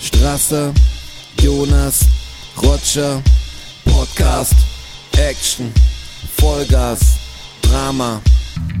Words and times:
Strasser, 0.00 0.72
Jonas, 1.40 2.00
Roger, 2.62 3.22
Podcast, 3.84 4.54
Action, 5.16 5.72
Vollgas, 6.36 7.00
Drama, 7.62 8.20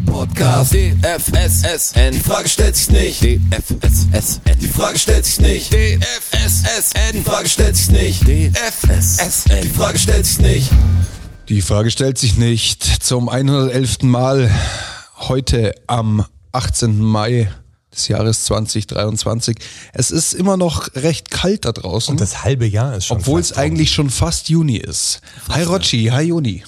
Podcast, 0.06 0.72
DFSSN, 0.74 2.12
die 2.12 2.20
Frage 2.20 2.48
stellt 2.48 2.76
sich 2.76 2.90
nicht, 2.90 3.22
DFSSN, 3.22 4.58
die 4.60 4.68
Frage 4.68 4.98
stellt 4.98 5.24
sich 5.24 5.40
nicht, 5.40 5.72
DFSSN, 5.72 7.12
die 7.14 7.22
Frage 7.22 7.48
stellt 7.48 7.76
sich 7.76 7.90
nicht, 7.90 8.22
DFSSN, 8.22 9.62
die 9.62 9.68
Frage 9.68 9.98
stellt 9.98 10.26
sich 10.26 10.40
nicht. 10.40 10.70
Die 11.48 11.62
Frage 11.62 11.90
stellt 11.90 12.18
sich 12.18 12.36
nicht. 12.36 12.84
Zum 13.02 13.30
111. 13.30 14.02
Mal 14.02 14.50
heute 15.16 15.74
am 15.86 16.26
18. 16.52 17.00
Mai 17.00 17.50
des 17.92 18.08
Jahres 18.08 18.44
2023. 18.44 19.56
Es 19.92 20.10
ist 20.10 20.34
immer 20.34 20.56
noch 20.56 20.94
recht 20.94 21.30
kalt 21.30 21.64
da 21.64 21.72
draußen. 21.72 22.12
Und 22.12 22.20
das 22.20 22.44
halbe 22.44 22.66
Jahr 22.66 22.96
ist 22.96 23.06
schon. 23.06 23.18
Obwohl 23.18 23.40
es 23.40 23.52
eigentlich 23.52 23.92
schon 23.92 24.10
fast 24.10 24.48
Juni 24.48 24.76
ist. 24.76 25.20
Hi 25.48 25.62
Rotschi, 25.62 26.06
hi 26.06 26.22
Juni. 26.22 26.64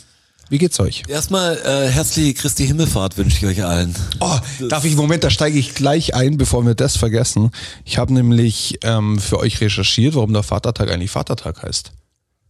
Wie 0.50 0.58
geht's 0.58 0.80
euch? 0.80 1.04
Erstmal 1.06 1.58
äh, 1.58 1.88
herzliche 1.88 2.34
Christi 2.34 2.66
Himmelfahrt 2.66 3.16
wünsche 3.16 3.36
ich 3.36 3.46
euch 3.46 3.64
allen. 3.64 3.94
Oh, 4.18 4.36
darf 4.68 4.84
ich, 4.84 4.96
Moment, 4.96 5.22
da 5.22 5.30
steige 5.30 5.56
ich 5.56 5.76
gleich 5.76 6.14
ein, 6.16 6.38
bevor 6.38 6.66
wir 6.66 6.74
das 6.74 6.96
vergessen. 6.96 7.52
Ich 7.84 7.98
habe 7.98 8.12
nämlich 8.12 8.78
ähm, 8.82 9.20
für 9.20 9.38
euch 9.38 9.60
recherchiert, 9.60 10.16
warum 10.16 10.32
der 10.32 10.42
Vatertag 10.42 10.90
eigentlich 10.90 11.12
Vatertag 11.12 11.62
heißt. 11.62 11.92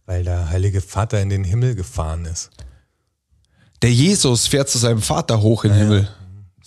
Weil 0.07 0.23
der 0.23 0.49
Heilige 0.49 0.81
Vater 0.81 1.21
in 1.21 1.29
den 1.29 1.43
Himmel 1.43 1.75
gefahren 1.75 2.25
ist. 2.25 2.49
Der 3.83 3.91
Jesus 3.91 4.47
fährt 4.47 4.67
zu 4.67 4.79
seinem 4.79 5.03
Vater 5.03 5.43
hoch 5.43 5.63
in 5.63 5.71
den 5.71 5.79
Himmel. 5.79 6.09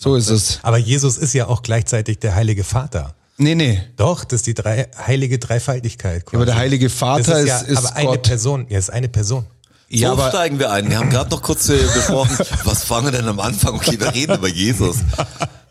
So 0.05 0.15
ist 0.15 0.29
es. 0.29 0.59
Aber 0.61 0.77
Jesus 0.77 1.17
ist 1.17 1.33
ja 1.33 1.47
auch 1.47 1.61
gleichzeitig 1.63 2.19
der 2.19 2.35
Heilige 2.35 2.63
Vater. 2.63 3.15
Nee, 3.37 3.55
nee. 3.55 3.81
Doch, 3.97 4.23
das 4.23 4.37
ist 4.41 4.47
die 4.47 4.53
drei, 4.53 4.87
heilige 5.05 5.39
Dreifaltigkeit. 5.39 6.25
Quasi. 6.25 6.35
aber 6.37 6.45
der 6.45 6.55
Heilige 6.55 6.89
Vater 6.89 7.39
ist, 7.39 7.47
ja, 7.47 7.59
ist- 7.59 7.67
ist 7.69 7.77
aber 7.79 7.95
eine 7.97 8.07
Gott. 8.11 8.21
Person. 8.23 8.65
Ja, 8.69 8.77
ist 8.79 8.89
eine 8.91 9.09
Person. 9.09 9.45
So 9.91 10.17
steigen 10.29 10.57
wir 10.59 10.71
ein. 10.71 10.89
Wir 10.89 10.97
haben 10.99 11.09
gerade 11.09 11.29
noch 11.31 11.41
kurz 11.41 11.67
äh, 11.69 11.77
besprochen, 11.77 12.37
was 12.63 12.83
fangen 12.85 13.05
wir 13.07 13.11
denn 13.11 13.27
am 13.27 13.39
Anfang? 13.39 13.75
Okay, 13.75 13.99
wir 13.99 14.13
reden 14.13 14.35
über 14.37 14.47
Jesus. 14.47 14.97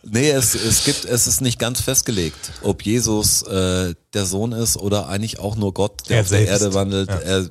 Nee, 0.03 0.31
es, 0.31 0.55
es 0.55 0.85
gibt, 0.85 1.05
es 1.05 1.27
ist 1.27 1.41
nicht 1.41 1.59
ganz 1.59 1.81
festgelegt, 1.81 2.53
ob 2.63 2.83
Jesus 2.83 3.43
äh, 3.43 3.95
der 4.15 4.27
Sohn 4.27 4.53
ist 4.53 4.77
oder 4.77 5.09
eigentlich 5.09 5.39
auch 5.39 5.57
nur 5.57 5.73
Gott, 5.75 6.09
der 6.09 6.17
Er 6.19 6.23
auf 6.23 6.29
der 6.29 6.39
selbst. 6.39 6.63
Erde 6.63 6.75
wandelt. 6.75 7.09
Ja. 7.09 7.19
Er 7.19 7.49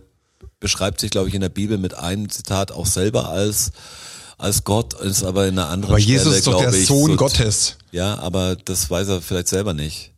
beschreibt 0.59 0.99
sich, 1.01 1.11
glaube 1.11 1.29
ich, 1.29 1.35
in 1.35 1.41
der 1.41 1.49
Bibel 1.49 1.77
mit 1.77 1.97
einem 1.97 2.29
Zitat 2.29 2.71
auch 2.71 2.85
selber 2.85 3.29
als 3.29 3.71
als 4.37 4.63
Gott, 4.63 4.93
ist 4.95 5.23
aber 5.23 5.47
in 5.47 5.57
einer 5.57 5.69
anderen 5.69 5.93
Aber 5.93 6.01
Stelle, 6.01 6.17
Jesus 6.17 6.35
ist 6.37 6.47
doch 6.47 6.59
der 6.59 6.73
ich, 6.73 6.85
Sohn 6.87 7.11
so- 7.11 7.17
Gottes. 7.17 7.77
Ja, 7.91 8.17
aber 8.19 8.55
das 8.55 8.89
weiß 8.89 9.07
er 9.09 9.21
vielleicht 9.21 9.47
selber 9.47 9.73
nicht. 9.73 10.11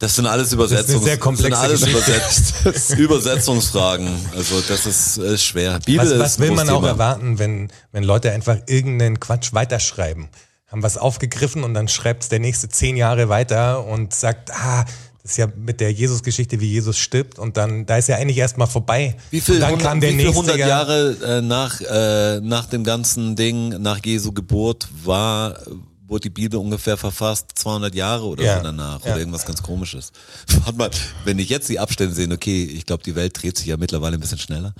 Das 0.00 0.14
sind 0.14 0.26
alles 0.26 0.52
Übersetzungs 0.52 1.18
komplexe 1.18 1.50
das 1.50 1.80
sind 1.80 1.94
alles. 1.94 2.52
Übersetz 2.62 2.90
Übersetzungsfragen. 2.96 4.08
Also 4.36 4.60
das 4.60 4.86
ist, 4.86 5.18
ist 5.18 5.42
schwer. 5.44 5.80
Bibel 5.84 6.04
Was, 6.06 6.12
ist 6.12 6.18
was 6.20 6.38
ein 6.38 6.42
will 6.42 6.50
man 6.52 6.68
auch 6.70 6.84
erwarten, 6.84 7.38
wenn, 7.40 7.68
wenn 7.90 8.04
Leute 8.04 8.30
einfach 8.30 8.58
irgendeinen 8.66 9.18
Quatsch 9.18 9.52
weiterschreiben? 9.54 10.28
Haben 10.68 10.82
was 10.84 10.98
aufgegriffen 10.98 11.64
und 11.64 11.74
dann 11.74 11.88
schreibt 11.88 12.30
der 12.30 12.38
nächste 12.38 12.68
zehn 12.68 12.96
Jahre 12.96 13.28
weiter 13.28 13.84
und 13.86 14.14
sagt, 14.14 14.52
ah, 14.52 14.84
das 15.22 15.32
ist 15.32 15.36
ja 15.38 15.48
mit 15.56 15.80
der 15.80 15.92
Jesus-Geschichte, 15.92 16.60
wie 16.60 16.68
Jesus 16.70 16.96
stirbt 16.98 17.38
und 17.38 17.56
dann, 17.56 17.84
da 17.86 17.96
ist 17.98 18.08
ja 18.08 18.16
eigentlich 18.16 18.38
erstmal 18.38 18.66
vorbei. 18.68 19.16
Wie 19.30 19.40
viel, 19.40 19.56
und 19.56 19.60
dann 19.60 19.70
hundert- 19.72 19.86
kam 19.86 20.00
der 20.00 20.10
wie 20.10 20.14
viel 20.16 20.24
nächste 20.24 20.38
hundert 20.40 20.56
Jahr- 20.58 20.68
Jahre 20.68 21.16
äh, 21.38 21.42
nach, 21.42 21.80
äh, 21.80 22.40
nach 22.40 22.66
dem 22.66 22.84
ganzen 22.84 23.36
Ding, 23.36 23.68
nach 23.82 24.00
Jesu 24.04 24.32
Geburt 24.32 24.88
war, 25.04 25.58
wurde 26.06 26.22
die 26.22 26.30
Bibel 26.30 26.58
ungefähr 26.58 26.96
verfasst? 26.96 27.50
200 27.56 27.94
Jahre 27.94 28.24
oder 28.24 28.42
Ja, 28.42 28.56
so 28.58 28.62
danach 28.62 29.04
ja. 29.04 29.10
oder 29.12 29.18
irgendwas 29.18 29.44
ganz 29.44 29.62
komisches. 29.62 30.12
Warte 30.64 30.78
mal, 30.78 30.90
wenn 31.24 31.38
ich 31.38 31.48
jetzt 31.50 31.68
die 31.68 31.78
Abstände 31.78 32.14
sehe, 32.14 32.30
okay, 32.32 32.64
ich 32.64 32.86
glaube, 32.86 33.02
die 33.02 33.14
Welt 33.14 33.42
dreht 33.42 33.58
sich 33.58 33.66
ja 33.66 33.76
mittlerweile 33.76 34.16
ein 34.16 34.20
bisschen 34.20 34.38
schneller, 34.38 34.72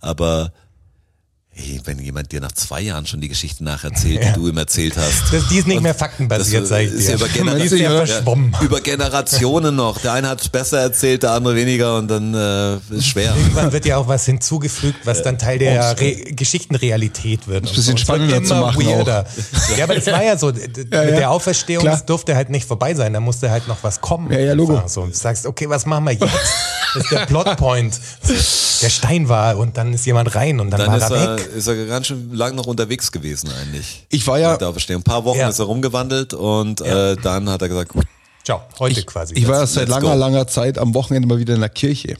aber 0.00 0.52
hey, 1.58 1.80
wenn 1.84 1.98
jemand 1.98 2.30
dir 2.32 2.40
nach 2.42 2.52
zwei 2.52 2.82
Jahren 2.82 3.06
schon 3.06 3.20
die 3.22 3.28
Geschichte 3.28 3.64
nacherzählt, 3.64 4.22
die 4.22 4.32
du 4.34 4.46
ihm 4.48 4.58
erzählt 4.58 4.94
hast. 4.96 5.32
Das, 5.32 5.48
die 5.48 5.56
ist 5.56 5.66
nicht 5.66 5.78
Und 5.78 5.84
mehr 5.84 5.94
faktenbasiert, 5.94 6.64
das 6.64 6.68
sag 6.68 6.80
ich 6.82 6.92
ist 6.92 7.08
dir. 7.08 7.12
ja 7.12 7.16
über, 7.16 7.28
Genera 7.32 7.54
Die 7.56 7.64
ist 7.64 7.72
ja 7.72 7.78
Ja, 7.92 8.04
verschwommen. 8.04 8.54
über 8.60 8.80
Generationen 8.82 9.74
noch. 9.74 9.98
Der 9.98 10.12
eine 10.12 10.28
hat 10.28 10.42
es 10.42 10.48
besser 10.50 10.80
erzählt, 10.80 11.22
der 11.22 11.30
andere 11.32 11.56
weniger 11.56 11.96
und 11.96 12.08
dann 12.08 12.34
äh, 12.34 12.76
ist 12.94 13.06
schwer. 13.06 13.34
Irgendwann 13.36 13.72
wird 13.72 13.86
ja 13.86 13.96
auch 13.96 14.06
was 14.06 14.26
hinzugefügt, 14.26 14.98
was 15.04 15.22
dann 15.22 15.38
Teil 15.38 15.58
der 15.58 15.98
Re 15.98 16.14
Geschichtenrealität 16.32 17.48
wird. 17.48 17.66
Ein 17.66 17.74
bisschen 17.74 17.96
spannender 17.98 18.44
zu 18.44 18.54
machen 18.54 18.84
weirder. 18.86 19.26
Ja, 19.76 19.84
aber 19.84 19.94
das 19.94 20.06
war 20.08 20.22
ja 20.22 20.36
so. 20.36 20.46
Mit 20.52 20.92
ja. 20.92 21.04
der 21.04 21.30
Auferstehung 21.30 21.82
Klar. 21.82 21.94
das 21.94 22.04
durfte 22.06 22.36
halt 22.36 22.50
nicht 22.50 22.66
vorbei 22.66 22.94
sein. 22.94 23.12
Da 23.12 23.20
musste 23.20 23.50
halt 23.50 23.66
noch 23.68 23.78
was 23.82 24.00
kommen. 24.00 24.30
Ja, 24.30 24.38
ja, 24.40 24.52
Logo. 24.52 24.82
So, 24.86 25.02
und 25.02 25.14
du 25.14 25.18
sagst, 25.18 25.46
okay, 25.46 25.68
was 25.68 25.86
machen 25.86 26.04
wir 26.04 26.12
jetzt? 26.12 26.26
Das 26.96 27.04
ist 27.04 27.12
der 27.12 27.26
Plotpoint. 27.26 28.00
Der 28.82 28.88
Stein 28.90 29.28
war 29.28 29.56
und 29.58 29.76
dann 29.76 29.92
ist 29.94 30.04
jemand 30.06 30.34
rein 30.34 30.60
und 30.60 30.70
dann, 30.70 30.80
Dann 30.80 30.88
war 30.88 30.96
ist 30.98 31.10
er 31.10 31.36
weg. 31.38 31.46
ist 31.56 31.66
er 31.66 31.86
ganz 31.86 32.06
schön 32.08 32.32
lang 32.32 32.54
noch 32.54 32.66
unterwegs 32.66 33.10
gewesen 33.12 33.50
eigentlich. 33.60 34.06
Ich 34.10 34.26
war 34.26 34.38
ja, 34.38 34.52
Mit 34.52 34.60
der 34.60 34.68
Auferstehung. 34.68 35.00
Ein 35.00 35.04
paar 35.04 35.24
Wochen 35.24 35.38
Ja. 35.38 35.48
ist 35.48 35.58
er 35.58 35.66
rumgewandelt 35.66 36.34
und 36.34 36.80
äh, 36.80 37.16
dann 37.16 37.48
hat 37.48 37.62
er 37.62 37.68
gesagt, 37.68 37.92
Ciao, 38.44 38.62
heute 38.78 39.02
quasi. 39.04 39.34
ich 39.34 39.46
war 39.48 39.60
ja 39.60 39.66
seit 39.66 39.88
langer, 39.88 40.12
go. 40.12 40.14
langer 40.18 40.46
Zeit 40.46 40.78
am 40.78 40.94
Wochenende 40.94 41.26
mal 41.28 41.38
wieder 41.38 41.54
in 41.54 41.60
der 41.60 41.68
Kirche. 41.68 42.16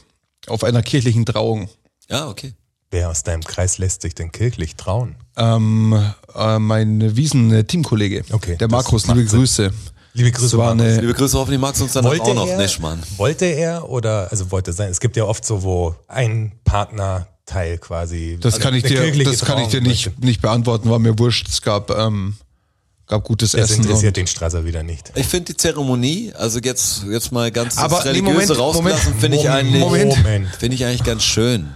Auf 0.47 0.63
einer 0.63 0.81
kirchlichen 0.81 1.25
Trauung. 1.25 1.69
ja, 2.09 2.27
okay. 2.27 2.53
Wer 2.89 3.09
aus 3.09 3.23
deinem 3.23 3.43
Kreis 3.43 3.79
lässt 3.79 4.01
sich 4.01 4.15
denn 4.15 4.31
kirchlich 4.31 4.77
trauen? 4.77 5.15
Ähm, 5.35 5.93
äh, 6.33 6.57
mein 6.57 7.17
Wiesen-Teamkollege, 7.17 8.23
Okay, 8.31 8.55
der 8.55 8.69
Markus, 8.69 9.07
liebe 9.07 9.45
Sinn. 9.45 9.73
Liebe 10.17 10.31
Grüße, 10.31 10.57
Markus. 10.57 10.81
eine, 10.81 10.99
Liebe 10.99 11.13
Grüße, 11.13 11.37
hoffentlich 11.37 11.61
magst 11.61 11.79
du 11.79 11.83
uns 11.83 11.93
dann 11.93 12.03
auch 12.03 12.33
noch 12.33 12.47
er, 12.47 12.57
nicht, 12.57 12.79
Mann. 12.79 12.99
wollte 13.17 13.45
er 13.45 13.87
oder, 13.87 14.29
also 14.31 14.49
wollte 14.49 14.73
sein, 14.73 14.89
es 14.89 14.99
gibt 14.99 15.15
ja 15.15 15.25
oft 15.25 15.45
so, 15.45 15.61
wo 15.61 15.95
ein 16.07 16.53
Partnerteil 16.63 17.77
quasi. 17.77 18.39
das 18.41 18.55
also 18.55 18.63
kann 18.63 18.73
ich 18.73 18.83
dir, 18.83 19.23
das 19.23 19.41
kann 19.41 19.59
ich 19.59 19.67
dir 19.67 19.81
nicht, 19.81 20.19
nicht 20.19 20.41
beantworten, 20.41 20.89
war 20.89 20.97
mir 20.97 21.19
wurscht. 21.19 21.47
Es 21.47 21.61
gab, 21.61 21.91
ähm, 21.91 22.35
gab 23.05 23.25
gutes 23.25 23.51
Das 23.51 23.69
Essen. 23.69 23.83
interessiert 23.83 24.09
und- 24.09 24.17
den 24.17 24.27
Strasser 24.27 24.65
wieder 24.65 24.81
nicht. 24.81 25.11
Ich 25.13 25.27
finde 25.27 25.53
die 25.53 25.57
Zeremonie, 25.57 26.33
also 26.35 26.59
jetzt, 26.59 27.03
jetzt 27.07 27.31
mal 27.31 27.51
ganz 27.51 27.75
das 27.75 27.83
Aber, 27.83 27.99
nee, 28.03 28.09
Religiöse 28.09 28.55
Moment, 28.55 28.59
rausgelassen, 28.59 29.13
finde 29.19 29.37
ich 29.37 29.47
eigentlich, 29.47 30.15
finde 30.57 30.75
ich 30.75 30.83
eigentlich 30.83 31.03
ganz 31.03 31.23
schön. 31.23 31.67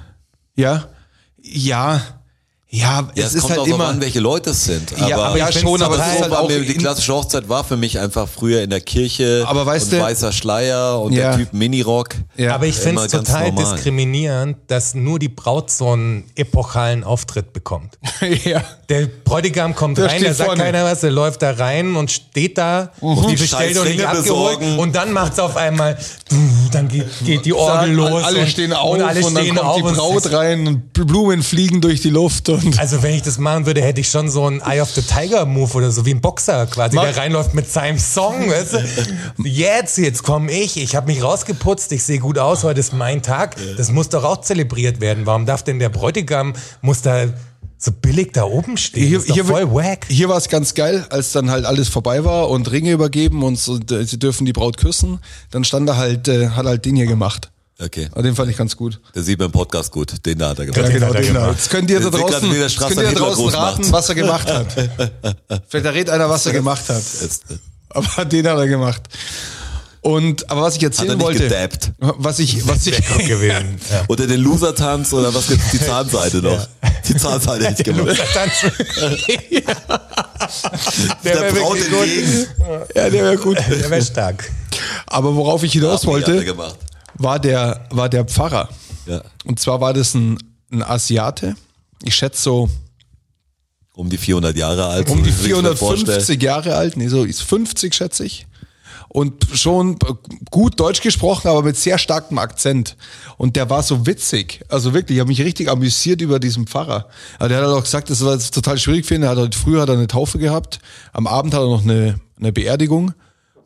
Ja, 0.55 0.87
ja, 1.39 2.01
ja, 2.73 2.99
Ja, 2.99 3.07
es 3.15 3.25
es, 3.25 3.33
ist 3.35 3.41
kommt 3.41 3.49
halt 3.51 3.59
auch 3.59 3.65
darauf 3.65 3.79
immer, 3.81 3.89
an, 3.89 4.01
welche 4.01 4.19
Leute 4.21 4.51
es 4.51 4.63
sind. 4.65 4.91
Ja, 4.97 5.17
aber 5.17 5.37
ja 5.37 5.49
ich 5.49 5.59
schon, 5.59 5.67
find's 5.67 5.81
aber 5.83 5.95
total- 5.95 6.07
es 6.07 6.13
ist 6.13 6.17
so 6.17 6.21
halt 6.23 6.31
war 6.31 6.39
auch 6.41 6.47
mir, 6.49 6.61
die 6.61 6.73
klassische 6.75 7.13
Hochzeit 7.13 7.49
war 7.49 7.63
für 7.65 7.75
mich 7.77 7.99
einfach 7.99 8.27
früher 8.29 8.61
in 8.63 8.69
der 8.69 8.79
Kirche 8.81 9.43
Aber 9.45 9.65
weißt 9.65 9.91
und 9.91 9.99
du- 9.99 10.03
weißer 10.03 10.31
Schleier 10.31 10.99
und 11.01 11.11
Ja. 11.13 11.29
der 11.35 11.37
Typ 11.39 11.53
Minirock. 11.53 12.15
Ja. 12.37 12.55
Aber 12.55 12.65
ich 12.65 12.75
finde 12.75 12.91
Immer 12.91 13.05
es 13.05 13.11
total 13.11 13.51
normal. 13.51 13.75
diskriminierend, 13.75 14.57
dass 14.67 14.93
nur 14.95 15.19
die 15.19 15.29
Braut 15.29 15.69
so 15.69 15.91
einen 15.91 16.23
epochalen 16.35 17.03
Auftritt 17.03 17.51
bekommt. 17.53 17.97
ja. 18.45 18.63
Der 18.91 19.07
Bräutigam 19.23 19.73
kommt 19.73 19.97
Der 19.97 20.07
rein, 20.07 20.21
da 20.21 20.33
sagt 20.33 20.49
vorne. 20.49 20.63
keiner 20.63 20.83
was, 20.83 20.99
der 20.99 21.11
läuft 21.11 21.41
da 21.41 21.51
rein 21.51 21.95
und 21.95 22.11
steht 22.11 22.57
da, 22.57 22.91
die 23.01 23.35
bestellt 23.37 23.77
und 23.77 23.87
nicht 23.87 24.05
abgeholt 24.05 24.59
und 24.77 24.93
dann 24.95 25.13
macht's 25.13 25.39
auf 25.39 25.55
einmal, 25.55 25.97
dann 26.73 26.89
geht, 26.89 27.05
geht 27.23 27.45
die 27.45 27.53
Orgel 27.53 27.77
Sagen, 27.79 27.93
los. 27.93 28.23
alle 28.23 28.39
und, 28.41 28.47
stehen 28.49 28.73
auf 28.73 28.89
und, 28.95 29.01
alle 29.01 29.25
und 29.25 29.33
dann 29.33 29.47
kommt 29.47 29.59
auf 29.61 29.75
die 29.77 29.83
und 29.83 29.91
es 29.93 29.97
Braut 29.97 30.33
rein 30.33 30.67
und 30.67 30.91
Blumen 30.93 31.41
fliegen 31.41 31.79
durch 31.79 32.01
die 32.01 32.09
Luft 32.09 32.49
und 32.49 32.77
Also 32.79 33.01
wenn 33.01 33.13
ich 33.15 33.21
das 33.21 33.37
machen 33.37 33.65
würde, 33.65 33.81
hätte 33.81 34.01
ich 34.01 34.09
schon 34.09 34.29
so 34.29 34.45
einen 34.45 34.59
Eye 34.59 34.81
of 34.81 34.89
the 34.91 35.01
Tiger 35.01 35.45
Move 35.45 35.73
oder 35.73 35.89
so 35.91 36.05
wie 36.05 36.11
ein 36.13 36.19
Boxer 36.19 36.65
quasi, 36.65 36.97
Mach- 36.97 37.03
der 37.05 37.15
reinläuft 37.15 37.53
mit 37.53 37.71
seinem 37.71 37.97
Song. 37.97 38.49
Weißt 38.49 38.73
du? 38.73 39.47
Jetzt, 39.47 39.97
jetzt 39.99 40.23
komme 40.23 40.51
ich, 40.51 40.75
ich 40.75 40.97
habe 40.97 41.07
mich 41.07 41.23
rausgeputzt, 41.23 41.93
ich 41.93 42.03
sehe 42.03 42.19
gut 42.19 42.37
aus, 42.37 42.63
heute 42.65 42.81
ist 42.81 42.91
mein 42.91 43.21
Tag. 43.21 43.55
Das 43.77 43.89
muss 43.89 44.09
doch 44.09 44.25
auch 44.25 44.41
zelebriert 44.41 44.99
werden. 44.99 45.25
Warum 45.25 45.45
darf 45.45 45.63
denn 45.63 45.79
der 45.79 45.89
Bräutigam, 45.89 46.53
muss 46.81 47.01
da 47.01 47.25
so 47.83 47.91
billig 47.91 48.31
da 48.33 48.43
oben 48.43 48.77
stehen? 48.77 49.15
ist 49.15 49.29
doch 49.29 49.45
voll 49.45 49.73
wack. 49.73 50.05
Hier 50.07 50.29
war 50.29 50.37
es 50.37 50.49
ganz 50.49 50.75
geil, 50.75 51.05
als 51.09 51.31
dann 51.31 51.49
halt 51.49 51.65
alles 51.65 51.89
vorbei 51.89 52.23
war 52.23 52.49
und 52.49 52.69
Ringe 52.71 52.91
übergeben 52.91 53.43
und 53.43 53.57
so, 53.57 53.79
sie 54.03 54.19
dürfen 54.19 54.45
die 54.45 54.53
Braut 54.53 54.77
küssen. 54.77 55.19
Dann 55.49 55.63
stand 55.63 55.89
er 55.89 55.97
halt, 55.97 56.27
äh, 56.27 56.49
hat 56.49 56.65
halt 56.65 56.85
den 56.85 56.95
hier 56.95 57.07
gemacht. 57.07 57.49
Okay. 57.83 58.09
Aber 58.11 58.21
den 58.21 58.35
fand 58.35 58.51
ich 58.51 58.57
ganz 58.57 58.77
gut. 58.77 58.99
Der 59.15 59.23
sieht 59.23 59.39
beim 59.39 59.51
Podcast 59.51 59.91
gut. 59.91 60.23
Den 60.23 60.37
da 60.37 60.49
hat 60.49 60.59
er 60.59 60.67
gemacht. 60.67 60.83
Ja, 60.83 60.89
genau, 60.89 61.07
hat 61.07 61.15
er 61.15 61.21
den 61.21 61.33
da. 61.33 61.39
gemacht. 61.41 61.57
Jetzt 61.57 61.69
könnt 61.71 61.89
ihr 61.89 61.99
da 61.99 62.09
draußen, 62.11 62.41
könnt 62.41 62.97
ihr 62.97 63.03
da 63.03 63.11
draußen 63.11 63.49
raten, 63.49 63.81
macht. 63.81 63.91
was 63.91 64.09
er 64.09 64.15
gemacht 64.15 64.47
hat. 64.47 64.67
Vielleicht 65.67 65.85
errät 65.85 66.09
einer, 66.11 66.29
was 66.29 66.45
er 66.45 66.53
gemacht 66.53 66.87
hat. 66.87 67.01
Jetzt, 67.21 67.45
Aber 67.89 68.25
den 68.25 68.47
hat 68.47 68.57
er 68.57 68.67
gemacht. 68.67 69.01
Und, 70.03 70.49
aber 70.49 70.63
was 70.63 70.77
ich 70.77 70.83
hat 70.83 70.93
er 70.93 70.99
erzählen 70.99 71.17
nicht 71.17 71.25
wollte, 71.25 71.43
gedabbt. 71.43 71.91
was 71.99 72.39
ich, 72.39 72.67
was 72.67 72.87
ich. 72.87 72.97
Ja. 73.41 73.61
Oder 74.07 74.25
den 74.25 74.41
Loser-Tanz 74.41 75.13
oder 75.13 75.31
was 75.33 75.47
gibt's? 75.47 75.69
Die 75.71 75.79
Zahnseite 75.79 76.37
noch. 76.41 76.67
Die 77.07 77.15
Zahnseite 77.15 77.67
hätte 77.67 77.83
ich 77.83 77.95
gemacht. 77.95 78.17
Der 78.17 79.11
Der 81.23 81.41
wäre 81.41 81.53
Braut 81.53 81.77
entgegen. 81.77 82.47
ja, 82.95 83.09
der 83.09 83.13
wäre 83.13 83.37
gut. 83.37 83.57
Der 83.69 83.89
wäre 83.89 84.01
stark. 84.01 84.51
Aber 85.05 85.35
worauf 85.35 85.63
ich 85.63 85.73
hinaus 85.73 86.05
wollte, 86.05 86.43
war 87.15 87.39
der, 87.39 87.87
war 87.91 88.09
der 88.09 88.25
Pfarrer. 88.25 88.69
Ja. 89.05 89.21
Und 89.45 89.59
zwar 89.59 89.79
war 89.81 89.93
das 89.93 90.13
ein, 90.15 90.37
ein 90.71 90.83
Asiate. 90.83 91.55
Ich 92.03 92.15
schätze 92.15 92.41
so 92.41 92.69
Um 93.93 94.09
die 94.09 94.17
400 94.17 94.55
Jahre 94.57 94.87
alt. 94.87 95.09
um 95.09 95.23
die 95.23 95.31
so 95.31 95.45
wie 95.45 95.53
man 95.53 95.61
sich 95.61 95.69
das 95.71 95.79
vorstellt. 95.79 96.23
450 96.23 96.41
Jahre 96.41 96.75
alt. 96.75 96.97
Nee, 96.97 97.07
so 97.07 97.23
ist 97.23 97.43
50, 97.43 97.93
schätze 97.93 98.25
ich. 98.25 98.47
Und 99.13 99.45
schon 99.53 99.97
gut 100.51 100.79
Deutsch 100.79 101.01
gesprochen, 101.01 101.49
aber 101.49 101.63
mit 101.63 101.75
sehr 101.75 101.97
starkem 101.97 102.37
Akzent. 102.37 102.95
Und 103.37 103.57
der 103.57 103.69
war 103.69 103.83
so 103.83 104.05
witzig. 104.05 104.61
Also 104.69 104.93
wirklich, 104.93 105.17
ich 105.17 105.19
habe 105.19 105.27
mich 105.27 105.41
richtig 105.41 105.69
amüsiert 105.69 106.21
über 106.21 106.39
diesen 106.39 106.65
Pfarrer. 106.65 107.07
Also 107.37 107.49
der 107.49 107.61
hat 107.61 107.67
auch 107.67 107.83
gesagt, 107.83 108.09
das 108.09 108.23
war 108.23 108.39
total 108.39 108.77
schwierig 108.77 109.05
für 109.05 109.15
ihn. 109.15 109.23
Er 109.23 109.31
hat 109.31 109.37
halt, 109.37 109.55
früher 109.55 109.81
hat 109.81 109.89
er 109.89 109.95
eine 109.95 110.07
Taufe 110.07 110.39
gehabt, 110.39 110.79
am 111.11 111.27
Abend 111.27 111.53
hat 111.53 111.61
er 111.61 111.67
noch 111.67 111.83
eine, 111.83 112.19
eine 112.39 112.53
Beerdigung 112.53 113.13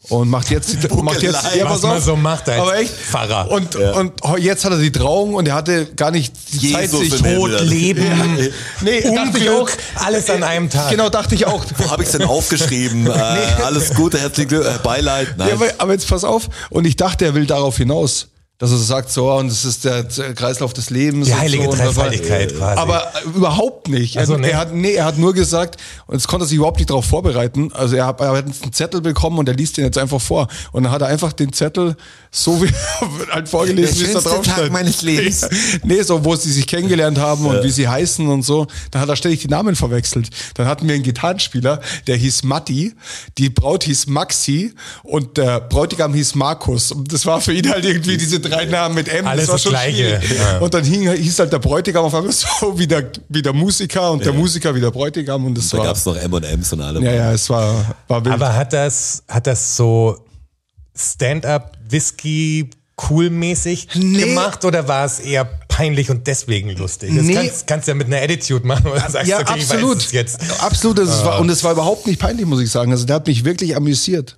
und 0.10 0.30
macht 0.30 0.50
jetzt 0.52 0.72
die, 0.74 0.88
macht 0.88 1.22
jetzt 1.22 1.56
ja, 1.56 1.70
was 1.70 1.82
man 1.82 2.02
so 2.02 2.16
macht 2.16 2.50
als 2.50 2.62
aber 2.62 2.78
echt 2.78 2.94
Pfarrer. 2.94 3.52
und 3.52 3.76
und 3.76 4.14
jetzt 4.40 4.66
hat 4.66 4.72
er 4.72 4.80
die 4.80 4.92
Trauung 4.92 5.36
und 5.36 5.48
er 5.48 5.56
hatte 5.56 5.86
gar 5.96 6.12
nicht 6.12 6.34
die 6.54 6.58
Jesus 6.58 6.74
Zeit 6.74 6.90
sich 6.92 7.20
im 7.20 7.26
Himmel. 7.26 7.58
Tod, 7.58 7.68
Leben, 7.68 8.52
nee 8.82 9.02
dachte 9.02 9.38
ich 9.38 9.50
auch 9.50 9.66
Unglück, 9.66 9.78
alles 9.96 10.30
an 10.30 10.44
einem 10.44 10.70
Tag. 10.70 10.92
genau 10.92 11.10
dachte 11.10 11.36
ich 11.36 11.46
auch 11.46 11.66
Wo 11.78 11.90
habe 11.92 12.04
ich 12.04 12.10
denn 12.10 12.24
aufgeschrieben? 12.24 13.08
äh, 13.08 13.12
alles 13.64 13.94
Gute, 13.94 14.20
herzlichen 14.20 14.62
äh, 14.62 14.80
Beileid. 14.84 15.38
Nein. 15.38 15.50
Ja, 15.50 15.56
aber, 15.56 15.68
aber 15.78 15.94
jetzt 15.94 16.08
pass 16.08 16.24
auf. 16.24 16.50
Und 16.70 16.86
ich 16.86 16.96
dachte, 16.96 17.26
er 17.26 17.34
will 17.34 17.46
darauf 17.46 17.78
hinaus. 17.78 18.28
Dass 18.58 18.72
er 18.72 18.78
sagt, 18.78 19.12
so, 19.12 19.34
und 19.34 19.50
das 19.50 19.66
ist 19.66 19.84
der 19.84 20.06
Kreislauf 20.06 20.72
des 20.72 20.90
Lebens. 20.90 21.28
Die 21.28 21.36
heilige 21.36 21.66
so, 21.66 21.72
Dreifaltigkeit 21.72 22.56
quasi. 22.56 22.80
Aber 22.80 23.12
überhaupt 23.26 23.90
nicht. 23.90 24.18
Also, 24.18 24.34
er, 24.34 24.40
nee. 24.40 24.50
er 24.50 24.58
hat, 24.58 24.74
nee, 24.74 24.94
er 24.94 25.04
hat 25.04 25.18
nur 25.18 25.34
gesagt, 25.34 25.76
und 26.08 26.16
jetzt 26.16 26.30
konnte 26.30 26.46
er 26.46 26.48
sich 26.48 26.58
überhaupt 26.58 26.78
nicht 26.78 26.90
darauf 26.90 27.04
vorbereiten. 27.04 27.74
Also 27.74 27.98
er 27.98 28.06
hat, 28.08 28.22
er 28.22 28.30
hat 28.30 28.46
einen 28.46 28.72
Zettel 28.72 29.02
bekommen 29.02 29.40
und 29.40 29.50
er 29.50 29.56
liest 29.56 29.76
den 29.76 29.84
jetzt 29.84 29.98
einfach 29.98 30.22
vor. 30.22 30.48
Und 30.72 30.84
dann 30.84 30.94
hat 30.94 31.02
er 31.02 31.08
einfach 31.08 31.34
den 31.34 31.52
Zettel 31.52 31.98
so 32.32 32.62
wie 32.62 32.70
halt 33.32 33.50
vorgelesen, 33.50 33.98
Der 33.98 34.08
wie 34.08 34.12
es 34.12 34.24
da 34.24 34.30
schönste 34.30 34.30
drauf 34.30 34.46
Tag 34.46 34.58
steht. 34.58 34.72
meines 34.72 35.02
Lebens. 35.02 35.50
nee, 35.84 36.02
so, 36.04 36.24
wo 36.24 36.36
sie 36.38 36.52
sich 36.52 36.66
kennengelernt 36.66 37.18
haben 37.18 37.46
und 37.46 37.62
wie 37.62 37.72
sie 37.72 37.90
heißen 37.90 38.26
und 38.28 38.44
so. 38.44 38.68
Dann 38.92 39.02
hat 39.02 39.10
er 39.10 39.18
ständig 39.18 39.42
die 39.42 39.50
Namen 39.50 39.76
verwechselt. 39.76 40.30
Dann 40.54 40.68
hatten 40.68 40.88
wir 40.88 40.96
einen 40.96 41.04
Gitarrenspieler, 41.04 41.82
der 42.08 42.16
hieß 42.16 42.44
Matti, 42.44 42.94
die 43.38 43.50
Braut 43.50 43.84
hieß 43.84 44.08
Maxi 44.08 44.74
und 45.04 45.36
der 45.36 45.60
Bräutigam 45.60 46.14
hieß 46.14 46.36
Markus. 46.36 46.94
Und 46.94 47.12
das 47.12 47.26
war 47.26 47.42
für 47.42 47.54
ihn 47.54 47.70
halt 47.70 47.84
irgendwie 47.84 48.16
diese 48.16 48.40
drei 48.50 48.66
Namen 48.66 48.96
mit 48.96 49.08
M. 49.08 49.28
Alles 49.28 49.48
das 49.48 49.62
schon 49.64 49.72
Gleiche. 49.72 50.20
schwierig. 50.22 50.38
Ja. 50.40 50.58
Und 50.60 50.74
dann 50.74 50.84
hing, 50.84 51.12
hieß 51.12 51.40
halt 51.40 51.52
der 51.54 51.60
Bräutigam 51.60 52.06
auf 52.06 52.14
einmal 52.16 52.32
so 52.32 52.48
wie 52.78 52.88
der, 52.88 53.10
wie 53.30 53.42
der 53.42 53.54
Musiker 53.54 54.12
und 54.12 54.26
der 54.26 54.34
Musiker 54.34 54.74
wie 54.76 54.82
der 54.82 54.92
Bräutigam 54.92 55.46
und 55.46 55.58
das 55.58 55.70
Da 55.70 55.78
war, 55.80 55.86
gab 55.86 55.96
es 55.98 56.06
noch 56.06 56.16
M&M's 56.16 56.74
und 56.74 56.82
allem. 56.82 57.04
ja, 57.04 57.12
ja, 57.14 57.32
es 57.34 57.50
war, 57.50 57.96
war 58.08 58.24
wild. 58.26 58.34
Aber 58.36 58.56
hat 58.56 58.74
das, 58.74 59.24
hat 59.28 59.48
das 59.48 59.76
so 59.76 60.18
Stand-up 60.96 61.74
Whisky 61.90 62.70
cool 63.10 63.30
mäßig 63.30 63.90
Nee. 63.96 64.30
gemacht 64.30 64.64
oder 64.64 64.88
war 64.88 65.06
es 65.06 65.20
eher 65.20 65.44
peinlich 65.68 66.10
und 66.10 66.26
deswegen 66.28 66.70
lustig? 66.78 67.12
Das 67.14 67.26
Nee. 67.26 67.34
kannst, 67.34 67.68
kannst 67.68 67.88
du 67.88 67.92
ja 67.92 67.96
mit 67.96 68.08
einer 68.08 68.22
Attitude 68.22 68.66
machen 68.66 68.88
oder 68.88 69.02
sagst 69.10 69.28
ja, 69.28 69.40
okay, 69.40 69.60
absolut. 69.60 69.98
ich 69.98 70.04
weiß 70.04 70.06
es 70.06 70.12
jetzt. 70.14 70.40
Absolut. 70.64 70.98
Das 71.00 71.26
war, 71.26 71.40
und 71.42 71.50
es 71.50 71.64
war 71.66 71.74
überhaupt 71.74 72.08
nicht 72.08 72.20
peinlich, 72.20 72.46
muss 72.46 72.62
ich 72.62 72.72
sagen. 72.72 72.92
Also 72.92 73.06
der 73.06 73.18
hat 73.18 73.28
mich 73.28 73.44
wirklich 73.44 73.76
amüsiert. 73.76 74.38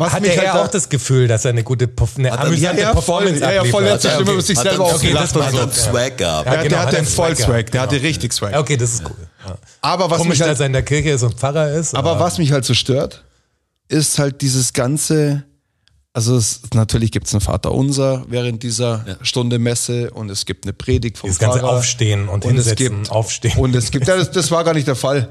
Was 0.00 0.12
Hat 0.14 0.22
mich 0.22 0.30
er 0.34 0.54
halt 0.54 0.64
auch 0.64 0.70
das 0.70 0.88
Gefühl, 0.88 1.28
dass 1.28 1.44
er 1.44 1.50
eine 1.50 1.62
gute, 1.62 1.88
eine 2.16 2.28
er- 2.28 2.40
amüsante 2.40 2.80
ja, 2.80 2.88
ja, 2.94 3.00
voll. 3.00 3.24
Performance 3.24 3.40
Ja, 3.40 3.52
ja, 3.52 3.64
voll 3.64 3.84
letzte 3.84 4.10
Stimme, 4.10 4.40
sich 4.40 4.56
Hat 4.58 4.64
selber 4.64 4.84
ausgelacht 4.86 5.36
okay, 5.36 5.44
Hat 5.46 5.54
war 5.54 5.68
so, 5.70 5.80
Swag 5.80 6.16
gehabt. 6.18 6.46
Ja, 6.46 6.54
Ja, 6.54 6.62
genau, 6.62 6.68
der 6.70 6.78
hat 6.80 6.86
hatte 6.86 6.96
einen 6.98 7.06
voll 7.06 7.36
Swag 7.36 7.46
Swag, 7.46 7.70
der 7.70 7.80
hatte 7.82 8.02
richtig 8.02 8.32
Swag. 8.32 8.52
Ja, 8.52 8.60
okay, 8.60 8.76
das 8.78 8.94
ist 8.94 9.04
cool. 9.04 9.14
Ja. 9.46 9.56
Aber 9.82 10.10
was 10.10 10.18
Komisch, 10.18 10.30
mich 10.30 10.40
halt, 10.40 10.52
dass 10.52 10.60
er 10.60 10.66
in 10.66 10.72
der 10.72 10.82
Kirche 10.82 11.18
so 11.18 11.26
ein 11.26 11.32
Pfarrer 11.32 11.70
ist. 11.72 11.94
aber 11.94 12.18
was 12.18 12.38
mich 12.38 12.50
halt 12.52 12.64
so 12.64 12.72
stört, 12.74 13.24
ist 13.88 14.18
halt 14.18 14.40
dieses 14.40 14.72
ganze, 14.72 15.44
also 16.12 16.36
es, 16.36 16.60
natürlich 16.72 17.12
gibt's 17.12 17.34
ein 17.34 17.40
Vater 17.42 17.72
Unser 17.72 18.24
während 18.28 18.62
dieser 18.62 19.04
Stunde 19.22 19.58
Messe 19.58 20.10
und 20.12 20.30
es 20.30 20.46
gibt 20.46 20.64
eine 20.64 20.72
Predigt 20.72 21.18
vom 21.18 21.28
Dieses 21.28 21.38
ganze 21.40 21.58
Pfarrer. 21.60 21.76
Aufstehen 21.76 22.28
und 22.28 22.44
es 22.44 22.50
Hinsetzen, 22.50 22.96
gibt, 23.02 23.10
Aufstehen. 23.10 23.58
Und 23.58 23.74
es 23.76 23.90
gibt, 23.90 24.06
ja, 24.08 24.16
das, 24.16 24.30
das 24.30 24.50
war 24.50 24.64
gar 24.64 24.72
nicht 24.74 24.86
der 24.88 24.96
Fall. 24.96 25.28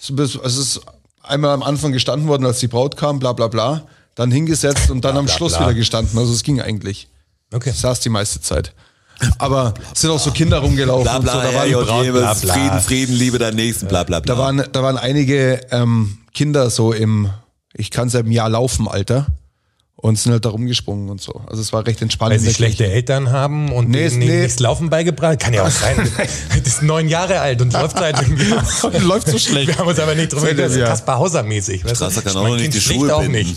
Es 0.00 0.08
ist- 0.10 0.38
es 0.44 0.56
ist 0.56 0.80
einmal 1.22 1.50
am 1.52 1.62
Anfang 1.62 1.92
gestanden 1.92 2.26
worden, 2.28 2.46
als 2.46 2.58
die 2.60 2.68
Braut 2.68 2.96
kam, 2.96 3.18
bla 3.18 3.32
bla 3.34 3.48
bla, 3.48 3.82
dann 4.18 4.30
hingesetzt 4.32 4.90
und 4.90 5.04
dann 5.04 5.16
am 5.16 5.26
bla, 5.26 5.34
Schluss 5.34 5.52
bla. 5.52 5.62
wieder 5.66 5.74
gestanden. 5.74 6.18
Also 6.18 6.32
es 6.32 6.42
ging 6.42 6.60
eigentlich. 6.60 7.08
Okay. 7.52 7.70
Ich 7.70 7.76
saß 7.78 8.00
die 8.00 8.08
meiste 8.08 8.40
Zeit. 8.40 8.74
Aber 9.38 9.74
es 9.94 10.00
sind 10.00 10.10
auch 10.10 10.18
so 10.18 10.30
Kinder 10.30 10.58
rumgelaufen. 10.58 11.04
Bla 11.04 11.16
und 11.18 11.26
so, 11.26 11.32
bla, 11.32 11.42
da, 11.50 11.54
waren, 11.54 11.70
J. 11.70 11.84
bla, 12.12 12.34
bla. 12.34 12.54
Frieden, 12.54 12.80
Frieden, 12.80 13.14
Liebe 13.16 13.38
deinen 13.38 13.56
Nächsten, 13.56 13.88
bla 13.88 14.04
bla 14.04 14.20
bla. 14.20 14.34
da, 14.34 14.40
waren, 14.40 14.62
da 14.72 14.82
waren 14.82 14.96
einige 14.96 15.60
ähm, 15.70 16.18
Kinder 16.34 16.70
so 16.70 16.92
im, 16.92 17.30
ich 17.74 17.90
kann 17.90 18.08
es 18.08 18.14
ja 18.14 18.20
im 18.20 18.30
Jahr 18.30 18.48
laufen, 18.48 18.86
Alter. 18.88 19.26
Und 20.00 20.16
sind 20.16 20.30
halt 20.30 20.44
da 20.44 20.50
rumgesprungen 20.50 21.10
und 21.10 21.20
so. 21.20 21.42
Also 21.48 21.60
es 21.60 21.72
war 21.72 21.84
recht 21.84 22.00
entspannt. 22.00 22.30
Weil 22.30 22.38
sie 22.38 22.54
schlechte. 22.54 22.86
Eltern 22.86 23.32
haben 23.32 23.72
und 23.72 23.88
Nee, 23.88 24.08
denen 24.08 24.20
nee. 24.20 24.42
nichts 24.42 24.60
Laufen 24.60 24.90
beigebracht. 24.90 25.40
Kann 25.40 25.52
ja 25.52 25.64
auch 25.64 25.70
sein. 25.70 25.96
das 26.16 26.66
ist 26.68 26.82
neun 26.82 27.08
Jahre 27.08 27.40
alt 27.40 27.60
und 27.60 27.72
läuft 27.72 27.98
seit 27.98 28.22
irgendwie. 28.22 28.54
Läuft 29.00 29.26
so 29.26 29.38
schlecht. 29.40 29.66
Wir 29.66 29.78
haben 29.78 29.88
uns 29.88 29.98
aber 29.98 30.14
nicht 30.14 30.32
drüber 30.32 30.46
gedacht, 30.46 30.66
das 30.66 30.72
dem 30.74 30.76
ist 30.76 30.78
Jahr. 30.82 30.90
Kaspar 30.90 31.18
Hauser 31.18 31.42
mäßig. 31.42 31.80
Strasser 31.80 32.22
kann 32.22 32.36
auch 32.36 32.46
noch 32.46 32.54
nicht 32.54 32.74
die 32.74 32.80
Schuhe 32.80 33.12
auch 33.12 33.22
binden. 33.22 33.38
nicht. 33.38 33.56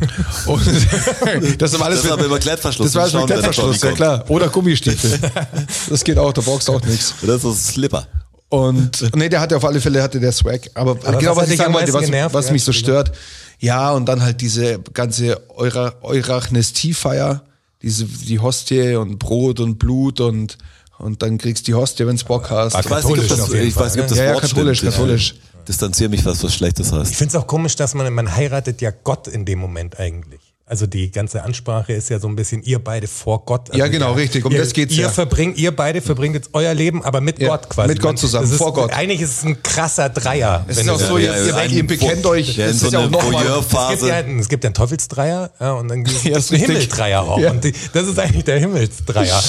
Und 0.46 0.62
das 1.62 1.78
war 1.78 1.86
alles 1.86 2.02
Das 2.02 2.10
war 2.10 2.16
mit, 2.16 2.26
aber 2.26 2.38
Klettverschluss. 2.38 2.86
das 2.88 2.94
war 2.94 3.02
alles 3.02 3.14
mit 3.14 3.22
wenn 3.22 3.28
Klettverschluss, 3.28 3.82
ja 3.82 3.92
klar. 3.92 4.24
Oder 4.28 4.48
Gummistiefel. 4.48 5.18
Das 5.90 6.02
geht 6.04 6.18
auch, 6.18 6.32
da 6.32 6.40
brauchst 6.42 6.68
du 6.68 6.72
auch 6.72 6.82
nichts. 6.82 7.14
Das 7.22 7.44
ist 7.44 7.68
Slipper. 7.68 8.06
Und 8.48 9.14
nee, 9.16 9.28
der 9.28 9.40
hatte 9.40 9.56
auf 9.56 9.64
alle 9.64 9.80
Fälle 9.80 10.02
hatte 10.02 10.20
der 10.20 10.32
Swag. 10.32 10.70
Aber, 10.74 10.96
was 11.02 11.18
genau 11.18 11.36
was 11.36 11.50
ich 11.50 11.56
sagen 11.58 11.74
wollte, 11.74 11.92
was, 11.92 12.04
genervt? 12.04 12.34
was 12.34 12.46
Ja, 12.46 12.52
mich 12.52 12.64
so 12.64 12.72
stört. 12.72 13.12
Ja, 13.58 13.92
und 13.92 14.06
dann 14.06 14.22
halt 14.22 14.40
diese 14.40 14.78
ganze 14.92 15.40
Eura, 15.56 15.94
Eurachnestie-Feier, 16.02 17.42
diese 17.82 18.04
die 18.04 18.38
Hostie 18.38 18.94
und 18.96 19.18
Brot 19.18 19.60
und 19.60 19.78
Blut 19.78 20.20
und 20.20 20.58
und 20.98 21.20
dann 21.22 21.36
kriegst 21.36 21.66
du 21.68 21.72
die 21.72 21.74
Hostie, 21.74 22.06
wenn's 22.06 22.24
Bock 22.24 22.48
hast. 22.50 22.74
Ah, 22.74 22.80
Ich 22.80 22.88
weiß 22.88 23.04
nicht, 23.06 23.18
ob 23.20 23.28
das, 23.28 23.52
ich 23.52 23.76
weiß 23.76 23.94
nicht, 23.96 24.02
ob 24.04 24.08
das 24.08 24.16
Ja, 24.18 24.24
ja, 24.24 24.32
Wort 24.34 24.42
katholisch, 24.42 24.78
stimmt. 24.78 24.92
katholisch. 24.94 25.34
Distanziere 25.68 26.08
mich, 26.10 26.24
was 26.24 26.42
was 26.42 26.54
Schlechtes 26.54 26.92
heißt. 26.92 27.10
Ich 27.10 27.16
finde 27.16 27.36
es 27.36 27.42
auch 27.42 27.46
komisch, 27.46 27.76
dass 27.76 27.94
man, 27.94 28.12
man 28.12 28.34
heiratet 28.34 28.80
ja 28.80 28.90
Gott 28.90 29.28
in 29.28 29.44
dem 29.44 29.58
Moment 29.58 29.98
eigentlich. 29.98 30.40
Also 30.68 30.88
die 30.88 31.12
ganze 31.12 31.44
Ansprache 31.44 31.92
ist 31.92 32.08
ja 32.10 32.18
so 32.18 32.26
ein 32.26 32.34
bisschen 32.34 32.60
ihr 32.64 32.80
beide 32.80 33.06
vor 33.06 33.44
Gott. 33.44 33.70
Also 33.70 33.78
Ja, 33.78 33.86
genau, 33.86 34.14
richtig. 34.14 34.44
Um 34.44 34.50
ihr, 34.50 34.58
das 34.58 34.72
geht's 34.72 34.94
ihr 34.94 35.02
ja. 35.02 35.08
Verbringt, 35.10 35.56
ihr 35.58 35.70
beide 35.70 36.00
verbringt 36.02 36.34
jetzt 36.34 36.50
euer 36.54 36.74
Leben, 36.74 37.04
aber 37.04 37.20
mit 37.20 37.38
Ja, 37.38 37.50
Gott 37.50 37.68
quasi. 37.70 37.88
mit 37.90 38.02
Gott 38.02 38.18
zusammen, 38.18 38.50
ist, 38.50 38.56
vor 38.56 38.74
Gott. 38.74 38.92
Eigentlich 38.92 39.20
ist 39.20 39.30
es 39.38 39.44
ein 39.44 39.62
krasser 39.62 40.08
Dreier. 40.08 40.64
Es 40.66 40.78
ist 40.78 40.88
auch 40.88 40.98
so, 40.98 41.18
Ja, 41.18 41.36
ihr, 41.36 41.46
ja, 41.46 41.64
ihr, 41.66 41.86
bekennt 41.86 42.26
euch, 42.26 42.56
ja, 42.56 42.66
in 42.66 42.72
so 42.74 42.86
ist 42.86 42.92
ja 42.92 42.98
eine 42.98 43.06
auch 43.06 43.12
nochmal. 43.12 43.34
Es 43.34 43.38
gibt, 43.42 43.48
Voyeurphase. 43.48 44.08
ja, 44.08 44.18
es 44.18 44.48
gibt 44.48 44.64
ja 44.64 44.68
einen 44.68 44.74
Teufelsdreier 44.74 45.50
ja, 45.60 45.72
und 45.74 45.86
dann 45.86 46.02
gibt 46.02 46.24
Ja, 46.24 46.36
es 46.36 46.50
einen. 46.50 46.60
Himmeldreier 46.60 47.22
auch. 47.22 47.38
Ja. 47.38 47.52
Und 47.52 47.62
die, 47.62 47.72
das 47.92 48.08
ist 48.08 48.18
eigentlich 48.18 48.42
der 48.44 48.58
Himmelsdreier. 48.58 49.40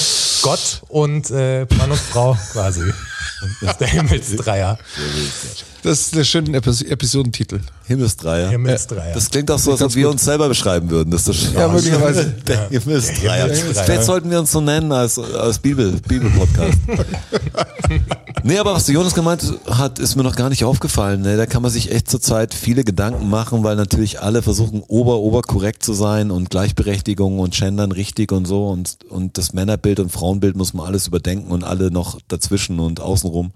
Gott 0.42 0.82
und 0.86 1.32
äh, 1.32 1.66
Mann 1.78 1.90
und 1.90 2.00
Frau 2.00 2.36
quasi. 2.52 2.82
Das 3.60 3.70
ist 3.70 3.80
der 3.80 3.86
Himmelsdreier. 3.86 4.78
Das 5.82 6.00
ist 6.00 6.14
der 6.16 6.24
schöne 6.24 6.56
Epis 6.56 6.82
Episodentitel. 6.82 7.60
Himmelsdreier. 7.86 8.50
Himmelsdreier. 8.50 9.14
Das 9.14 9.30
klingt 9.30 9.50
auch 9.50 9.58
so, 9.58 9.72
als 9.72 9.82
ob 9.82 9.94
wir 9.94 10.10
uns 10.10 10.24
selber 10.24 10.48
beschreiben 10.48 10.90
würden. 10.90 11.10
Das 11.10 11.28
ist 11.28 11.52
Ja, 11.54 11.68
möglicherweise. 11.68 12.34
Der 12.46 12.68
Himmelsdreier. 12.68 13.46
Himmelsdreier. 13.46 13.84
Vielleicht 13.84 14.04
sollten 14.04 14.30
wir 14.30 14.40
uns 14.40 14.50
so 14.50 14.60
nennen 14.60 14.90
als, 14.92 15.18
als 15.18 15.58
Bibel, 15.58 15.92
Bibelpodcast. 16.06 16.78
nee, 18.42 18.58
aber 18.58 18.74
was 18.74 18.86
der 18.86 18.96
Jonas 18.96 19.14
gemeint 19.14 19.42
hat, 19.70 20.00
ist 20.00 20.16
mir 20.16 20.24
noch 20.24 20.36
gar 20.36 20.48
nicht 20.48 20.64
aufgefallen. 20.64 21.22
Ne? 21.22 21.36
Da 21.36 21.46
kann 21.46 21.62
man 21.62 21.70
sich 21.70 21.92
echt 21.92 22.10
zurzeit 22.10 22.54
viele 22.54 22.82
Gedanken 22.82 23.30
machen, 23.30 23.62
weil 23.62 23.76
natürlich 23.76 24.20
alle 24.20 24.42
versuchen, 24.42 24.82
ober, 24.88 25.18
ober 25.18 25.42
korrekt 25.42 25.84
zu 25.84 25.92
sein 25.94 26.30
und 26.30 26.50
Gleichberechtigung 26.50 27.38
und 27.38 27.54
Gendern 27.54 27.92
richtig 27.92 28.32
und 28.32 28.46
so 28.46 28.68
und, 28.68 28.98
und 29.08 29.38
das 29.38 29.52
Männerbild 29.52 30.00
und 30.00 30.10
Frauenbild 30.10 30.56
muss 30.56 30.74
man 30.74 30.86
alles 30.86 31.06
überdenken 31.06 31.52
und 31.52 31.62
alle 31.62 31.90
noch 31.90 32.18
dazwischen 32.28 32.80
und 32.80 33.00
außenrum. 33.00 33.52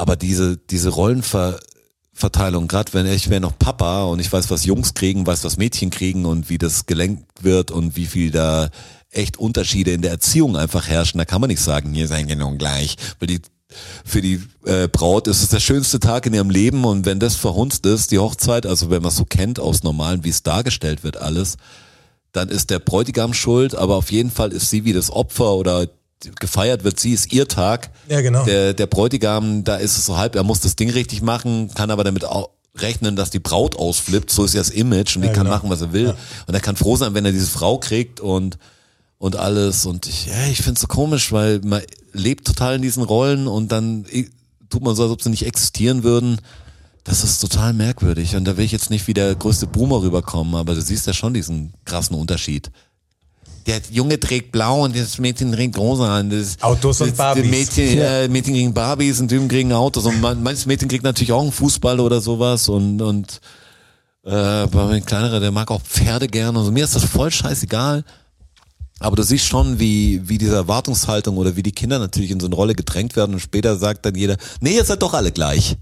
Aber 0.00 0.16
diese, 0.16 0.56
diese 0.56 0.88
Rollenverteilung, 0.88 2.68
gerade 2.68 2.94
wenn 2.94 3.04
ich 3.04 3.28
wäre 3.28 3.42
noch 3.42 3.58
Papa 3.58 4.04
und 4.04 4.18
ich 4.18 4.32
weiß, 4.32 4.50
was 4.50 4.64
Jungs 4.64 4.94
kriegen, 4.94 5.26
weiß, 5.26 5.44
was 5.44 5.58
Mädchen 5.58 5.90
kriegen 5.90 6.24
und 6.24 6.48
wie 6.48 6.56
das 6.56 6.86
gelenkt 6.86 7.44
wird 7.44 7.70
und 7.70 7.96
wie 7.96 8.06
viel 8.06 8.30
da 8.30 8.70
echt 9.10 9.36
Unterschiede 9.36 9.92
in 9.92 10.00
der 10.00 10.12
Erziehung 10.12 10.56
einfach 10.56 10.88
herrschen, 10.88 11.18
da 11.18 11.26
kann 11.26 11.42
man 11.42 11.48
nicht 11.48 11.60
sagen, 11.60 11.92
hier 11.92 12.08
seid 12.08 12.28
genau 12.28 12.52
gleich. 12.52 12.96
Weil 13.18 13.26
die 13.26 13.42
für 14.02 14.22
die 14.22 14.42
äh, 14.64 14.88
Braut 14.88 15.28
ist 15.28 15.42
es 15.42 15.50
der 15.50 15.60
schönste 15.60 16.00
Tag 16.00 16.24
in 16.24 16.32
ihrem 16.32 16.48
Leben 16.48 16.86
und 16.86 17.04
wenn 17.04 17.20
das 17.20 17.36
verhunzt 17.36 17.84
ist, 17.84 18.10
die 18.10 18.18
Hochzeit, 18.18 18.64
also 18.64 18.88
wenn 18.88 19.02
man 19.02 19.10
es 19.10 19.16
so 19.16 19.26
kennt 19.26 19.60
aus 19.60 19.82
normalen, 19.82 20.24
wie 20.24 20.30
es 20.30 20.42
dargestellt 20.42 21.04
wird 21.04 21.18
alles, 21.18 21.58
dann 22.32 22.48
ist 22.48 22.70
der 22.70 22.78
Bräutigam 22.78 23.34
schuld, 23.34 23.74
aber 23.74 23.96
auf 23.96 24.10
jeden 24.10 24.30
Fall 24.30 24.52
ist 24.52 24.70
sie 24.70 24.86
wie 24.86 24.94
das 24.94 25.10
Opfer 25.10 25.52
oder 25.52 25.88
gefeiert 26.38 26.84
wird 26.84 27.00
sie, 27.00 27.12
ist 27.12 27.32
ihr 27.32 27.48
Tag. 27.48 27.90
Ja, 28.08 28.20
genau. 28.20 28.44
Der, 28.44 28.74
der 28.74 28.86
Bräutigam, 28.86 29.64
da 29.64 29.76
ist 29.76 29.96
es 29.96 30.06
so 30.06 30.16
halb, 30.16 30.34
er 30.36 30.44
muss 30.44 30.60
das 30.60 30.76
Ding 30.76 30.90
richtig 30.90 31.22
machen, 31.22 31.70
kann 31.74 31.90
aber 31.90 32.04
damit 32.04 32.24
auch 32.24 32.50
rechnen, 32.76 33.16
dass 33.16 33.30
die 33.30 33.38
Braut 33.40 33.76
ausflippt, 33.76 34.30
so 34.30 34.44
ist 34.44 34.54
ja 34.54 34.60
das 34.60 34.70
Image 34.70 35.16
und 35.16 35.22
die 35.22 35.28
Ja, 35.28 35.34
kann 35.34 35.44
genau. 35.44 35.56
machen, 35.56 35.70
was 35.70 35.80
er 35.80 35.92
will. 35.92 36.14
Und 36.46 36.54
er 36.54 36.60
kann 36.60 36.76
froh 36.76 36.96
sein, 36.96 37.14
wenn 37.14 37.24
er 37.24 37.32
diese 37.32 37.46
Frau 37.46 37.78
kriegt 37.78 38.20
und 38.20 38.58
und 39.18 39.36
alles 39.36 39.84
und 39.84 40.06
ich, 40.06 40.26
ja, 40.26 40.46
ich 40.50 40.62
find's 40.62 40.80
so 40.80 40.86
komisch, 40.86 41.30
weil 41.30 41.60
man 41.62 41.82
lebt 42.14 42.46
total 42.46 42.76
in 42.76 42.82
diesen 42.82 43.02
Rollen 43.02 43.48
und 43.48 43.70
dann 43.70 44.06
tut 44.70 44.82
man 44.82 44.94
so, 44.94 45.02
als 45.02 45.12
ob 45.12 45.20
sie 45.20 45.28
nicht 45.28 45.44
existieren 45.44 46.04
würden. 46.04 46.38
Das 47.04 47.22
ist 47.22 47.38
total 47.38 47.74
merkwürdig 47.74 48.34
und 48.36 48.44
da 48.46 48.56
will 48.56 48.64
ich 48.64 48.72
jetzt 48.72 48.88
nicht 48.88 49.08
wie 49.08 49.14
der 49.14 49.34
größte 49.34 49.66
Boomer 49.66 50.00
rüberkommen, 50.00 50.54
aber 50.54 50.74
du 50.74 50.80
siehst 50.80 51.06
ja 51.06 51.12
schon 51.12 51.34
diesen 51.34 51.74
krassen 51.84 52.16
Unterschied. 52.16 52.70
Der 53.66 53.80
Junge 53.90 54.18
trägt 54.18 54.52
blau 54.52 54.84
und 54.84 54.96
das 54.96 55.18
Mädchen 55.18 55.52
trägt 55.52 55.76
rosa. 55.78 56.18
Und 56.20 56.30
das, 56.30 56.56
Autos 56.60 57.00
und 57.00 57.10
das, 57.10 57.16
Barbies. 57.16 57.44
Die 57.44 57.50
Mädchen, 57.50 57.98
äh, 57.98 58.28
Mädchen 58.28 58.54
kriegen 58.54 58.74
Barbies 58.74 59.20
und 59.20 59.28
Typen 59.28 59.48
kriegen 59.48 59.72
Autos 59.72 60.06
und 60.06 60.20
man, 60.20 60.42
manches 60.42 60.66
Mädchen 60.66 60.88
kriegt 60.88 61.04
natürlich 61.04 61.32
auch 61.32 61.42
einen 61.42 61.52
Fußball 61.52 62.00
oder 62.00 62.20
sowas 62.20 62.68
und, 62.68 63.00
und, 63.00 63.40
Äh, 64.22 64.66
bei 64.66 64.84
meinem 64.84 65.04
Kleineren, 65.04 65.40
der 65.40 65.50
mag 65.50 65.70
auch 65.70 65.80
Pferde 65.80 66.28
gerne. 66.28 66.58
Also 66.58 66.70
mir 66.70 66.84
ist 66.84 66.94
das 66.94 67.04
voll 67.04 67.30
scheißegal. 67.30 68.04
Aber 68.98 69.16
du 69.16 69.22
siehst 69.22 69.46
schon, 69.46 69.80
wie, 69.80 70.20
wie 70.28 70.36
diese 70.36 70.56
Erwartungshaltung 70.56 71.38
oder 71.38 71.56
wie 71.56 71.62
die 71.62 71.72
Kinder 71.72 71.98
natürlich 71.98 72.30
in 72.30 72.38
so 72.38 72.46
eine 72.46 72.54
Rolle 72.54 72.74
gedrängt 72.74 73.16
werden 73.16 73.32
und 73.32 73.40
später 73.40 73.76
sagt 73.76 74.04
dann 74.04 74.14
jeder, 74.14 74.36
nee, 74.60 74.76
ihr 74.76 74.84
seid 74.84 75.00
doch 75.00 75.14
alle 75.14 75.32
gleich. 75.32 75.78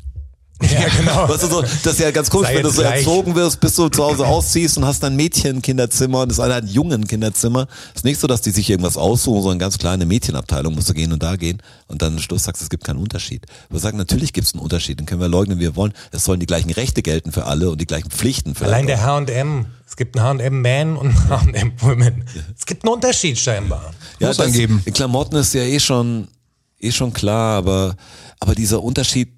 Ja, 0.71 0.89
genau. 0.89 1.29
Weißt 1.29 1.45
du, 1.45 1.47
so, 1.49 1.63
das 1.63 1.87
ist 1.87 2.01
ja 2.01 2.11
ganz 2.11 2.29
cool, 2.35 2.45
Sei 2.45 2.57
wenn 2.57 2.63
du 2.65 2.71
so 2.71 2.83
gleich. 2.83 2.99
erzogen 3.07 3.35
wirst, 3.37 3.61
bis 3.61 3.75
du 3.77 3.89
zu 3.89 4.03
Hause 4.03 4.27
ausziehst 4.27 4.77
und 4.77 4.85
hast 4.87 5.05
ein 5.05 5.15
Mädchenkinderzimmer 5.17 6.23
und 6.23 6.31
das 6.31 6.41
eine 6.41 6.55
hat 6.55 6.65
ein 6.65 6.69
Jungen-Kinderzimmer. 6.69 7.69
Ist 7.95 8.05
nicht 8.05 8.19
so, 8.21 8.27
dass 8.27 8.41
die 8.43 8.51
sich 8.51 8.69
irgendwas 8.69 8.97
aussuchen, 8.97 9.43
sondern 9.43 9.59
ganz 9.61 9.79
kleine 9.79 10.05
Mädchenabteilung 10.05 10.75
musst 10.75 10.89
du 10.89 10.95
gehen 10.95 11.13
und 11.13 11.23
da 11.23 11.37
gehen 11.37 11.63
und 11.87 12.03
dann 12.03 12.15
am 12.15 12.19
Schluss 12.19 12.45
sagst, 12.45 12.61
es 12.63 12.71
gibt 12.71 12.85
keinen 12.85 12.99
Unterschied. 12.99 13.47
Wir 13.71 13.79
sagen, 13.81 13.99
natürlich 13.99 14.33
gibt 14.33 14.47
es 14.49 14.55
einen 14.55 14.63
Unterschied, 14.63 14.99
den 14.99 15.07
können 15.07 15.21
wir 15.21 15.29
leugnen, 15.29 15.59
wie 15.59 15.63
wir 15.63 15.77
wollen. 15.77 15.93
Es 16.11 16.25
sollen 16.25 16.41
die 16.41 16.47
gleichen 16.47 16.71
Rechte 16.71 17.03
gelten 17.03 17.31
für 17.33 17.45
alle 17.45 17.71
und 17.71 17.81
die 17.81 17.87
gleichen 17.87 18.11
Pflichten 18.11 18.55
für 18.55 18.65
Allein 18.65 18.87
alle. 18.91 18.97
der 18.97 19.03
H&M. 19.05 19.67
Es 19.87 19.97
gibt 19.97 20.19
einen 20.19 20.41
H&M 20.41 20.61
Man 20.61 20.97
und 20.97 21.07
einen 21.09 21.29
H&M 21.31 21.73
Woman. 21.81 22.25
Es 22.59 22.67
gibt 22.67 22.85
einen 22.85 22.93
Unterschied 22.95 23.39
scheinbar. 23.39 23.93
Ja, 24.19 24.29
Muss 24.29 24.37
das, 24.39 24.47
angeben. 24.47 24.83
in 24.85 24.93
Klamotten 24.93 25.37
ist 25.37 25.55
ja 25.55 25.63
eh 25.63 25.79
schon, 25.81 26.29
eh 26.81 26.91
schon 26.93 27.13
klar, 27.13 27.57
aber, 27.59 27.97
aber 28.41 28.55
dieser 28.55 28.83
Unterschied, 28.83 29.29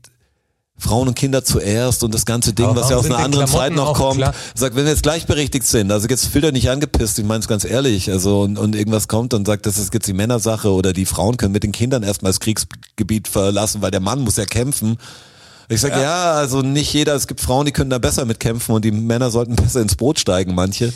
Frauen 0.80 1.08
und 1.08 1.14
Kinder 1.14 1.44
zuerst 1.44 2.02
und 2.02 2.14
das 2.14 2.24
ganze 2.24 2.52
Ding, 2.52 2.66
Aber 2.66 2.80
was 2.80 2.90
ja 2.90 2.96
aus 2.96 3.06
einer 3.06 3.18
anderen 3.18 3.46
Zeit 3.46 3.72
noch 3.72 3.94
kommt, 3.94 4.16
klar? 4.16 4.34
sagt, 4.54 4.74
wenn 4.74 4.84
wir 4.84 4.90
jetzt 4.90 5.02
gleichberechtigt 5.02 5.66
sind, 5.66 5.92
also 5.92 6.08
jetzt 6.08 6.26
fühlt 6.26 6.44
er 6.44 6.52
nicht 6.52 6.70
angepisst, 6.70 7.18
ich 7.18 7.24
meine 7.24 7.40
es 7.40 7.48
ganz 7.48 7.64
ehrlich, 7.64 8.10
also 8.10 8.40
und, 8.40 8.58
und 8.58 8.74
irgendwas 8.74 9.06
kommt 9.06 9.34
und 9.34 9.46
sagt, 9.46 9.66
das 9.66 9.78
ist 9.78 9.92
jetzt 9.92 10.08
die 10.08 10.14
Männersache 10.14 10.70
oder 10.72 10.92
die 10.92 11.06
Frauen 11.06 11.36
können 11.36 11.52
mit 11.52 11.62
den 11.62 11.72
Kindern 11.72 12.02
erstmal 12.02 12.30
das 12.30 12.40
Kriegsgebiet 12.40 13.28
verlassen, 13.28 13.82
weil 13.82 13.90
der 13.90 14.00
Mann 14.00 14.20
muss 14.20 14.36
ja 14.36 14.46
kämpfen. 14.46 14.96
Ich 15.70 15.80
sage, 15.80 16.00
ja. 16.00 16.32
also 16.32 16.62
nicht 16.62 16.92
jeder, 16.92 17.14
es 17.14 17.28
gibt 17.28 17.40
Frauen, 17.40 17.64
die 17.64 17.72
können 17.72 17.90
da 17.90 17.98
besser 17.98 18.24
mitkämpfen 18.24 18.74
und 18.74 18.84
die 18.84 18.90
Männer 18.90 19.30
sollten 19.30 19.54
besser 19.54 19.80
ins 19.80 19.94
Boot 19.94 20.18
steigen, 20.18 20.54
manche. 20.54 20.92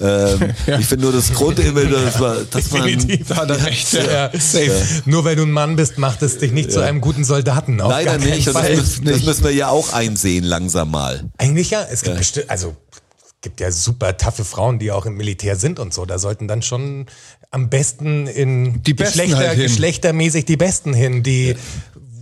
Ähm, 0.00 0.52
Ich 0.80 0.86
finde 0.86 1.04
nur 1.04 1.12
das 1.12 1.32
Grundimage, 1.32 1.88
das 1.88 2.18
war, 2.18 2.36
das 2.50 2.72
war 2.72 2.82
ein, 2.82 2.98
Definitiv. 2.98 3.28
Da 3.28 3.36
hat 3.36 3.50
er 3.50 3.64
recht. 3.64 3.92
Ja. 3.92 4.30
Safe. 4.32 4.72
Nur 5.04 5.24
weil 5.24 5.36
du 5.36 5.42
ein 5.42 5.52
Mann 5.52 5.76
bist, 5.76 5.98
macht 5.98 6.22
es 6.22 6.38
dich 6.38 6.50
nicht 6.50 6.72
zu 6.72 6.80
einem 6.80 7.00
guten 7.00 7.24
Soldaten. 7.24 7.80
Auf 7.80 7.90
Leider 7.90 8.18
nicht. 8.18 8.48
Und 8.48 8.54
das, 8.54 8.68
müssen, 8.68 9.04
das 9.04 9.22
müssen 9.22 9.44
wir 9.44 9.52
ja 9.52 9.68
auch 9.68 9.92
einsehen 9.92 10.44
langsam 10.44 10.90
mal. 10.90 11.24
Eigentlich 11.38 11.70
ja. 11.70 11.86
Es 11.88 12.02
gibt 12.02 12.18
bestimmt, 12.18 12.50
also 12.50 12.76
es 13.24 13.34
gibt 13.40 13.60
ja 13.60 13.70
super 13.70 14.16
taffe 14.16 14.44
Frauen, 14.44 14.80
die 14.80 14.90
auch 14.90 15.06
im 15.06 15.16
Militär 15.16 15.54
sind 15.54 15.78
und 15.78 15.94
so. 15.94 16.04
Da 16.04 16.18
sollten 16.18 16.48
dann 16.48 16.62
schon 16.62 17.06
am 17.52 17.70
besten 17.70 18.26
in 18.26 18.82
Die 18.82 18.92
Besten 18.92 19.20
Geschlechter, 19.20 19.48
halt 19.48 19.58
geschlechtermäßig 19.58 20.44
die 20.44 20.56
Besten 20.56 20.92
hin, 20.92 21.22
die 21.22 21.54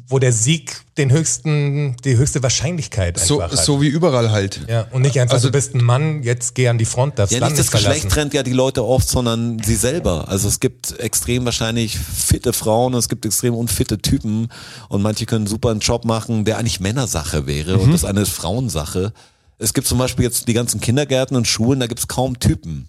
wo 0.08 0.18
der 0.18 0.32
Sieg 0.32 0.82
den 0.98 1.10
höchsten, 1.10 1.96
die 2.04 2.16
höchste 2.16 2.42
Wahrscheinlichkeit 2.42 3.18
So, 3.18 3.40
einfach 3.40 3.56
hat. 3.56 3.64
so 3.64 3.80
wie 3.80 3.88
überall 3.88 4.30
halt. 4.30 4.60
ja, 4.68 4.82
und 4.90 5.02
nicht 5.02 5.18
einfach, 5.18 5.34
Also- 5.34 5.48
du 5.48 5.52
bist 5.52 5.74
ein 5.74 5.82
Mann, 5.82 6.22
jetzt 6.22 6.54
geh 6.54 6.68
an 6.68 6.76
die 6.78 6.84
Front, 6.84 7.18
darfst 7.18 7.32
Ja, 7.32 7.40
Land 7.40 7.52
nicht 7.52 7.60
das 7.60 7.70
verlassen. 7.70 7.94
Geschlecht 7.94 8.12
trennt 8.14 8.34
ja 8.34 8.42
die 8.42 8.52
Leute 8.52 8.84
oft, 8.84 9.08
sondern 9.08 9.58
sie 9.62 9.76
selber. 9.76 10.28
Also 10.28 10.46
es 10.48 10.60
gibt 10.60 10.98
extrem 11.00 11.44
wahrscheinlich 11.46 11.98
fitte 11.98 12.52
Frauen 12.52 12.92
und 12.94 12.98
es 12.98 13.08
gibt 13.08 13.24
extrem 13.24 13.54
unfitte 13.54 13.98
Typen 13.98 14.48
und 14.88 15.00
manche 15.02 15.24
können 15.26 15.46
super 15.46 15.70
einen 15.70 15.80
Job 15.80 16.04
machen, 16.04 16.44
der 16.44 16.58
eigentlich 16.58 16.80
Männersache 16.80 17.46
wäre 17.46 17.78
und 17.78 17.92
das 17.92 18.04
eine 18.04 18.20
ist 18.20 18.30
Frauensache. 18.30 19.12
Es 19.58 19.72
gibt 19.72 19.86
zum 19.86 19.98
Beispiel 19.98 20.24
jetzt 20.24 20.48
die 20.48 20.52
ganzen 20.52 20.80
Kindergärten 20.80 21.36
und 21.36 21.46
Schulen, 21.48 21.80
da 21.80 21.86
gibt 21.86 22.00
es 22.00 22.08
kaum 22.08 22.38
Typen. 22.38 22.88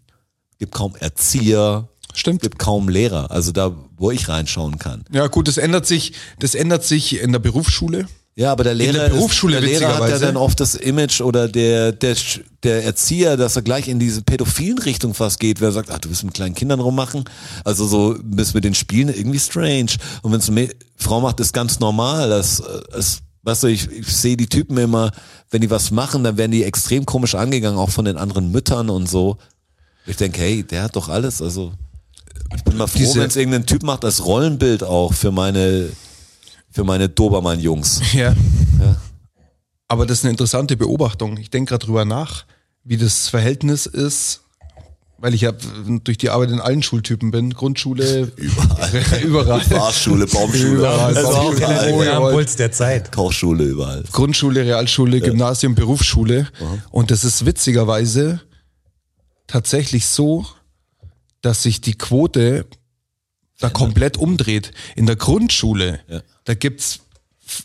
Es 0.52 0.58
gibt 0.60 0.74
kaum 0.74 0.96
Erzieher. 0.98 1.88
Stimmt. 2.16 2.42
Es 2.42 2.50
gibt 2.50 2.60
kaum 2.60 2.90
Lehrer. 2.90 3.32
Also 3.32 3.52
da, 3.52 3.76
wo 3.98 4.12
ich 4.12 4.28
reinschauen 4.30 4.80
kann. 4.80 5.04
Ja, 5.12 5.28
gut, 5.28 5.48
das 5.48 5.58
ändert 5.58 5.86
sich, 5.86 6.14
das 6.40 6.56
ändert 6.56 6.84
sich 6.84 7.22
in 7.22 7.32
der 7.32 7.40
Berufsschule. 7.40 8.08
Ja, 8.38 8.52
aber 8.52 8.66
der 8.66 8.74
Lehrer, 8.74 8.94
der 8.94 9.10
Berufsschule 9.10 9.60
ist, 9.60 9.64
der 9.64 9.80
Lehrer 9.80 9.98
hat 9.98 10.10
ja 10.10 10.20
dann 10.20 10.36
oft 10.36 10.60
das 10.60 10.76
Image 10.76 11.22
oder 11.22 11.48
der, 11.48 11.94
der, 11.94 12.18
der 12.64 12.84
Erzieher, 12.84 13.38
dass 13.38 13.56
er 13.56 13.62
gleich 13.62 13.88
in 13.88 13.98
diese 13.98 14.24
pädophilen 14.24 14.78
Richtung 14.80 15.14
fast 15.14 15.40
geht, 15.40 15.62
wer 15.62 15.72
sagt, 15.72 15.90
ach, 15.90 16.00
du 16.00 16.10
willst 16.10 16.26
mit 16.26 16.34
kleinen 16.34 16.54
Kindern 16.54 16.82
rummachen. 16.82 17.24
Also 17.64 17.88
so 17.88 18.18
bist 18.22 18.54
mit 18.54 18.66
den 18.66 18.76
Spielen 18.76 19.08
irgendwie 19.08 19.40
strange. 19.40 19.92
Und 20.22 20.34
wenn 20.34 20.40
es 20.40 20.50
eine 20.50 20.70
Frau 20.98 21.22
macht, 21.22 21.40
ist 21.40 21.54
ganz 21.54 21.80
normal. 21.80 22.30
Das, 22.30 22.62
das, 22.92 23.20
weißt 23.44 23.64
du, 23.64 23.68
ich, 23.68 23.90
ich 23.90 24.08
sehe 24.08 24.36
die 24.36 24.48
Typen 24.48 24.78
immer, 24.78 25.12
wenn 25.50 25.62
die 25.62 25.70
was 25.70 25.92
machen, 25.92 26.26
dann 26.26 26.36
werden 26.36 26.52
die 26.52 26.66
extrem 26.66 27.06
komisch 27.06 27.36
angegangen, 27.36 27.80
auch 27.80 27.90
von 27.90 28.04
den 28.04 28.18
anderen 28.18 28.52
Müttern 28.52 28.90
und 28.90 29.08
so. 29.08 29.38
Ich 30.08 30.18
denke, 30.18 30.42
hey, 30.42 30.62
der 30.62 30.84
hat 30.84 30.98
doch 30.98 31.08
alles, 31.08 31.42
also 31.42 31.72
bin 32.76 32.80
mal 32.80 32.88
froh, 32.88 33.16
wenn 33.16 33.28
es 33.28 33.36
irgendein 33.36 33.66
Typ 33.66 33.84
macht 33.84 34.04
als 34.04 34.26
Rollenbild 34.26 34.84
auch 34.84 35.14
für 35.14 35.32
meine, 35.32 35.90
für 36.72 36.84
meine 36.84 37.10
Dobermann-Jungs. 37.10 38.02
Ja. 38.14 38.36
Aber 39.88 40.06
das 40.06 40.20
ist 40.20 40.24
eine 40.26 40.32
interessante 40.32 40.76
Beobachtung. 40.78 41.38
Ich 41.38 41.50
denke 41.50 41.70
gerade 41.70 41.86
drüber 41.86 42.06
nach, 42.06 42.46
wie 42.84 42.98
das 42.98 43.30
Verhältnis 43.30 43.86
ist, 43.86 44.42
weil 45.18 45.34
ich 45.34 45.42
ja 45.42 45.54
durch 46.04 46.18
die 46.18 46.30
Arbeit 46.30 46.50
in 46.50 46.60
allen 46.60 46.84
Schultypen 46.84 47.32
bin. 47.32 47.54
Grundschule, 47.54 48.32
überall. 48.36 48.92
überall. 49.24 49.62
Fahrschule, 49.62 50.28
Baumschule, 50.28 50.76
Überall. 50.76 51.14
Das 51.14 51.24
ist 51.24 51.30
auch 51.30 51.44
Baumschule, 51.46 51.90
überall. 51.90 52.04
der 52.04 52.18
am 52.18 52.32
Puls 52.32 52.56
der 52.58 52.72
Zeit. 52.72 53.12
Kochschule 53.12 53.64
überall. 53.64 54.04
Grundschule, 54.12 54.66
Realschule, 54.66 55.22
Gymnasium, 55.22 55.76
Berufsschule. 55.76 56.48
Und 56.92 57.12
das 57.12 57.24
ist 57.24 57.46
witzigerweise 57.46 58.42
tatsächlich 59.48 60.08
so, 60.08 60.46
dass 61.46 61.62
sich 61.64 61.80
die 61.82 61.96
Quote 61.98 62.66
da 63.60 63.70
komplett 63.70 64.18
umdreht. 64.18 64.72
In 64.96 65.06
der 65.06 65.16
Grundschule, 65.16 66.00
Ja. 66.08 66.22
da 66.44 66.54
gibt's, 66.56 67.00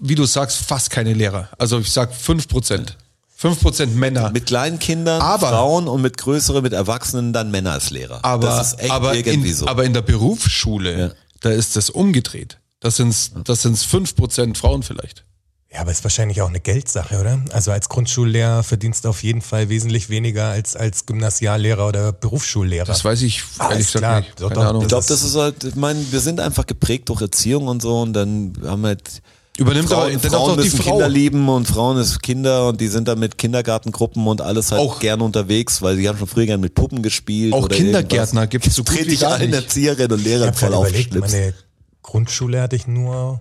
wie 0.00 0.14
du 0.14 0.24
sagst, 0.26 0.58
fast 0.58 0.90
keine 0.90 1.14
Lehrer. 1.14 1.48
Also 1.58 1.80
ich 1.80 1.90
sag 1.90 2.14
fünf 2.14 2.46
Prozent. 2.46 2.96
Fünf 3.34 3.60
Prozent 3.62 3.96
Männer. 3.96 4.30
Mit 4.30 4.44
kleinen 4.46 4.78
Kindern, 4.78 5.22
Aber- 5.22 5.48
Frauen 5.48 5.88
und 5.88 6.02
mit 6.02 6.18
größeren, 6.18 6.62
mit 6.62 6.74
Erwachsenen 6.74 7.32
dann 7.32 7.50
Männer 7.50 7.72
als 7.72 7.88
Lehrer. 7.90 8.22
aber, 8.22 8.48
das 8.48 8.72
ist 8.74 8.80
echt 8.80 8.90
aber, 8.90 9.14
irgendwie 9.14 9.48
in, 9.50 9.56
so. 9.56 9.66
aber 9.66 9.84
in 9.84 9.94
der 9.94 10.02
Berufsschule, 10.02 10.98
Ja. 11.00 11.10
da 11.40 11.50
ist 11.50 11.74
das 11.76 11.88
umgedreht. 11.88 12.58
Das 12.80 12.96
sind's, 12.96 13.32
das 13.44 13.62
sind's 13.62 13.82
fünf 13.84 14.14
Prozent 14.14 14.58
Frauen 14.58 14.82
vielleicht. 14.82 15.24
Ja, 15.72 15.82
aber 15.82 15.92
ist 15.92 16.02
wahrscheinlich 16.02 16.42
auch 16.42 16.48
eine 16.48 16.58
Geldsache, 16.58 17.20
oder? 17.20 17.38
Also 17.52 17.70
als 17.70 17.88
Grundschullehrer 17.88 18.64
verdienst 18.64 19.04
du 19.04 19.08
auf 19.08 19.22
jeden 19.22 19.40
Fall 19.40 19.68
wesentlich 19.68 20.10
weniger 20.10 20.46
als 20.48 20.74
als 20.74 21.06
Gymnasiallehrer 21.06 21.86
oder 21.86 22.10
Berufsschullehrer. 22.12 22.86
Das 22.86 23.04
weiß 23.04 23.22
ich 23.22 23.44
ehrlich 23.60 23.92
gesagt 23.92 24.26
nicht. 24.26 24.40
Doch, 24.40 24.48
Keine 24.48 24.60
doch. 24.62 24.68
Ahnung. 24.70 24.82
ich 24.82 24.88
glaube, 24.88 25.06
das 25.06 25.22
ist 25.22 25.36
halt, 25.36 25.62
ich 25.62 25.76
meine, 25.76 26.04
wir 26.10 26.18
sind 26.20 26.40
einfach 26.40 26.66
geprägt 26.66 27.08
durch 27.08 27.20
Erziehung 27.20 27.68
und 27.68 27.82
so 27.82 28.00
und 28.00 28.14
dann 28.14 28.52
haben 28.66 28.82
wir 28.82 28.88
halt 28.88 29.22
Übernimmt 29.58 29.88
Frauen, 29.90 30.12
aber 30.14 30.20
Frauen 30.28 30.48
doch 30.48 30.56
die 30.56 30.62
müssen 30.64 30.82
Frau. 30.82 30.90
Kinder 30.92 31.08
lieben 31.08 31.48
und 31.48 31.66
Frauen 31.68 31.98
ist 31.98 32.20
Kinder 32.22 32.68
und 32.68 32.80
die 32.80 32.88
sind 32.88 33.06
dann 33.06 33.18
mit 33.20 33.36
Kindergartengruppen 33.38 34.26
und 34.26 34.40
alles 34.40 34.72
halt 34.72 34.80
Auch- 34.80 34.98
gerne 34.98 35.22
unterwegs, 35.22 35.82
weil 35.82 35.98
die 35.98 36.08
haben 36.08 36.18
schon 36.18 36.26
früher 36.28 36.46
gerne 36.46 36.62
mit 36.62 36.74
Puppen 36.74 37.00
gespielt. 37.02 37.52
Auch 37.52 37.64
oder 37.64 37.76
Kindergärtner 37.76 38.42
irgendwas. 38.42 38.50
gibt's 38.50 38.74
so 38.74 38.82
gut 38.82 39.06
wie 39.06 39.16
gar 39.16 39.32
allen 39.34 39.50
nicht. 39.50 39.62
Erzieherinnen 39.64 40.18
und 40.18 40.46
habe 40.46 40.56
voll 40.56 40.74
auf 40.74 40.90
meine 41.20 41.54
Grundschule 42.02 42.60
hatte 42.62 42.74
ich 42.74 42.86
nur 42.88 43.40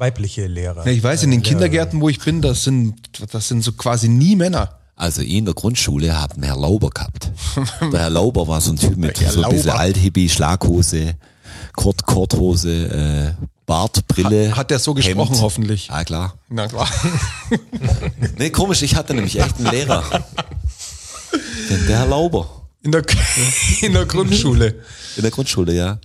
weibliche 0.00 0.46
Lehrer. 0.46 0.84
Ja, 0.86 0.90
ich 0.92 1.02
weiß, 1.02 1.22
in 1.24 1.30
den 1.30 1.40
Äh, 1.40 1.44
Kindergärten, 1.44 2.00
wo 2.00 2.08
ich 2.08 2.18
bin, 2.18 2.40
das 2.42 2.64
sind, 2.64 2.94
das 3.32 3.46
sind 3.48 3.62
so 3.62 3.72
quasi 3.72 4.08
nie 4.08 4.34
Männer. 4.34 4.76
Also 4.96 5.22
ich 5.22 5.30
in 5.34 5.44
der 5.44 5.54
Grundschule 5.54 6.18
haben 6.18 6.42
Herr 6.42 6.56
Lauber 6.56 6.90
gehabt. 6.90 7.30
Der 7.92 8.00
Herr 8.00 8.10
Lauber 8.10 8.48
war 8.48 8.60
so 8.60 8.72
ein 8.72 8.76
Typ 8.76 8.96
mit 8.96 9.20
Herr 9.20 9.30
so 9.32 9.42
ein 9.42 9.50
bisschen. 9.50 9.70
Althippie, 9.70 10.28
Schlaghose, 10.28 11.14
Kurt, 11.74 12.04
Korthose, 12.04 13.34
äh, 13.38 13.44
Bart, 13.66 14.06
Brille. 14.08 14.50
Hat, 14.50 14.56
hat 14.58 14.70
der 14.70 14.78
so 14.78 14.92
gesprochen, 14.94 15.30
Hemd. 15.30 15.42
hoffentlich? 15.42 15.86
Ja, 15.88 16.02
klar. 16.04 16.34
Na 16.48 16.66
klar. 16.66 16.88
Nee, 18.38 18.50
komisch, 18.50 18.82
ich 18.82 18.94
hatte 18.96 19.14
nämlich 19.14 19.38
echt 19.38 19.56
einen 19.58 19.70
Lehrer. 19.70 20.02
Den, 21.70 21.86
der 21.86 21.98
Herr 22.00 22.06
Lauber. 22.06 22.48
In 22.82 22.92
der, 22.92 23.02
in 23.82 23.92
der 23.92 24.06
Grundschule. 24.06 24.80
In 25.16 25.22
der 25.22 25.30
Grundschule, 25.30 25.72
ja. 25.74 25.98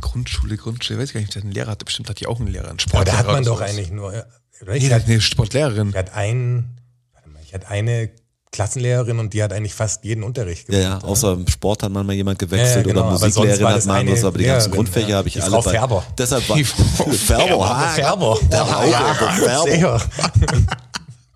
Grundschule, 0.00 0.56
Grundschule, 0.56 0.98
weiß 0.98 1.08
ich 1.08 1.14
gar 1.14 1.20
nicht, 1.20 1.34
der 1.34 1.42
einen 1.42 1.52
Lehrer 1.52 1.70
hatte. 1.72 1.84
Bestimmt 1.84 2.08
hat 2.08 2.20
die 2.20 2.26
auch 2.26 2.38
einen 2.38 2.48
Lehrer, 2.48 2.64
einen 2.68 2.78
Aber 2.78 2.80
Sportlehrer. 2.80 3.04
da 3.16 3.18
hat 3.18 3.26
man 3.26 3.44
doch 3.44 3.60
eigentlich 3.60 3.90
nur. 3.90 4.08
Oder 4.08 4.26
Nee, 4.72 4.76
ich, 4.78 4.84
der 4.88 4.96
hat 4.96 5.02
hatte, 5.02 5.12
eine 5.12 5.20
Sportlehrerin. 5.20 5.88
ich 5.90 5.96
hatte 5.96 6.12
einen, 6.14 6.80
warte 7.14 7.28
mal, 7.30 7.40
ich 7.42 7.54
hatte 7.54 7.68
eine 7.68 8.10
Klassenlehrerin 8.52 9.18
und 9.20 9.32
die 9.32 9.42
hat 9.42 9.52
eigentlich 9.52 9.74
fast 9.74 10.04
jeden 10.04 10.22
Unterricht 10.24 10.68
Ja, 10.72 10.78
gemacht. 10.88 11.02
ja, 11.04 11.08
außer 11.08 11.32
im 11.34 11.46
Sport 11.48 11.82
hat 11.84 11.92
manchmal 11.92 12.16
jemand 12.16 12.38
gewechselt 12.38 12.68
Ja, 12.68 12.76
ja, 12.78 12.82
genau, 12.82 13.00
oder 13.06 13.16
aber 13.16 13.24
Musiklehrerin 13.26 13.66
hat 13.74 13.86
man 13.86 13.96
anderes, 13.98 14.18
eine 14.20 14.28
aber 14.28 14.38
die 14.38 14.44
ganzen 14.44 14.70
Lehrerin, 14.70 14.76
Grundfächer 14.84 15.08
ja. 15.08 15.16
habe 15.16 15.28
ich 15.28 15.34
Die 15.34 15.40
alle 15.40 15.50
Frau 15.52 15.62
bei. 15.62 15.70
Färber. 15.70 16.04
Deshalb 16.18 16.48
war 16.48 16.56
Die 16.56 16.64
Frau 16.64 17.04
Färber, 17.10 17.64
ah, 17.70 17.88
Färber. 17.90 18.36
Färber. 18.36 19.64
Sehr. 19.64 20.00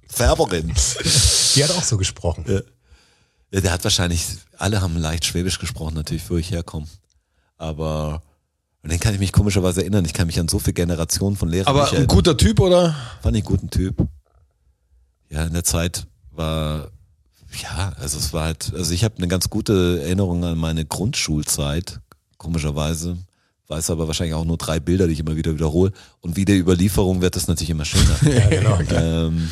Färberin. 0.09 0.73
Die 1.55 1.65
hat 1.65 1.71
auch 1.71 1.83
so 1.85 1.97
gesprochen. 1.97 2.45
Ja, 3.53 3.61
der 3.61 3.71
hat 3.73 3.85
wahrscheinlich, 3.85 4.27
alle 4.59 4.81
haben 4.81 4.97
leicht 4.97 5.25
Schwäbisch 5.25 5.59
gesprochen, 5.59 5.95
natürlich, 5.95 6.29
wo 6.29 6.37
ich 6.37 6.51
herkomme. 6.51 6.87
Aber 7.57 8.23
an 8.85 8.91
den 8.91 9.01
kann 9.01 9.15
ich 9.15 9.21
mich 9.21 9.33
komischerweise 9.33 9.81
erinnern. 9.81 10.05
Ich 10.05 10.13
kann 10.13 10.27
mich 10.27 10.39
an 10.39 10.47
so 10.47 10.59
viele 10.59 10.75
Generationen 10.75 11.37
von 11.37 11.49
Lehrern 11.49 11.69
Aber 11.69 11.81
nicht 11.85 11.93
ein 11.93 11.97
erinnern. 11.97 12.17
guter 12.17 12.37
Typ, 12.37 12.61
oder? 12.61 12.95
Fand 13.23 13.35
ich 13.35 13.43
einen 13.43 13.57
guten 13.57 13.71
Typ. 13.71 14.07
Ja, 15.31 15.45
in 15.45 15.55
der 15.55 15.65
Zeit 15.65 16.07
war, 16.31 16.91
ja, 17.63 17.95
also 17.99 18.19
es 18.19 18.35
war 18.35 18.45
halt, 18.45 18.73
also 18.77 18.93
ich 18.93 19.03
habe 19.03 19.17
eine 19.17 19.27
ganz 19.27 19.49
gute 19.49 20.03
Erinnerung 20.03 20.45
an 20.45 20.59
meine 20.59 20.85
Grundschulzeit, 20.85 22.01
komischerweise. 22.37 23.17
Weiß 23.69 23.89
aber 23.89 24.07
wahrscheinlich 24.07 24.35
auch 24.35 24.45
nur 24.45 24.59
drei 24.59 24.81
Bilder, 24.81 25.07
die 25.07 25.15
ich 25.15 25.21
immer 25.21 25.37
wieder 25.37 25.55
wiederhole. 25.55 25.91
Und 26.21 26.37
wie 26.37 26.45
der 26.45 26.59
Überlieferung 26.59 27.23
wird 27.23 27.37
das 27.37 27.49
natürlich 27.49 27.71
immer 27.71 27.87
schöner. 27.87 28.17
Ja, 28.23 28.49
genau. 28.49 28.79
ähm, 28.91 29.49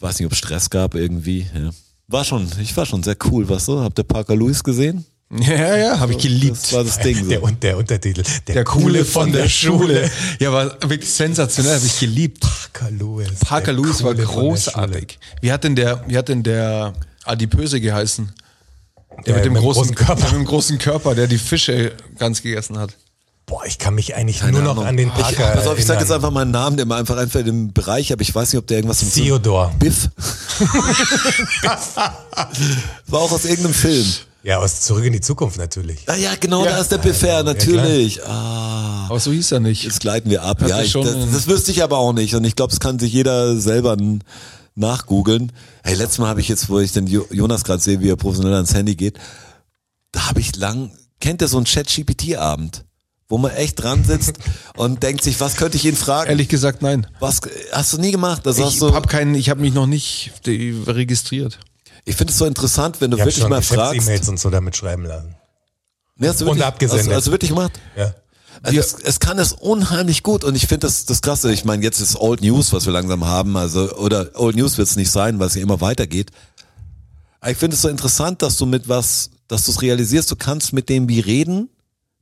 weiß 0.00 0.18
nicht, 0.18 0.26
ob 0.26 0.32
es 0.32 0.38
Stress 0.38 0.70
gab 0.70 0.94
irgendwie. 0.94 1.46
Ja. 1.54 1.70
War 2.08 2.24
schon, 2.24 2.48
ich 2.62 2.74
war 2.78 2.86
schon 2.86 3.02
sehr 3.02 3.16
cool, 3.26 3.46
was 3.50 3.66
so? 3.66 3.82
Habt 3.82 3.98
ihr 3.98 4.04
Parker 4.04 4.34
Lewis 4.34 4.64
gesehen? 4.64 5.04
Ja, 5.34 5.76
ja, 5.76 5.98
habe 5.98 6.12
ich 6.12 6.18
geliebt. 6.18 6.58
Das 6.62 6.72
war 6.74 6.84
das 6.84 6.98
Ding. 6.98 7.16
So. 7.24 7.28
Der, 7.30 7.42
und 7.42 7.62
der 7.62 7.78
Untertitel. 7.78 8.22
Der, 8.46 8.54
Der 8.54 8.64
Coole 8.64 9.04
von 9.04 9.32
der 9.32 9.48
Schule. 9.48 10.10
Ja, 10.38 10.52
war 10.52 10.76
wirklich 10.82 11.10
sensationell, 11.10 11.74
habe 11.76 11.86
ich 11.86 11.98
geliebt. 12.00 12.40
Parker 12.72 12.90
Lewis. 12.90 13.28
Parker 13.40 13.72
Lewis 13.72 14.02
war 14.02 14.14
von 14.14 14.24
großartig. 14.24 15.18
Wie 15.40 15.50
hat 15.50 15.64
denn 15.64 15.74
der, 15.74 16.04
wie 16.06 16.18
hat 16.18 16.28
denn 16.28 16.42
der 16.42 16.92
Adipöse 17.24 17.80
geheißen? 17.80 18.30
Der, 19.18 19.22
Der 19.24 19.34
mit 19.36 19.44
dem 19.46 19.52
mit 19.54 19.62
großen, 19.62 19.94
großen 19.94 19.94
Körper. 19.94 20.20
Der 20.22 20.30
mit 20.32 20.40
dem 20.40 20.44
großen 20.46 20.78
Körper, 20.78 21.14
der 21.14 21.26
die 21.26 21.38
Fische 21.38 21.92
ganz 22.18 22.42
gegessen 22.42 22.78
hat. 22.78 22.94
Boah, 23.46 23.64
ich 23.66 23.78
kann 23.78 23.94
mich 23.94 24.14
eigentlich 24.14 24.40
Keine 24.40 24.52
nur 24.52 24.62
noch 24.62 24.70
Ahnung. 24.72 24.84
an 24.86 24.96
den 24.98 25.08
Ich, 25.08 25.14
Parker 25.14 25.48
pass 25.54 25.66
auf, 25.66 25.78
ich 25.78 25.84
sag 25.86 25.98
jetzt 26.00 26.12
einfach 26.12 26.30
mal 26.30 26.42
einen 26.42 26.50
Namen, 26.52 26.76
der 26.76 26.84
mir 26.86 26.96
einfach 26.96 27.16
einfällt 27.16 27.46
im 27.48 27.72
Bereich, 27.72 28.12
aber 28.12 28.20
ich 28.22 28.34
weiß 28.34 28.52
nicht, 28.52 28.58
ob 28.58 28.66
der 28.66 28.78
irgendwas 28.78 29.00
so- 29.00 29.06
Theodor. 29.20 29.72
Biff. 29.78 30.08
war 33.06 33.20
auch 33.20 33.32
aus 33.32 33.44
irgendeinem 33.44 33.74
Film. 33.74 34.06
Ja, 34.44 34.58
aus 34.58 34.80
Zurück 34.80 35.04
in 35.04 35.12
die 35.12 35.20
Zukunft 35.20 35.56
natürlich. 35.56 36.00
Ah 36.08 36.16
ja, 36.16 36.32
genau, 36.38 36.64
Ja. 36.64 36.72
da 36.72 36.78
ist 36.78 36.90
der 36.90 37.00
her, 37.00 37.42
natürlich. 37.44 38.24
ah, 38.24 39.06
Aber 39.08 39.20
so 39.20 39.30
hieß 39.30 39.52
er 39.52 39.60
nicht. 39.60 39.84
jetzt 39.84 40.00
gleiten 40.00 40.30
wir 40.30 40.42
ab. 40.42 40.60
Ja, 40.66 40.80
ich, 40.82 40.90
schon 40.90 41.04
das, 41.06 41.14
das 41.32 41.46
wüsste 41.46 41.70
ich 41.70 41.82
aber 41.82 41.98
auch 41.98 42.12
nicht 42.12 42.34
und 42.34 42.42
ich 42.44 42.56
glaube, 42.56 42.70
das 42.70 42.80
kann 42.80 42.98
sich 42.98 43.12
jeder 43.12 43.56
selber 43.56 43.96
nachgoogeln. 44.74 45.52
Hey, 45.84 45.94
letztes 45.94 46.18
Mal 46.18 46.28
habe 46.28 46.40
ich 46.40 46.48
jetzt, 46.48 46.68
wo 46.68 46.80
ich 46.80 46.92
den 46.92 47.06
Jo- 47.06 47.26
Jonas 47.30 47.62
gerade 47.64 47.80
sehe, 47.82 48.00
wie 48.00 48.08
er 48.08 48.16
professionell 48.16 48.54
ans 48.54 48.74
Handy 48.74 48.96
geht, 48.96 49.18
da 50.12 50.28
habe 50.28 50.40
ich 50.40 50.56
lang, 50.56 50.90
kennt 51.20 51.40
ihr 51.42 51.48
so 51.48 51.56
einen 51.58 51.66
Chat-GPT-Abend? 51.66 52.84
Wo 53.28 53.38
man 53.38 53.52
echt 53.52 53.82
dran 53.82 54.04
sitzt 54.04 54.34
und 54.76 55.02
denkt 55.02 55.22
sich, 55.24 55.40
was 55.40 55.56
könnte 55.56 55.76
ich 55.76 55.84
ihn 55.86 55.96
fragen? 55.96 56.30
Ehrlich 56.30 56.48
gesagt, 56.48 56.82
nein. 56.82 57.06
Was 57.20 57.40
hast 57.72 57.92
du 57.92 57.98
nie 57.98 58.10
gemacht? 58.10 58.44
Das 58.44 58.60
hast 58.60 58.74
Ich 58.76 58.82
habe 58.82 59.08
keinen, 59.08 59.34
ich 59.34 59.48
habe 59.50 59.60
mich 59.60 59.72
noch 59.72 59.86
nicht 59.86 60.32
registriert. 60.46 61.58
Ich 62.04 62.16
finde 62.16 62.32
es 62.32 62.38
so 62.38 62.46
interessant, 62.46 63.00
wenn 63.00 63.10
du 63.10 63.16
Ich 63.18 63.24
wirklich 63.24 63.48
mal 63.48 63.62
fragst. 63.62 63.92
Geschäfts-E-Mails 63.92 64.28
und 64.28 64.40
so 64.40 64.50
damit 64.50 64.76
schreiben 64.76 65.04
lassen. 65.04 65.34
Nee, 66.16 66.28
hast 66.28 66.40
du 66.40 66.44
Und 66.44 66.50
wirklich, 66.50 66.64
abgesendet. 66.64 67.08
Hast, 67.08 67.16
hast 67.16 67.26
du 67.28 67.30
wirklich 67.30 67.50
gemacht? 67.50 67.72
Ja. 67.96 68.14
Also 68.62 68.78
es, 68.78 68.94
es 69.02 69.20
kann 69.20 69.38
es 69.38 69.52
unheimlich 69.52 70.22
gut 70.22 70.44
und 70.44 70.54
ich 70.54 70.66
finde 70.68 70.86
das 70.86 71.04
das 71.04 71.20
krasse. 71.22 71.52
Ich 71.52 71.64
meine, 71.64 71.82
jetzt 71.82 72.00
ist 72.00 72.16
Old 72.16 72.42
News, 72.42 72.72
was 72.72 72.86
wir 72.86 72.92
langsam 72.92 73.24
haben, 73.24 73.56
also 73.56 73.92
oder 73.96 74.30
Old 74.34 74.56
News 74.56 74.78
wird 74.78 74.88
es 74.88 74.96
nicht 74.96 75.10
sein, 75.10 75.38
weil 75.38 75.48
es 75.48 75.54
ja 75.54 75.62
immer 75.62 75.80
weitergeht. 75.80 76.30
Aber 77.40 77.50
ich 77.50 77.58
finde 77.58 77.74
es 77.74 77.82
so 77.82 77.88
interessant, 77.88 78.40
dass 78.42 78.56
du 78.58 78.66
mit 78.66 78.88
was, 78.88 79.30
dass 79.48 79.64
du 79.64 79.72
es 79.72 79.82
realisierst, 79.82 80.30
du 80.30 80.36
kannst 80.36 80.72
mit 80.72 80.88
dem 80.88 81.08
wie 81.08 81.18
reden. 81.20 81.70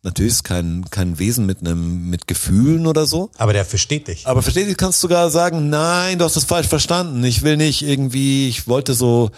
Natürlich 0.03 0.33
ist 0.33 0.45
kein 0.45 0.87
kein 0.89 1.19
Wesen 1.19 1.45
mit 1.45 1.61
einem 1.61 2.09
mit 2.09 2.27
Gefühlen 2.27 2.87
oder 2.87 3.05
so. 3.05 3.31
Aber 3.37 3.53
der 3.53 3.67
versteht 3.67 4.09
dich. 4.09 4.27
Aber 4.27 4.41
versteht 4.41 4.67
ihr, 4.67 4.75
kannst 4.77 5.03
du 5.03 5.09
sogar 5.09 5.31
sagen, 5.31 5.69
nein, 5.69 6.19
du 6.19 6.25
hast 6.25 6.37
das 6.37 6.45
falsch 6.45 6.69
verstanden. 6.69 7.23
Ich 7.25 7.43
will 7.43 7.59
nicht 7.59 7.83
irgendwie, 7.83 8.49
ich 8.49 8.67
wollte 8.67 8.95
so, 8.95 9.31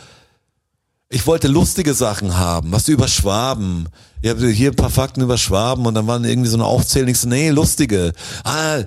ich 1.13 1.27
wollte 1.27 1.47
lustige 1.47 1.93
Sachen 1.93 2.39
haben, 2.39 2.73
was 2.73 2.89
über 2.89 3.07
Schwaben. 3.07 3.87
Ich 4.23 4.31
habe 4.31 4.49
hier 4.49 4.71
ein 4.71 4.77
paar 4.77 4.89
Fakten 4.89 5.21
über 5.21 5.37
Schwaben 5.37 5.85
und 5.85 5.95
dann 5.95 6.07
waren 6.07 6.25
irgendwie 6.25 6.49
so 6.49 6.57
eine 6.57 6.65
Aufzählung, 6.65 7.11
ich 7.11 7.19
so, 7.19 7.29
nee, 7.29 7.51
lustige. 7.51 8.15
Ah, 8.45 8.79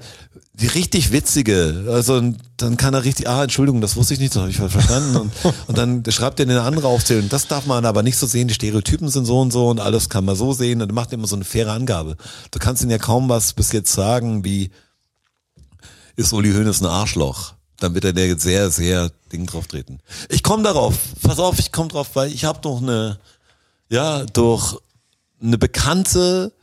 die 0.54 0.66
richtig 0.66 1.12
witzige. 1.12 1.86
Also 1.88 2.16
und 2.16 2.38
dann 2.58 2.78
kann 2.78 2.96
er 2.96 3.04
richtig, 3.04 3.30
ah, 3.30 3.44
Entschuldigung, 3.44 3.80
das 3.80 3.96
wusste 3.96 4.16
ich 4.16 4.20
nicht, 4.20 4.34
das 4.34 4.42
habe 4.42 4.50
ich 4.50 4.58
falsch 4.58 4.72
verstanden. 4.72 5.18
Und, 5.18 5.32
und 5.68 5.78
dann 5.78 6.04
schreibt 6.10 6.40
er 6.40 6.48
eine 6.48 6.62
andere 6.64 6.88
Aufzählung. 6.88 7.30
Das 7.30 7.48
darf 7.48 7.68
man 7.68 7.86
aber 7.86 8.02
nicht 8.02 8.18
so 8.18 8.26
sehen, 8.26 8.48
die 8.48 8.56
Stereotypen 8.56 9.10
sind 9.10 9.26
so 9.26 9.40
und 9.40 9.52
so 9.52 9.70
und 9.70 9.80
alles 9.80 10.10
kann 10.10 10.26
man 10.26 10.36
so 10.36 10.52
sehen 10.52 10.82
und 10.82 10.92
macht 10.94 11.14
immer 11.14 11.28
so 11.28 11.36
eine 11.36 11.46
faire 11.46 11.74
Angabe. 11.74 12.18
Du 12.50 12.58
kannst 12.58 12.82
ihnen 12.82 12.92
ja 12.92 12.98
kaum 12.98 13.30
was 13.30 13.54
bis 13.54 13.72
jetzt 13.72 13.94
sagen, 13.94 14.44
wie, 14.44 14.72
ist 16.16 16.34
Uli 16.34 16.54
Hoeneß 16.54 16.82
ein 16.82 16.88
Arschloch. 16.88 17.55
Dann 17.80 17.94
wird 17.94 18.06
er 18.06 18.14
der 18.14 18.38
sehr, 18.38 18.72
sehr 18.72 19.12
Ding 19.32 19.46
drauf 19.46 19.68
treten. 19.68 20.00
Ich 20.30 20.44
komme 20.44 20.64
darauf. 20.64 20.96
Pass 21.22 21.40
auf, 21.40 21.60
ich 21.60 21.72
komme 21.72 21.90
drauf, 21.90 22.10
weil 22.14 22.32
ich 22.32 22.46
habe 22.46 22.60
noch 22.64 22.82
eine, 22.82 23.20
ja, 23.90 24.24
durch 24.26 24.78
eine 25.42 25.58
Bekannte, 25.58 26.54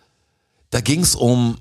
da 0.70 0.80
ging's 0.80 1.14
um, 1.14 1.58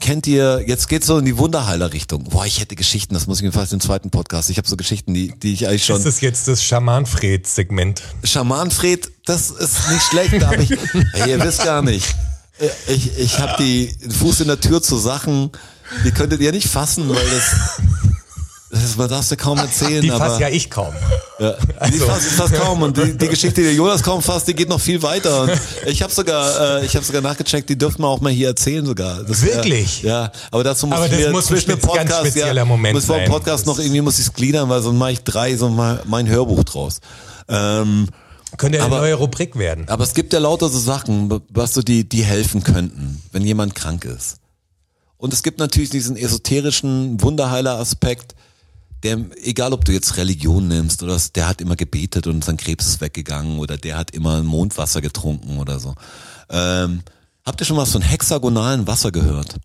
kennt 0.00 0.26
ihr, 0.26 0.64
jetzt 0.66 0.88
geht's 0.88 1.06
so 1.06 1.18
in 1.18 1.24
die 1.24 1.38
Wunderheiler-Richtung. 1.38 2.24
Boah, 2.24 2.44
ich 2.46 2.60
hätte 2.60 2.74
Geschichten, 2.74 3.14
das 3.14 3.26
muss 3.26 3.38
ich 3.38 3.44
mir 3.44 3.52
fast 3.52 3.72
im 3.72 3.80
zweiten 3.80 4.10
Podcast. 4.10 4.50
Ich 4.50 4.58
habe 4.58 4.68
so 4.68 4.76
Geschichten, 4.76 5.14
die, 5.14 5.38
die 5.38 5.52
ich 5.52 5.68
eigentlich 5.68 5.84
schon. 5.84 5.96
Das 5.96 6.06
ist 6.06 6.20
jetzt 6.20 6.48
das 6.48 6.64
Schamanfred-Segment. 6.64 8.02
Schamanfred, 8.24 9.10
das 9.26 9.50
ist 9.50 9.90
nicht 9.90 10.02
schlecht, 10.02 10.42
aber 10.42 10.58
ich, 10.58 10.70
ey, 11.12 11.30
ihr 11.30 11.40
wisst 11.44 11.64
gar 11.64 11.82
nicht. 11.82 12.14
Ich, 12.88 13.18
ich 13.18 13.38
habe 13.38 13.62
die 13.62 13.96
den 14.02 14.10
Fuß 14.10 14.40
in 14.40 14.48
der 14.48 14.60
Tür 14.60 14.82
zu 14.82 14.98
Sachen, 14.98 15.50
die 16.04 16.10
könntet 16.10 16.40
ihr 16.40 16.52
nicht 16.52 16.68
fassen, 16.68 17.08
weil 17.08 17.30
das, 17.30 17.80
das 18.70 18.96
man 18.96 19.08
darf 19.08 19.28
ja 19.28 19.36
kaum 19.36 19.58
erzählen, 19.58 20.00
Die 20.00 20.10
aber 20.10 20.26
fass 20.26 20.38
ja 20.38 20.48
ich 20.48 20.70
kaum. 20.70 20.94
ja, 21.40 21.52
die 21.52 21.74
Also- 21.78 22.06
fasst 22.06 22.26
ich 22.28 22.32
fast 22.34 22.54
kaum 22.54 22.82
und 22.82 22.96
die, 22.96 23.16
die 23.18 23.28
Geschichte, 23.28 23.62
die 23.62 23.70
Jonas 23.70 24.02
kaum 24.02 24.22
fasst, 24.22 24.46
die 24.48 24.54
geht 24.54 24.68
noch 24.68 24.80
viel 24.80 25.02
weiter. 25.02 25.42
Und 25.42 25.50
ich 25.86 26.02
habe 26.02 26.12
sogar, 26.12 26.78
äh, 26.80 26.86
ich 26.86 26.94
habe 26.94 27.04
sogar 27.04 27.20
nachgecheckt, 27.20 27.68
die 27.68 27.76
dürfen 27.76 28.02
wir 28.02 28.08
auch 28.08 28.20
mal 28.20 28.30
hier 28.32 28.48
erzählen 28.48 28.86
sogar. 28.86 29.24
Das, 29.24 29.42
Wirklich? 29.42 30.04
Äh, 30.04 30.08
ja, 30.08 30.32
aber 30.52 30.62
dazu 30.64 30.86
muss 30.86 30.96
Aber 30.96 31.06
ich 31.06 31.12
das 31.12 31.20
mir 31.20 31.30
muss 31.30 31.44
ein 31.46 31.48
zwischen 31.48 31.70
dem 31.70 31.80
Podcast, 31.80 32.36
ja, 32.36 32.64
Moment 32.64 32.94
muss 32.94 33.06
vor 33.06 33.18
dem. 33.18 33.28
Podcast 33.30 33.66
noch 33.66 33.78
irgendwie 33.78 34.00
muss 34.02 34.18
ich 34.18 34.26
es 34.26 34.32
gliedern, 34.32 34.68
weil 34.68 34.82
sonst 34.82 34.98
mache 34.98 35.12
ich 35.12 35.20
drei 35.24 35.56
so 35.56 35.68
mal 35.68 36.02
mein 36.06 36.28
Hörbuch 36.28 36.62
draus. 36.64 37.00
Ähm, 37.48 38.08
Könnte 38.56 38.78
eine 38.78 38.86
Aber- 38.86 38.98
neue 39.00 39.14
Rubrik 39.14 39.56
werden. 39.58 39.88
aber 39.88 40.02
es 40.04 40.14
gibt 40.14 40.32
ja 40.32 40.38
lauter 40.40 40.68
so 40.68 40.78
Sachen, 40.78 41.40
was 41.50 41.72
so 41.74 41.82
die, 41.82 42.08
die 42.08 42.22
helfen 42.24 42.62
könnten, 42.64 43.22
wenn 43.32 43.44
jemand 43.44 43.74
krank 43.74 44.04
ist. 44.04 44.36
Und 45.16 45.32
es 45.32 45.42
gibt 45.42 45.58
natürlich 45.58 45.90
diesen 45.90 46.16
esoterischen 46.16 47.20
Wunderheiler-Aspekt, 47.22 48.34
der, 49.02 49.18
egal 49.42 49.72
ob 49.72 49.84
du 49.84 49.92
jetzt 49.92 50.16
Religion 50.16 50.68
nimmst 50.68 51.02
oder 51.02 51.14
was, 51.14 51.32
der 51.32 51.48
hat 51.48 51.60
immer 51.60 51.76
gebetet 51.76 52.26
und 52.26 52.44
sein 52.44 52.56
Krebs 52.56 52.86
ist 52.86 53.00
weggegangen 53.00 53.58
oder 53.58 53.76
der 53.76 53.96
hat 53.96 54.10
immer 54.12 54.42
Mondwasser 54.42 55.00
getrunken 55.00 55.58
oder 55.58 55.78
so. 55.80 55.94
Ähm, 56.50 57.02
habt 57.44 57.60
ihr 57.60 57.64
schon 57.64 57.76
mal 57.76 57.86
von 57.86 58.02
hexagonalen 58.02 58.86
Wasser 58.86 59.10
gehört? 59.10 59.56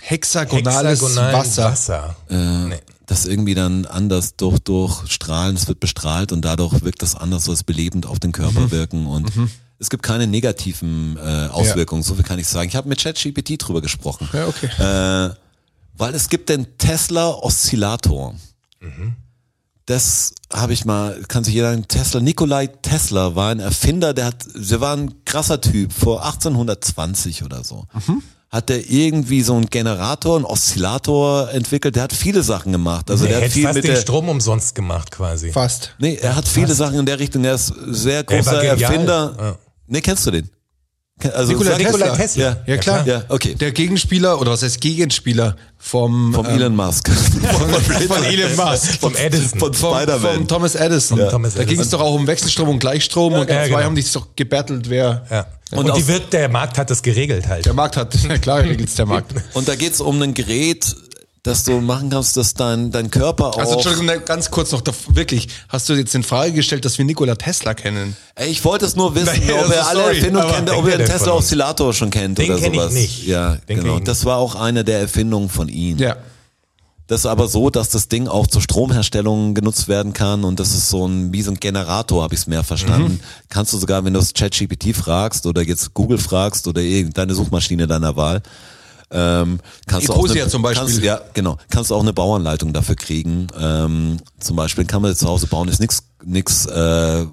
Hexagonales 0.00 1.00
Hexagonalen 1.00 1.36
Wasser. 1.38 1.64
Wasser. 1.64 2.16
Äh, 2.28 2.78
Das 3.06 3.26
irgendwie 3.26 3.54
dann 3.54 3.86
anders 3.86 4.36
durch, 4.36 4.60
durch 4.60 5.10
Strahlen, 5.10 5.56
es 5.56 5.66
wird 5.68 5.80
bestrahlt 5.80 6.30
und 6.32 6.44
dadurch 6.44 6.80
wirkt 6.82 7.02
das 7.02 7.14
anders, 7.16 7.44
soll 7.44 7.54
es 7.54 7.64
belebend 7.64 8.06
auf 8.06 8.20
den 8.20 8.30
Körper 8.32 8.60
Mhm. 8.60 8.70
wirken 8.70 9.06
und 9.06 9.30
es 9.78 9.90
gibt 9.90 10.02
keine 10.02 10.26
negativen 10.26 11.16
äh, 11.16 11.48
Auswirkungen, 11.48 12.02
so 12.02 12.14
viel 12.14 12.22
kann 12.24 12.38
ich 12.38 12.46
sagen. 12.46 12.68
Ich 12.68 12.76
habe 12.76 12.88
mit 12.88 13.00
ChatGPT 13.02 13.56
drüber 13.58 13.80
gesprochen. 13.80 14.28
Ja, 14.32 14.46
okay. 14.46 14.66
Äh, 14.78 15.34
weil 15.96 16.14
es 16.14 16.28
gibt 16.28 16.48
den 16.48 16.66
Tesla 16.78 17.26
Oszillator. 18.80 19.14
Das 19.86 20.34
habe 20.52 20.72
ich 20.72 20.84
mal, 20.84 21.20
kann 21.26 21.42
sich 21.42 21.54
jeder, 21.54 21.80
Tesla, 21.88 22.20
Nikolai 22.20 22.68
Tesla 22.68 23.34
war 23.34 23.50
ein 23.50 23.58
Erfinder, 23.60 24.14
der 24.14 24.26
hat, 24.26 24.46
der 24.54 24.80
war 24.80 24.96
ein 24.96 25.24
krasser 25.24 25.60
Typ, 25.60 25.92
vor 25.92 26.24
1820 26.24 27.42
oder 27.42 27.64
so. 27.64 27.86
Hat 28.50 28.68
der 28.68 28.88
irgendwie 28.88 29.42
so 29.42 29.54
einen 29.56 29.66
Generator, 29.66 30.36
einen 30.36 30.44
Oszillator 30.44 31.50
entwickelt, 31.52 31.96
der 31.96 32.04
hat 32.04 32.12
viele 32.12 32.42
Sachen 32.42 32.72
gemacht. 32.72 33.10
Also 33.10 33.24
Der 33.24 33.30
der 33.30 33.36
hat 33.38 33.44
hätte 33.44 33.54
viel 33.54 33.64
fast 33.64 33.74
mit 33.76 33.84
den 33.84 33.94
der, 33.94 34.00
Strom 34.00 34.28
umsonst 34.28 34.74
gemacht 34.74 35.10
quasi. 35.10 35.50
Fast. 35.50 35.94
nee, 35.98 36.14
er 36.16 36.36
hat 36.36 36.46
viele 36.46 36.74
Sachen 36.74 36.98
in 36.98 37.06
der 37.06 37.18
Richtung, 37.18 37.44
er 37.44 37.54
ist 37.54 37.72
sehr 37.88 38.22
großer. 38.22 38.62
Erfinder. 38.62 39.36
Ja. 39.38 39.58
Nee, 39.86 40.00
kennst 40.00 40.26
du 40.26 40.30
den? 40.30 40.48
Also 41.28 41.52
Nikola 41.52 41.76
Nikola 41.78 42.16
Tesla. 42.16 42.42
Ja, 42.42 42.56
Ja, 42.66 42.76
klar. 42.76 43.06
Ja, 43.06 43.22
okay. 43.28 43.54
Der 43.54 43.72
Gegenspieler, 43.72 44.40
oder 44.40 44.52
was 44.52 44.62
heißt 44.62 44.80
Gegenspieler 44.80 45.56
vom, 45.78 46.32
Vom 46.34 46.46
ähm, 46.46 46.56
Elon 46.56 46.76
Musk. 46.76 47.08
von 48.08 48.24
Elon 48.24 48.56
Musk. 48.56 49.00
Vom 49.00 49.16
Edison. 49.16 49.58
Von 49.58 49.74
Vom, 49.74 49.94
Spider-Man. 49.96 50.34
vom 50.36 50.48
Thomas 50.48 50.74
Edison. 50.74 51.18
Thomas 51.30 51.54
da 51.54 51.64
ging 51.64 51.80
es 51.80 51.88
doch 51.90 52.00
auch 52.00 52.14
um 52.14 52.26
Wechselstrom 52.26 52.68
und 52.68 52.78
Gleichstrom 52.78 53.32
und 53.34 53.48
die 53.48 53.54
ja, 53.54 53.62
zwei 53.62 53.68
genau. 53.68 53.82
haben 53.82 53.96
sich 53.96 54.12
doch 54.12 54.28
gebettelt, 54.36 54.88
wer 54.90 55.24
Ja. 55.30 55.46
Und, 55.72 55.88
Und 55.88 55.96
die 55.96 56.06
wird, 56.08 56.32
der 56.32 56.48
Markt 56.48 56.78
hat 56.78 56.90
das 56.90 57.00
geregelt 57.00 57.46
halt. 57.46 57.64
der 57.64 57.74
Markt 57.74 57.96
hat. 57.96 58.12
Ja, 58.24 58.38
klar 58.38 58.62
regelt's 58.62 58.96
der 58.96 59.06
Markt. 59.06 59.32
Und 59.54 59.68
da 59.68 59.76
geht's 59.76 60.00
um 60.00 60.20
ein 60.20 60.34
Gerät, 60.34 60.96
das 61.42 61.64
du 61.64 61.80
machen 61.80 62.10
kannst, 62.10 62.36
dass 62.36 62.52
dein, 62.54 62.90
dein 62.90 63.10
Körper 63.10 63.46
auch. 63.48 63.58
Also 63.58 63.72
Entschuldigung, 63.74 64.06
ne, 64.06 64.20
ganz 64.20 64.50
kurz 64.50 64.72
noch, 64.72 64.82
da- 64.82 64.92
wirklich, 65.08 65.48
hast 65.68 65.88
du 65.88 65.94
jetzt 65.94 66.14
in 66.14 66.22
Frage 66.22 66.52
gestellt, 66.52 66.84
dass 66.84 66.98
wir 66.98 67.04
Nikola 67.06 67.34
Tesla 67.34 67.72
kennen? 67.74 68.14
Ey, 68.34 68.50
ich 68.50 68.62
wollte 68.64 68.84
es 68.84 68.94
nur 68.94 69.14
wissen, 69.14 69.40
Naja, 69.46 69.62
ob 69.64 69.70
er 69.72 69.78
also 69.78 69.88
alle 69.88 70.00
sorry, 70.02 70.16
Erfindungen 70.18 70.50
kennt, 70.50 70.70
ob 70.70 70.84
er 70.86 70.92
er 70.92 70.98
den 70.98 71.06
Tesla? 71.06 71.32
Oszillator 71.32 71.94
schon 71.94 72.10
kennt 72.10 72.38
Den 72.38 72.50
oder 72.50 72.60
kenn 72.60 72.74
ich 72.74 72.80
sowas. 72.80 72.92
nicht. 72.92 73.26
Ja, 73.26 73.54
Den 73.68 73.80
genau. 73.80 73.96
ich 73.98 74.04
Das 74.04 74.24
war 74.26 74.36
auch 74.36 74.54
eine 74.54 74.84
der 74.84 75.00
Erfindungen 75.00 75.48
von 75.48 75.68
ihm. 75.68 75.96
Ja. 75.98 76.16
Das 77.06 77.20
ist 77.22 77.26
aber 77.26 77.48
so, 77.48 77.70
dass 77.70 77.88
das 77.88 78.06
Ding 78.06 78.28
auch 78.28 78.46
zur 78.46 78.62
Stromherstellung 78.62 79.54
genutzt 79.54 79.88
werden 79.88 80.12
kann 80.12 80.44
und 80.44 80.60
das 80.60 80.68
ist 80.74 80.90
so 80.90 81.08
ein, 81.08 81.32
wie 81.32 81.42
so 81.42 81.50
ein 81.50 81.56
Generator, 81.58 82.22
habe 82.22 82.34
ich 82.34 82.40
es 82.42 82.46
mehr 82.46 82.62
verstanden. 82.62 83.14
Mhm. 83.14 83.20
Kannst 83.48 83.72
du 83.72 83.78
sogar, 83.78 84.04
wenn 84.04 84.12
du 84.14 84.20
das 84.20 84.32
ChatGPT 84.32 84.94
fragst 84.94 85.44
oder 85.46 85.62
jetzt 85.62 85.92
Google 85.94 86.18
fragst 86.18 86.68
oder 86.68 86.80
irgendeine 86.82 87.34
Suchmaschine 87.34 87.88
deiner 87.88 88.14
Wahl, 88.14 88.42
ähm, 89.10 89.58
kannst 89.86 90.08
du 90.08 90.12
auch 90.12 90.28
eine, 90.28 90.48
zum 90.48 90.62
Beispiel. 90.62 90.86
Kannst, 90.86 91.02
ja, 91.02 91.20
genau. 91.34 91.58
Kannst 91.68 91.90
du 91.90 91.96
auch 91.96 92.02
eine 92.02 92.12
Bauanleitung 92.12 92.72
dafür 92.72 92.94
kriegen. 92.94 93.48
Ähm, 93.58 94.18
zum 94.38 94.56
Beispiel 94.56 94.84
kann 94.84 95.02
man 95.02 95.10
das 95.10 95.18
zu 95.18 95.28
Hause 95.28 95.46
bauen, 95.48 95.68
ist 95.68 95.80
nix, 95.80 96.04
nix, 96.24 96.66
äh, 96.66 97.26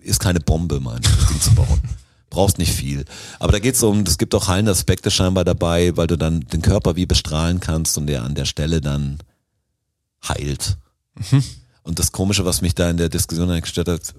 ist 0.00 0.20
keine 0.20 0.40
Bombe, 0.40 0.80
mein 0.80 1.00
das 1.02 1.28
Ding 1.28 1.40
zu 1.40 1.54
bauen. 1.54 1.80
Brauchst 2.30 2.58
nicht 2.58 2.72
viel. 2.72 3.04
Aber 3.38 3.52
da 3.52 3.58
geht's 3.58 3.82
um, 3.82 4.02
es 4.02 4.18
gibt 4.18 4.34
auch 4.34 4.48
heilende 4.48 4.72
Aspekte 4.72 5.10
scheinbar 5.10 5.44
dabei, 5.44 5.96
weil 5.96 6.06
du 6.06 6.16
dann 6.16 6.40
den 6.40 6.62
Körper 6.62 6.94
wie 6.96 7.06
bestrahlen 7.06 7.60
kannst 7.60 7.98
und 7.98 8.06
der 8.06 8.22
an 8.22 8.34
der 8.34 8.44
Stelle 8.44 8.80
dann 8.80 9.18
heilt. 10.28 10.78
Mhm. 11.30 11.44
Und 11.82 11.98
das 11.98 12.12
Komische, 12.12 12.44
was 12.44 12.60
mich 12.60 12.74
da 12.74 12.88
in 12.88 12.98
der 12.98 13.08
Diskussion 13.08 13.48
gestört 13.60 13.88
hat, 13.88 14.14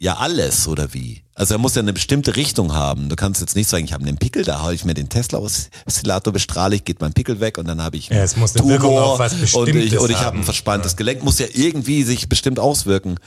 ja 0.00 0.16
alles 0.16 0.66
oder 0.66 0.92
wie? 0.94 1.22
Also 1.34 1.54
er 1.54 1.58
muss 1.58 1.74
ja 1.74 1.82
eine 1.82 1.92
bestimmte 1.92 2.34
Richtung 2.36 2.72
haben. 2.72 3.08
Du 3.10 3.16
kannst 3.16 3.40
jetzt 3.40 3.54
nicht 3.54 3.68
sagen, 3.68 3.84
ich 3.84 3.92
habe 3.92 4.04
einen 4.04 4.16
Pickel, 4.16 4.44
da 4.44 4.62
hau 4.62 4.70
ich 4.70 4.84
mir 4.84 4.94
den 4.94 5.10
Tesla-Oszillator, 5.10 6.32
bestrahle 6.32 6.74
ich, 6.74 6.84
geht 6.84 7.00
mein 7.00 7.12
Pickel 7.12 7.38
weg 7.38 7.58
und 7.58 7.68
dann 7.68 7.82
habe 7.82 7.98
ich 7.98 8.08
Ja, 8.08 8.22
es 8.22 8.36
muss 8.36 8.56
eine 8.56 8.66
Wirkung 8.66 8.98
auf 8.98 9.18
was 9.18 9.34
und 9.54 9.68
ich, 9.68 9.98
und 9.98 10.10
ich 10.10 10.20
habe 10.20 10.38
ein 10.38 10.42
verspanntes 10.42 10.96
Gelenk, 10.96 11.22
muss 11.22 11.38
ja 11.38 11.46
irgendwie 11.52 12.02
sich 12.02 12.28
bestimmt 12.28 12.58
auswirken. 12.58 13.18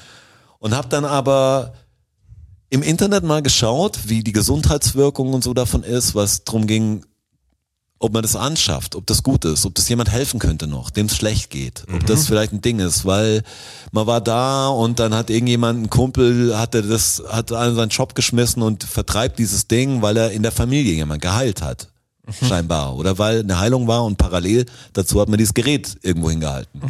Und 0.59 0.75
habe 0.75 0.89
dann 0.89 1.05
aber 1.05 1.73
im 2.69 2.81
Internet 2.81 3.23
mal 3.23 3.43
geschaut, 3.43 3.99
wie 4.07 4.23
die 4.23 4.31
Gesundheitswirkung 4.31 5.33
und 5.33 5.43
so 5.43 5.53
davon 5.53 5.83
ist, 5.83 6.15
was 6.15 6.43
drum 6.43 6.65
ging, 6.65 7.05
ob 8.03 8.11
man 8.11 8.21
das 8.21 8.35
anschafft, 8.35 8.95
ob 8.95 9.07
das 9.07 9.23
gut 9.23 9.45
ist, 9.45 9.65
ob 9.65 9.75
das 9.75 9.87
jemand 9.87 10.11
helfen 10.11 10.37
könnte 10.37 10.67
noch, 10.67 10.89
dem 10.89 11.05
es 11.05 11.15
schlecht 11.15 11.49
geht, 11.49 11.85
ob 11.93 12.05
das 12.05 12.27
vielleicht 12.27 12.51
ein 12.51 12.59
Ding 12.59 12.79
ist, 12.79 13.05
weil 13.05 13.43
man 13.93 14.05
war 14.07 14.19
da 14.19 14.67
und 14.67 14.99
dann 14.99 15.15
hat 15.15 15.29
irgendjemand, 15.29 15.83
ein 15.83 15.89
Kumpel, 15.89 16.57
hatte 16.57 16.83
das, 16.83 17.23
hat 17.29 17.53
an 17.53 17.75
seinen 17.75 17.89
Job 17.89 18.13
geschmissen 18.13 18.61
und 18.61 18.83
vertreibt 18.83 19.39
dieses 19.39 19.67
Ding, 19.69 20.01
weil 20.01 20.17
er 20.17 20.31
in 20.31 20.43
der 20.43 20.51
Familie 20.51 20.93
jemand 20.93 21.21
geheilt 21.21 21.61
hat. 21.61 21.87
Scheinbar. 22.45 22.95
Oder 22.97 23.17
weil 23.19 23.39
eine 23.39 23.57
Heilung 23.57 23.87
war 23.87 24.03
und 24.03 24.17
parallel 24.17 24.65
dazu 24.91 25.21
hat 25.21 25.29
man 25.29 25.37
dieses 25.37 25.53
Gerät 25.53 25.95
irgendwo 26.01 26.29
hingehalten. 26.29 26.81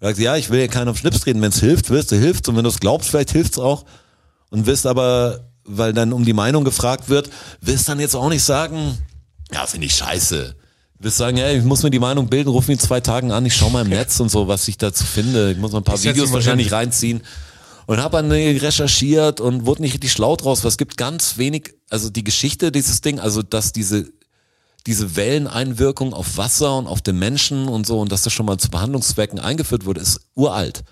Er 0.00 0.08
sagt, 0.08 0.18
ja, 0.18 0.36
ich 0.36 0.50
will 0.50 0.60
ja 0.60 0.66
keinen 0.66 0.88
auf 0.88 0.98
Schlips 0.98 1.20
treten, 1.20 1.40
wenn 1.40 1.50
es 1.50 1.60
hilft, 1.60 1.90
wirst 1.90 2.10
du 2.10 2.16
hilft 2.16 2.48
und 2.48 2.56
wenn 2.56 2.64
du 2.64 2.70
es 2.70 2.80
glaubst, 2.80 3.10
vielleicht 3.10 3.30
hilft's 3.30 3.60
auch 3.60 3.84
und 4.50 4.66
wirst 4.66 4.86
aber, 4.86 5.40
weil 5.64 5.92
dann 5.92 6.12
um 6.12 6.24
die 6.24 6.32
Meinung 6.32 6.64
gefragt 6.64 7.08
wird, 7.08 7.30
wirst 7.60 7.88
dann 7.88 8.00
jetzt 8.00 8.16
auch 8.16 8.28
nicht 8.28 8.42
sagen, 8.42 8.98
ja, 9.52 9.66
finde 9.66 9.86
ich 9.86 9.94
scheiße. 9.94 10.54
Du 10.98 11.04
wirst 11.04 11.16
sagen, 11.16 11.36
ja, 11.36 11.50
ich 11.50 11.62
muss 11.64 11.82
mir 11.82 11.90
die 11.90 11.98
Meinung 11.98 12.28
bilden, 12.28 12.48
ruf 12.50 12.66
mich 12.68 12.78
in 12.80 12.84
zwei 12.84 13.00
Tagen 13.00 13.30
an, 13.30 13.46
ich 13.46 13.54
schau 13.54 13.70
mal 13.70 13.82
im 13.84 13.88
Netz 13.98 14.18
und 14.20 14.30
so, 14.30 14.48
was 14.48 14.66
ich 14.68 14.78
dazu 14.78 15.04
finde. 15.04 15.52
Ich 15.52 15.58
muss 15.58 15.72
noch 15.72 15.80
ein 15.80 15.84
paar 15.84 15.96
setz 15.96 16.14
Videos 16.14 16.28
mal 16.30 16.34
wahrscheinlich 16.36 16.72
reinziehen. 16.72 17.22
Und 17.86 18.02
habe 18.02 18.18
dann 18.18 18.30
recherchiert 18.30 19.40
und 19.40 19.64
wurde 19.64 19.80
nicht 19.80 19.94
richtig 19.94 20.12
schlau 20.12 20.36
draus, 20.36 20.62
weil 20.62 20.68
es 20.68 20.76
gibt 20.76 20.98
ganz 20.98 21.38
wenig, 21.38 21.72
also 21.88 22.10
die 22.10 22.22
Geschichte 22.24 22.70
dieses 22.70 23.00
Ding, 23.00 23.18
also 23.18 23.42
dass 23.42 23.72
diese 23.72 24.12
diese 24.86 25.16
Welleneinwirkung 25.16 26.14
auf 26.14 26.36
Wasser 26.38 26.76
und 26.76 26.86
auf 26.86 27.02
den 27.02 27.18
Menschen 27.18 27.68
und 27.68 27.86
so 27.86 28.00
und 28.00 28.10
dass 28.12 28.22
das 28.22 28.32
schon 28.32 28.46
mal 28.46 28.56
zu 28.58 28.70
Behandlungszwecken 28.70 29.38
eingeführt 29.38 29.84
wurde, 29.84 30.00
ist 30.00 30.20
uralt. 30.34 30.82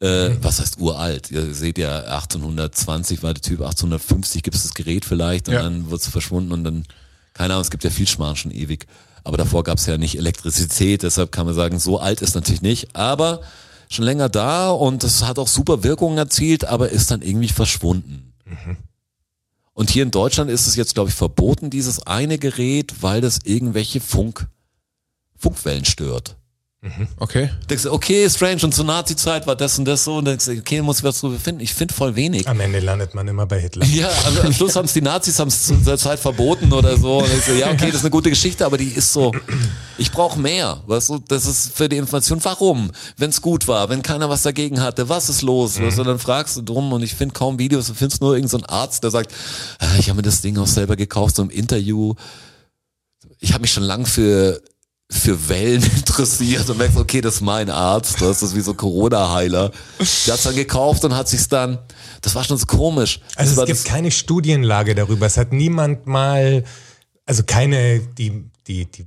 Äh, 0.00 0.30
was 0.42 0.60
heißt 0.60 0.78
uralt? 0.78 1.30
Ihr 1.30 1.54
seht 1.54 1.76
ja, 1.78 1.98
1820 2.00 3.22
war 3.22 3.34
der 3.34 3.42
Typ, 3.42 3.60
1850 3.60 4.42
gibt 4.42 4.56
es 4.56 4.62
das 4.62 4.74
Gerät 4.74 5.04
vielleicht 5.04 5.48
und 5.48 5.54
Ja. 5.54 5.62
dann 5.62 5.90
wird 5.90 6.00
es 6.00 6.08
verschwunden 6.08 6.52
und 6.52 6.64
dann, 6.64 6.84
keine 7.34 7.54
Ahnung, 7.54 7.62
es 7.62 7.70
gibt 7.70 7.84
ja 7.84 7.90
viel 7.90 8.08
Schmarrn 8.08 8.36
schon 8.36 8.50
ewig. 8.50 8.86
Aber 9.24 9.36
davor 9.36 9.64
gab 9.64 9.78
es 9.78 9.86
ja 9.86 9.98
nicht 9.98 10.16
Elektrizität, 10.16 11.02
deshalb 11.02 11.32
kann 11.32 11.46
man 11.46 11.54
sagen, 11.54 11.78
so 11.78 11.98
alt 11.98 12.22
ist 12.22 12.34
natürlich 12.34 12.62
nicht, 12.62 12.94
aber 12.94 13.40
schon 13.90 14.04
länger 14.04 14.28
da 14.28 14.70
und 14.70 15.04
es 15.04 15.22
hat 15.22 15.38
auch 15.38 15.48
super 15.48 15.82
Wirkungen 15.82 16.18
erzielt, 16.18 16.64
aber 16.64 16.90
ist 16.90 17.10
dann 17.10 17.22
irgendwie 17.22 17.48
verschwunden. 17.48 18.32
Und 19.72 19.90
hier 19.90 20.04
in 20.04 20.10
Deutschland 20.10 20.50
ist 20.50 20.66
es 20.66 20.76
jetzt, 20.76 20.94
glaube 20.94 21.10
ich, 21.10 21.16
verboten, 21.16 21.70
dieses 21.70 22.06
eine 22.06 22.38
Gerät, 22.38 23.02
weil 23.02 23.20
das 23.20 23.40
irgendwelche 23.44 24.00
Funk, 24.00 24.46
Funkwellen 25.36 25.84
stört. 25.84 26.36
Okay. 27.18 27.50
Denkst 27.70 27.84
du, 27.84 27.92
okay, 27.92 28.28
strange, 28.28 28.60
und 28.62 28.74
zur 28.74 28.84
Nazi-Zeit 28.84 29.46
war 29.46 29.56
das 29.56 29.78
und 29.78 29.86
das 29.86 30.04
so, 30.04 30.16
und 30.16 30.26
denkst 30.26 30.44
du, 30.44 30.52
okay, 30.52 30.82
muss 30.82 30.98
ich 30.98 31.04
was 31.04 31.20
drüber 31.20 31.38
finden. 31.38 31.60
Ich 31.60 31.72
finde 31.72 31.94
voll 31.94 32.14
wenig. 32.14 32.46
Am 32.46 32.60
Ende 32.60 32.80
landet 32.80 33.14
man 33.14 33.26
immer 33.26 33.46
bei 33.46 33.60
Hitler. 33.60 33.86
Ja, 33.86 34.08
also 34.26 34.42
am 34.42 34.52
Schluss 34.52 34.76
haben 34.76 34.84
es 34.84 34.92
die 34.92 35.00
Nazis 35.00 35.38
haben's 35.38 35.66
zu 35.66 35.74
der 35.74 35.96
Zeit 35.96 36.18
verboten 36.18 36.72
oder 36.72 36.96
so. 36.96 37.18
Und 37.18 37.32
ich 37.32 37.44
so, 37.44 37.52
ja, 37.52 37.70
okay, 37.70 37.86
das 37.86 37.96
ist 37.96 38.00
eine 38.02 38.10
gute 38.10 38.30
Geschichte, 38.30 38.66
aber 38.66 38.76
die 38.76 38.88
ist 38.88 39.12
so, 39.12 39.32
ich 39.98 40.12
brauche 40.12 40.38
mehr. 40.38 40.82
Weißt 40.86 41.08
du, 41.08 41.18
das 41.26 41.46
ist 41.46 41.74
für 41.74 41.88
die 41.88 41.96
Information, 41.96 42.38
warum? 42.42 42.90
Wenn 43.16 43.30
es 43.30 43.40
gut 43.40 43.66
war, 43.66 43.88
wenn 43.88 44.02
keiner 44.02 44.28
was 44.28 44.42
dagegen 44.42 44.80
hatte, 44.80 45.08
was 45.08 45.28
ist 45.28 45.42
los? 45.42 45.80
Weißt 45.80 45.98
du, 45.98 46.04
dann 46.04 46.18
fragst 46.18 46.56
du 46.56 46.62
drum 46.62 46.92
und 46.92 47.02
ich 47.02 47.14
finde 47.14 47.32
kaum 47.32 47.58
Videos, 47.58 47.86
du 47.86 47.94
findest 47.94 48.20
nur 48.20 48.34
irgendeinen 48.34 48.64
so 48.68 48.74
Arzt, 48.74 49.02
der 49.02 49.10
sagt, 49.10 49.32
ah, 49.78 49.96
ich 49.98 50.08
habe 50.08 50.16
mir 50.16 50.22
das 50.22 50.42
Ding 50.42 50.58
auch 50.58 50.66
selber 50.66 50.96
gekauft, 50.96 51.36
so 51.36 51.42
im 51.42 51.50
Interview. 51.50 52.14
Ich 53.40 53.52
habe 53.52 53.62
mich 53.62 53.72
schon 53.72 53.84
lang 53.84 54.06
für 54.06 54.60
für 55.14 55.48
Wellen 55.48 55.82
interessiert 55.96 56.68
und 56.68 56.78
merkst, 56.78 56.96
okay, 56.96 57.20
das 57.20 57.36
ist 57.36 57.40
mein 57.40 57.70
Arzt, 57.70 58.20
das 58.20 58.42
ist 58.42 58.54
wie 58.54 58.60
so 58.60 58.74
Corona-Heiler. 58.74 59.70
Der 60.26 60.34
hat's 60.34 60.42
dann 60.42 60.56
gekauft 60.56 61.04
und 61.04 61.14
hat 61.14 61.28
sich's 61.28 61.48
dann, 61.48 61.78
das 62.20 62.34
war 62.34 62.44
schon 62.44 62.56
so 62.56 62.66
komisch. 62.66 63.20
Also 63.36 63.62
es 63.62 63.66
gibt 63.66 63.84
keine 63.84 64.10
Studienlage 64.10 64.94
darüber. 64.94 65.26
Es 65.26 65.36
hat 65.36 65.52
niemand 65.52 66.06
mal, 66.06 66.64
also 67.26 67.42
keine, 67.44 68.00
die, 68.00 68.44
die, 68.66 68.86
die 68.86 69.06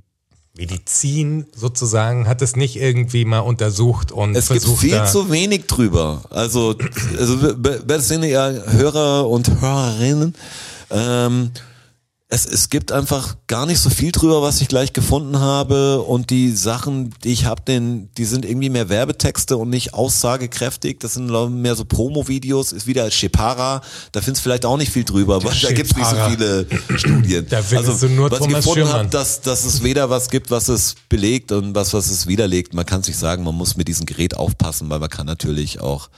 Medizin 0.56 1.46
sozusagen 1.54 2.26
hat 2.26 2.42
es 2.42 2.56
nicht 2.56 2.76
irgendwie 2.76 3.24
mal 3.24 3.40
untersucht 3.40 4.10
und 4.10 4.34
Es 4.34 4.48
gibt 4.48 4.62
versucht 4.62 4.80
viel 4.80 4.90
da, 4.90 5.06
zu 5.06 5.30
wenig 5.30 5.66
drüber. 5.66 6.22
Also, 6.30 6.74
also 7.16 7.38
wer 7.40 8.00
sind 8.00 8.24
ja 8.24 8.50
Hörer 8.50 9.28
und 9.28 9.60
Hörerinnen? 9.60 10.34
Ähm, 10.90 11.52
es, 12.30 12.44
es 12.44 12.68
gibt 12.68 12.92
einfach 12.92 13.36
gar 13.46 13.64
nicht 13.64 13.80
so 13.80 13.88
viel 13.88 14.12
drüber, 14.12 14.42
was 14.42 14.60
ich 14.60 14.68
gleich 14.68 14.92
gefunden 14.92 15.40
habe. 15.40 16.02
Und 16.02 16.28
die 16.28 16.50
Sachen, 16.50 17.14
die 17.24 17.30
ich 17.30 17.46
habe, 17.46 17.62
die 17.64 18.24
sind 18.26 18.44
irgendwie 18.44 18.68
mehr 18.68 18.90
Werbetexte 18.90 19.56
und 19.56 19.70
nicht 19.70 19.94
aussagekräftig. 19.94 21.00
Das 21.00 21.14
sind 21.14 21.30
mehr 21.30 21.74
so 21.74 21.86
Promo-Videos. 21.86 22.72
Ist 22.72 22.86
wieder 22.86 23.10
Shepara. 23.10 23.80
Da 24.12 24.20
findest 24.20 24.44
du 24.44 24.50
vielleicht 24.50 24.66
auch 24.66 24.76
nicht 24.76 24.92
viel 24.92 25.04
drüber, 25.04 25.42
weil 25.42 25.54
da 25.58 25.72
gibt's 25.72 25.96
nicht 25.96 26.06
so 26.06 26.16
viele 26.28 26.66
Studien. 26.98 27.46
Da 27.48 27.62
also, 27.74 28.06
du 28.06 28.12
nur 28.12 28.30
was 28.30 28.40
Thomas 28.40 28.50
ich 28.50 28.56
gefunden 28.56 28.80
Schirmann. 28.80 28.98
habe, 29.04 29.08
dass, 29.08 29.40
dass 29.40 29.64
es 29.64 29.82
weder 29.82 30.10
was 30.10 30.28
gibt, 30.28 30.50
was 30.50 30.68
es 30.68 30.96
belegt 31.08 31.50
und 31.50 31.74
was, 31.74 31.94
was 31.94 32.10
es 32.10 32.26
widerlegt. 32.26 32.74
Man 32.74 32.84
kann 32.84 33.02
sich 33.02 33.16
sagen, 33.16 33.42
man 33.42 33.54
muss 33.54 33.78
mit 33.78 33.88
diesem 33.88 34.04
Gerät 34.04 34.36
aufpassen, 34.36 34.90
weil 34.90 34.98
man 34.98 35.08
kann 35.08 35.24
natürlich 35.24 35.80
auch, 35.80 36.10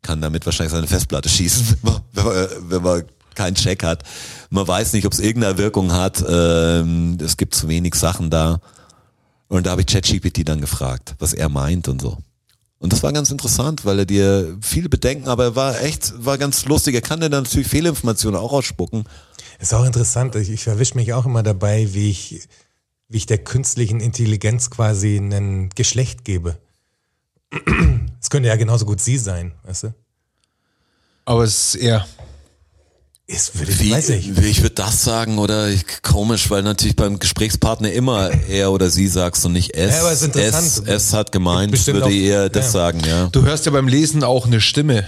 kann 0.00 0.20
damit 0.20 0.46
wahrscheinlich 0.46 0.72
seine 0.72 0.86
Festplatte 0.86 1.28
schießen, 1.28 1.78
wenn 2.12 2.24
man, 2.24 2.48
wenn 2.68 2.82
man 2.82 3.02
keinen 3.34 3.54
Check 3.54 3.82
hat. 3.82 4.02
Man 4.50 4.66
weiß 4.66 4.92
nicht, 4.92 5.06
ob 5.06 5.12
es 5.12 5.20
irgendeine 5.20 5.58
Wirkung 5.58 5.92
hat. 5.92 6.24
Ähm, 6.28 7.18
es 7.20 7.36
gibt 7.36 7.54
zu 7.54 7.68
wenig 7.68 7.94
Sachen 7.94 8.30
da. 8.30 8.60
Und 9.48 9.66
da 9.66 9.70
habe 9.70 9.82
ich 9.82 9.86
ChatGPT 9.86 10.48
dann 10.48 10.60
gefragt, 10.60 11.14
was 11.18 11.32
er 11.32 11.48
meint 11.48 11.88
und 11.88 12.00
so. 12.00 12.18
Und 12.78 12.92
das 12.92 13.02
war 13.02 13.12
ganz 13.12 13.30
interessant, 13.30 13.84
weil 13.84 14.00
er 14.00 14.04
dir 14.04 14.58
viele 14.60 14.88
Bedenken, 14.88 15.28
aber 15.28 15.44
er 15.44 15.56
war 15.56 15.80
echt, 15.80 16.12
war 16.24 16.36
ganz 16.36 16.66
lustig. 16.66 16.94
Er 16.94 17.00
kann 17.00 17.20
dir 17.20 17.30
dann 17.30 17.44
natürlich 17.44 17.68
Fehlinformationen 17.68 18.38
auch 18.38 18.52
ausspucken. 18.52 19.04
Ist 19.58 19.72
auch 19.72 19.86
interessant. 19.86 20.34
Ich, 20.34 20.50
ich 20.50 20.66
erwische 20.66 20.96
mich 20.96 21.12
auch 21.14 21.24
immer 21.24 21.42
dabei, 21.42 21.94
wie 21.94 22.10
ich, 22.10 22.46
wie 23.08 23.16
ich 23.16 23.26
der 23.26 23.38
künstlichen 23.38 24.00
Intelligenz 24.00 24.70
quasi 24.70 25.16
ein 25.16 25.70
Geschlecht 25.70 26.24
gebe. 26.24 26.58
Es 28.20 28.30
könnte 28.30 28.48
ja 28.48 28.56
genauso 28.56 28.86
gut 28.86 29.02
sie 29.02 29.18
sein, 29.18 29.52
weißt 29.64 29.82
du? 29.82 29.94
Aber 31.26 31.44
es 31.44 31.74
ist 31.74 31.82
eher. 31.82 32.06
Ist, 33.26 33.58
würde 33.58 33.72
ich, 33.72 33.80
Wie, 33.80 33.90
weiß 33.90 34.10
ich. 34.10 34.36
ich 34.38 34.58
würde 34.60 34.74
das 34.74 35.02
sagen 35.02 35.38
oder 35.38 35.68
ich, 35.70 35.84
komisch, 36.02 36.50
weil 36.50 36.62
natürlich 36.62 36.94
beim 36.94 37.18
Gesprächspartner 37.18 37.90
immer 37.90 38.30
er 38.48 38.70
oder 38.70 38.90
sie 38.90 39.06
sagst 39.08 39.46
und 39.46 39.52
nicht 39.54 39.74
es. 39.74 39.92
Ja, 39.94 40.00
aber 40.00 40.12
es 40.12 40.20
ist 40.20 40.26
interessant. 40.36 40.66
Es, 40.66 41.06
es 41.06 41.12
hat 41.14 41.32
gemeint, 41.32 41.70
Bestimmt 41.72 41.94
würde 42.00 42.06
auch- 42.08 42.10
eher 42.10 42.48
das 42.50 42.66
ja. 42.66 42.70
sagen, 42.70 43.00
ja. 43.06 43.28
Du 43.28 43.42
hörst 43.42 43.64
ja 43.64 43.72
beim 43.72 43.88
Lesen 43.88 44.24
auch 44.24 44.44
eine 44.46 44.60
Stimme. 44.60 45.06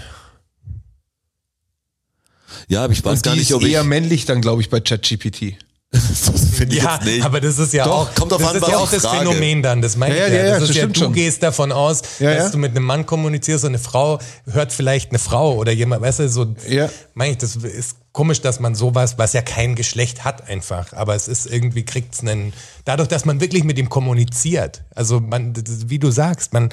Ja, 2.69 2.85
aber 2.85 2.93
ich 2.95 3.05
weiß 3.05 3.19
Und 3.19 3.23
gar 3.23 3.37
nicht, 3.37 3.53
ob 3.53 3.63
ich. 3.63 3.73
eher 3.73 3.85
männlich 3.85 4.25
dann, 4.25 4.41
glaube 4.41 4.63
ich, 4.63 4.71
bei 4.71 4.81
ChatGPT. 4.81 5.55
das 5.93 6.51
finde 6.57 6.77
ich 6.77 6.83
Ja, 6.83 6.95
jetzt 6.97 7.05
nicht. 7.07 7.25
aber 7.25 7.41
das 7.41 7.59
ist 7.59 7.73
ja 7.73 7.85
Doch, 7.85 8.11
auch, 8.11 8.15
kommt 8.15 8.33
das 8.33 8.43
an, 8.43 8.57
ist 8.57 8.69
ja 8.69 8.77
auch 8.77 8.91
das 8.91 9.03
frage. 9.03 9.19
Phänomen 9.31 9.63
dann. 9.63 9.81
Das 9.83 9.97
meine 9.97 10.19
Ja, 10.19 10.27
ich 10.27 10.33
ja, 10.33 10.39
ja. 10.39 10.45
ja, 10.47 10.51
Das 10.53 10.61
das 10.61 10.71
ist 10.71 10.77
ja, 10.77 10.87
du 10.87 10.99
schon. 11.01 11.13
gehst 11.13 11.43
davon 11.43 11.71
aus, 11.73 12.03
dass 12.19 12.51
du 12.51 12.59
mit 12.59 12.73
einem 12.73 12.85
Mann 12.85 13.07
kommunizierst 13.07 13.65
und 13.65 13.71
eine 13.71 13.79
Frau 13.79 14.19
hört 14.51 14.73
vielleicht 14.73 15.11
eine 15.11 15.19
Frau 15.19 15.55
oder 15.55 15.73
jemand, 15.73 16.03
weißt 16.03 16.19
du, 16.21 16.29
so, 16.29 16.55
Ja. 16.69 16.91
meine 17.15 17.33
ich, 17.33 17.39
das 17.39 17.57
ist 17.57 17.97
komisch, 18.13 18.41
dass 18.41 18.61
man 18.61 18.75
sowas, 18.75 19.17
was 19.19 19.33
ja 19.33 19.43
kein 19.43 19.75
Geschlecht 19.77 20.25
hat 20.25 20.49
einfach, 20.49 20.93
aber 20.93 21.15
es 21.15 21.29
ist 21.29 21.47
irgendwie 21.47 21.85
kriegt's 21.85 22.21
einen, 22.21 22.53
dadurch, 22.85 23.09
dass 23.09 23.25
man 23.25 23.41
wirklich 23.41 23.63
mit 23.63 23.79
ihm 23.79 23.89
kommuniziert, 23.89 24.83
also 24.95 25.21
man, 25.21 25.55
wie 25.87 25.99
du 25.99 26.11
sagst, 26.11 26.53
man, 26.53 26.71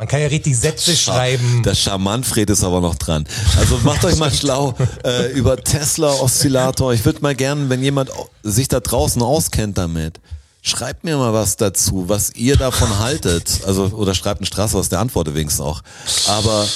man 0.00 0.08
kann 0.08 0.22
ja 0.22 0.28
richtig 0.28 0.56
Sätze 0.56 0.96
schreiben. 0.96 1.62
Der 1.62 1.74
Charmantfred 1.74 2.48
ist 2.48 2.64
aber 2.64 2.80
noch 2.80 2.94
dran. 2.94 3.26
Also 3.58 3.76
macht 3.84 4.02
euch 4.02 4.16
mal 4.16 4.32
schlau 4.32 4.74
äh, 5.04 5.30
über 5.32 5.62
Tesla-Oszillator. 5.62 6.94
Ich 6.94 7.04
würde 7.04 7.20
mal 7.20 7.34
gern, 7.34 7.68
wenn 7.68 7.82
jemand 7.82 8.08
sich 8.42 8.68
da 8.68 8.80
draußen 8.80 9.20
auskennt 9.20 9.76
damit, 9.76 10.18
schreibt 10.62 11.04
mir 11.04 11.18
mal 11.18 11.34
was 11.34 11.58
dazu, 11.58 12.08
was 12.08 12.30
ihr 12.34 12.56
davon 12.56 12.98
haltet. 12.98 13.60
Also, 13.66 13.88
oder 13.88 14.14
schreibt 14.14 14.40
einen 14.40 14.46
Straße 14.46 14.78
aus 14.78 14.88
der 14.88 15.00
Antwort 15.00 15.34
wenigstens 15.34 15.60
auch. 15.60 15.82
Aber 16.28 16.66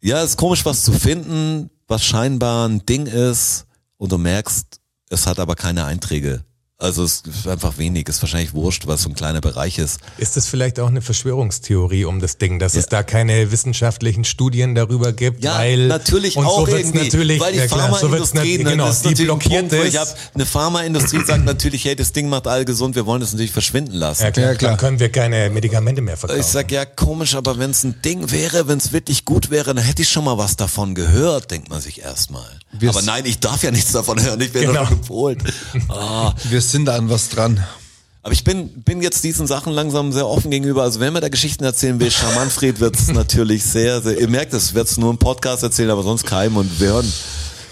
ja, 0.00 0.20
es 0.20 0.30
ist 0.30 0.36
komisch, 0.36 0.64
was 0.64 0.82
zu 0.82 0.90
finden, 0.90 1.70
was 1.86 2.04
scheinbar 2.04 2.68
ein 2.68 2.84
Ding 2.84 3.06
ist 3.06 3.66
und 3.96 4.10
du 4.10 4.18
merkst, 4.18 4.80
es 5.08 5.28
hat 5.28 5.38
aber 5.38 5.54
keine 5.54 5.84
Einträge 5.84 6.42
Also 6.78 7.04
es 7.04 7.22
ist 7.24 7.46
einfach 7.46 7.78
wenig, 7.78 8.08
ist 8.08 8.20
wahrscheinlich 8.20 8.52
wurscht, 8.52 8.88
was 8.88 9.02
so 9.02 9.08
ein 9.08 9.14
kleiner 9.14 9.40
Bereich 9.40 9.78
ist. 9.78 10.00
Ist 10.18 10.36
das 10.36 10.48
vielleicht 10.48 10.80
auch 10.80 10.88
eine 10.88 11.02
Verschwörungstheorie 11.02 12.04
um 12.04 12.18
das 12.18 12.36
Ding, 12.36 12.58
dass 12.58 12.74
es 12.74 12.86
da 12.86 13.04
keine 13.04 13.52
wissenschaftlichen 13.52 14.24
Studien 14.24 14.74
darüber 14.74 15.12
gibt? 15.12 15.44
Ja, 15.44 15.56
weil, 15.56 15.86
natürlich 15.86 16.36
und 16.36 16.44
auch 16.46 16.66
so 16.66 16.76
irgendwie, 16.76 17.04
natürlich, 17.04 17.40
weil 17.40 17.52
die 17.52 17.58
ja 17.60 17.68
so 17.68 17.76
Pharmaindustrie, 17.76 18.58
ne, 18.58 18.70
genau, 18.72 18.88
ist 18.90 19.04
die 19.04 19.14
blockiert 19.14 19.68
Punkt, 19.68 19.72
wo 19.72 19.82
ich 19.82 19.94
ist. 19.94 19.98
hab, 20.00 20.08
eine 20.34 20.44
Pharmaindustrie 20.46 21.24
sagt 21.24 21.44
natürlich, 21.44 21.84
hey, 21.84 21.94
das 21.94 22.10
Ding 22.12 22.28
macht 22.28 22.48
alle 22.48 22.64
gesund, 22.64 22.96
wir 22.96 23.06
wollen 23.06 23.20
das 23.20 23.30
natürlich 23.32 23.52
verschwinden 23.52 23.94
lassen. 23.94 24.24
Ja 24.24 24.30
klar, 24.32 24.46
Ja, 24.50 24.54
klar. 24.56 24.70
dann 24.72 24.80
können 24.80 24.98
wir 24.98 25.12
keine 25.12 25.50
Medikamente 25.50 26.02
mehr 26.02 26.16
verkaufen. 26.16 26.40
Ich 26.40 26.46
sag, 26.46 26.72
ja, 26.72 26.84
komisch, 26.84 27.36
aber 27.36 27.56
wenn 27.56 27.70
es 27.70 27.84
ein 27.84 28.02
Ding 28.02 28.32
wäre, 28.32 28.66
wenn 28.66 28.78
es 28.78 28.92
wirklich 28.92 29.24
gut 29.24 29.50
wäre, 29.50 29.74
dann 29.74 29.84
hätte 29.84 30.02
ich 30.02 30.08
schon 30.08 30.24
mal 30.24 30.38
was 30.38 30.56
davon 30.56 30.96
gehört, 30.96 31.52
denkt 31.52 31.70
man 31.70 31.80
sich 31.80 32.02
erstmal. 32.02 32.58
Aber 32.84 33.02
nein, 33.02 33.24
ich 33.26 33.38
darf 33.38 33.62
ja 33.62 33.70
nichts 33.70 33.92
davon 33.92 34.20
hören, 34.20 34.40
ich 34.40 34.52
werde 34.52 34.66
Genau. 34.66 34.80
genau. 34.86 34.90
gepolt. 34.96 35.38
Ah. 35.88 36.34
Sind 36.70 36.86
da 36.86 36.96
an 36.96 37.10
was 37.10 37.28
dran. 37.28 37.64
Aber 38.24 38.32
ich 38.32 38.42
bin, 38.42 38.70
bin 38.82 39.02
jetzt 39.02 39.22
diesen 39.22 39.46
Sachen 39.46 39.72
langsam 39.72 40.10
sehr 40.10 40.26
offen 40.26 40.50
gegenüber. 40.50 40.82
Also 40.82 40.98
wenn 40.98 41.12
man 41.12 41.20
da 41.20 41.28
Geschichten 41.28 41.62
erzählen 41.62 42.00
will, 42.00 42.10
Schamanfried 42.10 42.80
wird 42.80 42.96
es 42.96 43.08
natürlich 43.12 43.62
sehr, 43.62 44.00
sehr, 44.00 44.18
ihr 44.18 44.28
merkt 44.28 44.54
es, 44.54 44.72
wird 44.72 44.88
es 44.88 44.96
nur 44.96 45.10
im 45.10 45.18
Podcast 45.18 45.62
erzählen, 45.62 45.90
aber 45.90 46.02
sonst 46.02 46.24
keinem 46.24 46.56
und 46.56 46.80
wir 46.80 46.88
hören, 46.88 47.12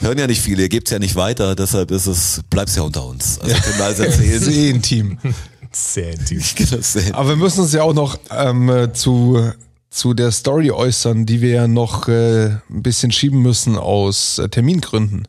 hören 0.00 0.18
ja 0.18 0.26
nicht 0.26 0.42
viele, 0.42 0.64
ihr 0.64 0.68
gebt's 0.68 0.90
ja 0.90 0.98
nicht 0.98 1.16
weiter, 1.16 1.54
deshalb 1.54 1.90
ist 1.90 2.06
es, 2.06 2.42
bleibt's 2.50 2.76
ja 2.76 2.82
unter 2.82 3.06
uns. 3.06 3.38
Also 3.40 3.54
können 3.54 3.78
wir 3.78 3.84
alles 3.86 3.98
erzählen. 3.98 4.40
Sehr 4.42 4.70
intim. 4.70 5.18
Sehr 5.72 6.12
intim. 6.12 6.38
Ich 6.38 6.54
kann 6.54 6.68
das 6.70 6.92
sehen. 6.92 7.14
Aber 7.14 7.30
wir 7.30 7.36
müssen 7.36 7.60
uns 7.60 7.72
ja 7.72 7.82
auch 7.82 7.94
noch 7.94 8.18
ähm, 8.30 8.68
äh, 8.68 8.92
zu, 8.92 9.52
zu 9.88 10.12
der 10.12 10.32
Story 10.32 10.70
äußern, 10.70 11.24
die 11.24 11.40
wir 11.40 11.50
ja 11.50 11.66
noch 11.66 12.08
äh, 12.08 12.48
ein 12.68 12.82
bisschen 12.82 13.10
schieben 13.10 13.40
müssen 13.40 13.78
aus 13.78 14.38
äh, 14.38 14.50
Termingründen. 14.50 15.26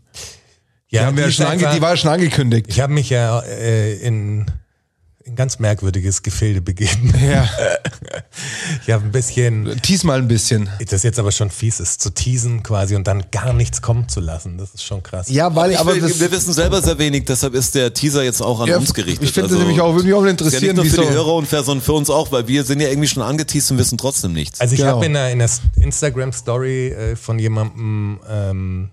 Die, 1.01 1.05
haben 1.05 1.17
wir 1.17 1.23
ja 1.23 1.27
die 1.29 1.33
schon 1.33 1.45
ist 1.45 1.51
ange 1.51 1.61
einfach- 1.63 1.75
die 1.75 1.81
war 1.81 1.89
ja 1.91 1.97
schon 1.97 2.11
angekündigt. 2.11 2.65
Ich 2.69 2.79
habe 2.79 2.93
mich 2.93 3.09
ja 3.09 3.39
äh, 3.41 3.95
in 3.97 4.45
ein 5.25 5.35
ganz 5.37 5.57
merkwürdiges 5.59 6.21
Gefilde 6.23 6.61
begeben. 6.61 7.13
Ja. 7.21 7.47
Ich 8.85 8.91
habe 8.93 9.05
ein 9.05 9.11
bisschen, 9.11 9.79
Tease 9.81 10.05
mal 10.05 10.17
ein 10.19 10.27
bisschen. 10.27 10.69
das 10.89 11.03
jetzt 11.03 11.19
aber 11.19 11.31
schon 11.31 11.49
fies 11.49 11.79
ist, 11.79 12.01
zu 12.01 12.09
teasen 12.09 12.63
quasi 12.63 12.95
und 12.95 13.07
dann 13.07 13.23
gar 13.31 13.53
nichts 13.53 13.81
kommen 13.81 14.09
zu 14.09 14.19
lassen. 14.19 14.57
Das 14.57 14.73
ist 14.73 14.83
schon 14.83 15.01
krass. 15.03 15.29
Ja, 15.29 15.55
weil 15.55 15.71
Ich 15.71 15.79
aber 15.79 15.95
wir 15.95 16.31
wissen 16.31 16.51
selber 16.53 16.81
sehr 16.81 16.97
wenig, 16.97 17.25
deshalb 17.25 17.53
ist 17.53 17.75
der 17.75 17.93
Teaser 17.93 18.23
jetzt 18.23 18.41
auch 18.41 18.59
an 18.59 18.67
Ja, 18.67 18.77
uns 18.77 18.93
gerichtet. 18.93 19.21
Also, 19.21 19.29
ich 19.29 19.33
finde 19.33 19.55
nämlich 19.63 19.79
auch- 19.81 19.93
würde 19.93 20.05
mich 20.07 20.13
auch 20.13 20.19
ist 20.21 20.25
ja 20.25 20.31
interessieren, 20.31 20.75
nicht 20.75 20.75
nur 20.75 20.85
für 21.05 21.09
die 21.09 21.15
Hörer 21.15 21.33
unfair, 21.35 21.63
sondern 21.63 21.83
für 21.85 21.93
uns 21.93 22.09
auch, 22.09 22.31
weil 22.31 22.47
wir 22.47 22.63
sind 22.63 22.81
ja 22.81 22.89
irgendwie 22.89 23.07
schon 23.07 23.23
angeteased 23.23 23.71
und 23.71 23.77
wissen 23.77 23.97
trotzdem 23.97 24.33
nichts. 24.33 24.59
Also 24.59 24.73
ich 24.73 24.79
Genau. 24.81 24.95
habe 24.95 25.05
in 25.05 25.13
der, 25.13 25.31
in 25.31 25.39
der 25.39 25.49
Instagram-Story 25.77 26.87
äh, 26.89 27.15
von 27.15 27.39
jemandem 27.39 28.19
ähm, 28.29 28.89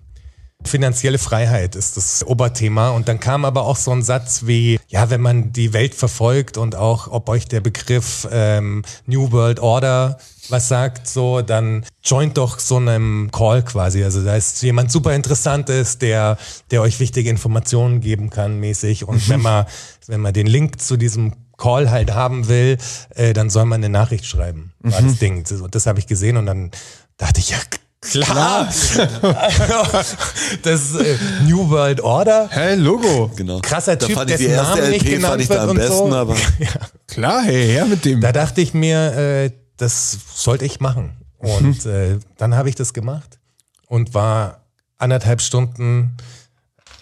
finanzielle 0.63 1.17
Freiheit 1.17 1.75
ist 1.75 1.97
das 1.97 2.25
Oberthema 2.25 2.89
und 2.89 3.07
dann 3.07 3.19
kam 3.19 3.45
aber 3.45 3.63
auch 3.63 3.77
so 3.77 3.91
ein 3.91 4.03
Satz 4.03 4.45
wie, 4.45 4.79
ja, 4.87 5.09
wenn 5.09 5.21
man 5.21 5.51
die 5.51 5.73
Welt 5.73 5.95
verfolgt 5.95 6.57
und 6.57 6.75
auch, 6.75 7.07
ob 7.07 7.29
euch 7.29 7.47
der 7.47 7.61
Begriff 7.61 8.27
ähm, 8.31 8.83
New 9.05 9.31
World 9.31 9.59
Order 9.59 10.17
was 10.49 10.67
sagt, 10.67 11.07
so, 11.07 11.41
dann 11.41 11.85
joint 12.03 12.37
doch 12.37 12.59
so 12.59 12.77
einem 12.77 13.29
Call 13.31 13.63
quasi. 13.63 14.03
Also 14.03 14.23
da 14.23 14.35
ist 14.35 14.61
jemand 14.61 14.91
super 14.91 15.15
interessantes, 15.15 15.97
der, 15.97 16.37
der 16.71 16.81
euch 16.81 16.99
wichtige 16.99 17.29
Informationen 17.29 18.01
geben 18.01 18.29
kann, 18.29 18.59
mäßig. 18.59 19.07
Und 19.07 19.29
wenn 19.29 19.41
man, 19.41 19.65
wenn 20.07 20.21
man 20.21 20.33
den 20.33 20.47
Link 20.47 20.81
zu 20.81 20.97
diesem 20.97 21.33
Call 21.57 21.91
halt 21.91 22.13
haben 22.13 22.47
will, 22.47 22.77
äh, 23.15 23.33
dann 23.33 23.49
soll 23.49 23.65
man 23.65 23.81
eine 23.81 23.89
Nachricht 23.89 24.25
schreiben. 24.25 24.73
War 24.79 25.01
das 25.01 25.19
Ding. 25.19 25.43
Das, 25.47 25.61
das 25.69 25.85
habe 25.85 25.99
ich 25.99 26.07
gesehen 26.07 26.37
und 26.37 26.45
dann 26.45 26.71
dachte 27.17 27.39
ich, 27.39 27.51
ja, 27.51 27.57
klar. 28.01 28.67
das 30.63 30.95
äh, 30.95 31.17
New 31.43 31.69
World 31.69 32.01
Order. 32.01 32.49
Hä, 32.51 32.75
Logo. 32.75 33.31
Genau. 33.35 33.59
Krasser 33.59 33.95
da 33.95 34.07
Typ, 34.07 34.15
fand 34.15 34.31
ich 34.31 34.37
die 34.37 34.43
dessen 34.43 34.55
erste 34.55 34.77
Namen 34.79 34.91
nicht 34.91 35.05
LP 35.05 35.11
genannt 35.11 35.31
fand 35.31 35.41
ich 35.41 35.47
da 35.47 35.63
am 35.63 35.69
und 35.69 35.77
besten, 35.77 36.09
so. 36.09 36.15
aber 36.15 36.35
Klar, 37.07 37.43
hey, 37.43 37.67
her 37.67 37.85
mit 37.85 38.05
dem. 38.05 38.21
Da 38.21 38.31
dachte 38.31 38.61
ich 38.61 38.73
mir, 38.73 39.13
äh, 39.13 39.51
das 39.77 40.17
sollte 40.33 40.65
ich 40.65 40.79
machen. 40.79 41.13
Und 41.37 41.85
äh, 41.85 42.19
dann 42.37 42.55
habe 42.55 42.69
ich 42.69 42.75
das 42.75 42.93
gemacht 42.93 43.39
und 43.87 44.13
war 44.13 44.65
anderthalb 44.97 45.41
Stunden 45.41 46.15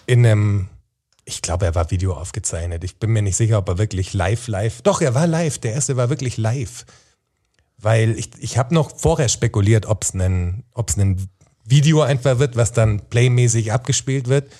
in 0.06 0.26
einem, 0.26 0.68
ich 1.24 1.42
glaube, 1.42 1.66
er 1.66 1.74
war 1.74 1.90
Video 1.90 2.14
aufgezeichnet. 2.14 2.82
Ich 2.84 2.98
bin 2.98 3.10
mir 3.10 3.22
nicht 3.22 3.36
sicher, 3.36 3.58
ob 3.58 3.68
er 3.68 3.78
wirklich 3.78 4.12
live, 4.14 4.48
live. 4.48 4.82
Doch, 4.82 5.00
er 5.00 5.14
war 5.14 5.26
live. 5.26 5.58
Der 5.58 5.74
erste 5.74 5.96
war 5.96 6.10
wirklich 6.10 6.36
live. 6.36 6.84
Weil 7.82 8.18
ich, 8.18 8.30
ich 8.38 8.58
habe 8.58 8.74
noch 8.74 8.96
vorher 8.96 9.28
spekuliert, 9.28 9.86
ob 9.86 10.04
es 10.04 10.12
ein, 10.14 10.64
ob's 10.74 10.96
ein 10.96 11.28
Video 11.64 12.02
einfach 12.02 12.38
wird, 12.38 12.56
was 12.56 12.72
dann 12.72 13.00
playmäßig 13.08 13.72
abgespielt 13.72 14.28
wird. 14.28 14.50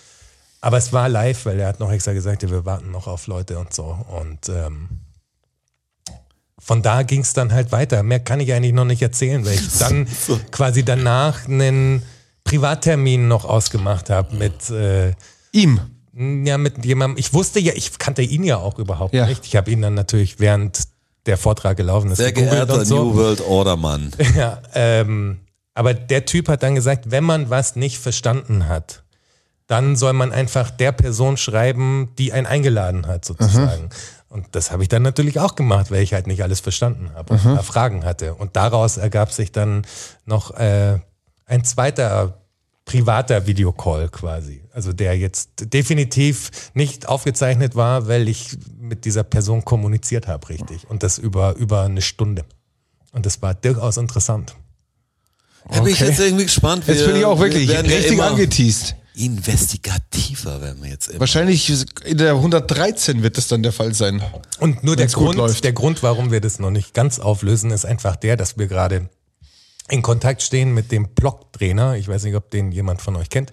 Aber 0.63 0.77
es 0.77 0.93
war 0.93 1.09
live, 1.09 1.45
weil 1.47 1.59
er 1.61 1.69
hat 1.69 1.81
noch 1.81 1.91
extra 1.91 2.13
gesagt, 2.13 2.43
ja, 2.43 2.51
wir 2.51 2.65
warten 2.65 2.91
noch 2.91 3.07
auf 3.07 3.27
Leute 3.27 3.59
und 3.59 3.73
so. 3.75 3.97
Und 4.21 4.49
ähm, 4.49 4.89
von 6.59 6.83
da 6.83 7.03
ging 7.03 7.23
es 7.23 7.33
dann 7.33 7.53
halt 7.53 7.73
weiter. 7.73 8.03
Mehr 8.03 8.21
kann 8.21 8.41
ich 8.41 8.53
eigentlich 8.53 8.75
noch 8.75 8.85
nicht 8.85 9.01
erzählen, 9.03 9.45
weil 9.45 9.55
ich 9.55 9.79
dann 9.79 10.07
quasi 10.51 10.85
danach 10.85 11.47
einen 11.49 12.03
Privattermin 12.45 13.29
noch 13.29 13.45
ausgemacht 13.45 14.11
habe 14.11 14.37
mit 14.37 14.69
äh, 14.71 15.15
Ihm. 15.53 15.81
ja 16.45 16.59
mit 16.59 16.85
jemandem. 16.85 17.19
Ich 17.19 17.33
wusste 17.33 17.61
ja, 17.61 17.73
ich 17.75 17.99
kannte 17.99 18.23
ihn 18.23 18.45
ja 18.45 18.59
auch 18.59 18.79
überhaupt 18.79 19.15
Ja. 19.15 19.27
nicht. 19.27 19.47
Ich 19.47 19.57
habe 19.57 19.71
ihn 19.71 19.81
dann 19.83 19.95
natürlich 19.95 20.39
während 20.41 20.79
der 21.27 21.37
Vortrag 21.37 21.77
gelaufen 21.77 22.11
ist 22.11 22.19
sehr 22.19 22.33
geehrter 22.33 22.85
so. 22.85 23.05
New 23.05 23.17
World 23.17 23.41
Order 23.41 23.77
Mann. 23.77 24.11
Ja, 24.37 24.61
ähm, 24.75 25.41
aber 25.75 25.95
der 25.95 26.25
Typ 26.25 26.49
hat 26.49 26.63
dann 26.63 26.75
gesagt, 26.75 27.11
wenn 27.11 27.25
man 27.25 27.51
was 27.51 27.77
nicht 27.77 27.99
verstanden 27.99 28.69
hat, 28.69 29.03
dann 29.67 29.95
soll 29.97 30.13
man 30.15 30.33
einfach 30.33 30.71
der 30.71 30.93
Person 30.93 31.37
schreiben, 31.37 32.11
die 32.19 32.33
einen 32.33 32.47
eingeladen 32.47 33.07
hat, 33.07 33.25
sozusagen. 33.25 33.89
Und 34.29 34.47
das 34.53 34.71
habe 34.71 34.83
ich 34.83 34.89
dann 34.89 35.03
natürlich 35.03 35.39
auch 35.39 35.55
gemacht, 35.55 35.91
weil 35.91 36.03
ich 36.03 36.13
halt 36.13 36.27
nicht 36.27 36.43
alles 36.43 36.61
verstanden 36.61 37.11
habe 37.15 37.35
und 37.35 37.43
paar 37.43 37.63
Fragen 37.63 38.05
hatte. 38.05 38.35
Und 38.35 38.57
daraus 38.57 38.97
ergab 38.97 39.33
sich 39.33 39.53
dann 39.53 39.87
noch 40.25 40.53
äh, 40.57 40.99
ein 41.47 41.65
zweiter 41.65 42.39
privater 42.91 43.47
Videocall 43.47 44.09
quasi. 44.09 44.63
Also 44.73 44.93
der 44.93 45.17
jetzt 45.17 45.51
definitiv 45.73 46.51
nicht 46.75 47.09
aufgezeichnet 47.09 47.77
war, 47.77 48.09
weil 48.09 48.29
ich 48.29 48.57
mit 48.81 49.05
dieser 49.05 49.23
Person 49.23 49.65
kommuniziert 49.65 50.27
habe, 50.27 50.49
richtig. 50.49 50.89
Und 50.91 51.03
das 51.03 51.19
über, 51.19 51.55
über 51.57 51.83
eine 51.83 52.03
Stunde. 52.03 52.45
Und 53.13 53.27
das 53.27 53.41
war 53.43 53.55
durchaus 53.55 53.97
interessant. 53.97 54.57
Da 55.69 55.81
bin 55.81 55.93
ich 55.93 56.01
Okay. 56.01 56.11
jetzt 56.11 56.21
irgendwie 56.21 56.45
gespannt. 56.45 56.85
Jetzt 56.89 57.01
Wir- 57.01 57.07
bin 57.09 57.17
ich 57.17 57.25
auch 57.25 57.39
wir 57.39 57.45
wirklich 57.47 57.69
ja 57.71 57.81
richtig 57.81 58.13
immer 58.13 58.27
angeteased. 58.29 58.97
Investigativer 59.15 60.61
werden 60.61 60.83
wir 60.83 60.91
jetzt 60.91 61.09
immer. 61.09 61.21
Wahrscheinlich 61.21 61.71
in 62.05 62.19
der 62.19 62.35
113 62.37 63.23
wird 63.23 63.37
das 63.37 63.49
dann 63.49 63.63
der 63.63 63.73
Fall 63.73 63.95
sein. 63.95 64.23
Und 64.59 64.83
nur 64.83 64.97
der 64.97 65.07
Grund, 65.09 65.37
läuft. 65.37 65.63
der 65.65 65.73
Grund, 65.73 66.03
warum 66.03 66.31
wir 66.31 66.41
das 66.41 66.59
noch 66.59 66.71
nicht 66.71 66.95
ganz 66.95 67.19
auflösen, 67.19 67.71
ist 67.71 67.85
einfach 67.85 68.17
der, 68.17 68.37
dass 68.37 68.57
wir 68.59 68.67
gerade 68.69 69.09
in 69.91 70.03
Kontakt 70.03 70.43
stehen 70.43 70.73
mit 70.73 70.93
dem 70.93 71.09
Blog-Trainer. 71.09 71.97
Ich 71.97 72.09
weiß 72.09 72.25
nicht, 72.25 72.37
ob 72.37 72.51
den 72.51 72.73
jemand 72.73 73.03
von 73.03 73.17
euch 73.17 73.29
kennt. 73.29 73.51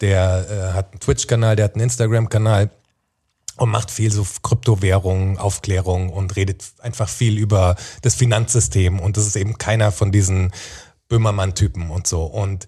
Der 0.00 0.46
äh, 0.48 0.74
hat 0.74 0.92
einen 0.92 1.00
Twitch-Kanal, 1.00 1.56
der 1.56 1.64
hat 1.66 1.74
einen 1.74 1.84
Instagram-Kanal 1.84 2.70
und 3.56 3.70
macht 3.70 3.90
viel 3.90 4.10
so 4.10 4.26
Kryptowährungen, 4.42 5.36
Aufklärung 5.36 6.10
und 6.10 6.36
redet 6.36 6.64
einfach 6.78 7.08
viel 7.08 7.36
über 7.36 7.76
das 8.02 8.14
Finanzsystem. 8.14 9.00
Und 9.00 9.16
das 9.16 9.26
ist 9.26 9.36
eben 9.36 9.58
keiner 9.58 9.92
von 9.92 10.12
diesen 10.12 10.52
Böhmermann-Typen 11.08 11.90
und 11.90 12.06
so. 12.06 12.22
Und 12.24 12.66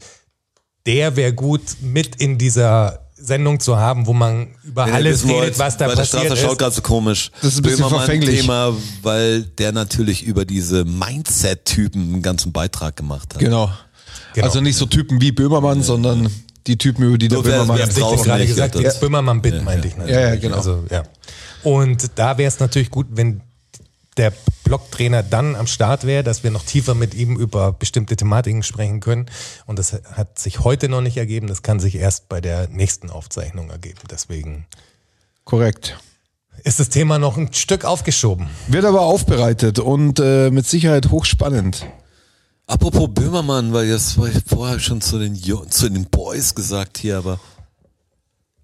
der 0.86 1.16
wäre 1.16 1.32
gut 1.32 1.76
mit 1.80 2.16
in 2.16 2.38
dieser 2.38 3.01
Sendung 3.24 3.60
zu 3.60 3.76
haben, 3.76 4.06
wo 4.06 4.12
man 4.12 4.48
über 4.64 4.84
Wenn 4.84 4.92
ihr 4.92 4.94
alles 4.96 5.24
redet, 5.26 5.58
was 5.58 5.76
da 5.76 5.86
bei 5.86 5.94
der 5.94 6.02
passiert 6.02 6.24
Straße 6.24 6.40
schaut 6.42 6.52
ist. 6.52 6.58
gerade 6.58 6.74
so 6.74 6.82
komisch. 6.82 7.30
Das 7.40 7.52
ist 7.52 7.58
ein 7.58 7.62
bisschen 7.62 7.88
verfänglich. 7.88 8.40
Thema, 8.40 8.74
weil 9.02 9.42
der 9.42 9.72
natürlich 9.72 10.24
über 10.24 10.44
diese 10.44 10.84
Mindset-Typen 10.84 12.00
einen 12.14 12.22
ganzen 12.22 12.52
Beitrag 12.52 12.96
gemacht 12.96 13.34
hat. 13.34 13.40
Genau. 13.40 13.70
Genau. 14.34 14.46
Also 14.46 14.60
nicht 14.60 14.76
so 14.76 14.86
Typen 14.86 15.20
wie 15.20 15.30
Böhmermann, 15.32 15.82
sondern 15.82 16.28
die 16.66 16.76
Typen, 16.78 17.04
über 17.04 17.18
die 17.18 17.28
der 17.28 17.38
Nur 17.38 17.44
wer- 17.44 17.52
Böhmermann 17.52 17.78
wer 17.78 17.84
Ich 17.86 17.90
habe 17.92 18.00
draußen 18.00 18.24
gerade 18.24 18.40
nicht, 18.40 18.48
gesagt, 18.50 18.74
ja, 18.76 18.92
Böhmermann-Bit 19.00 19.64
meinte 19.64 19.88
ich 19.88 19.96
natürlich. 19.96 20.14
Ja, 20.16 20.28
ja, 20.28 20.36
genau. 20.36 20.56
Also, 20.56 20.84
ja. 20.90 21.02
Und 21.62 22.10
da 22.16 22.38
wäre 22.38 22.48
es 22.48 22.58
natürlich 22.60 22.90
gut, 22.90 23.06
wenn 23.10 23.40
der 24.16 24.32
Blocktrainer 24.64 25.22
dann 25.22 25.56
am 25.56 25.66
Start 25.66 26.04
wäre, 26.06 26.22
dass 26.22 26.42
wir 26.44 26.50
noch 26.50 26.64
tiefer 26.64 26.94
mit 26.94 27.14
ihm 27.14 27.36
über 27.36 27.72
bestimmte 27.72 28.16
Thematiken 28.16 28.62
sprechen 28.62 29.00
können. 29.00 29.26
Und 29.66 29.78
das 29.78 29.92
hat 30.12 30.38
sich 30.38 30.60
heute 30.60 30.88
noch 30.88 31.00
nicht 31.00 31.16
ergeben. 31.16 31.46
Das 31.46 31.62
kann 31.62 31.80
sich 31.80 31.96
erst 31.96 32.28
bei 32.28 32.40
der 32.40 32.68
nächsten 32.68 33.10
Aufzeichnung 33.10 33.70
ergeben. 33.70 34.00
Deswegen 34.10 34.66
Korrekt. 35.44 35.98
ist 36.64 36.80
das 36.80 36.88
Thema 36.88 37.18
noch 37.18 37.36
ein 37.36 37.52
Stück 37.52 37.84
aufgeschoben. 37.84 38.48
Wird 38.68 38.84
aber 38.84 39.02
aufbereitet 39.02 39.78
und 39.78 40.20
äh, 40.20 40.50
mit 40.50 40.66
Sicherheit 40.66 41.10
hochspannend. 41.10 41.86
Apropos 42.68 43.08
Böhmermann, 43.12 43.72
weil 43.72 43.88
das 43.90 44.16
war 44.18 44.28
ich 44.28 44.38
vorher 44.46 44.78
schon 44.78 45.00
zu 45.00 45.18
den, 45.18 45.34
Jo- 45.34 45.64
zu 45.64 45.88
den 45.90 46.06
Boys 46.06 46.54
gesagt 46.54 46.96
hier, 46.96 47.18
aber 47.18 47.40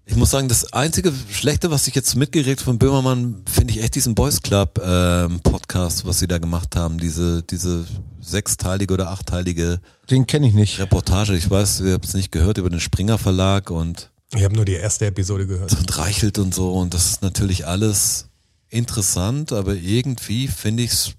ich 0.09 0.15
muss 0.15 0.31
sagen, 0.31 0.47
das 0.47 0.73
einzige 0.73 1.13
Schlechte, 1.31 1.69
was 1.69 1.87
ich 1.87 1.93
jetzt 1.93 2.15
mitgeregt 2.15 2.61
von 2.61 2.79
Böhmermann, 2.79 3.43
finde 3.45 3.73
ich 3.73 3.83
echt 3.83 3.93
diesen 3.93 4.15
Boys 4.15 4.41
Club 4.41 4.81
ähm, 4.83 5.39
Podcast, 5.41 6.03
was 6.05 6.17
sie 6.17 6.27
da 6.27 6.39
gemacht 6.39 6.75
haben, 6.75 6.97
diese 6.97 7.43
diese 7.43 7.85
sechsteilige 8.19 8.93
oder 8.95 9.11
achtteilige 9.11 9.79
Den 10.09 10.25
kenne 10.25 10.47
ich 10.47 10.53
nicht. 10.55 10.79
Reportage. 10.79 11.35
Ich 11.35 11.49
weiß, 11.49 11.81
ihr 11.81 11.93
habt 11.93 12.05
es 12.05 12.15
nicht 12.15 12.31
gehört 12.31 12.57
über 12.57 12.71
den 12.71 12.79
Springer 12.79 13.19
Verlag 13.19 13.69
und 13.69 14.09
Ich 14.35 14.43
habe 14.43 14.55
nur 14.55 14.65
die 14.65 14.73
erste 14.73 15.05
Episode 15.05 15.45
gehört. 15.45 15.71
und 15.77 15.97
reichelt 15.99 16.39
und 16.39 16.55
so. 16.55 16.73
Und 16.73 16.95
das 16.95 17.05
ist 17.11 17.21
natürlich 17.21 17.67
alles 17.67 18.29
interessant, 18.69 19.51
aber 19.53 19.75
irgendwie 19.75 20.47
finde 20.47 20.83
ich 20.83 20.91
es 20.91 21.11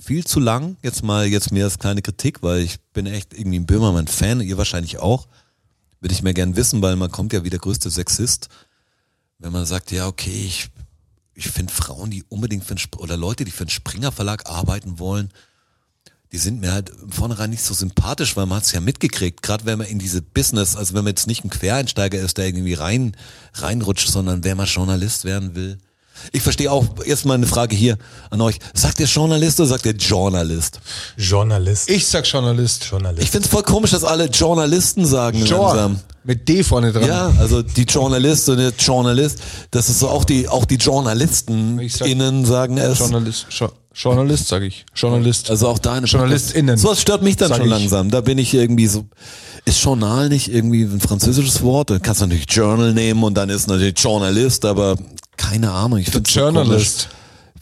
viel 0.00 0.24
zu 0.24 0.40
lang. 0.40 0.76
Jetzt 0.82 1.04
mal, 1.04 1.26
jetzt 1.26 1.52
mir 1.52 1.64
als 1.64 1.78
kleine 1.78 2.02
Kritik, 2.02 2.42
weil 2.42 2.62
ich 2.62 2.80
bin 2.92 3.06
echt 3.06 3.32
irgendwie 3.32 3.60
ein 3.60 3.66
Böhmermann-Fan, 3.66 4.40
ihr 4.40 4.58
wahrscheinlich 4.58 4.98
auch. 4.98 5.28
Würde 6.04 6.12
ich 6.12 6.22
mir 6.22 6.34
gern 6.34 6.54
wissen, 6.54 6.82
weil 6.82 6.96
man 6.96 7.10
kommt 7.10 7.32
ja 7.32 7.44
wie 7.44 7.48
der 7.48 7.58
größte 7.58 7.88
Sexist, 7.88 8.50
wenn 9.38 9.52
man 9.52 9.64
sagt, 9.64 9.90
ja, 9.90 10.06
okay, 10.06 10.44
ich, 10.44 10.68
ich 11.32 11.48
finde 11.48 11.72
Frauen, 11.72 12.10
die 12.10 12.24
unbedingt 12.28 12.62
für 12.62 12.74
einen, 12.74 12.84
oder 12.98 13.16
Leute, 13.16 13.46
die 13.46 13.50
für 13.50 13.62
einen 13.62 13.70
Springer 13.70 14.12
Verlag 14.12 14.44
arbeiten 14.44 14.98
wollen, 14.98 15.30
die 16.30 16.36
sind 16.36 16.60
mir 16.60 16.72
halt 16.72 16.92
vornherein 17.08 17.48
nicht 17.48 17.62
so 17.62 17.72
sympathisch, 17.72 18.36
weil 18.36 18.44
man 18.44 18.58
hat's 18.58 18.72
ja 18.72 18.82
mitgekriegt, 18.82 19.40
gerade 19.40 19.64
wenn 19.64 19.78
man 19.78 19.86
in 19.86 19.98
diese 19.98 20.20
Business, 20.20 20.76
also 20.76 20.92
wenn 20.92 21.04
man 21.04 21.12
jetzt 21.12 21.26
nicht 21.26 21.42
ein 21.42 21.48
Quereinsteiger 21.48 22.20
ist, 22.20 22.36
der 22.36 22.48
irgendwie 22.48 22.74
rein 22.74 23.16
reinrutscht, 23.54 24.08
sondern 24.08 24.44
wer 24.44 24.56
mal 24.56 24.66
Journalist 24.66 25.24
werden 25.24 25.54
will. 25.54 25.78
Ich 26.32 26.42
verstehe 26.42 26.70
auch 26.72 26.84
erstmal 27.04 27.36
eine 27.36 27.46
Frage 27.46 27.76
hier 27.76 27.96
an 28.30 28.40
euch. 28.40 28.56
Sagt 28.72 29.00
ihr 29.00 29.06
Journalist 29.06 29.60
oder 29.60 29.68
sagt 29.68 29.86
ihr 29.86 29.92
Journalist? 29.94 30.80
Journalist. 31.16 31.90
Ich 31.90 32.06
sag 32.06 32.26
Journalist. 32.26 32.84
Journalist. 32.90 33.22
Ich 33.22 33.30
find's 33.30 33.48
voll 33.48 33.62
komisch, 33.62 33.90
dass 33.92 34.04
alle 34.04 34.26
Journalisten 34.26 35.04
sagen 35.06 35.38
langsam. 35.40 35.92
Jor. 35.92 36.00
Mit 36.26 36.48
D 36.48 36.62
vorne 36.62 36.90
dran. 36.90 37.06
Ja, 37.06 37.30
also 37.38 37.60
die 37.62 37.82
Journalist 37.82 38.48
und 38.48 38.56
der 38.56 38.72
Journalist, 38.78 39.40
das 39.70 39.90
ist 39.90 39.98
so 39.98 40.08
auch 40.08 40.24
die, 40.24 40.48
auch 40.48 40.64
die 40.64 40.76
Journalisten 40.76 41.78
Ich 41.80 41.96
sag- 41.96 42.08
innen 42.08 42.46
sagen 42.46 42.78
es. 42.78 42.98
Journalist, 42.98 43.46
Jo- 43.50 43.70
Journalist 43.94 44.48
sag 44.48 44.62
ich. 44.62 44.86
Journalist. 44.94 45.50
Also 45.50 45.68
auch 45.68 45.78
deine 45.78 46.06
JournalistInnen. 46.06 46.78
So 46.78 46.88
was 46.88 47.00
stört 47.02 47.22
mich 47.22 47.36
dann 47.36 47.52
schon 47.52 47.64
ich. 47.64 47.68
langsam. 47.70 48.10
Da 48.10 48.22
bin 48.22 48.38
ich 48.38 48.54
irgendwie 48.54 48.86
so. 48.86 49.04
Ist 49.66 49.82
Journal 49.84 50.30
nicht 50.30 50.48
irgendwie 50.52 50.84
ein 50.84 51.00
französisches 51.00 51.62
Wort? 51.62 51.90
Dann 51.90 52.00
kannst 52.00 52.22
du 52.22 52.26
natürlich 52.26 52.46
Journal 52.50 52.94
nehmen 52.94 53.22
und 53.22 53.34
dann 53.34 53.50
ist 53.50 53.66
natürlich 53.68 53.98
Journalist, 53.98 54.64
aber 54.64 54.96
keine 55.36 55.70
Ahnung. 55.70 55.98
Ich 55.98 56.10
finde 56.10 56.30
Journalist. 56.30 57.08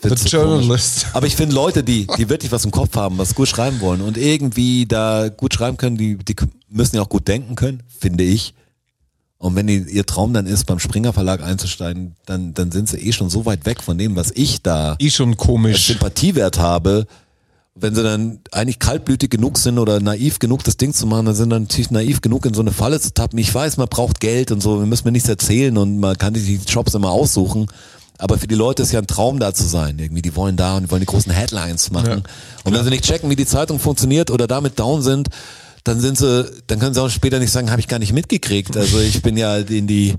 The 0.02 0.08
Journalist. 0.28 1.06
Aber 1.12 1.26
ich 1.26 1.37
finde 1.37 1.54
Leute, 1.54 1.85
die, 1.85 2.06
die 2.18 2.28
wirklich 2.28 2.50
was 2.50 2.64
im 2.64 2.72
Kopf 2.72 2.96
haben, 2.96 3.18
was 3.18 3.35
gut 3.35 3.48
schreiben 3.48 3.80
wollen 3.80 4.00
und 4.00 4.18
irgendwie 4.18 4.87
da 4.87 5.28
gut 5.28 5.54
schreiben 5.54 5.76
können, 5.76 5.96
die, 5.96 6.16
die 6.16 6.35
müssen 6.68 6.96
ja 6.96 7.02
auch 7.02 7.08
gut 7.08 7.28
denken 7.28 7.54
können, 7.54 7.82
finde 8.00 8.24
ich. 8.24 8.54
Und 9.38 9.56
wenn 9.56 9.66
die, 9.66 9.78
ihr 9.78 10.06
Traum 10.06 10.32
dann 10.32 10.46
ist, 10.46 10.66
beim 10.66 10.78
Springer 10.78 11.12
Verlag 11.12 11.42
einzusteigen, 11.42 12.14
dann, 12.26 12.54
dann 12.54 12.70
sind 12.70 12.88
sie 12.88 12.98
eh 12.98 13.12
schon 13.12 13.28
so 13.28 13.44
weit 13.44 13.66
weg 13.66 13.82
von 13.82 13.98
dem, 13.98 14.16
was 14.16 14.30
ich 14.32 14.62
da 14.62 14.96
Eh 14.98 15.11
schon 15.11 15.37
komisch. 15.37 15.87
Sympathiewert 15.87 16.58
habe, 16.58 17.06
wenn 17.74 17.94
sie 17.94 18.02
dann 18.02 18.40
eigentlich 18.50 18.78
kaltblütig 18.78 19.30
genug 19.30 19.56
sind 19.58 19.78
oder 19.78 19.98
naiv 20.00 20.38
genug, 20.38 20.62
das 20.64 20.76
Ding 20.76 20.92
zu 20.92 21.06
machen, 21.06 21.24
dann 21.26 21.35
sind 21.35 21.50
dann 21.50 21.62
natürlich 21.62 21.90
naiv 21.90 22.20
genug, 22.20 22.44
in 22.44 22.52
so 22.54 22.61
eine 22.61 22.72
Falle 22.72 23.00
zu 23.00 23.14
tappen. 23.14 23.38
Ich 23.38 23.52
weiß, 23.54 23.78
man 23.78 23.88
braucht 23.88 24.20
Geld 24.20 24.50
und 24.52 24.61
so, 24.62 24.78
wir 24.78 24.87
müssen 24.87 25.06
mir 25.06 25.12
nichts 25.12 25.28
erzählen 25.28 25.76
und 25.78 25.98
man 25.98 26.16
kann 26.18 26.35
sich 26.35 26.44
die 26.44 26.61
Jobs 26.70 26.92
immer 26.94 27.11
aussuchen. 27.11 27.66
Aber 28.18 28.38
für 28.38 28.46
die 28.46 28.54
Leute 28.54 28.82
ist 28.82 28.92
ja 28.92 29.00
ein 29.00 29.06
Traum 29.06 29.40
da 29.40 29.54
zu 29.54 29.64
sein. 29.64 29.98
Irgendwie, 29.98 30.22
die 30.22 30.37
wollen 30.37 30.56
da 30.56 30.76
und 30.76 30.85
die 30.85 30.90
wollen 30.90 31.00
die 31.00 31.06
großen 31.06 31.32
Headlines 31.32 31.90
machen. 31.90 32.22
und 32.64 32.72
wenn 32.74 32.85
sie 32.85 32.90
nicht 32.90 33.04
checken, 33.04 33.30
wie 33.30 33.37
die 33.37 33.46
Zeitung 33.46 33.78
funktioniert 33.78 34.30
oder 34.30 34.46
damit 34.46 34.78
down 34.78 35.00
sind, 35.02 35.28
dann 35.85 35.98
sind 35.98 36.16
sie, 36.18 36.48
dann 36.68 36.78
können 36.78 36.94
sie 36.94 37.02
auch 37.02 37.08
später 37.11 37.40
nicht 37.40 37.50
sagen, 37.50 37.70
habe 37.70 37.80
ich 37.80 37.88
gar 37.88 37.98
nicht 37.98 38.12
mitgekriegt. 38.12 38.76
Also 38.76 39.00
ich 39.00 39.22
bin 39.22 39.37
ja 39.37 39.56
in 39.56 39.87
die 39.88 40.14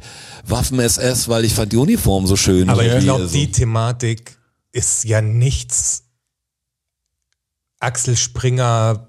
Waffen-SS, 0.48 1.30
weil 1.30 1.46
ich 1.46 1.54
fand 1.54 1.72
die 1.72 1.78
Uniform 1.78 2.28
so 2.28 2.36
schön. 2.36 2.70
Aber 2.70 2.84
ich 2.84 3.04
glaube, 3.04 3.24
Also- 3.24 3.34
die 3.38 3.52
Thematik 3.52 4.38
ist 4.74 5.06
ja 5.06 5.22
nichts 5.22 6.03
Axel 7.84 8.16
Springer 8.18 9.08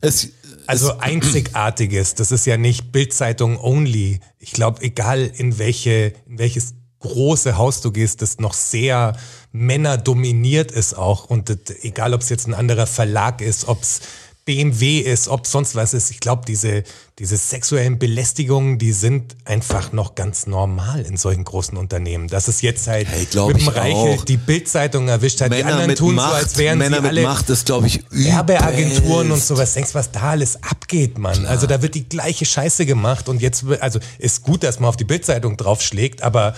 es, 0.00 0.28
Also 0.66 0.98
einzigartiges, 0.98 2.14
das 2.14 2.30
ist 2.30 2.44
ja 2.46 2.56
nicht 2.56 2.92
Bildzeitung 2.92 3.58
only. 3.58 4.20
Ich 4.38 4.52
glaube, 4.52 4.82
egal 4.82 5.30
in 5.34 5.58
welche, 5.58 6.12
in 6.26 6.38
welches 6.38 6.74
große 7.00 7.56
Haus 7.56 7.80
du 7.80 7.90
gehst, 7.90 8.22
das 8.22 8.38
noch 8.38 8.52
sehr 8.52 9.16
männerdominiert 9.52 10.70
ist 10.70 10.94
auch. 10.94 11.24
Und 11.24 11.48
das, 11.48 11.58
egal, 11.82 12.12
ob 12.12 12.20
es 12.20 12.28
jetzt 12.28 12.46
ein 12.46 12.54
anderer 12.54 12.86
Verlag 12.86 13.40
ist, 13.40 13.66
ob 13.66 13.82
es 13.82 14.00
BMW 14.48 15.00
ist, 15.00 15.28
ob 15.28 15.46
sonst 15.46 15.74
was 15.74 15.92
ist. 15.92 16.10
Ich 16.10 16.20
glaube, 16.20 16.44
diese, 16.48 16.82
diese 17.18 17.36
sexuellen 17.36 17.98
Belästigungen, 17.98 18.78
die 18.78 18.92
sind 18.92 19.36
einfach 19.44 19.92
noch 19.92 20.14
ganz 20.14 20.46
normal 20.46 21.02
in 21.02 21.18
solchen 21.18 21.44
großen 21.44 21.76
Unternehmen. 21.76 22.28
Das 22.28 22.48
ist 22.48 22.62
jetzt 22.62 22.86
halt 22.86 23.08
Hey, 23.08 23.24
mit 23.24 23.34
dem 23.34 23.56
ich 23.58 23.76
Reichelt 23.76 24.26
die 24.26 24.38
Bildzeitung 24.38 25.08
erwischt 25.08 25.42
hat. 25.42 25.48
die 25.52 25.56
Männer 25.56 25.72
anderen 25.72 25.88
mit 25.88 25.98
tun 25.98 26.14
Macht, 26.14 26.30
so, 26.30 26.36
als 26.36 26.56
wären 26.56 26.78
Männer 26.78 26.96
sie 26.96 27.02
mit 27.02 27.10
alle 27.10 27.22
Macht 27.24 27.50
ist, 27.50 27.66
glaube 27.66 27.88
ich, 27.88 28.02
Werbeagenturen 28.08 29.30
und 29.32 29.42
sowas. 29.42 29.74
Denkst, 29.74 29.94
was 29.94 30.12
da 30.12 30.30
alles 30.30 30.62
abgeht, 30.62 31.18
Mann. 31.18 31.44
Also 31.44 31.66
da 31.66 31.82
wird 31.82 31.94
die 31.94 32.08
gleiche 32.08 32.46
Scheiße 32.46 32.86
gemacht 32.86 33.28
und 33.28 33.42
jetzt, 33.42 33.66
also 33.80 33.98
ist 34.18 34.44
gut, 34.44 34.62
dass 34.62 34.80
man 34.80 34.88
auf 34.88 34.96
die 34.96 35.04
Bildzeitung 35.04 35.58
draufschlägt, 35.58 36.22
aber 36.22 36.54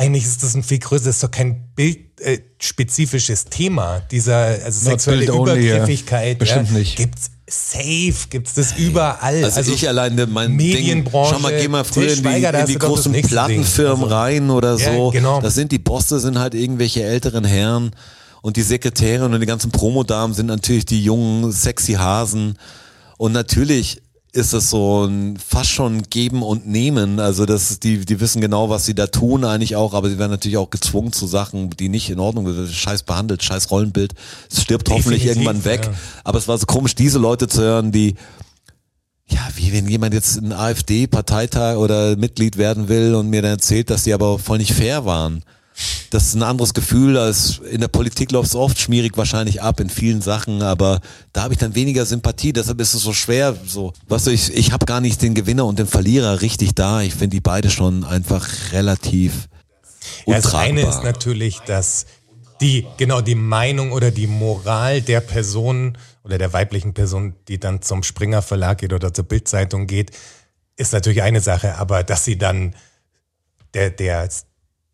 eigentlich 0.00 0.24
ist 0.24 0.42
das 0.42 0.54
ein 0.54 0.62
viel 0.62 0.78
größeres, 0.78 1.04
das 1.04 1.16
ist 1.16 1.22
doch 1.24 1.30
kein 1.30 1.74
bildspezifisches 1.76 3.44
Thema. 3.44 4.00
Dieser, 4.10 4.36
also 4.64 4.88
Not 4.88 5.00
sexuelle 5.00 5.26
ja. 5.26 5.34
Übergriffigkeit. 5.34 6.38
Bestimmt 6.38 6.70
ja, 6.70 6.78
nicht. 6.78 6.96
Gibt's 6.96 7.30
safe, 7.46 8.28
gibt's 8.30 8.54
das 8.54 8.72
überall. 8.78 9.44
Also, 9.44 9.72
ich 9.72 9.86
alleine 9.86 10.26
mein 10.26 10.52
Medienbranche, 10.52 11.34
Ding, 11.34 11.42
schau 11.42 11.50
mal, 11.50 11.60
geh 11.60 11.68
mal 11.68 11.84
früher 11.84 12.14
in 12.14 12.22
die, 12.22 12.44
in 12.44 12.66
die 12.66 12.78
großen 12.78 13.12
Plattenfirmen. 13.12 14.04
Also, 14.04 14.14
rein 14.14 14.50
oder 14.50 14.78
Ja, 14.78 14.94
so. 14.94 15.10
genau. 15.10 15.42
Das 15.42 15.54
sind 15.54 15.70
die 15.70 15.78
Bosse, 15.78 16.18
sind 16.18 16.38
halt 16.38 16.54
irgendwelche 16.54 17.02
älteren 17.02 17.44
Herren 17.44 17.90
und 18.40 18.56
die 18.56 18.62
Sekretärin 18.62 19.34
und 19.34 19.40
die 19.40 19.46
ganzen 19.46 19.70
Promodamen 19.70 20.34
sind 20.34 20.46
natürlich 20.46 20.86
die 20.86 21.04
jungen, 21.04 21.52
sexy 21.52 21.92
Hasen. 21.94 22.56
Und 23.18 23.32
natürlich 23.32 24.00
ist 24.32 24.52
es 24.52 24.70
so 24.70 25.04
ein 25.06 25.36
fast 25.36 25.70
schon 25.70 26.02
geben 26.02 26.42
und 26.42 26.66
nehmen. 26.66 27.18
Also 27.18 27.46
das 27.46 27.80
die, 27.80 28.04
die 28.04 28.20
wissen 28.20 28.40
genau, 28.40 28.70
was 28.70 28.86
sie 28.86 28.94
da 28.94 29.06
tun 29.08 29.44
eigentlich 29.44 29.76
auch, 29.76 29.92
aber 29.92 30.08
sie 30.08 30.18
werden 30.18 30.30
natürlich 30.30 30.58
auch 30.58 30.70
gezwungen 30.70 31.12
zu 31.12 31.26
Sachen, 31.26 31.70
die 31.70 31.88
nicht 31.88 32.10
in 32.10 32.20
Ordnung 32.20 32.52
sind. 32.52 32.68
Scheiß 32.68 33.02
behandelt, 33.02 33.42
scheiß 33.42 33.70
Rollenbild. 33.70 34.14
Es 34.50 34.62
stirbt 34.62 34.88
hoffentlich 34.88 35.24
Definitiv, 35.24 35.46
irgendwann 35.46 35.64
weg. 35.64 35.86
ja. 35.86 35.92
Aber 36.24 36.38
es 36.38 36.46
war 36.46 36.58
so 36.58 36.66
komisch, 36.66 36.94
diese 36.94 37.18
Leute 37.18 37.48
zu 37.48 37.60
hören, 37.60 37.92
die 37.92 38.14
ja, 39.28 39.48
wie 39.54 39.72
wenn 39.72 39.88
jemand 39.88 40.12
jetzt 40.12 40.38
ein 40.38 40.52
AfD-Parteitag 40.52 41.76
oder 41.76 42.16
Mitglied 42.16 42.56
werden 42.56 42.88
will 42.88 43.14
und 43.14 43.30
mir 43.30 43.42
dann 43.42 43.52
erzählt, 43.52 43.90
dass 43.90 44.02
die 44.02 44.12
aber 44.12 44.38
voll 44.38 44.58
nicht 44.58 44.72
fair 44.72 45.04
waren. 45.04 45.44
Das 46.10 46.24
ist 46.24 46.34
ein 46.34 46.42
anderes 46.42 46.74
Gefühl 46.74 47.16
als 47.16 47.60
in 47.70 47.80
der 47.80 47.88
Politik 47.88 48.32
läuft 48.32 48.48
es 48.48 48.54
oft 48.54 48.78
schmierig 48.78 49.16
wahrscheinlich 49.16 49.62
ab 49.62 49.80
in 49.80 49.88
vielen 49.88 50.22
Sachen, 50.22 50.62
aber 50.62 51.00
da 51.32 51.42
habe 51.42 51.54
ich 51.54 51.58
dann 51.58 51.74
weniger 51.74 52.04
Sympathie, 52.04 52.52
deshalb 52.52 52.80
ist 52.80 52.94
es 52.94 53.02
so 53.02 53.12
schwer, 53.12 53.56
so, 53.66 53.92
weißt 54.08 54.26
du, 54.26 54.30
ich, 54.30 54.54
ich 54.54 54.72
habe 54.72 54.86
gar 54.86 55.00
nicht 55.00 55.22
den 55.22 55.34
Gewinner 55.34 55.66
und 55.66 55.78
den 55.78 55.86
Verlierer 55.86 56.40
richtig 56.40 56.74
da. 56.74 57.02
Ich 57.02 57.14
finde 57.14 57.36
die 57.36 57.40
beide 57.40 57.70
schon 57.70 58.04
einfach 58.04 58.48
relativ 58.72 59.48
Ja, 60.26 60.36
das 60.36 60.46
untragbar. 60.46 60.60
eine 60.60 60.80
ist 60.82 61.02
natürlich, 61.04 61.60
dass 61.60 62.06
die, 62.60 62.86
genau, 62.98 63.20
die 63.20 63.34
Meinung 63.34 63.92
oder 63.92 64.10
die 64.10 64.26
Moral 64.26 65.00
der 65.00 65.20
Person 65.20 65.96
oder 66.24 66.36
der 66.36 66.52
weiblichen 66.52 66.92
Person, 66.92 67.34
die 67.48 67.58
dann 67.58 67.82
zum 67.82 68.02
Springer 68.02 68.42
Verlag 68.42 68.78
geht 68.78 68.92
oder 68.92 69.14
zur 69.14 69.24
Bildzeitung 69.24 69.86
geht, 69.86 70.10
ist 70.76 70.92
natürlich 70.92 71.22
eine 71.22 71.40
Sache, 71.40 71.76
aber 71.76 72.02
dass 72.02 72.24
sie 72.24 72.36
dann 72.36 72.74
der, 73.74 73.90
der 73.90 74.28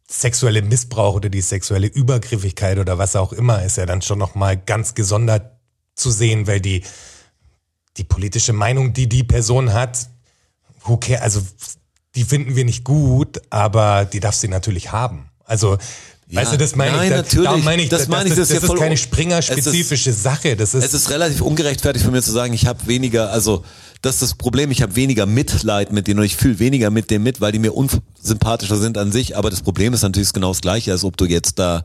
sexuelle 0.08 0.62
Missbrauch 0.62 1.14
oder 1.14 1.28
die 1.28 1.40
sexuelle 1.40 1.88
Übergriffigkeit 1.88 2.78
oder 2.78 2.98
was 2.98 3.16
auch 3.16 3.32
immer 3.32 3.64
ist 3.64 3.76
ja 3.76 3.86
dann 3.86 4.02
schon 4.02 4.18
nochmal 4.18 4.56
ganz 4.56 4.94
gesondert 4.94 5.58
zu 5.94 6.10
sehen, 6.10 6.46
weil 6.46 6.60
die, 6.60 6.84
die 7.96 8.04
politische 8.04 8.52
Meinung, 8.52 8.92
die 8.92 9.08
die 9.08 9.24
Person 9.24 9.72
hat, 9.72 10.08
who 10.84 10.96
care, 10.96 11.22
also 11.22 11.42
die 12.14 12.24
finden 12.24 12.56
wir 12.56 12.64
nicht 12.64 12.84
gut, 12.84 13.40
aber 13.50 14.04
die 14.04 14.20
darf 14.20 14.34
sie 14.34 14.48
natürlich 14.48 14.92
haben. 14.92 15.28
Also, 15.44 15.78
weißt 16.32 16.52
du, 16.52 16.58
das 16.58 16.74
meine 16.76 16.92
nein, 16.96 17.04
ich, 17.04 17.10
da, 17.10 17.16
natürlich. 17.18 17.48
da 17.50 17.56
meine 17.58 17.82
ich, 17.82 17.88
Das 17.88 18.00
das, 18.00 18.08
meine 18.08 18.24
ich, 18.28 18.30
das, 18.30 18.38
das 18.38 18.50
ist 18.50 18.56
ist, 18.56 18.62
ja 18.62 18.66
voll- 18.68 18.78
keine 18.78 18.96
Springer-spezifische 18.96 20.12
Sache. 20.12 20.56
Das 20.56 20.74
ist, 20.74 20.84
Es 20.84 20.94
ist 20.94 21.10
relativ 21.10 21.40
ungerechtfertigt 21.40 22.04
von 22.04 22.12
mir 22.12 22.22
zu 22.22 22.32
sagen, 22.32 22.52
ich 22.52 22.66
habe 22.66 22.86
weniger, 22.86 23.30
also 23.30 23.64
das 24.02 24.14
ist 24.16 24.22
das 24.22 24.34
Problem, 24.34 24.70
ich 24.70 24.82
habe 24.82 24.94
weniger 24.96 25.26
Mitleid 25.26 25.92
mit 25.92 26.06
denen 26.08 26.20
und 26.20 26.26
ich 26.26 26.36
fühle 26.36 26.58
weniger 26.58 26.90
mit 26.90 27.10
denen 27.10 27.24
mit, 27.24 27.40
weil 27.40 27.52
die 27.52 27.58
mir 27.58 27.72
unsympathischer 27.74 28.76
sind 28.76 28.98
an 28.98 29.12
sich, 29.12 29.36
aber 29.36 29.50
das 29.50 29.62
Problem 29.62 29.94
ist 29.94 30.02
natürlich 30.02 30.32
genau 30.32 30.48
das 30.48 30.60
gleiche, 30.60 30.92
als 30.92 31.04
ob 31.04 31.16
du 31.16 31.24
jetzt 31.26 31.58
da 31.58 31.82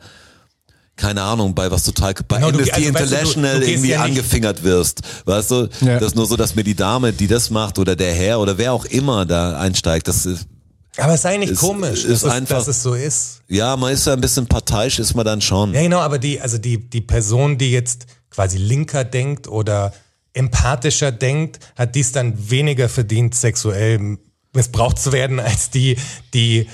keine 0.98 1.22
Ahnung, 1.24 1.56
bei 1.56 1.72
was 1.72 1.84
total 1.84 2.14
bei 2.28 2.36
Genau, 2.38 2.52
du- 2.52 2.58
Amnesty 2.60 2.74
also, 2.74 2.94
weißt 2.94 3.02
du, 3.02 3.02
du- 3.02 3.06
International 3.06 3.54
du 3.54 3.60
gehst 3.62 3.72
irgendwie 3.72 3.90
ja 3.92 4.04
angefingert 4.04 4.64
wirst. 4.64 5.00
Weißt 5.26 5.50
du? 5.50 5.70
Ja. 5.82 5.98
Das 6.00 6.10
ist 6.10 6.16
nur 6.16 6.28
so, 6.28 6.36
dass 6.36 6.54
mir 6.54 6.64
die 6.64 6.76
Dame, 6.76 7.12
die 7.14 7.28
das 7.28 7.50
macht, 7.50 7.80
oder 7.80 7.96
der 7.96 8.14
Herr 8.14 8.40
oder 8.40 8.58
wer 8.60 8.74
auch 8.74 8.86
immer 8.86 9.26
da 9.26 9.58
einsteigt, 9.58 10.08
das 10.08 10.26
ist, 10.28 10.46
aber 10.98 11.18
sei 11.18 11.38
nicht 11.38 11.52
ist- 11.54 11.60
komisch, 11.60 12.04
ist 12.06 12.24
dass, 12.24 12.24
es, 12.24 12.32
einfach- 12.32 12.58
dass 12.58 12.68
es 12.68 12.84
so 12.84 12.94
ist. 12.94 13.42
ja, 13.48 13.76
man 13.78 13.94
ist 13.94 14.06
ja 14.06 14.14
ein 14.14 14.22
bisschen 14.22 14.48
parteiisch, 14.48 15.00
ist 15.00 15.14
man 15.16 15.26
dann 15.26 15.42
schon. 15.42 15.74
Ja, 15.74 15.82
genau, 15.82 16.00
aber 16.00 16.20
die, 16.20 16.42
also 16.42 16.58
die, 16.58 16.78
die 16.90 17.02
Person, 17.02 17.58
die 17.58 17.72
jetzt 17.72 18.06
quasi 18.30 18.58
linker 18.58 19.04
denkt 19.04 19.48
oder 19.48 19.94
empathischer 20.34 21.12
denkt, 21.12 21.60
hat 21.76 21.96
dies 21.96 22.12
dann 22.12 22.50
weniger 22.50 22.88
verdient, 22.90 23.36
sexuell 23.36 24.18
missbraucht 24.54 25.00
zu 25.00 25.12
werden, 25.12 25.40
als 25.42 25.70
die, 25.70 25.98
die 26.34 26.68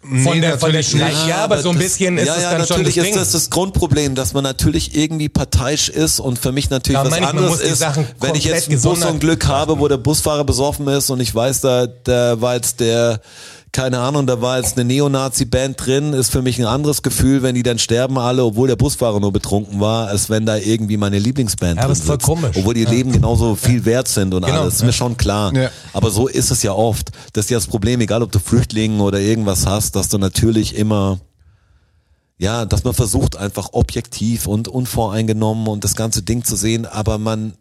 von 0.00 0.10
Nee, 0.34 0.40
der, 0.40 0.58
von 0.58 0.70
der 0.72 0.82
natürlich. 0.82 1.16
Schrei- 1.18 1.28
Ja, 1.28 1.38
aber 1.44 1.60
so 1.60 1.70
ein 1.70 1.74
das- 1.76 1.84
bisschen 1.84 2.18
ist 2.18 2.26
ja, 2.28 2.36
es 2.36 2.42
ja, 2.42 2.50
dann 2.52 2.58
schon 2.66 2.84
das 2.84 2.94
natürlich 2.94 2.96
ist 2.98 3.16
das 3.16 3.32
das 3.32 3.50
Grundproblem, 3.50 4.14
dass 4.14 4.32
man 4.32 4.44
natürlich 4.44 4.94
irgendwie 4.96 5.28
parteiisch 5.28 5.88
ist 5.88 6.20
und 6.20 6.38
für 6.38 6.52
mich 6.52 6.70
natürlich 6.70 7.00
Ja, 7.02 7.10
was 7.10 7.18
ich, 7.18 7.24
anderes 7.26 7.60
ist, 7.60 7.84
wenn 8.20 8.34
ich 8.36 8.44
jetzt 8.44 8.68
komplett 8.68 8.70
ein 8.70 8.82
Bus 9.00 9.04
und 9.04 9.18
Glück 9.20 9.46
habe, 9.46 9.78
wo 9.80 9.88
der 9.88 9.96
Busfahrer 9.96 10.44
besoffen 10.44 10.86
ist 10.88 11.10
und 11.10 11.18
ich 11.20 11.34
weiß, 11.34 11.62
da, 11.62 11.86
der 11.86 12.40
war 12.40 12.54
jetzt 12.54 12.78
der 12.80 13.20
keine 13.72 13.98
Ahnung, 13.98 14.26
da 14.26 14.40
war 14.40 14.58
jetzt 14.58 14.76
eine 14.78 14.84
Neonazi-Band 14.86 15.84
drin, 15.86 16.12
ist 16.12 16.30
für 16.30 16.42
mich 16.42 16.58
ein 16.58 16.64
anderes 16.66 17.02
Gefühl, 17.02 17.42
wenn 17.42 17.54
die 17.54 17.62
dann 17.62 17.78
sterben 17.78 18.18
alle, 18.18 18.44
obwohl 18.44 18.68
der 18.68 18.76
Busfahrer 18.76 19.20
nur 19.20 19.32
betrunken 19.32 19.80
war, 19.80 20.08
als 20.08 20.30
wenn 20.30 20.46
da 20.46 20.56
irgendwie 20.56 20.96
meine 20.96 21.18
Lieblingsband 21.18 21.76
Ja, 21.76 21.82
drin 21.82 21.90
das 21.90 21.98
ist 22.00 22.04
voll 22.06 22.14
sitzt. 22.16 22.26
komisch. 22.26 22.56
Obwohl 22.56 22.74
die 22.74 22.84
Leben 22.84 23.12
genauso 23.12 23.54
viel 23.54 23.84
wert 23.84 24.08
sind 24.08 24.32
und 24.34 24.44
Genau, 24.44 24.62
alles, 24.62 24.74
ist 24.74 24.80
ja. 24.80 24.86
mir 24.86 24.92
schon 24.92 25.16
klar. 25.16 25.54
Ja. 25.54 25.70
Aber 25.92 26.10
so 26.10 26.28
ist 26.28 26.50
es 26.50 26.62
ja 26.62 26.72
oft. 26.72 27.10
Das 27.32 27.46
ist 27.46 27.50
ja 27.50 27.58
das 27.58 27.66
Problem, 27.66 28.00
egal 28.00 28.22
ob 28.22 28.32
du 28.32 28.38
Flüchtlinge 28.38 29.02
oder 29.02 29.20
irgendwas 29.20 29.66
hast, 29.66 29.94
dass 29.96 30.08
du 30.08 30.18
natürlich 30.18 30.74
immer 30.76 31.18
ja, 32.40 32.64
dass 32.66 32.84
man 32.84 32.94
versucht 32.94 33.36
einfach 33.36 33.70
objektiv 33.72 34.46
und 34.46 34.68
unvoreingenommen 34.68 35.66
und 35.66 35.82
das 35.82 35.96
ganze 35.96 36.22
Ding 36.22 36.44
zu 36.44 36.54
sehen, 36.54 36.86
aber 36.86 37.18
man 37.18 37.54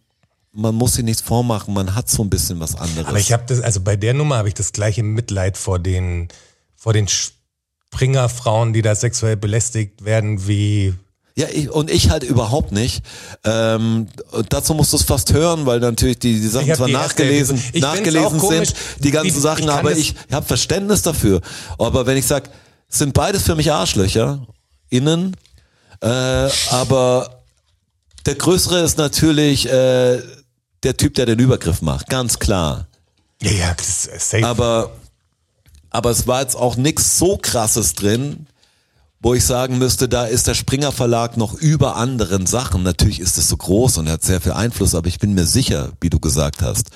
man 0.57 0.73
muss 0.73 0.93
sich 0.95 1.03
nichts 1.03 1.21
vormachen, 1.21 1.73
man 1.73 1.93
hat 1.93 2.09
so 2.09 2.23
ein 2.23 2.29
bisschen 2.29 2.59
was 2.59 2.75
anderes. 2.75 3.05
Aber 3.07 3.19
ich 3.19 3.31
habe 3.31 3.43
das, 3.47 3.61
also 3.61 3.79
bei 3.79 3.95
der 3.95 4.15
Nummer 4.15 4.37
habe 4.37 4.47
ich 4.47 4.55
das 4.55 4.71
gleiche 4.71 5.03
Mitleid 5.03 5.55
vor 5.55 5.77
den, 5.77 6.29
vor 6.75 6.93
den 6.93 7.07
Springerfrauen, 7.07 8.73
die 8.73 8.81
da 8.81 8.95
sexuell 8.95 9.37
belästigt 9.37 10.03
werden, 10.03 10.47
wie 10.47 10.95
ja, 11.35 11.45
ich, 11.53 11.69
und 11.69 11.91
ich 11.91 12.09
halt 12.09 12.23
überhaupt 12.23 12.71
nicht. 12.71 13.03
Ähm, 13.43 14.07
dazu 14.49 14.73
musst 14.73 14.91
du 14.93 14.97
es 14.97 15.03
fast 15.03 15.31
hören, 15.31 15.67
weil 15.67 15.79
natürlich 15.79 16.17
die, 16.17 16.33
die 16.41 16.47
Sachen 16.47 16.73
zwar 16.73 16.87
die 16.87 16.93
erste 16.93 17.21
nachgelesen, 17.21 17.57
find's 17.57 17.81
nachgelesen 17.81 18.39
sind, 18.39 18.75
die 19.03 19.11
ganzen 19.11 19.35
wie- 19.35 19.39
Sachen, 19.39 19.65
ich 19.65 19.69
aber 19.69 19.91
ich 19.91 20.15
habe 20.31 20.45
Verständnis 20.47 21.03
dafür. 21.03 21.41
Aber 21.77 22.07
wenn 22.07 22.17
ich 22.17 22.25
sag, 22.25 22.49
sind 22.89 23.13
beides 23.13 23.43
für 23.43 23.55
mich 23.55 23.71
Arschlöcher, 23.71 24.47
innen, 24.89 25.37
äh, 26.01 26.07
aber 26.71 27.43
der 28.25 28.33
größere 28.33 28.79
ist 28.79 28.97
natürlich 28.97 29.69
äh, 29.71 30.19
der 30.83 30.97
Typ, 30.97 31.15
der 31.15 31.25
den 31.25 31.39
Übergriff 31.39 31.81
macht, 31.81 32.09
ganz 32.09 32.39
klar. 32.39 32.87
ja, 33.41 33.51
ja, 33.51 33.73
das 33.73 34.05
ist 34.05 34.29
safe. 34.29 34.45
Aber, 34.45 34.91
aber 35.89 36.11
es 36.11 36.27
war 36.27 36.41
jetzt 36.41 36.55
auch 36.55 36.75
nix 36.75 37.17
so 37.17 37.37
krasses 37.41 37.93
drin, 37.93 38.47
wo 39.19 39.33
ich 39.33 39.43
sagen 39.45 39.77
müsste, 39.77 40.07
da 40.07 40.25
ist 40.25 40.47
der 40.47 40.53
Springer 40.53 40.91
Verlag 40.91 41.37
noch 41.37 41.53
über 41.55 41.95
anderen 41.95 42.45
Sachen. 42.45 42.83
Natürlich 42.83 43.19
ist 43.19 43.37
es 43.37 43.49
so 43.49 43.57
groß 43.57 43.97
und 43.97 44.07
er 44.07 44.13
hat 44.13 44.23
sehr 44.23 44.41
viel 44.41 44.51
Einfluss, 44.51 44.93
aber 44.93 45.07
ich 45.07 45.19
bin 45.19 45.33
mir 45.33 45.45
sicher, 45.45 45.91
wie 46.01 46.09
du 46.09 46.19
gesagt 46.19 46.61
hast, 46.61 46.91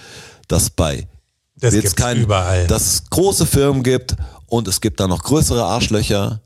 dass 0.48 0.70
bei 0.70 1.08
Das 1.56 1.74
jetzt 1.74 1.98
kein, 1.98 2.18
überall. 2.18 2.68
dass 2.68 2.86
es 2.86 3.10
große 3.10 3.46
Firmen 3.46 3.84
gibt 3.84 4.16
und 4.46 4.68
es 4.68 4.82
gibt 4.82 5.00
da 5.00 5.08
noch 5.08 5.24
größere 5.24 5.64
Arschlöcher, 5.64 6.42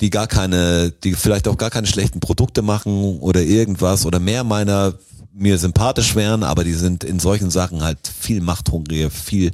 die 0.00 0.10
gar 0.10 0.26
keine, 0.26 0.90
die 0.90 1.14
vielleicht 1.14 1.48
auch 1.48 1.56
gar 1.56 1.70
keine 1.70 1.86
schlechten 1.86 2.20
Produkte 2.20 2.62
machen 2.62 3.20
oder 3.20 3.42
irgendwas 3.42 4.04
oder 4.04 4.18
mehr 4.18 4.44
meiner 4.44 4.94
mir 5.38 5.58
sympathisch 5.58 6.14
wären, 6.14 6.42
aber 6.42 6.64
die 6.64 6.72
sind 6.72 7.04
in 7.04 7.20
solchen 7.20 7.50
Sachen 7.50 7.82
halt 7.84 7.98
viel 8.20 8.40
machthungriger, 8.40 9.10
viel, 9.10 9.52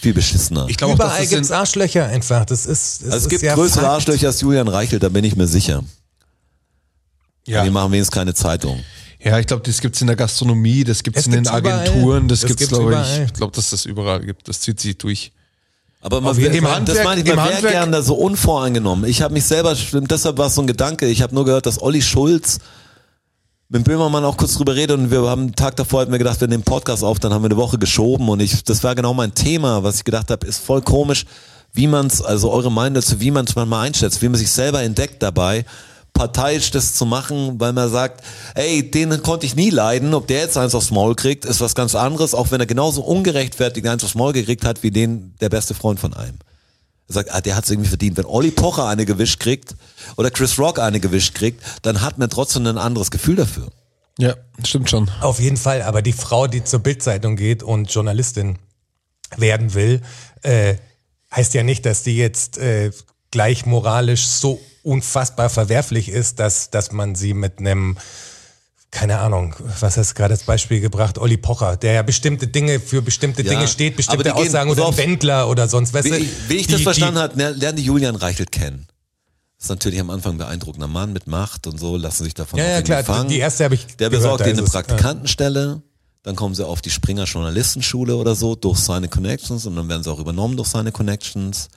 viel 0.00 0.12
beschissener. 0.12 0.66
Ich 0.68 0.76
glaube 0.76 0.94
Überall 0.94 1.20
das 1.22 1.30
gibt's 1.30 1.48
in, 1.48 1.54
Arschlöcher 1.54 2.06
einfach. 2.06 2.44
Das 2.44 2.66
ist, 2.66 3.00
das 3.00 3.04
also 3.06 3.16
es 3.16 3.22
ist 3.24 3.28
gibt 3.30 3.42
ja 3.42 3.54
größere 3.54 3.80
Fakt. 3.82 3.92
Arschlöcher 3.94 4.26
als 4.28 4.40
Julian 4.42 4.68
Reichelt, 4.68 5.02
da 5.02 5.08
bin 5.08 5.24
ich 5.24 5.34
mir 5.34 5.46
sicher. 5.46 5.82
ja. 7.46 7.64
Die 7.64 7.70
machen 7.70 7.92
wenigstens 7.92 8.14
keine 8.14 8.34
Zeitung. 8.34 8.80
ja, 9.18 9.38
ich 9.38 9.46
glaube, 9.46 9.62
das 9.64 9.80
gibt's 9.80 10.00
in 10.00 10.06
der 10.08 10.16
Gastronomie, 10.16 10.84
das 10.84 11.02
gibt's 11.02 11.20
Das 11.20 11.26
in 11.26 11.32
den 11.32 11.44
gibt's. 11.44 11.56
Agenturen, 11.56 12.28
das, 12.28 12.40
Das 12.40 12.48
gibt's, 12.48 12.60
gibt's 12.68 12.76
glaube 12.78 13.02
ich. 13.02 13.18
Ich 13.26 13.32
glaube, 13.32 13.54
dass 13.56 13.70
das 13.70 13.84
überall 13.86 14.20
gibt. 14.20 14.46
Das 14.48 14.60
zieht 14.60 14.78
sich 14.80 14.98
durch. 14.98 15.32
Aber 16.02 16.20
man 16.20 16.36
will. 16.36 16.46
Im 16.54 16.64
das 16.64 16.72
Handwerk- 16.74 17.04
meine 17.04 17.20
ich, 17.22 17.26
man 17.28 17.36
wäre 17.36 17.54
Handwerk- 17.54 17.72
gern 17.72 17.92
da 17.92 18.02
so 18.02 18.14
unvoreingenommen. 18.14 19.06
Ich 19.08 19.22
habe 19.22 19.32
mich 19.32 19.44
selber, 19.44 19.74
deshalb 19.92 20.36
war 20.36 20.48
es 20.48 20.54
so 20.54 20.60
ein 20.60 20.66
Gedanke, 20.66 21.06
ich 21.06 21.22
habe 21.22 21.34
nur 21.34 21.46
gehört, 21.46 21.64
dass 21.64 21.80
Olli 21.80 22.02
Schulz 22.02 22.58
mit 23.74 23.82
Böhmermann 23.82 24.24
auch 24.24 24.36
kurz 24.36 24.54
drüber 24.54 24.76
redet 24.76 24.96
und 24.96 25.10
wir 25.10 25.22
haben 25.22 25.42
einen 25.42 25.56
Tag 25.56 25.74
davor 25.74 26.02
hatten 26.02 26.12
wir 26.12 26.18
gedacht, 26.18 26.40
wir 26.40 26.46
nehmen 26.46 26.62
Podcast 26.62 27.02
auf, 27.02 27.18
dann 27.18 27.34
haben 27.34 27.42
wir 27.42 27.48
eine 27.48 27.56
Woche 27.56 27.76
geschoben 27.76 28.28
und 28.28 28.38
ich, 28.38 28.62
das 28.62 28.84
war 28.84 28.94
genau 28.94 29.14
mein 29.14 29.34
Thema, 29.34 29.82
was 29.82 29.96
ich 29.96 30.04
gedacht 30.04 30.30
habe, 30.30 30.46
ist 30.46 30.64
voll 30.64 30.80
komisch, 30.80 31.26
wie 31.72 31.88
man 31.88 32.06
es, 32.06 32.22
also 32.22 32.52
eure 32.52 32.70
Meinung 32.70 32.94
dazu, 32.94 33.18
wie 33.18 33.32
man 33.32 33.46
es 33.46 33.56
manchmal 33.56 33.88
einschätzt, 33.88 34.22
wie 34.22 34.28
man 34.28 34.38
sich 34.38 34.52
selber 34.52 34.80
entdeckt 34.80 35.20
dabei, 35.24 35.64
parteiisch 36.12 36.70
das 36.70 36.94
zu 36.94 37.04
machen, 37.04 37.58
weil 37.58 37.72
man 37.72 37.90
sagt, 37.90 38.22
ey, 38.54 38.88
den 38.88 39.20
konnte 39.24 39.44
ich 39.44 39.56
nie 39.56 39.70
leiden, 39.70 40.14
ob 40.14 40.28
der 40.28 40.42
jetzt 40.42 40.56
eins 40.56 40.76
aufs 40.76 40.92
Maul 40.92 41.16
kriegt, 41.16 41.44
ist 41.44 41.60
was 41.60 41.74
ganz 41.74 41.96
anderes, 41.96 42.32
auch 42.32 42.52
wenn 42.52 42.60
er 42.60 42.66
genauso 42.66 43.02
ungerechtfertigt 43.02 43.88
eins 43.88 44.04
aufs 44.04 44.14
Maul 44.14 44.32
gekriegt 44.32 44.64
hat, 44.64 44.84
wie 44.84 44.92
den, 44.92 45.34
der 45.40 45.48
beste 45.48 45.74
Freund 45.74 45.98
von 45.98 46.14
einem. 46.14 46.38
Er 47.08 47.14
sagt, 47.14 47.32
ah, 47.32 47.40
der 47.40 47.56
hat 47.56 47.64
es 47.64 47.70
irgendwie 47.70 47.88
verdient. 47.88 48.16
Wenn 48.16 48.24
Olli 48.24 48.50
Pocher 48.50 48.86
eine 48.86 49.04
gewischt 49.04 49.40
kriegt 49.40 49.74
oder 50.16 50.30
Chris 50.30 50.58
Rock 50.58 50.78
eine 50.78 51.00
gewischt 51.00 51.34
kriegt, 51.34 51.62
dann 51.82 52.00
hat 52.00 52.18
man 52.18 52.30
trotzdem 52.30 52.66
ein 52.66 52.78
anderes 52.78 53.10
Gefühl 53.10 53.36
dafür. 53.36 53.70
Ja, 54.18 54.36
stimmt 54.64 54.88
schon. 54.88 55.10
Auf 55.20 55.40
jeden 55.40 55.56
Fall, 55.56 55.82
aber 55.82 56.00
die 56.00 56.12
Frau, 56.12 56.46
die 56.46 56.62
zur 56.62 56.80
Bildzeitung 56.80 57.36
geht 57.36 57.62
und 57.62 57.92
Journalistin 57.92 58.58
werden 59.36 59.74
will, 59.74 60.00
äh, 60.42 60.76
heißt 61.34 61.54
ja 61.54 61.62
nicht, 61.62 61.84
dass 61.84 62.04
die 62.04 62.16
jetzt 62.16 62.58
äh, 62.58 62.92
gleich 63.30 63.66
moralisch 63.66 64.26
so 64.26 64.60
unfassbar 64.84 65.50
verwerflich 65.50 66.08
ist, 66.08 66.38
dass, 66.38 66.70
dass 66.70 66.92
man 66.92 67.14
sie 67.16 67.34
mit 67.34 67.58
einem, 67.58 67.96
keine 68.94 69.18
Ahnung, 69.18 69.54
was 69.80 69.96
hast 69.96 70.10
du 70.12 70.14
gerade 70.14 70.32
als 70.34 70.44
Beispiel 70.44 70.80
gebracht, 70.80 71.18
Olli 71.18 71.36
Pocher, 71.36 71.76
der 71.76 71.92
ja 71.94 72.02
bestimmte 72.02 72.46
Dinge 72.46 72.80
für 72.80 73.02
bestimmte 73.02 73.42
Ja, 73.42 73.50
Dinge 73.50 73.68
steht, 73.68 73.96
bestimmte 73.96 74.24
gehen- 74.24 74.32
Aussagen 74.32 74.70
pass 74.70 74.78
oder 74.78 74.96
Wendler 74.96 75.48
oder 75.48 75.68
sonst 75.68 75.92
was. 75.92 76.04
Wie, 76.04 76.10
weißt 76.12 76.20
du, 76.20 76.24
ich- 76.24 76.48
wie 76.48 76.54
ich 76.54 76.66
die- 76.68 76.72
das 76.74 76.82
verstanden 76.82 77.18
habe, 77.18 77.36
ler- 77.36 77.50
lernen 77.52 77.76
die 77.76 77.84
Julian 77.84 78.16
Reichelt 78.16 78.50
kennen. 78.52 78.86
ist 79.60 79.68
natürlich 79.70 79.98
am 80.00 80.10
Anfang 80.10 80.32
ein 80.34 80.38
beeindruckender 80.38 80.88
Mann 80.88 81.12
mit 81.14 81.26
Macht 81.26 81.66
und 81.66 81.78
so, 81.78 81.96
lassen 81.96 82.24
sich 82.24 82.34
davon 82.34 82.58
Ja, 82.58 82.64
auch 82.66 82.68
ja, 82.70 82.82
klar, 82.82 83.02
fangen. 83.04 83.28
die 83.28 83.38
erste 83.38 83.64
habe 83.64 83.74
ich 83.74 83.86
Der 83.96 84.10
gehört, 84.10 84.12
besorgt 84.22 84.40
ihnen 84.46 84.52
ist 84.58 84.58
eine 84.58 84.68
Praktikantenstelle, 84.84 85.80
dann 86.22 86.36
kommen 86.36 86.54
sie 86.54 86.66
auf 86.66 86.82
die 86.82 86.90
Springer 86.90 87.24
Journalistenschule 87.24 88.14
oder 88.16 88.34
so 88.34 88.54
durch 88.56 88.78
seine 88.78 89.08
Connections 89.08 89.64
und 89.66 89.74
dann 89.76 89.88
werden 89.88 90.02
sie 90.02 90.10
auch 90.10 90.18
übernommen 90.18 90.56
durch 90.56 90.68
seine 90.68 90.92
Connections. 90.92 91.68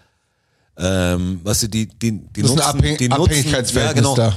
Ähm, 0.77 1.39
weißt 1.43 1.63
du, 1.63 1.67
die, 1.69 1.87
die, 1.87 2.11
die 2.11 2.41
Das 2.41 2.51
ist 2.51 2.55
nutzen, 2.57 2.69
ein 2.71 2.77
Abhäng 2.77 2.97
die 2.97 3.09
nutzen, 3.09 3.21
Abhängigkeitsverhältnis 3.23 4.03
ja, 4.05 4.13
genau, 4.13 4.15
da. 4.15 4.35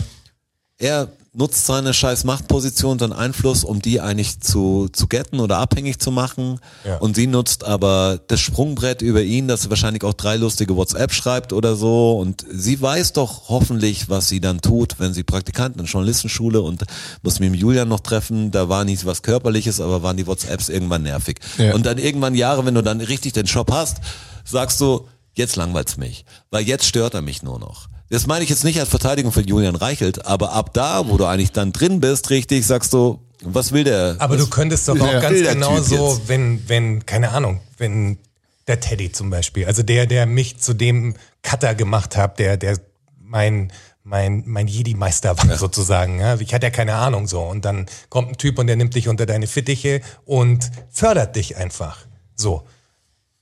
er 0.78 1.08
nutzt 1.32 1.64
seine 1.64 1.94
scheiß 1.94 2.24
Machtposition, 2.24 2.98
seinen 2.98 3.12
Einfluss, 3.12 3.62
um 3.62 3.80
die 3.80 4.00
eigentlich 4.00 4.40
zu, 4.40 4.88
zu 4.92 5.06
getten 5.06 5.38
oder 5.38 5.58
abhängig 5.58 6.00
zu 6.00 6.10
machen. 6.10 6.58
Ja. 6.84 6.98
Und 6.98 7.14
sie 7.14 7.28
nutzt 7.28 7.64
aber 7.64 8.20
das 8.26 8.40
Sprungbrett 8.40 9.00
über 9.00 9.22
ihn, 9.22 9.46
dass 9.46 9.62
sie 9.62 9.70
wahrscheinlich 9.70 10.02
auch 10.02 10.14
drei 10.14 10.36
lustige 10.36 10.74
WhatsApp 10.76 11.12
schreibt 11.12 11.52
oder 11.52 11.76
so. 11.76 12.18
Und 12.18 12.44
sie 12.50 12.80
weiß 12.80 13.12
doch 13.12 13.48
hoffentlich, 13.48 14.08
was 14.08 14.28
sie 14.28 14.40
dann 14.40 14.60
tut, 14.60 14.98
wenn 14.98 15.14
sie 15.14 15.22
Praktikanten 15.22 15.80
in 15.80 15.86
Journalistenschule 15.86 16.60
und 16.62 16.84
muss 17.22 17.38
mich 17.38 17.50
mit 17.50 17.60
Julian 17.60 17.88
noch 17.88 18.00
treffen. 18.00 18.50
Da 18.50 18.68
war 18.68 18.84
nicht 18.84 19.04
was 19.06 19.22
Körperliches, 19.22 19.80
aber 19.80 20.02
waren 20.02 20.16
die 20.16 20.26
WhatsApps 20.26 20.68
irgendwann 20.68 21.04
nervig. 21.04 21.38
Ja. 21.58 21.74
Und 21.74 21.86
dann 21.86 21.98
irgendwann 21.98 22.34
Jahre, 22.34 22.66
wenn 22.66 22.74
du 22.74 22.82
dann 22.82 23.00
richtig 23.00 23.34
den 23.34 23.46
Job 23.46 23.70
hast, 23.70 23.98
sagst 24.44 24.80
du, 24.80 25.06
jetzt 25.34 25.54
langweilt's 25.54 25.96
mich. 25.96 26.24
Weil 26.50 26.64
jetzt 26.64 26.86
stört 26.86 27.14
er 27.14 27.22
mich 27.22 27.44
nur 27.44 27.60
noch. 27.60 27.88
Das 28.10 28.26
meine 28.26 28.42
ich 28.44 28.50
jetzt 28.50 28.64
nicht 28.64 28.78
als 28.80 28.88
Verteidigung 28.88 29.30
für 29.32 29.40
Julian 29.40 29.76
Reichelt, 29.76 30.26
aber 30.26 30.52
ab 30.52 30.74
da, 30.74 31.08
wo 31.08 31.16
du 31.16 31.24
eigentlich 31.26 31.52
dann 31.52 31.72
drin 31.72 32.00
bist, 32.00 32.30
richtig, 32.30 32.66
sagst 32.66 32.92
du, 32.92 33.20
was 33.42 33.72
will 33.72 33.84
der? 33.84 34.16
Aber 34.18 34.36
du 34.36 34.46
könntest 34.48 34.88
doch 34.88 35.00
auch 35.00 35.12
Ja. 35.12 35.20
ganz 35.20 35.40
genau 35.40 35.80
so, 35.80 36.20
wenn, 36.26 36.68
wenn, 36.68 37.06
keine 37.06 37.30
Ahnung, 37.30 37.60
wenn 37.78 38.18
der 38.66 38.80
Teddy 38.80 39.12
zum 39.12 39.30
Beispiel, 39.30 39.64
also 39.66 39.82
der, 39.82 40.06
der 40.06 40.26
mich 40.26 40.58
zu 40.58 40.74
dem 40.74 41.14
Cutter 41.42 41.74
gemacht 41.74 42.16
hat, 42.16 42.38
der, 42.38 42.56
der 42.56 42.78
mein, 43.22 43.72
mein, 44.02 44.42
mein 44.46 44.66
Jedi-Meister 44.66 45.38
war 45.38 45.56
sozusagen. 45.56 46.18
Ja? 46.18 46.34
Ich 46.40 46.52
hatte 46.52 46.66
ja 46.66 46.70
keine 46.70 46.94
Ahnung 46.96 47.28
so. 47.28 47.40
Und 47.42 47.64
dann 47.64 47.86
kommt 48.08 48.28
ein 48.30 48.36
Typ 48.38 48.58
und 48.58 48.66
der 48.66 48.76
nimmt 48.76 48.94
dich 48.96 49.08
unter 49.08 49.24
deine 49.24 49.46
Fittiche 49.46 50.00
und 50.24 50.70
fördert 50.90 51.36
dich 51.36 51.56
einfach. 51.56 51.98
So. 52.34 52.64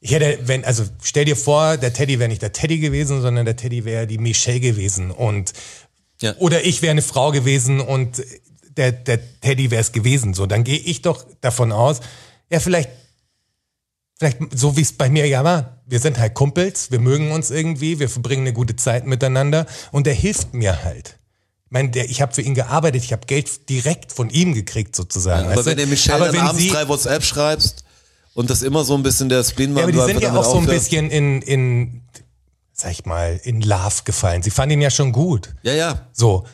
Ich 0.00 0.12
hätte, 0.12 0.38
wenn, 0.46 0.64
also 0.64 0.84
stell 1.02 1.24
dir 1.24 1.36
vor, 1.36 1.76
der 1.76 1.92
Teddy 1.92 2.18
wäre 2.18 2.28
nicht 2.28 2.42
der 2.42 2.52
Teddy 2.52 2.78
gewesen, 2.78 3.20
sondern 3.20 3.44
der 3.46 3.56
Teddy 3.56 3.84
wäre 3.84 4.06
die 4.06 4.18
Michelle 4.18 4.60
gewesen 4.60 5.10
und 5.10 5.52
Ja. 6.20 6.36
oder 6.38 6.64
ich 6.64 6.82
wäre 6.82 6.92
eine 6.92 7.02
Frau 7.02 7.32
gewesen 7.32 7.80
und 7.80 8.22
der, 8.76 8.92
der 8.92 9.18
Teddy 9.40 9.70
wäre 9.72 9.80
es 9.80 9.90
gewesen. 9.92 10.34
So, 10.34 10.46
dann 10.46 10.62
gehe 10.62 10.78
ich 10.78 11.02
doch 11.02 11.26
davon 11.40 11.72
aus, 11.72 11.98
ja, 12.48 12.60
vielleicht, 12.60 12.90
vielleicht 14.18 14.38
so 14.54 14.76
wie 14.76 14.82
es 14.82 14.92
bei 14.92 15.10
mir 15.10 15.26
ja 15.26 15.42
war. 15.42 15.82
Wir 15.86 15.98
sind 15.98 16.18
halt 16.18 16.34
Kumpels, 16.34 16.90
wir 16.92 17.00
mögen 17.00 17.32
uns 17.32 17.50
irgendwie, 17.50 17.98
wir 17.98 18.08
verbringen 18.08 18.42
eine 18.42 18.52
gute 18.52 18.76
Zeit 18.76 19.04
miteinander 19.06 19.66
und 19.90 20.06
der 20.06 20.14
hilft 20.14 20.54
mir 20.54 20.84
halt. 20.84 21.18
Ich 21.66 21.70
meine, 21.72 21.90
der, 21.90 22.08
ich 22.08 22.22
habe 22.22 22.32
für 22.34 22.42
ihn 22.42 22.54
gearbeitet, 22.54 23.02
ich 23.02 23.12
habe 23.12 23.26
Geld 23.26 23.68
direkt 23.68 24.12
von 24.12 24.30
ihm 24.30 24.54
gekriegt 24.54 24.94
sozusagen. 24.96 25.46
aber 25.46 25.56
weißt 25.56 25.66
wenn 25.66 25.72
du? 25.72 25.82
der 25.82 25.86
Michelle 25.88 26.16
Aber 26.24 26.32
wenn 26.32 26.40
abends 26.40 26.62
sie- 26.62 26.70
drei 26.70 26.86
WhatsApp 26.88 27.24
schreibst 27.24 27.84
und 28.38 28.50
das 28.50 28.62
immer 28.62 28.84
so 28.84 28.94
ein 28.94 29.02
bisschen 29.02 29.28
der 29.28 29.42
Spin 29.42 29.74
war, 29.74 29.80
Ja, 29.80 29.88
aber 29.88 29.92
die 30.06 30.12
sind 30.12 30.22
ja 30.22 30.32
auch 30.32 30.44
so 30.44 30.58
ein 30.58 30.66
bisschen 30.66 31.10
in, 31.10 31.42
in, 31.42 32.02
sag 32.72 32.92
ich 32.92 33.04
mal, 33.04 33.40
in 33.42 33.62
Love 33.62 34.04
gefallen. 34.04 34.44
Sie 34.44 34.50
fanden 34.50 34.74
ihn 34.74 34.80
ja 34.80 34.90
schon 34.90 35.10
gut. 35.10 35.56
Ja, 35.64 35.72
ja. 35.72 36.06
So, 36.12 36.44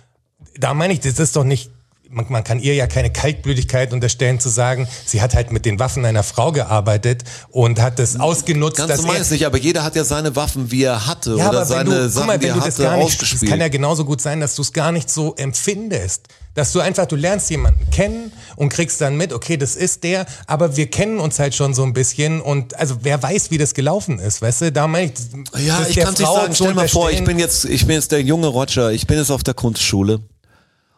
da 0.57 0.73
meine 0.73 0.95
ich, 0.95 1.01
das 1.01 1.19
ist 1.19 1.37
doch 1.37 1.45
nicht 1.45 1.71
man, 2.15 2.27
man 2.29 2.45
kann 2.45 2.61
ihr 2.61 2.75
ja 2.75 2.87
keine 2.87 3.11
Kaltblütigkeit 3.11 3.93
unterstellen 3.93 4.41
zu 4.41 4.49
sagen, 4.49 4.89
sie 5.05 5.21
hat 5.21 5.35
halt 5.35 5.53
mit 5.53 5.67
den 5.67 5.79
Waffen 5.79 6.05
einer 6.05 6.23
Frau 6.23 6.53
gearbeitet 6.53 7.25
und 7.51 7.81
hat 7.81 7.99
das 7.99 8.19
ausgenutzt, 8.19 8.79
Ganz 8.79 8.89
dass 8.89 9.03
normal 9.03 9.21
ist 9.21 9.31
nicht, 9.31 9.45
aber 9.45 9.59
jeder 9.59 9.83
hat 9.85 9.97
ja 9.97 10.05
seine 10.05 10.37
Waffen, 10.37 10.71
wie 10.71 10.85
er 10.85 11.07
hatte 11.07 11.37
ja, 11.37 11.49
oder 11.49 11.67
seine 11.67 11.91
du, 11.91 12.09
Sachen, 12.09 12.15
guck 12.15 12.27
mal, 12.27 12.39
die 12.39 12.45
wenn 12.45 12.51
er 12.51 12.55
du 12.55 12.61
das 12.61 12.75
hatte, 12.75 12.83
gar 12.85 12.97
nicht, 12.97 13.09
es 13.09 13.15
ausgespielt. 13.15 13.51
kann 13.51 13.61
ja 13.61 13.69
genauso 13.69 14.05
gut 14.05 14.21
sein, 14.21 14.41
dass 14.41 14.55
du 14.55 14.63
es 14.63 14.73
gar 14.73 14.93
nicht 14.93 15.11
so 15.11 15.35
empfindest. 15.35 16.29
Dass 16.55 16.71
du 16.71 16.79
einfach, 16.79 17.07
du 17.07 17.17
lernst 17.17 17.51
jemanden 17.51 17.91
kennen 17.91 18.31
und 18.55 18.69
kriegst 18.69 19.01
dann 19.01 19.17
mit, 19.17 19.33
okay, 19.33 19.57
das 19.57 19.75
ist 19.75 20.05
der, 20.05 20.25
aber 20.47 20.77
wir 20.77 20.87
kennen 20.87 21.19
uns 21.19 21.41
halt 21.41 21.53
schon 21.53 21.75
so 21.75 21.83
ein 21.83 21.93
bisschen 21.95 22.41
und 22.41 22.79
also 22.79 22.99
wer 23.03 23.21
weiß, 23.21 23.51
wie 23.51 23.59
das 23.59 23.75
gelaufen 23.75 24.21
ist, 24.21 24.41
weißt 24.41 24.61
du? 24.61 24.73
Da 24.73 24.87
meine 24.87 25.07
ich, 25.07 25.65
Ja, 25.67 25.85
ich 25.89 25.97
kann 25.97 26.15
es 26.15 26.21
nicht 26.21 26.31
sagen. 26.31 26.55
Stell 26.55 26.75
mal 26.75 26.87
vor, 26.87 27.11
ich 27.11 27.25
bin 27.25 27.41
jetzt, 27.41 27.65
ich 27.65 27.87
bin 27.87 27.97
jetzt 27.97 28.13
der 28.13 28.23
junge 28.23 28.47
Roger, 28.47 28.93
ich 28.93 29.09
bin 29.09 29.19
jetzt 29.19 29.33
auf 29.33 29.43
der 29.43 29.55
Kunstschule 29.55 30.21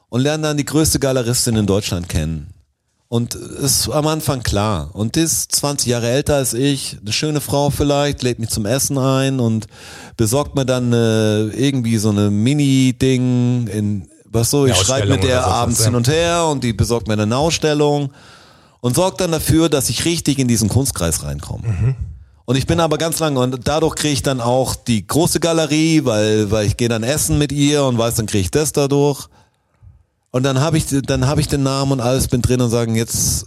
und 0.08 0.20
lerne 0.20 0.44
dann 0.44 0.56
die 0.56 0.64
größte 0.64 0.98
Galeristin 0.98 1.56
in 1.56 1.66
Deutschland 1.66 2.08
kennen. 2.08 2.52
Und 3.08 3.36
ist 3.36 3.88
am 3.88 4.08
Anfang 4.08 4.42
klar. 4.42 4.90
Und 4.92 5.14
die 5.14 5.20
ist 5.20 5.52
20 5.54 5.86
Jahre 5.86 6.08
älter 6.08 6.36
als 6.36 6.54
ich, 6.54 6.96
eine 7.00 7.12
schöne 7.12 7.40
Frau 7.40 7.70
vielleicht, 7.70 8.22
lädt 8.24 8.40
mich 8.40 8.50
zum 8.50 8.66
Essen 8.66 8.98
ein 8.98 9.38
und 9.38 9.68
besorgt 10.16 10.56
mir 10.56 10.66
dann 10.66 10.92
äh, 10.92 11.44
irgendwie 11.50 11.98
so 11.98 12.10
eine 12.10 12.30
Mini-Ding 12.30 13.68
in, 13.68 14.08
was 14.24 14.50
so, 14.50 14.66
ich 14.66 14.74
schreibe 14.76 15.08
mit 15.08 15.22
der 15.22 15.46
abends 15.46 15.84
hin 15.84 15.94
und 15.94 16.08
her 16.08 16.46
und 16.46 16.64
die 16.64 16.72
besorgt 16.72 17.06
mir 17.06 17.14
eine 17.14 17.36
Ausstellung 17.36 18.10
und 18.80 18.96
sorgt 18.96 19.20
dann 19.20 19.30
dafür, 19.30 19.68
dass 19.68 19.88
ich 19.88 20.04
richtig 20.04 20.40
in 20.40 20.48
diesen 20.48 20.68
Kunstkreis 20.68 21.22
reinkomme. 21.22 21.94
Und 22.44 22.56
ich 22.56 22.66
bin 22.66 22.80
aber 22.80 22.98
ganz 22.98 23.20
lange 23.20 23.38
und 23.38 23.68
dadurch 23.68 23.94
kriege 23.94 24.14
ich 24.14 24.22
dann 24.22 24.40
auch 24.40 24.74
die 24.74 25.06
große 25.06 25.38
Galerie, 25.38 26.04
weil, 26.04 26.50
weil 26.50 26.66
ich 26.66 26.76
gehe 26.76 26.88
dann 26.88 27.04
essen 27.04 27.38
mit 27.38 27.52
ihr 27.52 27.84
und 27.84 27.98
weiß, 27.98 28.16
dann 28.16 28.26
kriege 28.26 28.42
ich 28.42 28.50
das 28.50 28.72
dadurch. 28.72 29.28
Und 30.30 30.42
dann 30.42 30.60
habe 30.60 30.76
ich, 30.76 30.84
dann 31.06 31.26
habe 31.26 31.40
ich 31.40 31.48
den 31.48 31.62
Namen 31.62 31.92
und 31.92 32.00
alles 32.00 32.28
bin 32.28 32.42
drin 32.42 32.60
und 32.60 32.70
sagen, 32.70 32.94
jetzt, 32.94 33.46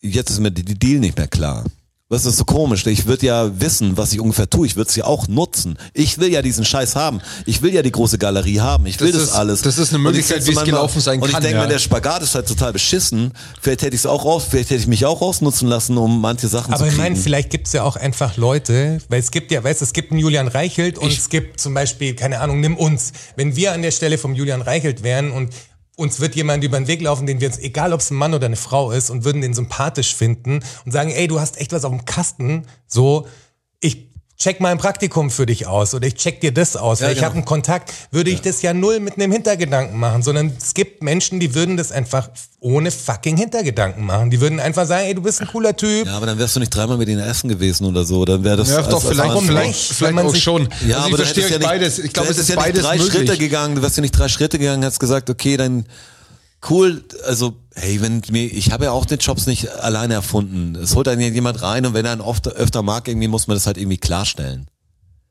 jetzt 0.00 0.30
ist 0.30 0.40
mir 0.40 0.50
die, 0.50 0.64
die 0.64 0.78
Deal 0.78 0.98
nicht 1.00 1.16
mehr 1.16 1.28
klar. 1.28 1.64
Was 2.10 2.24
ist 2.24 2.38
so 2.38 2.46
komisch? 2.46 2.86
Ich 2.86 3.04
würde 3.04 3.26
ja 3.26 3.60
wissen, 3.60 3.98
was 3.98 4.14
ich 4.14 4.20
ungefähr 4.20 4.48
tue. 4.48 4.66
Ich 4.66 4.76
würde 4.76 4.88
es 4.88 4.96
ja 4.96 5.04
auch 5.04 5.28
nutzen. 5.28 5.76
Ich 5.92 6.16
will 6.16 6.32
ja 6.32 6.40
diesen 6.40 6.64
Scheiß 6.64 6.96
haben. 6.96 7.20
Ich 7.44 7.60
will 7.60 7.74
ja 7.74 7.82
die 7.82 7.92
große 7.92 8.16
Galerie 8.16 8.60
haben. 8.60 8.86
Ich 8.86 8.98
will 8.98 9.12
Das 9.12 9.20
das, 9.20 9.28
ist- 9.30 9.36
alles. 9.36 9.60
das 9.60 9.76
ist 9.76 9.90
eine 9.90 9.98
Und 9.98 10.14
ich 10.14 10.22
Möglichkeit, 10.26 10.46
wie 10.46 10.52
es 10.58 10.64
gelaufen 10.64 11.02
sein 11.02 11.20
Und 11.20 11.26
ich 11.28 11.34
kann, 11.34 11.42
denke 11.42 11.58
ja. 11.58 11.64
mir, 11.64 11.68
der 11.68 11.78
Spagat 11.78 12.22
ist 12.22 12.34
halt 12.34 12.48
total 12.48 12.72
beschissen. 12.72 13.32
Vielleicht 13.60 13.82
hätte 13.82 13.94
ich 13.94 14.00
es 14.00 14.06
auch 14.06 14.24
raus, 14.24 14.46
vielleicht 14.48 14.70
hätte 14.70 14.80
ich 14.80 14.86
mich 14.86 15.04
auch 15.04 15.20
rausnutzen 15.20 15.68
lassen, 15.68 15.98
um 15.98 16.22
manche 16.22 16.48
Sachen 16.48 16.72
Aber 16.72 16.78
zu 16.78 16.84
ich 16.86 16.92
kriegen. 16.92 17.02
meine, 17.02 17.16
vielleicht 17.16 17.50
gibt's 17.50 17.74
ja 17.74 17.82
auch 17.82 17.96
einfach 17.96 18.38
Leute, 18.38 19.00
weil 19.10 19.20
es 19.20 19.30
gibt 19.30 19.50
ja, 19.52 19.62
weißt 19.62 19.82
du, 19.82 19.84
es 19.84 19.92
gibt 19.92 20.10
einen 20.10 20.20
Julian 20.20 20.48
Reichelt 20.48 20.96
und 20.96 21.12
es 21.12 21.28
gibt 21.28 21.60
zum 21.60 21.74
Beispiel, 21.74 22.14
keine 22.14 22.40
Ahnung, 22.40 22.60
nimm 22.60 22.78
uns. 22.78 23.12
Wenn 23.36 23.54
wir 23.54 23.74
an 23.74 23.82
der 23.82 23.90
Stelle 23.90 24.16
vom 24.16 24.34
Julian 24.34 24.62
Reichelt 24.62 25.02
wären 25.02 25.30
und 25.30 25.50
uns 25.98 26.20
wird 26.20 26.36
jemand 26.36 26.62
über 26.62 26.78
den 26.78 26.86
Weg 26.86 27.02
laufen, 27.02 27.26
den 27.26 27.40
wir 27.40 27.48
uns, 27.48 27.58
egal 27.58 27.92
ob 27.92 28.00
es 28.00 28.10
ein 28.10 28.14
Mann 28.14 28.32
oder 28.32 28.46
eine 28.46 28.56
Frau 28.56 28.92
ist, 28.92 29.10
und 29.10 29.24
würden 29.24 29.42
den 29.42 29.52
sympathisch 29.52 30.14
finden 30.14 30.60
und 30.84 30.92
sagen, 30.92 31.10
ey, 31.10 31.26
du 31.26 31.40
hast 31.40 31.60
echt 31.60 31.72
was 31.72 31.84
auf 31.84 31.90
dem 31.90 32.04
Kasten, 32.04 32.66
so, 32.86 33.26
ich 33.80 34.07
check 34.38 34.60
mal 34.60 34.70
ein 34.70 34.78
Praktikum 34.78 35.30
für 35.30 35.46
dich 35.46 35.66
aus 35.66 35.94
oder 35.94 36.06
ich 36.06 36.14
check 36.14 36.40
dir 36.40 36.52
das 36.52 36.76
aus, 36.76 37.00
weil 37.00 37.08
ich 37.10 37.14
genau. 37.16 37.26
habe 37.26 37.34
einen 37.36 37.44
Kontakt, 37.44 37.92
würde 38.12 38.30
ich 38.30 38.40
das 38.40 38.62
ja 38.62 38.72
null 38.72 39.00
mit 39.00 39.16
einem 39.16 39.32
Hintergedanken 39.32 39.98
machen, 39.98 40.22
sondern 40.22 40.52
es 40.60 40.74
gibt 40.74 41.02
Menschen, 41.02 41.40
die 41.40 41.54
würden 41.54 41.76
das 41.76 41.90
einfach 41.90 42.30
ohne 42.60 42.90
fucking 42.90 43.36
Hintergedanken 43.36 44.04
machen. 44.06 44.30
Die 44.30 44.40
würden 44.40 44.60
einfach 44.60 44.86
sagen, 44.86 45.06
ey, 45.06 45.14
du 45.14 45.22
bist 45.22 45.40
ein 45.40 45.48
cooler 45.48 45.76
Typ, 45.76 46.06
Ja, 46.06 46.16
aber 46.16 46.26
dann 46.26 46.38
wärst 46.38 46.54
du 46.56 46.60
nicht 46.60 46.74
dreimal 46.74 46.96
mit 46.96 47.08
ihnen 47.08 47.20
essen 47.20 47.48
gewesen 47.48 47.84
oder 47.86 48.04
so. 48.04 48.24
Dann 48.24 48.42
wäre 48.44 48.56
das. 48.56 48.70
Ja, 48.70 48.76
als- 48.78 48.88
doch, 48.88 49.04
als 49.04 49.08
vielleicht, 49.16 49.42
vielleicht, 49.42 49.80
vielleicht 49.92 50.14
man 50.14 50.26
auch 50.26 50.30
sich- 50.34 50.42
schon. 50.42 50.68
Ja, 50.86 50.98
also 50.98 51.08
ich 51.08 51.14
aber 51.14 51.16
du 51.16 51.16
verstehe 51.16 51.44
ja 51.44 51.58
nicht, 51.58 51.62
beides. 51.68 51.98
Ich 51.98 52.12
glaube, 52.12 52.30
es 52.30 52.38
ist 52.38 52.48
ja 52.48 52.54
nicht 52.56 52.64
beides 52.64 52.82
drei 52.82 52.96
möglich. 52.96 53.12
Schritte 53.12 53.38
gegangen. 53.38 53.74
Du 53.76 53.82
wärst 53.82 53.96
ja 53.96 54.00
nicht 54.00 54.16
drei 54.16 54.28
Schritte 54.28 54.58
gegangen, 54.58 54.84
hast 54.84 54.98
gesagt, 55.00 55.30
okay, 55.30 55.56
dann 55.56 55.84
cool. 56.68 57.04
Also 57.26 57.56
hey, 57.74 58.00
wenn 58.00 58.22
mir, 58.30 58.44
ich 58.46 58.72
habe 58.72 58.84
ja 58.84 58.90
auch 58.92 59.06
den 59.06 59.18
Jobs 59.18 59.46
nicht 59.46 59.68
alleine 59.70 60.14
erfunden. 60.14 60.74
Es 60.76 60.94
holt 60.94 61.06
dann 61.06 61.20
jemand 61.20 61.62
rein 61.62 61.86
und 61.86 61.94
wenn 61.94 62.04
er 62.04 62.12
einen 62.12 62.20
oft, 62.20 62.48
öfter 62.48 62.82
mag, 62.82 63.08
irgendwie 63.08 63.28
muss 63.28 63.46
man 63.46 63.56
das 63.56 63.66
halt 63.66 63.78
irgendwie 63.78 63.98
klarstellen. 63.98 64.66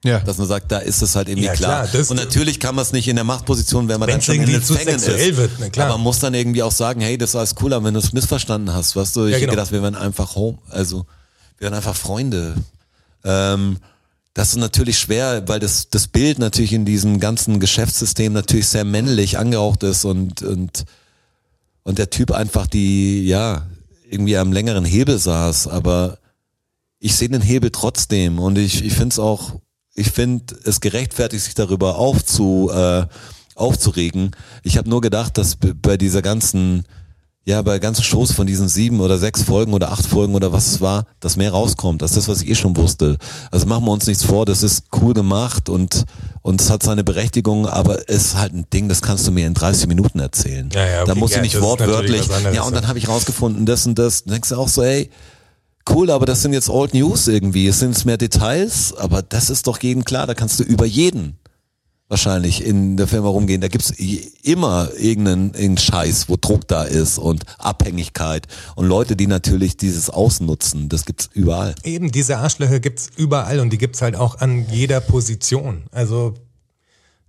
Ja. 0.05 0.19
Dass 0.19 0.37
man 0.37 0.47
sagt, 0.47 0.71
da 0.71 0.77
ist 0.77 1.01
es 1.01 1.15
halt 1.15 1.27
irgendwie 1.27 1.47
Ja, 1.47 1.53
klar. 1.53 1.87
klar, 1.87 2.09
und 2.09 2.15
natürlich 2.17 2.59
kann 2.59 2.75
man 2.75 2.83
es 2.83 2.93
nicht 2.93 3.07
in 3.07 3.15
der 3.15 3.25
Machtposition, 3.25 3.87
wenn 3.87 3.99
man 3.99 4.07
dann 4.07 4.21
schon 4.21 4.35
in 4.35 4.45
den 4.45 4.63
zu 4.63 4.75
sexuell 4.75 5.31
ist. 5.31 5.37
wird, 5.37 5.51
na 5.59 5.69
klar. 5.69 5.87
Aber 5.87 5.97
man 5.97 6.03
muss 6.03 6.19
dann 6.19 6.33
irgendwie 6.33 6.61
auch 6.63 6.71
sagen, 6.71 7.01
hey, 7.01 7.17
das 7.17 7.33
war 7.33 7.39
alles 7.39 7.55
cool, 7.61 7.73
aber 7.73 7.85
wenn 7.85 7.95
du 7.95 7.99
es 7.99 8.13
missverstanden 8.13 8.73
hast, 8.73 8.95
weißt 8.95 9.15
du, 9.15 9.25
ich 9.25 9.31
Ja, 9.31 9.35
hätte 9.37 9.47
genau. 9.47 9.53
gedacht, 9.53 9.71
wir 9.71 9.81
wären 9.81 9.95
einfach 9.95 10.35
home, 10.35 10.59
also 10.69 11.05
wir 11.57 11.65
wären 11.65 11.73
einfach 11.73 11.95
Freunde. 11.95 12.55
Ähm, 13.23 13.77
das 14.35 14.49
ist 14.49 14.57
natürlich 14.57 14.99
schwer, 14.99 15.43
weil 15.47 15.59
das, 15.59 15.89
das 15.89 16.07
Bild 16.07 16.37
natürlich 16.37 16.73
in 16.73 16.85
diesem 16.85 17.19
ganzen 17.19 17.59
Geschäftssystem 17.59 18.31
natürlich 18.33 18.67
sehr 18.67 18.83
männlich 18.85 19.39
angehaucht 19.39 19.81
ist 19.81 20.05
und, 20.05 20.43
und, 20.43 20.85
und 21.87 21.99
der 21.99 22.09
Typ 22.09 22.33
einfach 22.33 22.67
die, 22.67 23.25
ja, 23.25 23.65
irgendwie 24.09 24.35
am 24.35 24.51
längeren 24.51 24.83
Hebel 24.83 25.17
saß, 25.17 25.69
aber 25.69 26.17
ich 26.99 27.15
sehe 27.15 27.29
den 27.29 27.41
Hebel 27.41 27.71
trotzdem 27.71 28.39
und 28.39 28.57
ich, 28.57 28.83
ich 28.83 28.91
finde 28.91 29.13
es 29.13 29.19
auch, 29.19 29.61
ich 29.93 30.11
finde 30.11 30.53
es 30.65 30.81
gerechtfertigt, 30.81 31.45
sich 31.45 31.53
darüber 31.53 31.97
aufzu, 31.97 32.69
äh, 32.73 33.05
aufzuregen. 33.55 34.31
Ich 34.63 34.77
habe 34.77 34.89
nur 34.89 34.99
gedacht, 34.99 35.37
dass 35.37 35.55
bei 35.55 35.95
dieser 35.95 36.21
ganzen, 36.21 36.83
ja, 37.47 37.61
bei 37.61 37.79
ganzen 37.79 38.03
Shows 38.03 38.33
von 38.33 38.45
diesen 38.45 38.67
sieben 38.67 38.99
oder 38.99 39.17
sechs 39.17 39.41
Folgen 39.41 39.73
oder 39.73 39.93
acht 39.93 40.05
Folgen 40.05 40.35
oder 40.35 40.51
was 40.51 40.67
es 40.67 40.81
war, 40.81 41.05
dass 41.21 41.37
mehr 41.37 41.51
rauskommt. 41.51 42.01
Das 42.01 42.11
ist 42.11 42.17
das, 42.17 42.27
was 42.27 42.41
ich 42.41 42.49
eh 42.49 42.55
schon 42.55 42.75
wusste. 42.75 43.17
Also 43.51 43.65
machen 43.67 43.85
wir 43.85 43.91
uns 43.93 44.05
nichts 44.05 44.25
vor, 44.25 44.45
das 44.45 44.63
ist 44.63 44.87
cool 45.01 45.13
gemacht 45.13 45.69
und, 45.69 46.03
und 46.41 46.59
es 46.59 46.69
hat 46.69 46.83
seine 46.83 47.05
Berechtigung, 47.05 47.65
aber 47.65 48.09
es 48.09 48.25
ist 48.25 48.37
halt 48.37 48.53
ein 48.53 48.65
Ding, 48.73 48.89
das 48.89 49.01
kannst 49.01 49.25
du 49.25 49.31
mir 49.31 49.47
in 49.47 49.53
30 49.53 49.87
Minuten 49.87 50.19
erzählen. 50.19 50.69
Ja, 50.73 50.85
ja, 50.85 51.05
da 51.05 51.13
okay, 51.13 51.19
musst 51.21 51.35
ja, 51.35 51.39
du 51.39 51.43
nicht 51.43 51.61
wortwörtlich, 51.61 52.27
ja, 52.53 52.63
und 52.63 52.75
dann 52.75 52.89
habe 52.89 52.99
ich 52.99 53.07
rausgefunden, 53.07 53.65
das 53.65 53.87
und 53.87 53.97
das. 53.97 54.25
Dann 54.25 54.33
denkst 54.33 54.49
du 54.49 54.57
auch 54.57 54.67
so, 54.67 54.83
ey, 54.83 55.09
cool, 55.89 56.11
aber 56.11 56.25
das 56.25 56.41
sind 56.41 56.51
jetzt 56.51 56.69
Old 56.69 56.93
News 56.93 57.29
irgendwie. 57.29 57.67
Es 57.67 57.79
sind 57.79 57.93
jetzt 57.93 58.05
mehr 58.05 58.17
Details, 58.17 58.93
aber 58.97 59.21
das 59.21 59.49
ist 59.49 59.67
doch 59.67 59.81
jedem 59.81 60.03
klar. 60.03 60.27
Da 60.27 60.33
kannst 60.33 60.59
du 60.59 60.63
über 60.63 60.85
jeden 60.85 61.37
wahrscheinlich 62.09 62.63
in 62.63 62.95
der 62.95 63.07
Firma 63.07 63.29
rumgehen. 63.29 63.61
Da 63.61 63.67
gibt's 63.67 63.91
immer 63.91 64.89
irgendeinen, 64.97 65.47
irgendeinen 65.47 65.77
Scheiß, 65.77 66.29
wo 66.29 66.37
Druck 66.39 66.67
da 66.67 66.83
ist 66.83 67.17
und 67.17 67.43
Abhängigkeit 67.57 68.47
und 68.75 68.85
Leute, 68.87 69.15
die 69.15 69.27
natürlich 69.27 69.77
dieses 69.77 70.09
ausnutzen. 70.09 70.89
Das 70.89 71.05
gibt's 71.05 71.29
überall. 71.33 71.75
Eben, 71.83 72.11
diese 72.11 72.37
Arschlöcher 72.37 72.79
gibt's 72.79 73.09
überall 73.17 73.59
und 73.59 73.71
die 73.71 73.77
gibt's 73.77 74.01
halt 74.01 74.15
auch 74.15 74.39
an 74.39 74.67
jeder 74.69 75.01
Position. 75.01 75.83
Also 75.91 76.35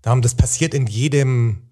darum, 0.03 0.23
das 0.23 0.37
passiert 0.37 0.75
in 0.75 0.87
jedem, 0.87 1.63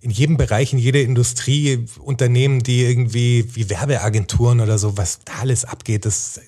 in 0.00 0.10
jedem 0.10 0.38
Bereich, 0.38 0.72
in 0.72 0.78
jeder 0.78 1.02
Industrie, 1.02 1.86
Unternehmen, 2.00 2.62
die 2.62 2.84
irgendwie 2.84 3.54
wie 3.54 3.68
Werbeagenturen 3.68 4.60
oder 4.60 4.78
so, 4.78 4.96
was 4.96 5.20
da 5.24 5.34
alles 5.40 5.66
abgeht, 5.66 6.06
das 6.06 6.40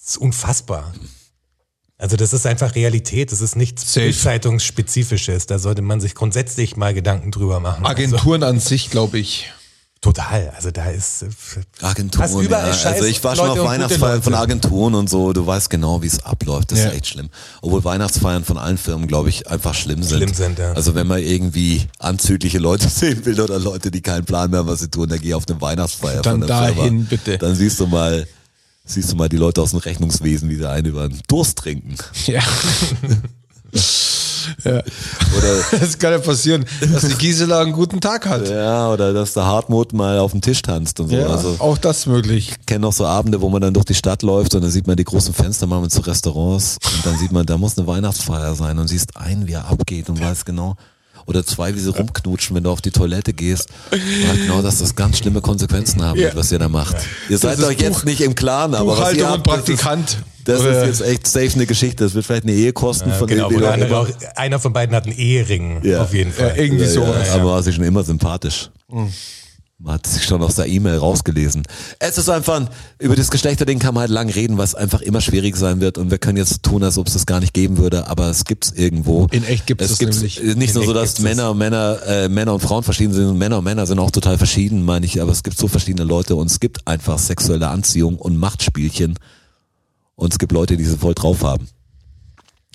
ist 0.00 0.18
unfassbar. 0.18 0.92
Also 2.00 2.16
das 2.16 2.32
ist 2.32 2.46
einfach 2.46 2.74
Realität, 2.74 3.30
das 3.30 3.40
ist 3.42 3.56
nichts 3.56 3.92
Safe. 3.92 4.10
Zeitungsspezifisches. 4.12 5.46
Da 5.46 5.58
sollte 5.58 5.82
man 5.82 6.00
sich 6.00 6.14
grundsätzlich 6.14 6.76
mal 6.76 6.94
Gedanken 6.94 7.30
drüber 7.30 7.60
machen. 7.60 7.84
Also, 7.84 7.90
Agenturen 8.02 8.42
an 8.42 8.58
sich, 8.58 8.90
glaube 8.90 9.18
ich. 9.18 9.52
total. 10.00 10.50
Also 10.56 10.70
da 10.70 10.86
ist 10.88 11.22
äh, 11.24 11.28
Agenturen. 11.82 12.40
Überall 12.40 12.68
ja. 12.68 12.72
scheiß 12.74 12.94
Also 12.94 13.04
ich 13.04 13.22
war 13.22 13.36
schon 13.36 13.48
Leute 13.48 13.60
auf 13.60 13.66
und 13.66 13.72
gute 13.72 13.74
Weihnachtsfeiern 13.82 14.22
von. 14.22 14.34
Agenturen 14.34 14.94
und 14.94 15.10
so. 15.10 15.34
Du 15.34 15.46
weißt 15.46 15.68
genau, 15.68 16.00
wie 16.02 16.06
es 16.06 16.24
abläuft. 16.24 16.72
Das 16.72 16.78
Ja. 16.78 16.86
ist 16.88 16.94
echt 16.94 17.06
schlimm. 17.08 17.28
Obwohl 17.60 17.84
Weihnachtsfeiern 17.84 18.44
von 18.44 18.56
allen 18.56 18.78
Firmen, 18.78 19.06
glaube 19.06 19.28
ich, 19.28 19.48
einfach 19.50 19.74
schlimm 19.74 20.02
sind. 20.02 20.16
Schlimm 20.18 20.32
sind, 20.34 20.58
ja. 20.58 20.72
Also 20.72 20.94
wenn 20.94 21.06
man 21.06 21.18
irgendwie 21.22 21.86
anzügliche 21.98 22.58
Leute 22.58 22.88
sehen 22.90 23.26
will 23.26 23.38
oder 23.38 23.58
Leute, 23.58 23.90
die 23.90 24.00
keinen 24.00 24.24
Plan 24.24 24.50
mehr 24.50 24.60
haben, 24.60 24.68
was 24.68 24.80
sie 24.80 24.88
tun, 24.88 25.08
dann 25.10 25.20
geh 25.20 25.34
auf 25.34 25.44
eine 25.48 25.60
Weihnachtsfeier 25.60 26.22
Dann 26.22 26.40
von 26.40 26.48
der 26.48 26.48
dahin, 26.48 26.74
Firma. 26.76 27.06
bitte. 27.10 27.36
Dann 27.36 27.54
siehst 27.54 27.78
du 27.78 27.86
mal, 27.86 28.26
siehst 28.94 29.12
du 29.12 29.16
mal 29.16 29.28
die 29.28 29.36
Leute 29.36 29.62
aus 29.62 29.70
dem 29.70 29.78
Rechnungswesen, 29.80 30.48
wie 30.50 30.56
sie 30.56 30.68
einen 30.68 30.86
über 30.86 31.08
den 31.08 31.20
Durst 31.28 31.58
trinken. 31.58 31.94
Ja. 32.26 32.40
ja. 34.64 34.82
Oder 35.38 35.62
Das 35.80 35.98
kann 35.98 36.12
ja 36.12 36.18
passieren, 36.18 36.64
dass 36.92 37.06
die 37.06 37.14
Gisela 37.14 37.60
einen 37.60 37.72
guten 37.72 38.00
Tag 38.00 38.26
hat. 38.26 38.48
ja, 38.48 38.90
oder 38.92 39.12
dass 39.12 39.34
der 39.34 39.44
Hartmut 39.46 39.92
mal 39.92 40.18
auf 40.18 40.32
den 40.32 40.42
Tisch 40.42 40.62
tanzt 40.62 41.00
und 41.00 41.08
so. 41.08 41.16
Ja, 41.16 41.26
Also 41.28 41.56
auch 41.58 41.78
das 41.78 42.06
möglich. 42.06 42.54
kenne 42.66 42.80
noch 42.80 42.92
so 42.92 43.06
Abende, 43.06 43.40
wo 43.40 43.48
man 43.48 43.62
dann 43.62 43.74
durch 43.74 43.86
die 43.86 43.94
Stadt 43.94 44.22
läuft 44.22 44.54
und 44.54 44.62
dann 44.62 44.70
sieht 44.70 44.86
man 44.86 44.96
die 44.96 45.04
großen 45.04 45.34
Fenster 45.34 45.66
machen 45.66 45.82
mit 45.82 45.92
so 45.92 46.00
Restaurants 46.00 46.78
und 46.96 47.06
dann 47.06 47.18
sieht 47.18 47.32
man, 47.32 47.46
da 47.46 47.58
muss 47.58 47.78
eine 47.78 47.86
Weihnachtsfeier 47.86 48.54
sein 48.54 48.78
und 48.78 48.88
siehst 48.88 49.16
einen, 49.16 49.46
wie 49.46 49.52
er 49.52 49.68
abgeht 49.68 50.08
und 50.08 50.20
weiß 50.20 50.44
genau. 50.44 50.76
Oder 51.30 51.46
zwei, 51.46 51.74
wie 51.76 51.78
sie 51.78 51.90
rumknutschen, 51.90 52.56
wenn 52.56 52.64
du 52.64 52.70
auf 52.70 52.80
die 52.80 52.90
Toilette 52.90 53.32
gehst. 53.32 53.68
Und 53.92 54.00
halt 54.28 54.40
genau, 54.42 54.62
dass 54.62 54.80
das 54.80 54.96
ganz 54.96 55.18
schlimme 55.18 55.40
Konsequenzen 55.40 56.02
haben 56.02 56.18
wird, 56.18 56.34
Ja. 56.34 56.38
was 56.38 56.50
ihr 56.50 56.58
da 56.58 56.68
macht. 56.68 56.96
Ihr 57.28 57.38
seid 57.38 57.58
ist 57.58 57.64
euch 57.64 57.78
jetzt 57.80 57.98
Buch- 58.00 58.04
nicht 58.04 58.20
im 58.20 58.34
Klaren, 58.34 58.74
aber 58.74 58.98
was 58.98 59.14
ihr 59.14 59.28
habt, 59.28 59.46
das 59.46 59.54
ist- 59.58 59.64
Praktikant. 59.66 60.18
Das 60.44 60.60
ist 60.64 60.86
jetzt 60.86 61.00
echt 61.02 61.26
safe 61.28 61.50
eine 61.54 61.66
Geschichte. 61.66 62.02
Das 62.02 62.14
wird 62.14 62.26
vielleicht 62.26 62.42
eine 62.44 62.52
von 63.14 63.28
genau, 63.28 63.44
wo 63.46 63.50
die 63.50 63.56
der 63.58 63.68
du 63.68 63.72
andere 63.74 63.88
immer- 63.90 63.98
auch, 64.00 64.36
einer 64.36 64.58
von 64.58 64.72
beiden 64.72 64.96
hat 64.96 65.06
einen 65.06 65.16
Ehering, 65.16 65.82
Ja. 65.84 66.02
auf 66.02 66.12
jeden 66.12 66.32
Fall. 66.32 66.48
Ja, 66.56 66.62
irgendwie 66.64 66.84
ja, 66.84 66.90
ja, 67.28 67.34
aber 67.34 67.44
war 67.52 67.62
sie 67.62 67.72
schon 67.72 67.84
immer 67.84 68.02
sympathisch. 68.02 68.70
Man 69.82 69.94
hat 69.94 70.06
sich 70.06 70.24
schon 70.24 70.42
aus 70.42 70.56
der 70.56 70.66
E-Mail 70.66 70.98
rausgelesen. 70.98 71.62
Es 71.98 72.18
ist 72.18 72.28
einfach, 72.28 72.60
ein, 72.60 72.68
über 72.98 73.16
das 73.16 73.30
Geschlechterding 73.30 73.78
kann 73.78 73.94
man 73.94 74.02
halt 74.02 74.10
lang 74.10 74.28
reden, 74.28 74.58
was 74.58 74.74
einfach 74.74 75.00
immer 75.00 75.22
schwierig 75.22 75.56
sein 75.56 75.80
wird. 75.80 75.96
Und 75.96 76.10
wir 76.10 76.18
können 76.18 76.36
jetzt 76.36 76.62
tun, 76.62 76.84
als 76.84 76.98
ob 76.98 77.06
es 77.06 77.14
das 77.14 77.24
gar 77.24 77.40
nicht 77.40 77.54
geben 77.54 77.78
würde, 77.78 78.06
aber 78.06 78.28
es 78.28 78.44
gibt's 78.44 78.72
irgendwo. 78.72 79.26
In 79.30 79.42
echt 79.42 79.66
gibt's 79.66 79.90
es 79.90 79.98
gibt's 79.98 80.16
nämlich. 80.16 80.42
Nicht 80.42 80.74
In 80.74 80.74
nur 80.74 80.84
so, 80.84 80.92
dass 80.92 81.18
Männer, 81.20 81.54
Männer, 81.54 81.98
äh, 82.06 82.28
Männer 82.28 82.52
und 82.52 82.60
Frauen 82.60 82.82
verschieden 82.82 83.14
sind. 83.14 83.38
Männer 83.38 83.56
und 83.56 83.64
Männer 83.64 83.86
sind 83.86 83.98
auch 84.00 84.10
total 84.10 84.36
verschieden, 84.36 84.84
meine 84.84 85.06
ich. 85.06 85.22
Aber 85.22 85.32
es 85.32 85.42
gibt 85.42 85.56
so 85.56 85.66
verschiedene 85.66 86.04
Leute 86.04 86.36
und 86.36 86.50
es 86.50 86.60
gibt 86.60 86.86
einfach 86.86 87.18
sexuelle 87.18 87.68
Anziehung 87.68 88.16
und 88.16 88.36
Machtspielchen. 88.36 89.18
Und 90.14 90.34
es 90.34 90.38
gibt 90.38 90.52
Leute, 90.52 90.76
die 90.76 90.84
sie 90.84 90.98
voll 90.98 91.14
drauf 91.14 91.42
haben. 91.42 91.66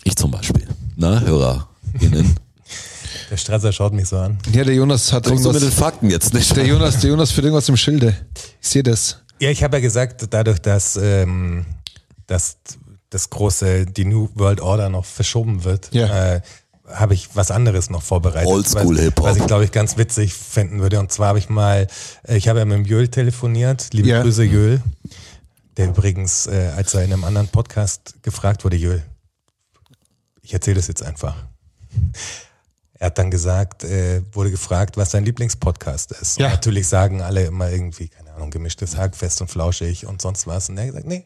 Ich 0.02 0.16
zum 0.16 0.32
Beispiel. 0.32 0.66
Na, 0.96 1.20
HörerInnen. 1.20 2.34
Der 3.30 3.36
Strasser 3.36 3.72
schaut 3.72 3.92
mich 3.92 4.08
so 4.08 4.18
an. 4.18 4.38
Ja, 4.52 4.62
der 4.64 4.74
Jonas 4.74 5.12
hat 5.12 5.24
Kommst 5.24 5.44
du 5.44 5.48
mit 5.48 5.56
den 5.56 5.64
irgendwas. 5.68 5.84
Fakten 5.84 6.10
jetzt 6.10 6.32
nicht? 6.34 6.54
Der 6.56 6.66
Jonas, 6.66 7.00
der 7.00 7.10
Jonas 7.10 7.32
führt 7.32 7.44
irgendwas 7.46 7.68
im 7.68 7.76
Schilde. 7.76 8.16
Ich 8.60 8.68
sehe 8.68 8.82
das. 8.82 9.22
Ja, 9.40 9.50
ich 9.50 9.62
habe 9.64 9.76
ja 9.76 9.80
gesagt, 9.80 10.26
dadurch, 10.30 10.60
dass, 10.60 10.96
ähm, 10.96 11.66
dass 12.26 12.58
das 13.10 13.28
große, 13.30 13.86
die 13.86 14.04
New 14.04 14.28
World 14.34 14.60
Order 14.60 14.88
noch 14.88 15.04
verschoben 15.04 15.64
wird, 15.64 15.88
Ja. 15.92 16.34
äh, 16.36 16.40
habe 16.88 17.14
ich 17.14 17.30
was 17.34 17.50
anderes 17.50 17.90
noch 17.90 18.02
vorbereitet. 18.02 18.46
Oldschool 18.48 18.94
was- 18.96 19.02
Hip-Hop. 19.02 19.26
Was 19.26 19.36
ich, 19.38 19.46
glaube 19.46 19.64
ich, 19.64 19.72
ganz 19.72 19.96
witzig 19.96 20.32
finden 20.32 20.80
würde. 20.80 21.00
Und 21.00 21.10
zwar 21.10 21.28
habe 21.28 21.38
ich 21.40 21.48
mal, 21.48 21.88
äh, 22.28 22.36
ich 22.36 22.46
habe 22.48 22.60
ja 22.60 22.64
mit 22.64 22.76
dem 22.78 22.84
Jöl 22.84 23.08
telefoniert. 23.08 23.88
Liebe 23.92 24.08
Ja. 24.08 24.22
Grüße, 24.22 24.44
Jöl. 24.44 24.80
Der 25.76 25.88
übrigens, 25.88 26.46
äh, 26.46 26.70
als 26.76 26.94
er 26.94 27.02
in 27.04 27.12
einem 27.12 27.24
anderen 27.24 27.48
Podcast 27.48 28.14
gefragt 28.22 28.64
wurde, 28.64 28.76
Jöl, 28.76 29.02
ich 30.42 30.54
erzähle 30.54 30.76
das 30.76 30.86
jetzt 30.86 31.02
einfach. 31.02 31.34
Er 32.98 33.06
hat 33.06 33.18
dann 33.18 33.30
gesagt, 33.30 33.84
äh, 33.84 34.22
wurde 34.32 34.50
gefragt, 34.50 34.96
was 34.96 35.10
sein 35.10 35.24
Lieblingspodcast 35.24 36.12
ist. 36.12 36.38
Ja. 36.38 36.46
Und 36.46 36.52
natürlich 36.52 36.88
sagen 36.88 37.20
alle 37.20 37.44
immer 37.44 37.70
irgendwie, 37.70 38.08
keine 38.08 38.32
Ahnung, 38.32 38.50
gemischtes 38.50 38.96
Hack, 38.96 39.14
fest 39.16 39.40
und 39.42 39.48
flauschig 39.48 40.06
und 40.06 40.22
sonst 40.22 40.46
was. 40.46 40.70
Und 40.70 40.78
er 40.78 40.84
hat 40.84 40.88
gesagt, 40.88 41.06
nee, 41.06 41.24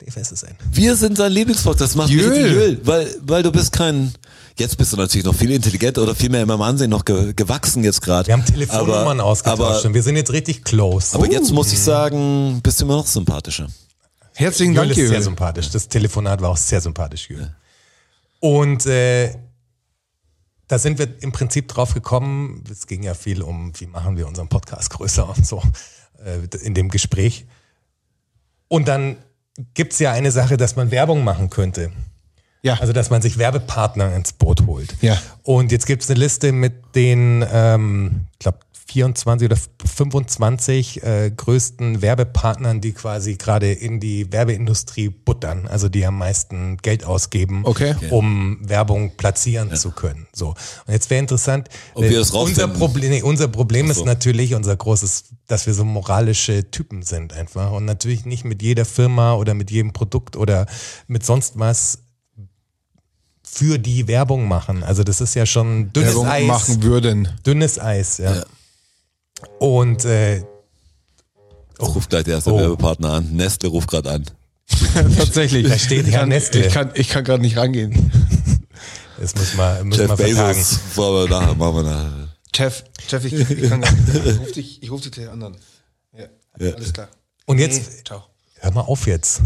DFSSN. 0.00 0.56
Wir 0.70 0.94
sind 0.96 1.16
sein 1.16 1.32
Lieblingspodcast. 1.32 1.80
Das 1.80 1.94
macht 1.96 2.10
mich 2.10 2.20
Jöl. 2.20 2.52
Jöl, 2.52 2.80
weil, 2.84 3.14
weil 3.22 3.42
du 3.42 3.50
bist 3.50 3.72
kein, 3.72 4.12
jetzt 4.56 4.76
bist 4.78 4.92
du 4.92 4.96
natürlich 4.96 5.24
noch 5.24 5.34
viel 5.34 5.50
intelligenter 5.50 6.02
oder 6.02 6.14
viel 6.14 6.30
mehr 6.30 6.42
in 6.42 6.48
meinem 6.48 6.62
Ansehen 6.62 6.90
noch 6.90 7.04
ge, 7.04 7.32
gewachsen 7.34 7.82
jetzt 7.82 8.00
gerade. 8.00 8.28
Wir 8.28 8.34
haben 8.34 8.44
Telefonnummern 8.44 9.20
aber, 9.20 9.28
ausgetauscht 9.28 9.60
Aber, 9.60 9.84
und 9.84 9.94
wir 9.94 10.02
sind 10.02 10.16
jetzt 10.16 10.32
richtig 10.32 10.62
close. 10.62 11.14
aber 11.16 11.30
jetzt 11.30 11.50
muss 11.52 11.72
ich 11.72 11.80
sagen, 11.80 12.60
bist 12.62 12.80
du 12.80 12.84
immer 12.84 12.96
noch 12.96 13.06
sympathischer. 13.06 13.66
Herzlichen 14.34 14.74
Jöl 14.74 14.86
Dank, 14.86 14.96
ist 14.96 15.08
sehr 15.08 15.22
sympathisch. 15.22 15.70
Das 15.70 15.88
Telefonat 15.88 16.40
war 16.40 16.50
auch 16.50 16.56
sehr 16.56 16.80
sympathisch, 16.80 17.28
Jöl. 17.28 17.54
Und 18.40 18.86
äh, 18.86 19.34
da 20.72 20.78
sind 20.78 20.98
wir 20.98 21.06
im 21.20 21.32
Prinzip 21.32 21.68
drauf 21.68 21.92
gekommen, 21.92 22.64
es 22.70 22.86
ging 22.86 23.02
ja 23.02 23.12
viel 23.12 23.42
um, 23.42 23.78
wie 23.78 23.86
machen 23.86 24.16
wir 24.16 24.26
unseren 24.26 24.48
Podcast 24.48 24.88
größer 24.96 25.28
und 25.28 25.46
so 25.46 25.62
äh, 26.24 26.38
in 26.64 26.72
dem 26.72 26.88
Gespräch. 26.88 27.44
Und 28.68 28.88
dann 28.88 29.18
gibt's 29.74 29.98
ja 29.98 30.12
eine 30.12 30.30
Sache, 30.30 30.56
dass 30.56 30.74
man 30.74 30.90
Werbung 30.90 31.24
machen 31.24 31.50
könnte. 31.50 31.92
Ja. 32.62 32.78
Also, 32.80 32.94
dass 32.94 33.10
man 33.10 33.20
sich 33.20 33.36
Werbepartner 33.36 34.16
ins 34.16 34.32
Boot 34.32 34.66
holt. 34.66 34.96
Ja. 35.02 35.20
Und 35.42 35.72
jetzt 35.72 35.84
gibt's 35.84 36.08
eine 36.08 36.18
Liste 36.18 36.52
mit 36.52 36.94
den, 36.94 37.44
ähm, 37.52 38.28
ich 38.32 38.38
glaube, 38.38 38.60
24 38.86 39.46
oder 39.46 39.56
25 39.84 41.02
äh, 41.02 41.30
größten 41.34 42.02
Werbepartnern, 42.02 42.80
die 42.80 42.92
quasi 42.92 43.36
gerade 43.36 43.72
in 43.72 44.00
die 44.00 44.32
Werbeindustrie 44.32 45.08
buttern, 45.08 45.66
also 45.68 45.88
die 45.88 46.04
am 46.04 46.18
meisten 46.18 46.76
Geld 46.78 47.04
ausgeben, 47.04 47.62
Okay. 47.64 47.94
um 48.10 48.58
Werbung 48.60 49.16
platzieren 49.16 49.74
zu 49.76 49.92
können. 49.92 50.26
So. 50.34 50.48
Und 50.86 50.92
jetzt 50.92 51.08
wäre 51.10 51.20
interessant, 51.20 51.68
Ob 51.94 52.02
wir 52.02 52.10
äh, 52.10 52.14
das 52.14 52.30
unser. 52.32 52.68
Problem, 52.68 53.10
nee, 53.10 53.22
unser 53.22 53.48
Problem 53.48 53.86
so. 53.86 54.00
ist 54.00 54.04
natürlich 54.06 54.54
unser 54.54 54.76
großes, 54.76 55.24
dass 55.46 55.66
wir 55.66 55.74
so 55.74 55.84
moralische 55.84 56.70
Typen 56.70 57.02
sind 57.02 57.32
einfach 57.32 57.70
und 57.72 57.84
natürlich 57.84 58.24
nicht 58.24 58.44
mit 58.44 58.62
jeder 58.62 58.84
Firma 58.84 59.34
oder 59.34 59.54
mit 59.54 59.70
jedem 59.70 59.92
Produkt 59.92 60.36
oder 60.36 60.66
mit 61.06 61.24
sonst 61.24 61.58
was 61.58 61.98
für 63.44 63.78
die 63.78 64.08
Werbung 64.08 64.48
machen. 64.48 64.82
Also 64.82 65.04
das 65.04 65.20
ist 65.20 65.34
ja 65.34 65.44
schon 65.46 65.92
dünnes 65.92 66.10
Werbung 66.14 66.26
Eis. 66.28 66.46
machen 66.46 66.82
würden. 66.82 67.28
Dünnes 67.46 67.78
Eis, 67.78 68.18
ja. 68.18 68.36
Ja. 68.36 68.44
Und 69.58 70.04
äh, 70.04 70.36
Jetzt 70.36 71.94
ruft 71.96 72.10
gleich 72.10 72.24
der 72.24 72.34
erste 72.34 72.52
Oh. 72.52 72.58
Werbepartner 72.58 73.12
an. 73.14 73.32
Nestle 73.32 73.68
ruft 73.68 73.88
gerade 73.90 74.10
an. 74.10 74.24
Tatsächlich. 75.16 75.68
Da 75.68 75.78
steht 75.78 76.06
ich 76.06 76.12
Herr 76.12 76.20
kann, 76.20 76.28
Nestle. 76.28 76.66
Ich 76.66 76.72
kann, 76.72 76.90
ich 76.94 77.08
kann 77.08 77.24
gerade 77.24 77.42
nicht 77.42 77.56
rangehen. 77.56 78.10
das 79.20 79.34
muss 79.34 79.54
man, 79.54 79.88
müssen 79.88 80.08
Jeff. 80.08 80.16
Bezos. 80.16 80.78
Wir 80.96 81.28
nachher, 81.28 81.54
machen 81.54 81.76
wir 81.76 81.82
nachher. 81.82 82.28
Jeff, 82.54 82.84
Jeff, 83.08 83.24
ich, 83.24 83.32
ich 83.32 83.68
kann. 83.68 83.82
Ich 83.82 84.38
ruf 84.38 84.52
dich, 84.52 84.82
ich 84.82 84.90
ruf 84.90 85.00
dich 85.00 85.10
den 85.12 85.28
anderen. 85.28 85.56
Ja, 86.16 86.26
Ja. 86.58 86.74
alles 86.74 86.92
klar. 86.92 87.08
Und 87.46 87.58
jetzt, 87.58 87.90
Nee, 87.90 88.04
ciao. 88.04 88.24
hör 88.60 88.70
mal 88.72 88.82
auf 88.82 89.06
jetzt. 89.06 89.40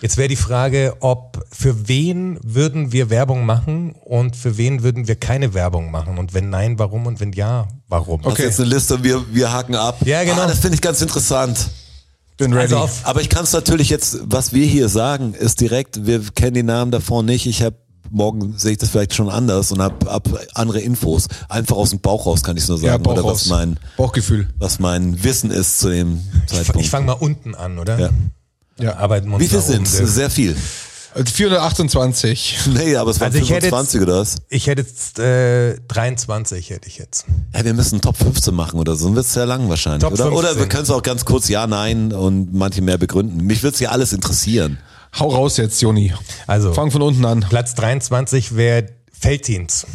Jetzt 0.00 0.16
wäre 0.16 0.28
die 0.28 0.36
Frage, 0.36 0.96
ob 1.00 1.44
für 1.50 1.88
wen 1.88 2.38
würden 2.42 2.92
wir 2.92 3.10
Werbung 3.10 3.46
machen 3.46 3.94
und 4.04 4.36
für 4.36 4.56
wen 4.56 4.82
würden 4.82 5.08
wir 5.08 5.16
keine 5.16 5.54
Werbung 5.54 5.90
machen? 5.90 6.18
Und 6.18 6.34
wenn 6.34 6.50
nein, 6.50 6.78
warum? 6.78 7.06
Und 7.06 7.20
wenn 7.20 7.32
ja, 7.32 7.68
warum? 7.88 8.22
Das 8.22 8.34
ist 8.34 8.38
jetzt 8.38 8.60
eine 8.60 8.70
Liste 8.70 9.02
wir, 9.02 9.24
wir 9.32 9.52
haken 9.52 9.74
ab. 9.74 9.98
Ja, 10.04 10.24
genau. 10.24 10.42
Ah, 10.42 10.46
das 10.46 10.58
finde 10.58 10.74
ich 10.74 10.80
ganz 10.80 11.00
interessant. 11.00 11.68
Bin 12.36 12.52
ready. 12.52 12.74
Also 12.74 12.88
Aber 13.04 13.20
ich 13.20 13.28
kann 13.28 13.44
es 13.44 13.52
natürlich 13.52 13.90
jetzt, 13.90 14.18
was 14.24 14.52
wir 14.52 14.66
hier 14.66 14.88
sagen, 14.88 15.34
ist 15.34 15.60
direkt, 15.60 16.04
wir 16.04 16.20
kennen 16.34 16.54
die 16.54 16.62
Namen 16.62 16.90
davon 16.90 17.26
nicht. 17.26 17.46
Ich 17.46 17.62
habe 17.62 17.76
morgen 18.10 18.56
sehe 18.58 18.72
ich 18.72 18.78
das 18.78 18.90
vielleicht 18.90 19.14
schon 19.14 19.28
anders 19.28 19.72
und 19.72 19.80
habe 19.80 20.10
hab 20.10 20.28
andere 20.54 20.80
Infos. 20.80 21.28
Einfach 21.48 21.76
aus 21.76 21.90
dem 21.90 22.00
Bauch 22.00 22.26
raus 22.26 22.42
kann 22.42 22.56
ich 22.56 22.66
nur 22.68 22.78
ja, 22.80 22.92
sagen. 22.92 23.02
Bauch 23.02 23.12
oder 23.12 23.24
was 23.24 23.46
mein, 23.46 23.78
Bauchgefühl. 23.96 24.48
was 24.58 24.78
mein 24.78 25.22
Wissen 25.22 25.50
ist 25.50 25.80
zu 25.80 25.90
dem 25.90 26.20
Zeitpunkt. 26.46 26.80
ich 26.80 26.90
fange 26.90 27.06
mal 27.06 27.12
unten 27.12 27.54
an, 27.54 27.78
oder? 27.78 27.98
Ja. 27.98 28.10
Ja. 28.78 28.96
Arbeiten 28.96 29.28
wir 29.28 29.34
uns 29.36 29.44
Wie 29.44 29.48
viel 29.48 29.60
sind's? 29.60 29.96
durch. 29.96 30.10
Sehr 30.10 30.30
viel. 30.30 30.56
Also 31.14 31.32
428. 31.32 32.58
Nee, 32.74 32.96
aber 32.96 33.12
es 33.12 33.20
waren 33.20 33.26
Also 33.32 33.38
ich 33.38 33.50
hätte- 33.50 33.68
25 33.68 34.00
oder 34.00 34.18
was? 34.20 34.34
Ich 34.48 34.66
hätte 34.66 34.82
jetzt 34.82 35.18
äh, 35.20 35.76
23 35.86 36.70
hätte 36.70 36.88
ich 36.88 36.98
jetzt. 36.98 37.26
Ja, 37.54 37.64
wir 37.64 37.72
müssen 37.74 38.00
Top 38.00 38.16
15 38.16 38.52
machen 38.52 38.80
oder 38.80 38.96
so. 38.96 39.06
Dann 39.06 39.14
wird's 39.14 39.32
sehr 39.32 39.46
lang 39.46 39.68
wahrscheinlich. 39.68 40.02
Top 40.02 40.12
oder? 40.14 40.26
oder 40.32 40.48
15. 40.48 40.58
wir 40.58 40.68
können 40.68 40.82
es 40.82 40.90
auch 40.90 41.02
ganz 41.04 41.24
kurz 41.24 41.48
Ja, 41.48 41.68
Nein 41.68 42.12
und 42.12 42.52
manche 42.52 42.82
mehr 42.82 42.98
begründen. 42.98 43.36
Mich 43.46 43.62
wird's 43.62 43.78
ja 43.78 43.90
alles 43.90 44.12
interessieren. 44.12 44.78
Hau 45.16 45.28
raus 45.28 45.56
jetzt, 45.58 45.80
Joni. 45.80 46.12
Also 46.48 46.72
Fang 46.72 46.90
von 46.90 47.00
unten 47.02 47.24
an. 47.24 47.46
Platz 47.48 47.76
23 47.76 48.56
wäre 48.56 48.86
Felddienst. 49.12 49.86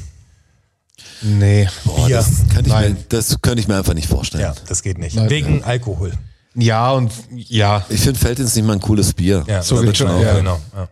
Nee. 1.22 1.68
Boah, 1.84 2.08
Bier. 2.08 2.16
das, 2.16 2.28
könnte 2.54 2.60
ich 2.62 2.68
mir, 2.68 2.74
Nein. 2.74 2.98
das 3.10 3.42
könnte 3.42 3.60
ich 3.60 3.68
mir 3.68 3.76
einfach 3.76 3.94
nicht 3.94 4.08
vorstellen. 4.08 4.44
Ja, 4.44 4.56
das 4.70 4.84
geht 4.84 4.98
nicht. 4.98 5.18
Nein. 5.18 5.30
Wegen 5.30 5.64
Alkohol. 5.66 6.14
Ja 6.56 6.92
und 6.92 7.12
ja. 7.36 7.86
Ich 7.90 8.02
finde 8.02 8.20
Feldins 8.20 8.56
nicht 8.56 8.66
mal 8.66 8.74
ein 8.74 8.80
cooles 8.82 9.14
Bier. 9.14 9.44
Ja, 9.48 9.62
So 9.62 9.80
geht 9.82 9.98
schon, 9.98 10.08
auch, 10.10 10.22
ja. 10.22 10.36
genau. 10.38 10.60
Ja. 10.76 10.88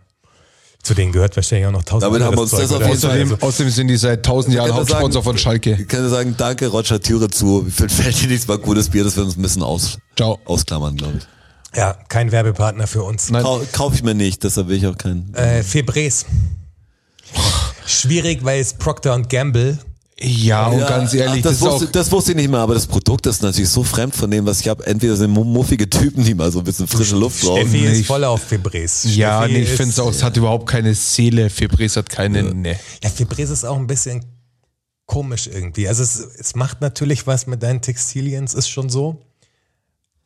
Zu 0.82 0.94
denen 0.94 1.12
gehört 1.12 1.34
wahrscheinlich 1.36 1.66
auch 1.66 1.72
noch 1.72 1.82
tausend 1.82 2.04
Damit 2.04 2.22
haben 2.22 2.36
wir 2.36 2.42
uns 2.42 2.52
das 2.52 2.72
auf 2.72 2.80
jeden 2.80 2.98
Fall- 2.98 3.10
Außerdem, 3.10 3.36
außerdem 3.42 3.72
sind 3.72 3.88
die 3.88 3.96
seit 3.96 4.24
tausend 4.24 4.54
Jahren 4.54 4.72
Hauptsponsor 4.72 5.22
von 5.22 5.36
Schalke. 5.36 5.76
Ich 5.78 5.88
kann 5.88 6.00
nur 6.00 6.10
sagen, 6.10 6.34
danke 6.38 6.68
Roger 6.68 7.00
Türe 7.00 7.28
zu. 7.28 7.66
Ich 7.68 7.74
finde 7.74 7.92
Feldins 7.92 8.46
mal 8.46 8.54
ein 8.54 8.62
cooles 8.62 8.88
Bier, 8.88 9.04
das 9.04 9.16
wir 9.16 9.24
uns 9.24 9.36
ein 9.36 9.42
bisschen 9.42 9.62
aus, 9.62 9.98
Ciao. 10.16 10.38
ausklammern, 10.44 10.96
glaube 10.96 11.18
ich. 11.18 11.76
Ja, 11.76 11.92
kein 12.08 12.32
Werbepartner 12.32 12.86
für 12.86 13.02
uns. 13.02 13.28
Nein. 13.30 13.42
Kau, 13.42 13.60
Kaufe 13.72 13.96
ich 13.96 14.02
mir 14.02 14.14
nicht, 14.14 14.42
deshalb 14.44 14.68
will 14.68 14.76
ich 14.78 14.86
auch 14.86 14.96
keinen. 14.96 15.34
Äh, 15.34 15.62
Febres. 15.62 16.24
Schwierig, 17.84 18.44
weil 18.44 18.60
es 18.60 18.72
Procter 18.74 19.20
Gamble. 19.22 19.78
Ja, 20.20 20.66
und 20.66 20.80
ganz 20.80 21.14
ehrlich, 21.14 21.44
ach, 21.46 21.50
das, 21.50 21.60
das, 21.60 21.70
wusste, 21.70 21.86
das 21.92 22.10
wusste 22.10 22.32
ich 22.32 22.36
nicht 22.36 22.50
mehr, 22.50 22.58
aber 22.58 22.74
das 22.74 22.88
Produkt 22.88 23.26
ist 23.26 23.40
natürlich 23.40 23.70
so 23.70 23.84
fremd 23.84 24.16
von 24.16 24.28
dem, 24.28 24.44
was 24.46 24.60
ich 24.60 24.66
habe. 24.68 24.84
Entweder 24.84 25.14
sind 25.16 25.30
mu- 25.30 25.44
muffige 25.44 25.88
Typen, 25.88 26.24
die 26.24 26.34
mal 26.34 26.50
so 26.50 26.58
ein 26.58 26.64
bisschen 26.64 26.88
frische 26.88 27.14
Luft 27.14 27.40
brauchen. 27.40 27.68
Steffi 27.68 27.84
ist 27.86 28.06
voll 28.06 28.24
auf 28.24 28.42
Febres. 28.42 29.04
ja, 29.14 29.38
Steffi 29.42 29.52
nee, 29.52 29.62
ich 29.62 29.68
finde 29.70 29.90
es 29.90 29.98
auch, 30.00 30.10
es 30.10 30.22
hat 30.24 30.36
überhaupt 30.36 30.68
keine 30.68 30.92
Seele. 30.94 31.48
Febres 31.50 31.96
hat 31.96 32.08
keine, 32.08 32.42
nee. 32.42 32.76
Ja, 33.02 33.10
Febres 33.10 33.50
ist 33.50 33.64
auch 33.64 33.76
ein 33.76 33.86
bisschen 33.86 34.24
komisch 35.06 35.46
irgendwie. 35.46 35.86
Also 35.86 36.02
es, 36.02 36.16
es 36.18 36.56
macht 36.56 36.80
natürlich 36.80 37.28
was 37.28 37.46
mit 37.46 37.62
deinen 37.62 37.80
Textilien, 37.80 38.42
es 38.44 38.54
ist 38.54 38.68
schon 38.68 38.88
so. 38.88 39.20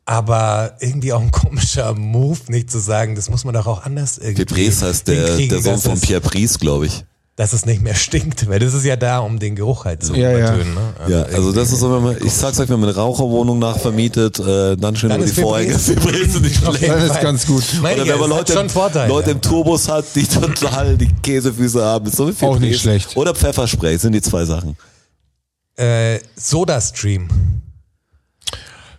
Aber 0.05 0.75
irgendwie 0.81 1.13
auch 1.13 1.21
ein 1.21 1.31
komischer 1.31 1.93
Move, 1.93 2.39
nicht 2.49 2.69
zu 2.71 2.79
sagen, 2.79 3.15
das 3.15 3.29
muss 3.29 3.45
man 3.45 3.53
doch 3.53 3.67
auch 3.67 3.83
anders 3.83 4.17
irgendwie 4.17 4.41
Febres 4.55 4.81
heißt 4.81 5.07
der, 5.07 5.37
der 5.37 5.61
Sohn 5.61 5.77
von 5.79 5.99
Pierre 6.01 6.19
Pries, 6.21 6.57
glaube 6.59 6.87
ich. 6.87 7.05
Dass 7.35 7.51
es 7.53 7.65
nicht 7.65 7.81
mehr 7.81 7.95
stinkt, 8.07 8.47
weil 8.47 8.59
das 8.59 8.75
ist 8.75 8.85
ja 8.85 8.95
da, 8.95 9.17
um 9.19 9.39
den 9.39 9.55
Geruch 9.55 9.85
halt 9.85 10.03
zu 10.03 10.13
Ja, 10.13 10.31
ja. 10.31 10.37
übertönen. 10.53 10.75
Ne? 10.75 10.81
Ja, 11.07 11.23
also 11.23 11.51
das 11.51 11.71
ist 11.71 11.79
so, 11.79 11.91
wenn 11.91 12.03
man, 12.03 12.17
ich 12.23 12.31
sag's 12.31 12.59
euch, 12.59 12.69
wenn 12.69 12.79
man 12.79 12.89
eine 12.89 12.97
Raucherwohnung 12.97 13.57
nachvermietet, 13.57 14.37
äh, 14.39 14.75
dann 14.77 14.95
schön 14.95 15.09
Dann 15.09 15.19
über 15.21 15.27
die 15.31 15.41
Vorhänge. 15.41 15.77
Sind 15.79 16.03
nicht 16.43 16.57
schlecht. 16.63 16.87
Dann 16.87 17.01
ist 17.09 17.21
ganz 17.21 17.47
gut. 17.47 17.63
Meine 17.81 17.95
Oder 17.95 18.03
ich, 18.05 18.11
wenn 18.11 18.19
man 18.19 18.29
Leute, 18.29 18.53
schon 18.53 18.69
Vorteile. 18.69 19.09
Leute 19.09 19.31
im 19.31 19.41
Turbus 19.41 19.89
hat, 19.89 20.05
die 20.13 20.27
total 20.27 20.95
die 20.95 21.09
Käsefüße 21.23 21.83
haben. 21.83 22.05
Ist 22.05 22.17
so 22.17 22.31
viel 22.31 22.47
Auch 22.47 22.59
nicht 22.59 22.79
schlecht. 22.79 23.17
Oder 23.17 23.33
Pfefferspray, 23.33 23.97
sind 23.97 24.11
die 24.13 24.21
zwei 24.21 24.45
Sachen. 24.45 24.77
äh, 25.75 26.19
Soda 26.35 26.79
Stream. 26.79 27.27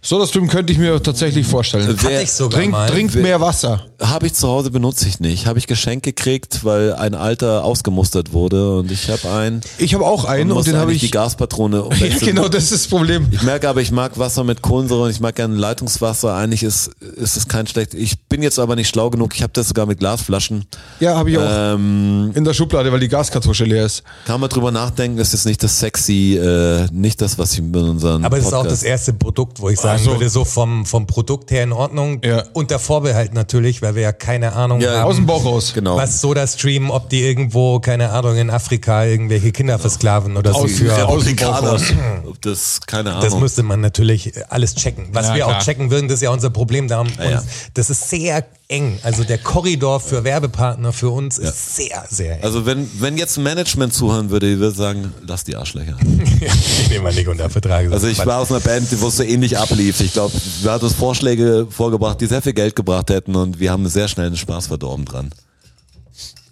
SodaStream 0.04 0.48
könnte 0.48 0.70
ich 0.70 0.78
mir 0.78 1.02
tatsächlich 1.02 1.46
vorstellen. 1.46 1.88
Hatte 1.88 2.20
ich 2.22 2.30
sogar 2.30 2.60
Trink, 2.60 2.72
mal. 2.72 2.90
trinkt 2.90 3.14
mehr 3.14 3.40
Wasser. 3.40 3.86
Habe 4.02 4.26
ich 4.26 4.34
zu 4.34 4.46
Hause, 4.48 4.70
benutze 4.70 5.08
ich 5.08 5.18
nicht. 5.18 5.46
Habe 5.46 5.58
ich 5.58 5.66
geschenkt 5.66 6.04
gekriegt, 6.04 6.62
weil 6.62 6.92
ein 6.92 7.14
alter 7.14 7.64
ausgemustert 7.64 8.34
wurde 8.34 8.78
und 8.80 8.90
ich 8.90 9.08
habe 9.08 9.30
einen. 9.30 9.62
Ich 9.78 9.94
habe 9.94 10.04
auch 10.04 10.26
einen 10.26 10.50
und, 10.50 10.58
muss 10.58 10.66
den 10.66 10.76
habe 10.76 10.92
ich. 10.92 11.00
die 11.00 11.10
Gaspatrone 11.10 11.88
ja, 12.00 12.18
genau, 12.18 12.48
das 12.48 12.64
ist 12.64 12.72
das 12.72 12.86
Problem. 12.88 13.28
Ich 13.30 13.42
merke 13.42 13.66
aber, 13.66 13.80
ich 13.80 13.92
mag 13.92 14.18
Wasser 14.18 14.44
mit 14.44 14.60
Kohlensäure 14.60 15.04
und 15.04 15.10
ich 15.10 15.20
mag 15.20 15.36
gerne 15.36 15.56
Leitungswasser. 15.56 16.34
Eigentlich 16.34 16.62
ist, 16.62 16.90
ist 17.16 17.38
es 17.38 17.48
kein 17.48 17.66
schlecht. 17.66 17.94
Ich 17.94 18.20
bin 18.28 18.42
jetzt 18.42 18.58
aber 18.58 18.76
nicht 18.76 18.88
schlau 18.88 19.08
genug. 19.08 19.34
Ich 19.34 19.42
habe 19.42 19.54
das 19.54 19.68
sogar 19.68 19.86
mit 19.86 20.00
Glasflaschen. 20.00 20.66
Ja, 21.00 21.16
habe 21.16 21.30
ich 21.30 21.38
auch 21.38 21.44
Ähm, 21.48 22.30
in 22.34 22.44
der 22.44 22.52
Schublade, 22.52 22.92
weil 22.92 23.00
die 23.00 23.08
Gaskartusche 23.08 23.64
leer 23.64 23.86
ist. 23.86 24.02
kann 24.26 24.38
man 24.38 24.50
drüber 24.50 24.70
nachdenken, 24.70 25.16
ist 25.16 25.32
jetzt 25.32 25.46
nicht 25.46 25.62
das 25.62 25.78
sexy, 25.80 26.36
äh, 26.36 26.86
nicht 26.92 27.22
das, 27.22 27.38
was 27.38 27.54
ich 27.54 27.62
mit 27.62 27.76
unseren 27.76 28.22
Aber 28.22 28.36
es 28.36 28.44
ist 28.44 28.52
auch 28.52 28.66
das 28.66 28.82
erste 28.82 29.14
Produkt, 29.14 29.60
wo 29.60 29.70
ich 29.70 29.78
sagen 29.98 30.04
so. 30.04 30.10
würde, 30.12 30.28
so 30.28 30.44
vom, 30.44 30.86
vom 30.86 31.06
Produkt 31.06 31.50
her 31.50 31.62
in 31.62 31.72
Ordnung. 31.72 32.20
Ja. 32.24 32.44
Unter 32.52 32.78
Vorbehalt 32.78 33.34
natürlich, 33.34 33.82
weil 33.82 33.94
wir 33.94 34.02
ja 34.02 34.12
keine 34.12 34.52
Ahnung 34.54 34.80
Ja, 34.80 34.98
haben. 35.00 35.04
Aus 35.10 35.16
dem 35.16 35.26
Bauch 35.26 35.44
raus. 35.44 35.72
Genau. 35.74 35.96
Was 35.96 36.20
Soda 36.20 36.46
Stream, 36.46 36.90
ob 36.90 37.08
die 37.08 37.22
irgendwo, 37.22 37.80
keine 37.80 38.10
Ahnung, 38.10 38.36
in 38.36 38.50
Afrika 38.50 39.04
irgendwelche 39.04 39.52
Kinder 39.52 39.78
versklaven 39.78 40.36
oder 40.36 40.52
so. 40.52 40.66
Für, 40.66 40.86
ja, 40.86 41.04
aus 41.04 41.24
dem 41.24 41.36
Bauch 41.36 41.46
Republikaner. 41.62 41.70
raus. 41.70 41.82
Ob 42.28 42.42
Das, 42.42 42.80
keine 42.86 43.10
das 43.10 43.24
Ahnung. 43.26 43.40
müsste 43.40 43.62
man 43.62 43.80
natürlich 43.80 44.32
alles 44.50 44.74
checken. 44.74 45.08
Was 45.12 45.28
Ja, 45.28 45.34
wir 45.34 45.44
klar. 45.44 45.58
auch 45.58 45.62
checken 45.62 45.90
würden, 45.90 46.08
das 46.08 46.16
ist 46.16 46.22
ja 46.22 46.30
unser 46.30 46.50
Problem. 46.50 46.88
Da 46.88 46.98
haben 46.98 47.10
ja. 47.18 47.38
uns, 47.38 47.46
das 47.74 47.90
ist 47.90 48.08
sehr 48.10 48.44
eng. 48.68 48.98
Also 49.02 49.24
der 49.24 49.38
Korridor 49.38 50.00
für 50.00 50.24
Werbepartner 50.24 50.92
für 50.92 51.10
uns 51.10 51.38
ist 51.38 51.76
sehr, 51.76 52.04
sehr 52.08 52.38
eng. 52.38 52.44
Also 52.44 52.66
wenn, 52.66 52.88
wenn 53.00 53.16
jetzt 53.18 53.36
ein 53.36 53.42
Management 53.44 53.92
zuhören 53.92 54.30
würde, 54.30 54.50
die 54.50 54.58
würde 54.58 54.76
sagen, 54.76 55.12
lass 55.26 55.44
die 55.44 55.56
Arschlöcher. 55.56 55.96
ich 56.40 56.88
nehme 56.88 57.04
mal 57.04 57.14
nicht 57.14 57.28
unter 57.28 57.50
Vertrag. 57.50 57.90
Also 57.92 58.06
ich 58.06 58.24
war 58.24 58.38
aus 58.38 58.50
einer 58.50 58.60
Band, 58.60 58.90
die 58.90 59.00
wo 59.00 59.08
es 59.08 59.16
so 59.16 59.22
ähnlich 59.22 59.58
ablief. 59.58 60.00
Ich 60.00 60.12
glaube, 60.12 60.34
wir 60.62 60.72
hatten 60.72 60.84
uns 60.84 60.94
Vorschläge 60.94 61.66
vorgebracht, 61.68 62.20
die 62.20 62.26
sehr 62.26 62.42
viel 62.42 62.54
Geld 62.54 62.74
gebracht 62.76 63.10
hätten 63.10 63.36
und 63.36 63.60
wir 63.60 63.70
haben 63.70 63.86
sehr 63.88 64.08
schnell 64.08 64.30
den 64.30 64.36
Spaß 64.36 64.68
verdorben 64.68 65.04
dran. 65.04 65.30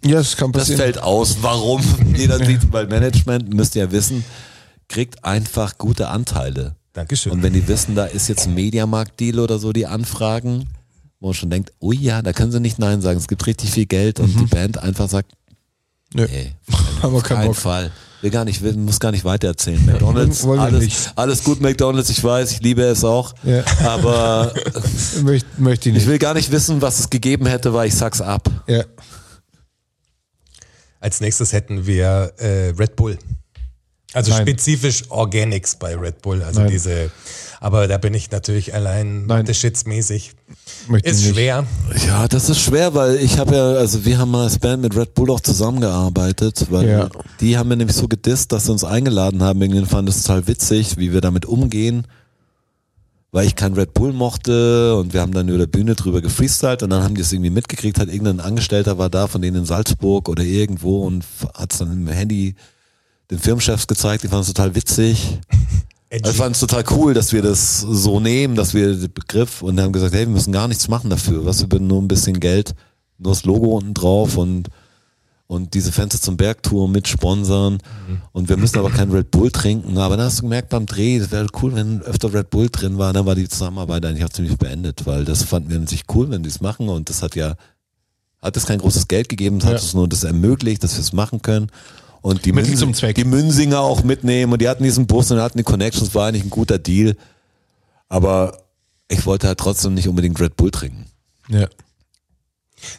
Ja, 0.05 0.17
das 0.17 0.37
kann 0.37 0.53
Das 0.53 0.63
passieren. 0.63 0.81
fällt 0.81 0.99
aus. 1.03 1.39
Warum? 1.43 1.81
Jeder 2.17 2.45
sieht, 2.45 2.73
weil 2.73 2.87
Management, 2.89 3.55
müsst 3.55 3.77
ihr 3.77 3.85
ja 3.85 3.93
wissen, 3.93 4.25
kriegt 4.89 5.25
einfach 5.25 5.79
gute 5.79 6.09
Anteile. 6.09 6.75
Dankeschön. 6.93 7.33
Und 7.33 7.43
wenn 7.43 7.53
die 7.55 7.67
wissen, 7.69 7.95
da 7.95 8.05
ist 8.05 8.29
jetzt 8.29 8.47
ein 8.47 8.55
Mediamarkt-Deal 8.55 9.39
oder 9.39 9.59
so, 9.59 9.73
die 9.73 9.87
anfragen, 9.87 10.69
wo 11.23 11.29
man 11.29 11.35
schon 11.35 11.51
denkt, 11.51 11.73
oh 11.79 11.93
ja, 11.93 12.21
da 12.21 12.33
können 12.33 12.51
sie 12.51 12.59
nicht 12.59 12.81
Nein 12.81 13.01
sagen, 13.01 13.17
es 13.17 13.29
gibt 13.29 13.47
richtig 13.47 13.71
viel 13.71 13.87
Geld 13.87 14.19
und 14.19 14.39
die 14.39 14.47
Band 14.47 14.79
einfach 14.83 15.09
sagt, 15.09 15.31
Nö. 16.15 16.27
nee, 16.29 16.53
Haben 17.01 17.13
wir 17.13 17.19
auf 17.19 17.23
keinen 17.23 17.47
Bock. 17.47 17.57
Fall. 17.57 17.93
Will 18.23 18.31
gar 18.31 18.45
nicht, 18.45 18.61
will, 18.63 18.75
muss 18.75 18.99
gar 19.01 19.13
nicht 19.13 19.25
weitererzählen. 19.25 19.85
McDonalds, 19.87 20.45
alles, 20.45 21.11
alles 21.17 21.45
gut, 21.45 21.61
McDonalds, 21.61 22.11
ich 22.11 22.23
weiß, 22.23 22.51
ich 22.53 22.61
liebe 22.61 22.83
es 22.83 23.05
auch. 23.05 23.35
Ja. 23.45 23.63
Aber 23.85 24.53
Möchte, 25.23 25.49
möchte 25.59 25.89
ich 25.89 25.95
ich 25.95 26.01
nicht. 26.03 26.07
will 26.09 26.19
gar 26.19 26.35
nicht 26.35 26.51
wissen, 26.51 26.83
was 26.83 26.99
es 26.99 27.09
gegeben 27.09 27.47
hätte, 27.47 27.73
weil 27.73 27.87
ich 27.89 27.95
sag's 27.95 28.21
ab. 28.21 28.49
Ja. 28.67 28.85
Als 31.01 31.21
nächstes 31.21 31.53
hätten 31.53 31.87
wir 31.87 32.33
äh, 32.39 32.71
Red 32.79 32.97
Bull. 32.97 33.19
Also 34.13 34.31
Nein. 34.33 34.43
spezifisch 34.43 35.05
Organics 35.09 35.77
bei 35.77 35.97
Red 35.97 36.21
Bull. 36.21 36.43
Also 36.43 36.61
Nein. 36.61 36.71
diese, 36.71 37.11
aber 37.63 37.87
da 37.87 37.97
bin 37.97 38.13
ich 38.13 38.29
natürlich 38.33 38.75
allein 38.75 39.27
Nein. 39.27 39.47
mäßig. 39.87 40.33
Möchte 40.89 41.09
Ist 41.09 41.23
nicht. 41.23 41.35
schwer. 41.35 41.65
Ja, 42.09 42.27
das 42.27 42.51
ist 42.51 42.59
schwer, 42.59 42.93
weil 42.95 43.15
ich 43.19 43.39
habe 43.39 43.55
ja, 43.55 43.65
also 43.75 44.05
wir 44.05 44.19
haben 44.19 44.33
mal 44.33 44.43
als 44.43 44.59
Band 44.59 44.83
mit 44.83 44.97
Red 44.97 45.15
Bull 45.15 45.31
auch 45.31 45.39
zusammengearbeitet, 45.39 46.67
weil 46.71 46.89
Ja. 46.89 47.09
die 47.41 47.57
haben 47.57 47.69
mir 47.69 47.77
nämlich 47.77 47.97
so 47.97 48.09
gedisst, 48.09 48.51
dass 48.51 48.65
sie 48.65 48.73
uns 48.73 48.83
eingeladen 48.83 49.45
haben. 49.45 49.63
Irgendwie 49.63 49.87
fanden 49.87 50.07
das 50.07 50.25
total 50.25 50.49
witzig, 50.49 50.97
wie 50.97 51.13
wir 51.13 51.21
damit 51.21 51.47
umgehen, 51.47 52.09
weil 53.31 53.47
ich 53.47 53.55
kein 53.55 53.75
Red 53.75 53.95
Bull 53.95 54.13
mochte 54.13 54.97
und 54.97 55.13
wir 55.13 55.21
haben 55.21 55.33
dann 55.33 55.47
über 55.49 55.59
der 55.59 55.69
Bühne 55.69 55.95
drüber 55.95 56.21
gefreestylt 56.21 56.83
und 56.83 56.91
dann 56.91 57.05
haben 57.05 57.15
die 57.15 57.21
es 57.21 57.33
irgendwie 57.33 57.51
mitgekriegt, 57.51 58.01
hat 58.01 58.09
irgendein 58.09 58.41
Angestellter 58.41 58.99
war 58.99 59.09
da 59.09 59.29
von 59.29 59.41
denen 59.41 59.59
in 59.59 59.65
Salzburg 59.67 60.29
oder 60.29 60.43
irgendwo 60.43 61.07
und 61.07 61.25
hat 61.55 61.73
es 61.73 61.79
dann 61.79 61.93
im 61.93 62.09
Handy 62.09 62.57
den 63.31 63.39
Firmenchefs 63.39 63.87
gezeigt, 63.87 64.25
die 64.25 64.29
fanden 64.29 64.43
es 64.43 64.49
total 64.49 64.75
witzig. 64.75 65.39
Edgy. 66.13 66.29
Also 66.29 66.43
fand 66.43 66.55
es 66.55 66.61
total 66.61 66.85
cool, 66.91 67.15
dass 67.15 67.33
wir 67.33 67.41
das 67.41 67.81
so 67.81 68.21
nehmen, 68.21 68.55
dass 68.55 68.75
wir 68.75 68.95
den 68.95 69.13
Begriff 69.13 69.63
und 69.63 69.81
haben 69.81 69.93
gesagt, 69.93 70.13
hey, 70.13 70.27
wir 70.27 70.35
müssen 70.35 70.53
gar 70.53 70.69
nichts 70.69 70.89
machen 70.89 71.09
dafür. 71.09 71.47
Was, 71.47 71.61
wir 71.61 71.69
bieten 71.69 71.87
nur 71.87 72.03
ein 72.03 72.09
bisschen 72.09 72.39
Geld, 72.39 72.75
nur 73.19 73.33
das 73.33 73.45
Logo 73.45 73.77
unten 73.79 73.95
drauf 73.95 74.37
und, 74.37 74.69
und 75.47 75.73
diese 75.73 75.91
Fenster 75.91 76.21
zum 76.21 76.37
Bergtour 76.37 76.87
mit 76.87 77.09
sponsern. 77.09 77.79
Und 78.33 78.51
wir 78.51 78.59
müssen 78.59 78.79
aber 78.79 78.91
kein 78.91 79.11
Red 79.11 79.31
Bull 79.31 79.51
trinken. 79.51 79.97
Aber 79.97 80.19
dann 80.19 80.27
hast 80.27 80.39
du 80.41 80.43
gemerkt 80.43 80.69
beim 80.69 80.85
Dreh, 80.85 81.17
es 81.17 81.31
wäre 81.31 81.47
cool, 81.63 81.75
wenn 81.75 82.03
öfter 82.03 82.35
Red 82.35 82.51
Bull 82.51 82.69
drin 82.71 82.99
war. 82.99 83.15
Dann 83.15 83.25
war 83.25 83.35
die 83.35 83.49
Zusammenarbeit 83.49 84.05
eigentlich 84.05 84.25
auch 84.27 84.31
ziemlich 84.31 84.59
beendet, 84.59 85.07
weil 85.07 85.25
das 85.25 85.45
fanden 85.45 85.71
wir 85.71 85.79
natürlich 85.79 86.05
cool, 86.15 86.29
wenn 86.31 86.43
die 86.43 86.51
es 86.51 86.61
machen. 86.61 86.91
Und 86.91 87.09
das 87.09 87.23
hat 87.23 87.37
ja, 87.37 87.55
hat 88.43 88.57
es 88.59 88.67
kein 88.67 88.81
großes 88.81 89.09
Geld 89.09 89.31
gegeben, 89.31 89.59
es 89.59 89.65
hat 89.65 89.73
Ja. 89.73 89.79
es 89.79 89.95
nur 89.95 90.09
das 90.09 90.25
ermöglicht, 90.25 90.85
dass 90.85 90.95
wir 90.95 91.01
es 91.01 91.15
machen 91.15 91.41
können. 91.41 91.69
Und 92.23 92.45
die, 92.45 92.53
Mittel 92.53 92.77
zum 92.77 92.95
Zweck. 92.95 93.17
die 93.17 93.25
Münsinger 93.25 93.81
auch 93.81 94.05
mitnehmen 94.05 94.53
und 94.53 94.63
die 94.63 94.69
hatten 94.69 94.85
diesen 94.85 95.07
Bus 95.07 95.31
und 95.33 95.41
hatten 95.41 95.59
die 95.59 95.65
Connections, 95.65 96.15
war 96.15 96.29
eigentlich 96.29 96.45
ein 96.45 96.51
guter 96.51 96.79
Deal. 96.79 97.17
Aber 98.09 98.63
ich 99.09 99.27
wollte 99.27 99.49
halt 99.49 99.59
trotzdem 99.59 99.95
nicht 99.95 100.09
unbedingt 100.09 100.41
Red 100.41 100.57
Bull 100.57 100.71
trinken. 100.71 101.07
Ja. 101.49 101.67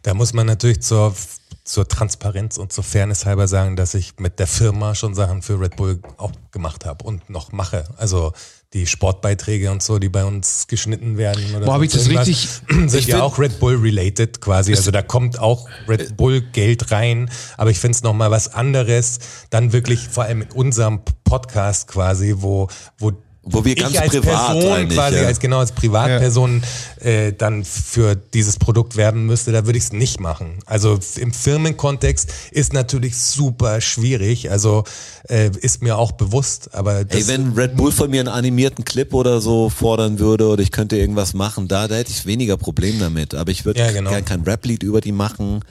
Da 0.03 0.13
muss 0.13 0.33
man 0.33 0.45
natürlich 0.45 0.81
zur, 0.81 1.15
zur 1.63 1.87
Transparenz 1.87 2.57
und 2.57 2.73
zur 2.73 2.83
Fairness 2.83 3.25
halber 3.25 3.47
sagen, 3.47 3.75
dass 3.75 3.93
ich 3.93 4.19
mit 4.19 4.39
der 4.39 4.47
Firma 4.47 4.95
schon 4.95 5.15
Sachen 5.15 5.41
für 5.41 5.59
Red 5.59 5.77
Bull 5.77 6.01
auch 6.17 6.31
gemacht 6.51 6.85
habe 6.85 7.05
und 7.05 7.29
noch 7.29 7.51
mache. 7.51 7.85
Also 7.97 8.33
die 8.73 8.87
Sportbeiträge 8.87 9.71
und 9.71 9.83
so, 9.83 9.99
die 9.99 10.09
bei 10.09 10.25
uns 10.25 10.67
geschnitten 10.67 11.17
werden 11.17 11.55
oder 11.55 11.65
Boah, 11.65 11.75
hab 11.75 11.81
ich 11.83 11.91
das 11.91 12.09
richtig- 12.09 12.49
sind 12.67 12.95
ich 12.95 13.07
ja 13.07 13.21
auch 13.21 13.37
Red 13.39 13.59
Bull 13.59 13.75
related 13.75 14.41
quasi. 14.41 14.73
Also 14.73 14.91
da 14.91 15.01
kommt 15.01 15.39
auch 15.39 15.69
Red 15.87 16.17
Bull 16.17 16.41
Geld 16.41 16.91
rein, 16.91 17.29
aber 17.55 17.69
ich 17.69 17.79
finde 17.79 17.95
es 17.95 18.03
nochmal 18.03 18.31
was 18.31 18.53
anderes, 18.53 19.19
dann 19.51 19.73
wirklich 19.73 20.09
vor 20.09 20.23
allem 20.23 20.41
in 20.41 20.51
unserem 20.51 21.01
Podcast 21.23 21.87
quasi, 21.87 22.35
wo, 22.39 22.67
wo 22.97 23.13
Wo 23.45 23.65
wir 23.65 23.73
ich 23.73 23.79
ganz 23.83 23.97
als 23.97 24.09
privat 24.09 24.59
Person 24.59 24.87
quasi 24.89 25.17
ja. 25.17 25.25
als 25.25 25.39
genau 25.41 25.59
als 25.59 25.73
Privatperson 25.73 26.63
äh, 27.01 27.33
dann 27.33 27.65
für 27.65 28.15
dieses 28.15 28.57
Produkt 28.57 28.95
werben 28.95 29.25
müsste, 29.25 29.51
da 29.51 29.65
würde 29.65 29.77
ich 29.77 29.83
es 29.83 29.91
nicht 29.91 30.21
machen. 30.21 30.59
Also 30.65 30.97
im 31.17 31.33
Firmenkontext 31.33 32.31
ist 32.51 32.71
natürlich 32.71 33.17
super 33.17 33.81
schwierig. 33.81 34.49
Also 34.49 34.85
äh, 35.27 35.51
ist 35.59 35.83
mir 35.83 35.97
auch 35.97 36.13
bewusst, 36.13 36.73
aber 36.73 37.03
das, 37.03 37.21
Ey, 37.21 37.27
wenn 37.27 37.51
Red 37.53 37.75
Bull 37.75 37.91
von 37.91 38.09
mir 38.09 38.21
einen 38.21 38.29
animierten 38.29 38.85
Clip 38.85 39.13
oder 39.13 39.41
so 39.41 39.69
fordern 39.69 40.19
würde 40.19 40.47
oder 40.47 40.63
ich 40.63 40.71
könnte 40.71 40.95
irgendwas 40.95 41.33
machen, 41.33 41.67
da, 41.67 41.89
da 41.89 41.95
hätte 41.95 42.11
ich 42.11 42.25
weniger 42.25 42.55
Problem 42.55 42.97
damit. 42.99 43.35
Aber 43.35 43.51
ich 43.51 43.65
würde 43.65 43.81
Ja, 43.81 43.91
genau. 43.91 44.09
gern 44.09 44.23
kein 44.23 44.41
Rap-Lied 44.43 44.83
über 44.83 45.01
die 45.01 45.11
machen 45.11 45.65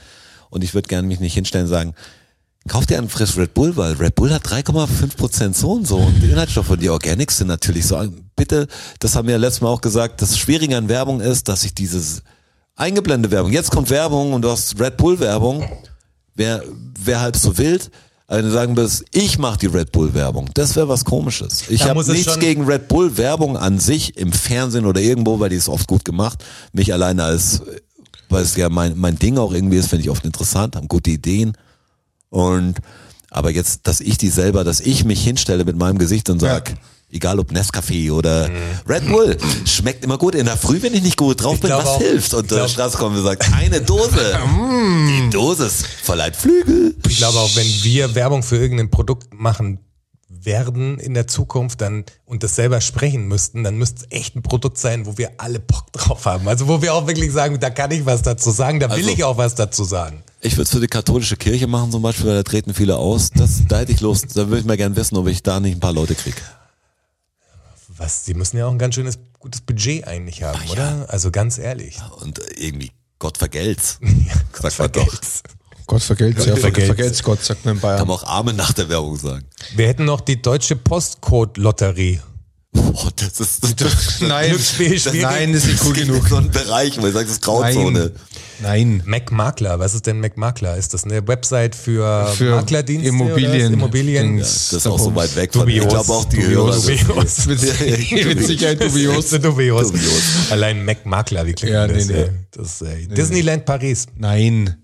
und 0.50 0.62
ich 0.62 0.74
würde 0.74 0.88
gerne 0.88 1.08
mich 1.08 1.20
nicht 1.20 1.34
hinstellen 1.34 1.64
und 1.64 1.70
sagen, 1.70 1.94
kauf 2.68 2.86
dir 2.86 2.98
einen 2.98 3.08
frisch 3.08 3.36
Red 3.36 3.54
Bull, 3.54 3.76
weil 3.76 3.94
Red 3.94 4.14
Bull 4.14 4.32
hat 4.32 4.46
3,5 4.46 5.16
Prozent 5.16 5.56
so 5.56 5.72
und 5.72 5.86
so 5.86 5.96
und 5.98 6.20
die 6.22 6.30
Inhaltsstoffe 6.30 6.70
und 6.70 6.82
die 6.82 6.90
Organics 6.90 7.38
sind 7.38 7.48
natürlich 7.48 7.86
so. 7.86 8.00
Bitte, 8.36 8.66
das 8.98 9.14
haben 9.14 9.28
wir 9.28 9.32
ja 9.32 9.38
letztes 9.38 9.60
Mal 9.60 9.68
auch 9.68 9.80
gesagt, 9.80 10.22
das 10.22 10.38
Schwierige 10.38 10.76
an 10.76 10.88
Werbung 10.88 11.20
ist, 11.20 11.48
dass 11.48 11.64
ich 11.64 11.74
dieses 11.74 12.22
eingeblendete 12.76 13.32
Werbung, 13.32 13.52
jetzt 13.52 13.70
kommt 13.70 13.90
Werbung 13.90 14.32
und 14.32 14.42
du 14.42 14.50
hast 14.50 14.78
Red 14.80 14.96
Bull 14.96 15.18
Werbung, 15.20 15.64
wer, 16.34 16.62
wer 16.98 17.20
halb 17.20 17.36
so 17.36 17.56
wild, 17.58 17.90
also 18.26 18.44
wenn 18.44 18.46
du 18.46 18.52
sagen 18.52 18.76
würdest, 18.76 19.04
ich 19.12 19.38
mache 19.38 19.58
die 19.58 19.66
Red 19.66 19.92
Bull 19.92 20.14
Werbung, 20.14 20.48
das 20.54 20.74
wäre 20.74 20.88
was 20.88 21.04
komisches. 21.04 21.64
Ich 21.68 21.84
habe 21.84 22.02
nichts 22.10 22.38
gegen 22.38 22.64
Red 22.64 22.88
Bull 22.88 23.16
Werbung 23.18 23.58
an 23.58 23.78
sich 23.78 24.16
im 24.16 24.32
Fernsehen 24.32 24.86
oder 24.86 25.00
irgendwo, 25.00 25.38
weil 25.38 25.50
die 25.50 25.56
ist 25.56 25.68
oft 25.68 25.86
gut 25.86 26.04
gemacht. 26.04 26.42
Mich 26.72 26.94
alleine 26.94 27.24
als, 27.24 27.60
weil 28.30 28.42
es 28.42 28.56
ja 28.56 28.70
mein, 28.70 28.96
mein 28.96 29.18
Ding 29.18 29.36
auch 29.36 29.52
irgendwie 29.52 29.76
ist, 29.76 29.88
finde 29.88 30.04
ich 30.04 30.10
oft 30.10 30.24
interessant, 30.24 30.76
haben 30.76 30.88
gute 30.88 31.10
Ideen. 31.10 31.52
Und 32.32 32.76
aber 33.30 33.50
jetzt, 33.50 33.86
dass 33.86 34.00
ich 34.00 34.18
die 34.18 34.28
selber, 34.30 34.64
dass 34.64 34.80
ich 34.80 35.04
mich 35.04 35.22
hinstelle 35.22 35.64
mit 35.64 35.76
meinem 35.76 35.98
Gesicht 35.98 36.28
und 36.30 36.40
sag, 36.40 36.74
egal 37.10 37.38
ob 37.38 37.52
Nescafé 37.52 38.10
oder 38.10 38.48
Mhm. 38.48 38.54
Red 38.88 39.08
Bull, 39.08 39.36
schmeckt 39.66 40.02
immer 40.04 40.16
gut. 40.18 40.34
In 40.34 40.46
der 40.46 40.56
Früh, 40.56 40.80
wenn 40.82 40.94
ich 40.94 41.02
nicht 41.02 41.16
gut 41.18 41.42
drauf 41.42 41.54
Ich 41.56 41.60
bin, 41.60 41.70
was 41.70 41.86
auch- 41.86 41.98
hilft? 42.00 42.32
Und 42.34 42.50
der 42.50 42.68
Straße 42.68 42.96
kommt 42.96 43.16
und 43.16 43.22
sagt, 43.22 43.50
eine 43.54 43.80
Dose. 43.82 44.38
die 45.08 45.30
Dosis 45.30 45.84
verleiht 46.02 46.36
Flügel. 46.36 46.94
ich 47.08 47.18
glaube 47.18 47.38
auch, 47.38 47.54
wenn 47.54 47.66
wir 47.84 48.14
Werbung 48.14 48.42
für 48.42 48.56
irgendein 48.56 48.90
Produkt 48.90 49.32
machen 49.34 49.78
werden 50.45 50.99
in 50.99 51.14
der 51.14 51.26
Zukunft 51.26 51.80
dann 51.80 52.05
und 52.24 52.43
das 52.43 52.55
selber 52.57 52.80
sprechen 52.80 53.28
müssten, 53.28 53.64
dann 53.64 53.76
müsste 53.76 54.03
es 54.05 54.16
echt 54.16 54.36
ein 54.36 54.43
Produkt 54.43 54.78
sein, 54.78 55.07
wo 55.07 55.16
wir 55.18 55.32
alle 55.38 55.61
Bock 55.61 55.93
drauf 55.93 56.24
haben. 56.26 56.49
Also 56.49 56.68
wo 56.68 56.82
wir 56.82 56.95
auch 56.95 57.07
wirklich 57.07 57.32
sagen, 57.32 57.59
da 57.61 57.70
kann 57.70 57.90
ich 57.90 58.05
was 58.07 58.22
dazu 58.22 58.51
sagen, 58.51 58.80
da 58.80 58.88
will 58.90 58.97
Also- 58.99 59.11
ich 59.11 59.24
auch 59.24 59.36
was 59.36 59.55
dazu 59.55 59.84
sagen. 59.84 60.22
Ich 60.40 60.55
würde 60.55 60.62
es 60.64 60.70
für 60.70 60.80
die 60.80 60.88
katholische 60.88 61.36
Kirche 61.36 61.68
machen 61.68 61.93
zum 61.93 62.03
Beispiel, 62.03 62.26
weil 62.26 62.34
da 62.34 62.43
treten 62.43 62.74
viele 62.74 62.97
aus. 62.97 63.30
Das, 63.30 63.62
da 63.68 63.78
hätte 63.78 63.93
ich 63.93 64.01
Lust. 64.01 64.36
Da 64.36 64.49
würde 64.49 64.59
ich 64.59 64.64
mal 64.64 64.76
gern 64.76 64.97
wissen, 64.97 65.16
ob 65.16 65.28
ich 65.28 65.43
da 65.45 65.61
nicht 65.61 65.76
ein 65.76 65.80
paar 65.80 65.93
Leute 65.93 66.16
kriege. 66.16 66.36
Was, 67.97 68.24
die 68.24 68.34
müssen 68.34 68.57
ja 68.57 68.66
auch 68.66 68.72
ein 68.72 68.78
ganz 68.78 68.95
schönes, 68.97 69.18
gutes 69.38 69.61
Budget 69.61 70.07
eigentlich 70.09 70.43
haben, 70.43 70.59
oder? 70.70 71.07
Also 71.09 71.30
ganz 71.30 71.59
ehrlich. 71.59 72.01
Und 72.20 72.40
irgendwie 72.57 72.90
Gott 73.20 73.38
vergelt's. 73.38 74.01
Gott 74.53 74.72
Sagt 74.72 74.97
man 74.97 75.07
doch. 75.07 75.20
Gott 75.86 76.02
vergelt's, 76.02 76.46
ja, 76.46 76.56
vergelt's. 76.56 76.86
vergelt's 76.86 77.22
Gott, 77.22 77.42
sagt 77.44 77.64
man 77.64 77.74
in 77.76 77.80
Kann 77.80 77.90
Bayern. 77.96 78.06
man 78.06 78.16
auch 78.16 78.24
Arme 78.24 78.52
nach 78.52 78.72
der 78.72 78.88
Werbung 78.88 79.16
sagen. 79.16 79.44
Wir 79.76 79.86
hätten 79.88 80.04
noch 80.04 80.20
die 80.20 80.40
deutsche 80.40 80.76
Postcode-Lotterie. 80.76 82.20
Jackpot. 82.74 83.14
Das 83.22 83.40
ist 83.40 83.80
das, 83.80 84.20
Nein, 84.20 84.50
Glücksspiel, 84.50 84.98
das, 84.98 85.12
nein, 85.14 85.52
das 85.52 85.64
ist 85.64 85.70
nicht 85.72 85.84
cool 85.84 85.92
genug. 85.94 86.28
so 86.28 86.36
einen 86.36 86.50
Bereich, 86.50 87.00
wo 87.00 87.06
ich 87.06 87.12
sage, 87.12 87.26
das 87.26 87.34
ist 87.34 87.42
Grauzone. 87.42 88.12
Nein. 88.62 89.02
Mac 89.04 89.30
Makler, 89.32 89.78
was 89.80 89.94
ist 89.94 90.06
denn 90.06 90.20
Mac 90.20 90.36
Makler? 90.36 90.76
Ist 90.76 90.94
das 90.94 91.04
eine 91.04 91.26
Website 91.26 91.74
für, 91.74 92.26
Für 92.36 92.56
Maklerdienste? 92.56 93.08
Immobilien. 93.08 93.72
Immobilien. 93.74 94.36
Dings. 94.36 94.68
Das 94.70 94.78
ist 94.80 94.86
auch 94.86 94.98
so 94.98 95.14
weit 95.14 95.34
weg 95.36 95.52
von 95.52 95.68
Ich 95.68 95.80
Dubios. 95.80 95.92
glaube 96.06 96.12
auch 96.12 96.24
die 96.26 96.46
Hörer. 96.46 96.74
Dubios. 96.76 97.46
Mit, 97.46 97.58
Sicherheit 97.60 98.80
dubios. 98.80 99.30
dubios. 99.30 99.30
dubios. 99.42 99.86
Dubios. 99.92 100.22
Allein 100.50 100.84
Mac 100.84 101.04
Makler, 101.04 101.44
wie 101.46 101.54
klingt 101.54 101.74
Ja, 101.74 101.86
das? 101.88 102.06
nee, 102.06 102.14
nee. 102.14 102.30
das 102.52 102.82
äh, 102.82 103.06
Disneyland 103.08 103.64
Paris. 103.64 104.06
Nein. 104.16 104.76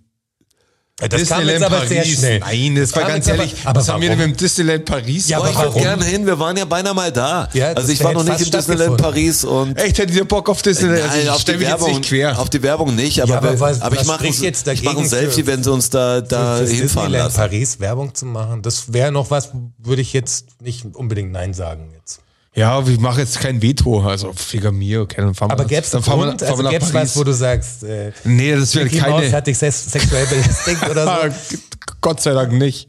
Das 1.00 1.28
kam 1.28 1.46
jetzt 1.48 1.62
aber 1.62 1.86
schnell. 1.86 2.40
Nein, 2.40 2.74
das 2.74 2.92
war 2.92 3.02
kam 3.02 3.12
ganz 3.12 3.26
jetzt 3.26 3.34
aber- 3.34 3.44
ehrlich. 3.44 3.66
aber 3.66 3.80
was 3.80 3.88
haben 3.88 4.02
wir 4.02 4.10
mit 4.10 4.20
dem 4.20 4.36
Disneyland 4.36 4.84
Paris? 4.84 5.28
Ja, 5.28 5.36
Aber 5.38 5.46
aber 5.50 5.54
ich 5.56 5.62
würde 5.74 5.80
gerne 5.80 6.04
hin, 6.04 6.26
wir 6.26 6.38
waren 6.40 6.56
ja 6.56 6.64
beinahe 6.64 6.92
mal 6.92 7.12
da. 7.12 7.48
Ja, 7.52 7.68
das 7.72 7.84
also 7.84 7.92
ich 7.92 8.02
war 8.02 8.12
noch 8.14 8.24
nicht 8.24 8.38
fast 8.40 8.52
Disneyland. 8.54 8.96
Paris 9.00 9.44
und 9.44 9.76
Echt, 9.78 9.98
hättet 9.98 10.16
ihr 10.16 10.24
Bock 10.24 10.48
auf 10.48 10.60
Disneyland? 10.60 11.02
Also, 11.02 11.14
Nein, 11.16 11.22
ich 11.26 11.30
auf 11.30 11.44
die, 11.44 11.60
Werbung, 11.60 11.88
nicht 11.98 12.08
quer. 12.08 12.38
auf 12.40 12.50
die 12.50 12.62
Werbung 12.64 12.96
nicht, 12.96 13.20
aber, 13.22 13.30
Ja, 13.30 13.38
aber 13.38 13.60
was- 13.60 13.80
aber 13.80 13.94
ich 14.00 14.06
mache 14.06 14.18
spricht 14.24 14.40
jetzt 14.42 14.66
ich 14.66 14.82
mache 14.82 14.98
ein 14.98 15.08
Selfie, 15.08 15.46
wenn 15.46 15.62
sie 15.62 15.70
uns 15.70 15.88
da, 15.90 16.20
da 16.20 16.56
hinfahren 16.58 16.68
Disneyland 16.80 17.12
lassen. 17.12 17.36
Paris 17.36 17.78
Werbung 17.80 18.14
zu 18.14 18.26
machen, 18.26 18.62
das 18.62 18.92
wäre 18.92 19.12
noch 19.12 19.30
was, 19.30 19.50
würde 19.78 20.02
ich 20.02 20.12
jetzt 20.12 20.60
nicht 20.60 20.84
unbedingt 20.96 21.30
Nein 21.30 21.54
sagen 21.54 21.90
jetzt. 21.94 22.20
Ja, 22.58 22.82
ich 22.86 22.98
mache 22.98 23.20
jetzt 23.20 23.38
kein 23.40 23.62
Veto, 23.62 24.00
also 24.02 24.32
wegen 24.50 24.76
mir, 24.76 25.02
okay, 25.02 25.16
dann 25.20 25.34
fahren 25.34 25.50
wir 25.50 25.52
Aber 25.54 25.64
gäbe 25.64 25.82
es 25.82 25.94
Also 25.94 26.10
Paris. 26.10 26.92
was, 26.94 27.16
wo 27.16 27.24
du 27.24 27.32
sagst, 27.32 27.84
äh, 27.84 28.12
Nee, 28.24 28.54
das 28.56 28.74
Mouse 28.74 28.90
keine. 28.98 29.32
hat 29.32 29.46
dich 29.46 29.56
sex 29.56 29.90
sexuell 29.92 30.26
belästigt 30.26 30.88
oder 30.90 31.06
Ah, 31.24 31.30
so? 31.30 31.56
Gott 32.00 32.20
sei 32.20 32.32
Dank 32.32 32.52
nicht. 32.52 32.88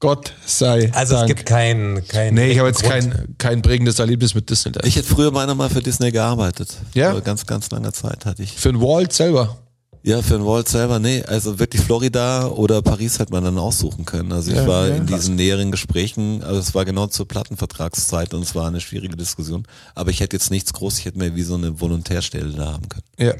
Gott 0.00 0.32
sei 0.46 0.90
Also 0.94 1.14
Dank. 1.16 1.28
es 1.30 1.36
gibt 1.36 1.48
keinen 1.48 2.06
kein 2.08 2.32
Nee, 2.32 2.52
ich 2.52 2.58
habe 2.58 2.68
jetzt 2.68 2.82
Grund. 2.82 2.92
kein, 2.92 3.34
kein 3.36 3.62
prägendes 3.62 3.98
Erlebnis 3.98 4.34
mit 4.34 4.48
Disneyland. 4.48 4.86
Ich 4.86 4.96
hätte 4.96 5.08
früher 5.08 5.32
meiner 5.32 5.54
mal 5.54 5.68
für 5.68 5.82
Disney 5.82 6.10
gearbeitet. 6.12 6.68
Ja? 6.94 7.10
Vor 7.12 7.20
ganz, 7.20 7.46
ganz 7.46 7.70
langer 7.70 7.92
Zeit 7.92 8.24
hatte 8.24 8.42
ich. 8.42 8.52
Für 8.56 8.70
den 8.72 8.80
Walt 8.80 9.12
selber. 9.12 9.56
Ja, 10.02 10.22
für 10.22 10.34
den 10.38 10.46
Walt 10.46 10.68
selber, 10.68 10.98
nee, 10.98 11.22
also 11.22 11.58
wirklich 11.58 11.82
Florida 11.82 12.46
oder 12.46 12.82
Paris 12.82 13.18
hätte 13.18 13.32
man 13.32 13.44
dann 13.44 13.58
aussuchen 13.58 14.04
können. 14.04 14.32
Also 14.32 14.50
ich 14.50 14.56
Ja, 14.56 14.66
war 14.66 14.88
ja, 14.88 14.96
in 14.96 15.06
diesen 15.06 15.34
näheren 15.34 15.70
Gesprächen, 15.70 16.42
also 16.42 16.60
es 16.60 16.74
war 16.74 16.84
genau 16.84 17.08
zur 17.08 17.26
Plattenvertragszeit 17.28 18.32
und 18.32 18.42
es 18.42 18.54
war 18.54 18.68
eine 18.68 18.80
schwierige 18.80 19.16
Diskussion. 19.16 19.66
Aber 19.94 20.10
ich 20.10 20.20
hätte 20.20 20.36
jetzt 20.36 20.50
nichts 20.50 20.72
groß, 20.72 20.98
ich 20.98 21.04
hätte 21.04 21.18
mir 21.18 21.34
wie 21.34 21.42
so 21.42 21.54
eine 21.54 21.80
Volontärstelle 21.80 22.52
da 22.52 22.72
haben 22.72 22.88
können. 22.88 23.04
Ja. 23.18 23.34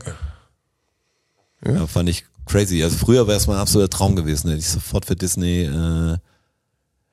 Ja. 1.65 1.87
fand 1.87 2.09
ich 2.09 2.25
crazy. 2.47 2.83
Also 2.83 2.97
früher 2.99 3.27
wäre 3.27 3.37
es 3.37 3.47
mein 3.47 3.57
absoluter 3.57 3.91
Traum 3.91 4.17
gewesen, 4.17 4.49
hätte 4.49 4.61
ich 4.61 4.69
sofort 4.69 5.05
für 5.07 5.17
Disney, 5.17 5.63
äh, 5.63 6.17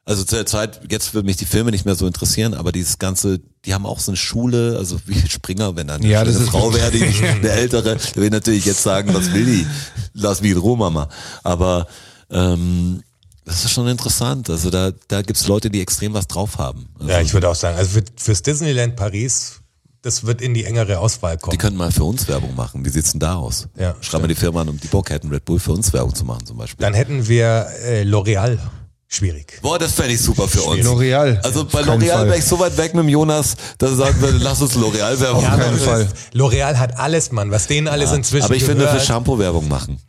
also 0.06 0.24
zu 0.24 0.36
der 0.36 0.45
Zeit, 0.45 0.82
jetzt 0.89 1.14
würde 1.14 1.26
mich 1.26 1.38
die 1.38 1.45
Filme 1.45 1.72
nicht 1.72 1.84
mehr 1.86 1.95
so 1.95 2.06
interessieren, 2.06 2.53
aber 2.53 2.72
dieses 2.72 2.99
ganze, 2.99 3.39
die 3.66 3.74
haben 3.74 3.86
auch 3.86 3.99
so 3.99 4.12
eine 4.12 4.18
Schule, 4.18 4.78
also 4.78 4.99
wie 5.06 5.20
Springer, 5.30 5.76
wenn 5.76 5.88
dann 5.88 6.01
eine 6.01 6.10
Ja, 6.12 6.22
ist- 6.22 6.39
Frau 6.49 6.74
wäre, 6.74 6.91
die 6.91 7.03
eine 7.28 7.49
ältere, 7.49 7.95
der 7.97 8.16
will 8.22 8.30
natürlich 8.30 8.66
jetzt 8.66 8.84
sagen, 8.84 9.14
was 9.14 9.34
will 9.34 9.45
die? 9.45 9.68
Lass 10.14 10.41
mich 10.41 10.51
in 10.51 10.58
Ruhe, 10.58 10.78
Mama. 10.78 11.10
Aber 11.43 11.88
ähm, 12.30 13.01
das 13.45 13.64
ist 13.66 13.72
schon 13.72 13.88
interessant. 13.88 14.49
Also 14.49 14.70
da, 14.70 14.91
da 15.08 15.22
gibt's 15.22 15.47
Leute, 15.47 15.70
die 15.70 15.82
extrem 15.82 16.14
was 16.14 16.28
drauf 16.28 16.58
haben. 16.58 16.88
Also, 16.99 17.12
Ja, 17.12 17.22
ich 17.22 17.34
würde 17.34 17.49
auch 17.49 17.56
sagen, 17.56 17.78
also 17.78 17.91
für, 17.99 18.03
fürs 18.16 18.41
Disneyland 18.41 18.95
Paris, 18.95 19.60
das 20.01 20.24
wird 20.26 20.41
in 20.41 20.53
die 20.53 20.66
engere 20.66 20.99
Auswahl 20.99 21.38
kommen. 21.38 21.51
die 21.51 21.58
könnten 21.58 21.78
mal 21.78 21.91
für 21.91 22.03
uns 22.03 22.28
Werbung 22.28 22.56
machen. 22.56 22.86
Wie 22.86 22.89
sieht's 22.89 23.12
denn 23.12 23.20
da 23.20 23.36
aus? 23.36 23.68
Ja, 23.76 23.95
Schreiben 24.01 24.24
wir 24.26 24.28
die 24.28 24.36
Firma 24.36 24.62
an, 24.62 24.70
um 24.70 24.80
die 24.80 24.88
Bock 24.88 25.10
hätten, 25.10 25.30
Red 25.30 25.45
Bull 25.45 25.60
für 25.60 25.72
uns 25.72 25.91
Werbung 25.93 26.14
zu 26.14 26.26
machen 26.26 26.45
zum 26.45 26.58
Beispiel. 26.58 26.84
Dann 26.84 26.93
hätten 26.93 27.28
wir 27.28 27.68
äh, 27.84 28.03
L'Oreal. 28.03 28.60
Schwierig. 29.08 29.60
Boah, 29.62 29.78
das 29.80 29.93
fände 29.93 30.14
ich 30.14 30.22
super 30.22 30.47
für 30.47 30.64
uns. 30.64 30.84
L'Oreal. 30.86 31.39
Also 31.43 31.64
bei 31.66 31.82
L'Oreal 31.82 32.26
wäre 32.26 32.38
ich 32.38 32.43
so 32.45 32.60
weit 32.60 32.76
weg 32.78 32.93
mit 32.95 33.03
dem 33.03 33.10
Jonas, 33.10 33.56
dass 33.78 33.91
er 33.91 33.95
sagen 33.97 34.20
würde, 34.22 34.38
lass 34.39 34.62
uns 34.62 34.76
L'Oreal 34.76 35.20
Werbung 35.20 35.43
Ja, 35.43 35.49
machen. 35.49 35.62
keinen 35.62 35.76
aber 35.76 35.86
Fall. 35.86 36.08
L'Oreal 36.34 36.76
hat 36.78 36.97
alles, 36.97 37.32
Mann, 37.32 37.51
was 37.51 37.68
denen 37.68 37.88
alles 37.88 38.12
inzwischen 38.12 38.45
Aber 38.45 38.56
ich 38.56 38.64
finde, 38.64 38.84
gehört. 38.86 38.99
für 38.99 39.06
Shampoo 39.06 39.38
Werbung 39.38 39.68
machen. 39.68 39.99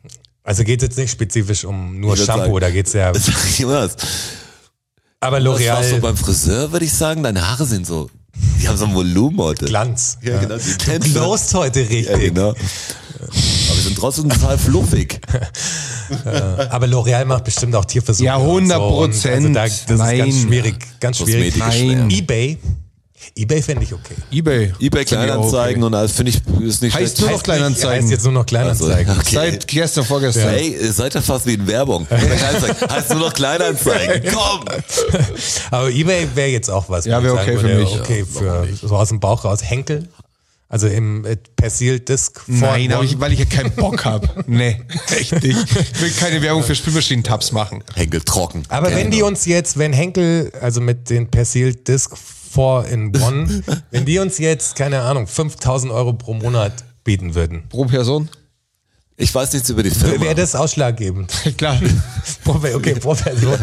Also 0.43 0.65
geht 0.65 0.81
es 0.81 0.89
jetzt 0.89 0.99
nicht 0.99 1.11
spezifisch 1.11 1.65
um 1.65 2.01
nur 2.01 2.17
Shampoo, 2.17 2.43
sagen- 2.45 2.61
da 2.61 2.71
geht's 2.71 2.93
ja. 2.95 3.13
Jonas, 3.59 3.97
Aber 5.21 5.41
du 5.41 5.51
L'Oreal 5.51 6.01
beim 6.01 6.17
Friseur, 6.17 6.73
würde 6.73 6.87
ich 6.87 6.93
sagen, 6.95 7.23
deine 7.23 7.47
Haare 7.49 7.67
sind 7.67 7.87
so, 7.87 8.09
die 8.61 8.67
haben 8.69 8.77
so 8.79 8.87
ein 8.87 8.95
Volumen 8.95 9.39
heute. 9.39 9.67
Glanz. 9.67 10.19
Ja, 10.23 10.39
genau, 10.41 10.57
die 10.57 10.71
Du 10.73 10.79
Tänzer. 10.79 11.09
glowst 11.21 11.55
heute 11.55 11.81
richtig. 11.81 12.07
Ja, 12.09 12.17
genau. 12.19 12.55
Trotzdem 13.97 14.29
total 14.29 14.59
fluffig. 14.59 15.21
Aber 16.71 16.87
L'Oreal 16.87 17.25
macht 17.25 17.45
bestimmt 17.45 17.75
auch 17.75 17.85
Tierversuche. 17.85 18.27
Ja, 18.27 18.37
und 18.37 18.69
so. 18.69 18.75
100 18.75 18.81
Und 18.81 19.27
Also 19.27 19.49
da, 19.49 19.63
das 19.65 19.73
ist 19.73 19.87
ganz 19.89 19.99
Nein. 19.99 20.33
schwierig, 20.33 20.77
ganz 21.01 21.19
schwierig. 21.19 21.57
Nein. 21.57 22.11
EBay, 22.11 22.59
EBay 23.35 23.63
fände 23.63 23.85
ich 23.85 23.93
okay. 23.93 24.15
Ebay. 24.31 24.73
EBay 24.79 25.05
Kleinanzeigen 25.05 25.83
und 25.83 25.95
alles 25.95 26.13
finde 26.13 26.31
ich 26.31 26.37
ist 26.63 26.83
nicht 26.83 26.95
Heißt 26.95 27.17
schlecht. 27.17 27.21
nur 27.21 27.29
noch 27.29 27.35
Heißt 27.37 27.45
Kleinanzeigen. 27.45 28.03
Heißt 28.05 28.11
jetzt 28.11 28.25
nur 28.25 28.33
noch 28.33 28.47
Kleinanzeigen. 28.47 29.09
Also, 29.09 29.21
okay. 29.21 29.35
Seit 29.35 29.69
gestern, 29.69 30.05
vorgestern. 30.05 30.55
Ey, 30.55 30.77
ihr 30.81 30.93
seid 30.93 31.15
ja 31.15 31.21
fast 31.21 31.47
wie 31.47 31.55
in 31.55 31.67
Werbung. 31.67 32.07
Heißt 32.91 33.11
nur 33.11 33.21
noch 33.21 33.33
Kleinanzeigen. 33.33 34.33
Komm! 34.35 34.65
Aber 35.71 35.91
EBay 35.91 36.29
wäre 36.35 36.49
jetzt 36.49 36.71
auch 36.71 36.89
was. 36.89 37.05
Ja, 37.05 37.23
wo 37.23 37.27
ich 37.27 37.33
wär 37.33 37.37
sagen 37.37 37.51
okay 37.51 37.57
für 37.59 37.63
würde, 37.63 37.81
mich. 37.81 38.01
Okay, 38.01 38.25
für, 38.25 38.69
so 38.87 38.97
aus 38.97 39.09
dem 39.09 39.21
Bauch 39.21 39.45
raus. 39.45 39.61
Henkel, 39.63 40.09
also 40.69 40.89
im 40.89 41.25
äh, 41.25 41.37
Persil 41.57 42.01
Disc. 42.01 42.41
Nein, 42.47 42.93
ich, 43.03 43.21
weil 43.21 43.33
ich 43.33 43.39
ja 43.39 43.45
keinen 43.45 43.73
Bock 43.73 44.05
habe. 44.05 44.29
Nee, 44.47 44.81
echt 45.09 45.33
nicht. 45.43 45.59
Ich 45.93 46.01
will 46.01 46.11
keine 46.11 46.41
Werbung 46.43 46.63
für 46.63 46.75
Spülmaschinen-Tabs 46.75 47.53
machen. 47.53 47.83
Henkel 47.95 48.21
trocken. 48.21 48.63
Aber 48.69 48.95
wenn 48.95 49.11
die 49.11 49.23
uns 49.23 49.45
jetzt, 49.47 49.79
wenn 49.79 49.93
Henkel, 49.93 50.53
also 50.61 50.81
mit 50.81 51.11
den 51.11 51.31
Persil 51.31 51.75
Disc 51.75 52.17
4 52.17 52.85
in 52.91 53.17
One, 53.17 53.63
wenn 53.91 54.05
die 54.05 54.19
uns 54.19 54.39
jetzt, 54.39 54.77
keine 54.77 55.01
Ahnung, 55.03 55.27
5000 55.27 55.93
Euro 55.93 56.13
pro 56.13 56.35
Monat 56.35 56.85
bieten 57.05 57.35
würden, 57.35 57.69
Pro 57.69 57.85
Person? 57.85 58.29
Ich 59.19 59.35
weiß 59.35 59.53
nichts 59.55 59.71
über 59.71 59.83
die 59.83 59.91
Firma. 59.91 60.21
wäre 60.21 60.35
das 60.35 60.55
ausschlaggebend. 60.55 61.33
Klar. 61.57 61.81
Okay, 62.45 62.95
pro 62.97 63.15
Person. 63.15 63.59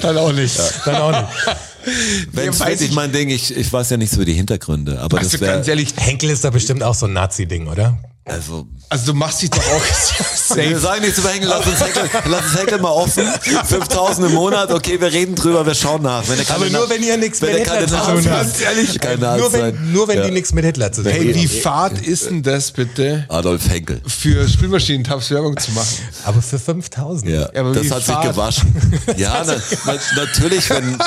Dann 0.00 0.16
auch 0.18 0.32
nicht. 0.32 0.56
Dann 0.84 0.96
auch 0.96 1.10
nicht. 1.10 1.56
Wenn 2.32 2.48
es 2.50 2.60
wirklich 2.60 2.90
ich- 2.90 2.94
mein 2.94 3.12
Ding, 3.12 3.28
ich, 3.30 3.54
ich 3.56 3.72
weiß 3.72 3.90
ja 3.90 3.96
nichts 3.96 4.14
über 4.16 4.24
die 4.24 4.32
Hintergründe, 4.34 5.00
aber 5.00 5.18
Also 5.18 5.30
das 5.36 5.40
ganz 5.40 5.66
wäre, 5.66 5.76
ehrlich, 5.76 5.94
Henkel 5.96 6.30
ist 6.30 6.44
da 6.44 6.50
bestimmt 6.50 6.82
auch 6.82 6.94
so 6.94 7.06
ein 7.06 7.12
Nazi-Ding, 7.12 7.66
oder? 7.68 7.98
Also, 8.26 8.66
also 8.88 9.12
du 9.12 9.18
machst 9.18 9.42
dich 9.42 9.50
doch 9.50 9.58
auch 9.58 9.82
wir 10.56 10.64
safe. 10.64 10.78
sagen 10.78 11.02
nichts 11.02 11.18
über 11.18 11.28
Henkel, 11.28 11.48
lass 11.50 11.66
uns 11.66 11.78
Henkel, 11.80 12.02
lass 12.30 12.44
uns 12.46 12.58
Henkel 12.58 12.78
mal 12.80 12.90
offen, 12.90 13.26
5000 13.66 14.28
im 14.28 14.34
Monat, 14.34 14.70
okay, 14.72 14.98
wir 14.98 15.12
reden 15.12 15.34
drüber, 15.34 15.66
wir 15.66 15.74
schauen 15.74 16.02
nach. 16.02 16.22
Er 16.26 16.54
Aber 16.54 16.70
nur 16.70 16.88
wenn 16.88 17.02
ihr 17.02 17.18
nichts 17.18 17.40
mit 17.42 17.50
er 17.50 17.58
Hitler 17.58 17.80
zu 17.86 17.96
tun 17.96 18.06
habt. 18.06 18.24
Ganz 18.24 18.60
ehrlich, 18.62 18.98
keine 18.98 19.36
Nur 19.36 19.52
wenn, 19.52 19.92
nur 19.92 20.08
wenn 20.08 20.18
Ja. 20.18 20.24
die 20.26 20.30
nichts 20.30 20.52
mit 20.54 20.64
Hitler 20.64 20.90
zu 20.90 21.02
tun 21.02 21.12
Hey, 21.12 21.20
haben. 21.26 21.34
wie 21.34 21.46
fad 21.48 22.00
ist 22.00 22.26
denn 22.26 22.42
das 22.42 22.70
bitte, 22.70 23.26
Adolf 23.28 23.68
Henkel. 23.68 24.00
für 24.06 24.48
Spülmaschinen-Tabs 24.48 25.30
Werbung 25.30 25.58
zu 25.58 25.72
machen? 25.72 25.88
Aber 26.24 26.40
für 26.40 26.58
5000. 26.58 27.30
Ja, 27.30 27.50
Ja, 27.54 27.62
das 27.72 27.90
hat 27.90 28.04
sich 28.04 28.14
fad. 28.14 28.22
gewaschen. 28.22 28.74
Ja, 29.18 29.42
na, 29.46 29.54
na, 29.86 29.94
natürlich, 30.16 30.68
wenn 30.70 30.98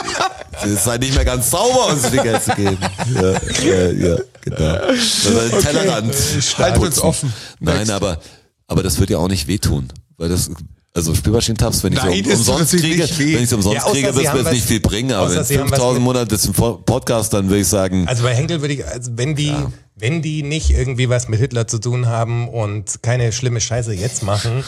es 0.66 0.86
halt 0.86 1.02
nicht 1.02 1.16
mehr 1.16 1.26
ganz 1.26 1.50
sauber, 1.50 1.88
uns 1.88 2.04
die 2.12 2.18
Geld 2.18 2.44
zu 2.44 2.52
geben. 2.56 2.78
Ja, 3.16 3.32
ja, 3.64 3.92
ja 3.92 4.18
genau. 4.42 4.78
Den 4.88 5.62
Tellerrand. 5.62 6.16
Halt 6.58 6.78
uns. 6.78 7.00
Offen. 7.08 7.34
Nein, 7.60 7.78
Next. 7.78 7.92
aber, 7.92 8.20
aber 8.68 8.84
das 8.84 9.00
wird 9.00 9.10
ja 9.10 9.18
auch 9.18 9.28
nicht 9.28 9.48
wehtun. 9.48 9.88
Weil 10.18 10.30
das, 10.30 10.50
also 10.94 11.14
Spülmaschinentabs, 11.14 11.84
wenn 11.84 11.94
ich 11.94 12.00
Nein, 12.00 12.24
sie 12.24 12.32
um, 12.32 12.38
umsonst 12.38 12.72
kriege, 12.78 13.08
wenn 13.08 13.44
ich 13.44 13.50
sie 13.50 13.56
umsonst 13.56 13.86
Ja, 13.86 13.92
kriege, 13.92 14.16
wird 14.16 14.26
es 14.26 14.34
mir 14.34 14.40
jetzt 14.40 14.52
nicht 14.52 14.66
viel 14.66 14.80
bringen. 14.80 15.12
Aber 15.14 15.34
wenn 15.34 15.44
sie 15.44 15.60
haben 15.60 15.70
was 15.70 15.78
5000 15.80 15.94
mit- 16.00 16.04
Monate 16.04 16.28
das 16.28 16.46
im 16.46 16.54
Podcast, 16.54 17.34
dann 17.34 17.50
würde 17.50 17.62
ich 17.62 17.68
sagen, 17.68 18.08
Also 18.08 18.24
bei 18.24 18.34
Henkel 18.34 18.62
würde 18.62 18.74
ich, 18.74 18.86
also 18.86 19.12
wenn 19.16 19.36
die, 19.36 19.54
wenn 19.96 20.24
die 20.24 20.42
nicht 20.42 20.72
irgendwie 20.72 21.08
was 21.08 21.28
mit 21.28 21.40
Hitler 21.40 21.68
zu 21.68 21.78
tun 21.78 22.08
haben 22.08 22.50
und 22.50 23.04
keine 23.04 23.32
schlimme 23.32 23.62
Scheiße 23.62 23.94
jetzt 23.94 24.24
machen, 24.24 24.64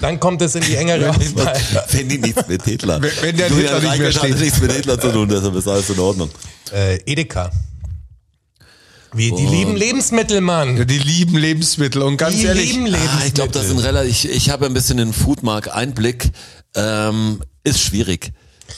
dann 0.00 0.18
kommt 0.18 0.42
es 0.42 0.56
in 0.56 0.62
die 0.62 0.74
engere 0.74 1.10
Auswahl. 1.16 1.56
wenn 1.92 2.08
die 2.08 2.18
nichts 2.18 2.48
mit 2.48 2.64
Hitler. 2.64 3.00
Wenn- 3.00 3.12
wenn 3.20 3.36
der 3.36 3.48
Hitler 3.48 3.80
nicht 3.80 3.98
mehr 3.98 4.12
steht. 4.12 4.40
nichts 4.40 4.60
mit 4.60 4.72
Hitler 4.72 5.00
zu 5.00 5.12
tun, 5.12 5.28
deshalb 5.28 5.54
ist 5.54 5.68
alles 5.68 5.88
in 5.88 5.98
Ordnung. 6.00 6.30
Äh, 6.72 6.96
Edeka. 7.06 7.50
Wie, 9.12 9.32
die 9.32 9.46
lieben 9.46 9.76
Lebensmittel, 9.76 10.40
Mann. 10.40 10.76
Ja, 10.76 10.84
die 10.84 10.98
lieben 10.98 11.36
Lebensmittel 11.36 12.02
und 12.02 12.16
ganz 12.16 12.36
Die 12.36 12.44
ehrlich, 12.44 12.72
lieben 12.72 12.86
Lebensmittel. 12.86 13.18
Ah, 13.22 13.26
ich 13.26 13.34
glaube, 13.34 13.52
das 13.52 13.68
sind 13.68 13.78
relativ, 13.78 14.24
ich, 14.24 14.30
ich 14.30 14.50
habe 14.50 14.66
ein 14.66 14.74
bisschen 14.74 14.98
den 14.98 15.12
Foodmark-Einblick. 15.12 16.30
Ähm, 16.76 17.40
ist 17.64 17.80
schwierig. 17.80 18.32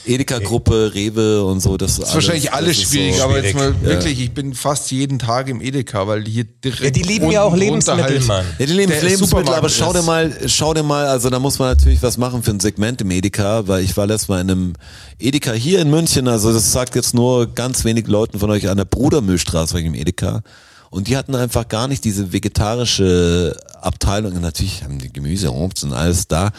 Edeka-Gruppe, 0.05 0.93
Rewe 0.95 1.45
und 1.45 1.61
so, 1.61 1.77
das 1.77 1.93
ist, 1.93 2.01
Das 2.01 2.09
ist 2.11 2.15
wahrscheinlich 2.15 2.53
alles 2.53 2.81
schwierig, 2.81 3.17
so, 3.17 3.25
aber 3.25 3.43
jetzt 3.43 3.55
mal 3.55 3.75
schwierig. 3.75 3.83
wirklich, 3.83 4.21
ich 4.21 4.33
bin 4.33 4.55
fast 4.55 4.91
jeden 4.91 5.19
Tag 5.19 5.49
im 5.49 5.61
Edeka, 5.61 6.07
weil 6.07 6.25
hier 6.25 6.45
direkt. 6.45 6.83
Ja, 6.83 6.91
die 6.91 7.03
lieben 7.03 7.31
ja 7.31 7.43
auch 7.43 7.57
Lebensmittel, 7.57 8.21
Mann. 8.21 8.45
Ja, 8.59 8.67
die 8.67 8.73
leben 8.73 8.93
der 8.93 9.03
Lebensmittel, 9.03 9.55
aber 9.55 9.69
schau 9.69 9.93
dir 9.93 10.03
mal, 10.03 10.37
schau 10.47 10.75
dir 10.75 10.83
mal, 10.83 11.07
also 11.07 11.31
da 11.31 11.39
muss 11.39 11.59
man 11.59 11.69
natürlich 11.69 12.03
was 12.03 12.19
machen 12.19 12.43
für 12.43 12.51
ein 12.51 12.61
Segment 12.61 13.01
im 13.01 13.11
Edeka, 13.11 13.69
weil 13.69 13.85
ich 13.85 13.97
war 13.97 14.07
letztes 14.07 14.29
Mal 14.29 14.41
in 14.41 14.51
einem 14.51 14.73
Edeka 15.19 15.53
hier 15.53 15.81
in 15.81 15.91
München, 15.91 16.29
also 16.29 16.53
das 16.53 16.73
sagt 16.73 16.95
jetzt 16.95 17.15
nur 17.15 17.55
ganz 17.55 17.85
wenig 17.85 18.07
Leuten 18.07 18.39
von 18.39 18.51
euch 18.51 18.69
an 18.69 18.77
der 18.77 18.85
Brudermühlstraße 18.85 19.75
war 19.75 19.81
ich 19.81 19.87
im 19.87 19.95
Edeka. 19.95 20.43
Und 20.91 21.09
die 21.09 21.17
hatten 21.17 21.35
einfach 21.35 21.69
gar 21.69 21.89
nicht 21.89 22.05
diese 22.05 22.35
vegetarische 22.35 23.57
Abteilung. 23.81 24.35
Und 24.35 24.43
natürlich 24.43 24.85
haben 24.85 24.99
die 24.99 25.11
Gemüse, 25.11 25.51
Obst 25.51 25.85
und 25.85 25.95
alles 25.95 26.29
da. 26.29 26.51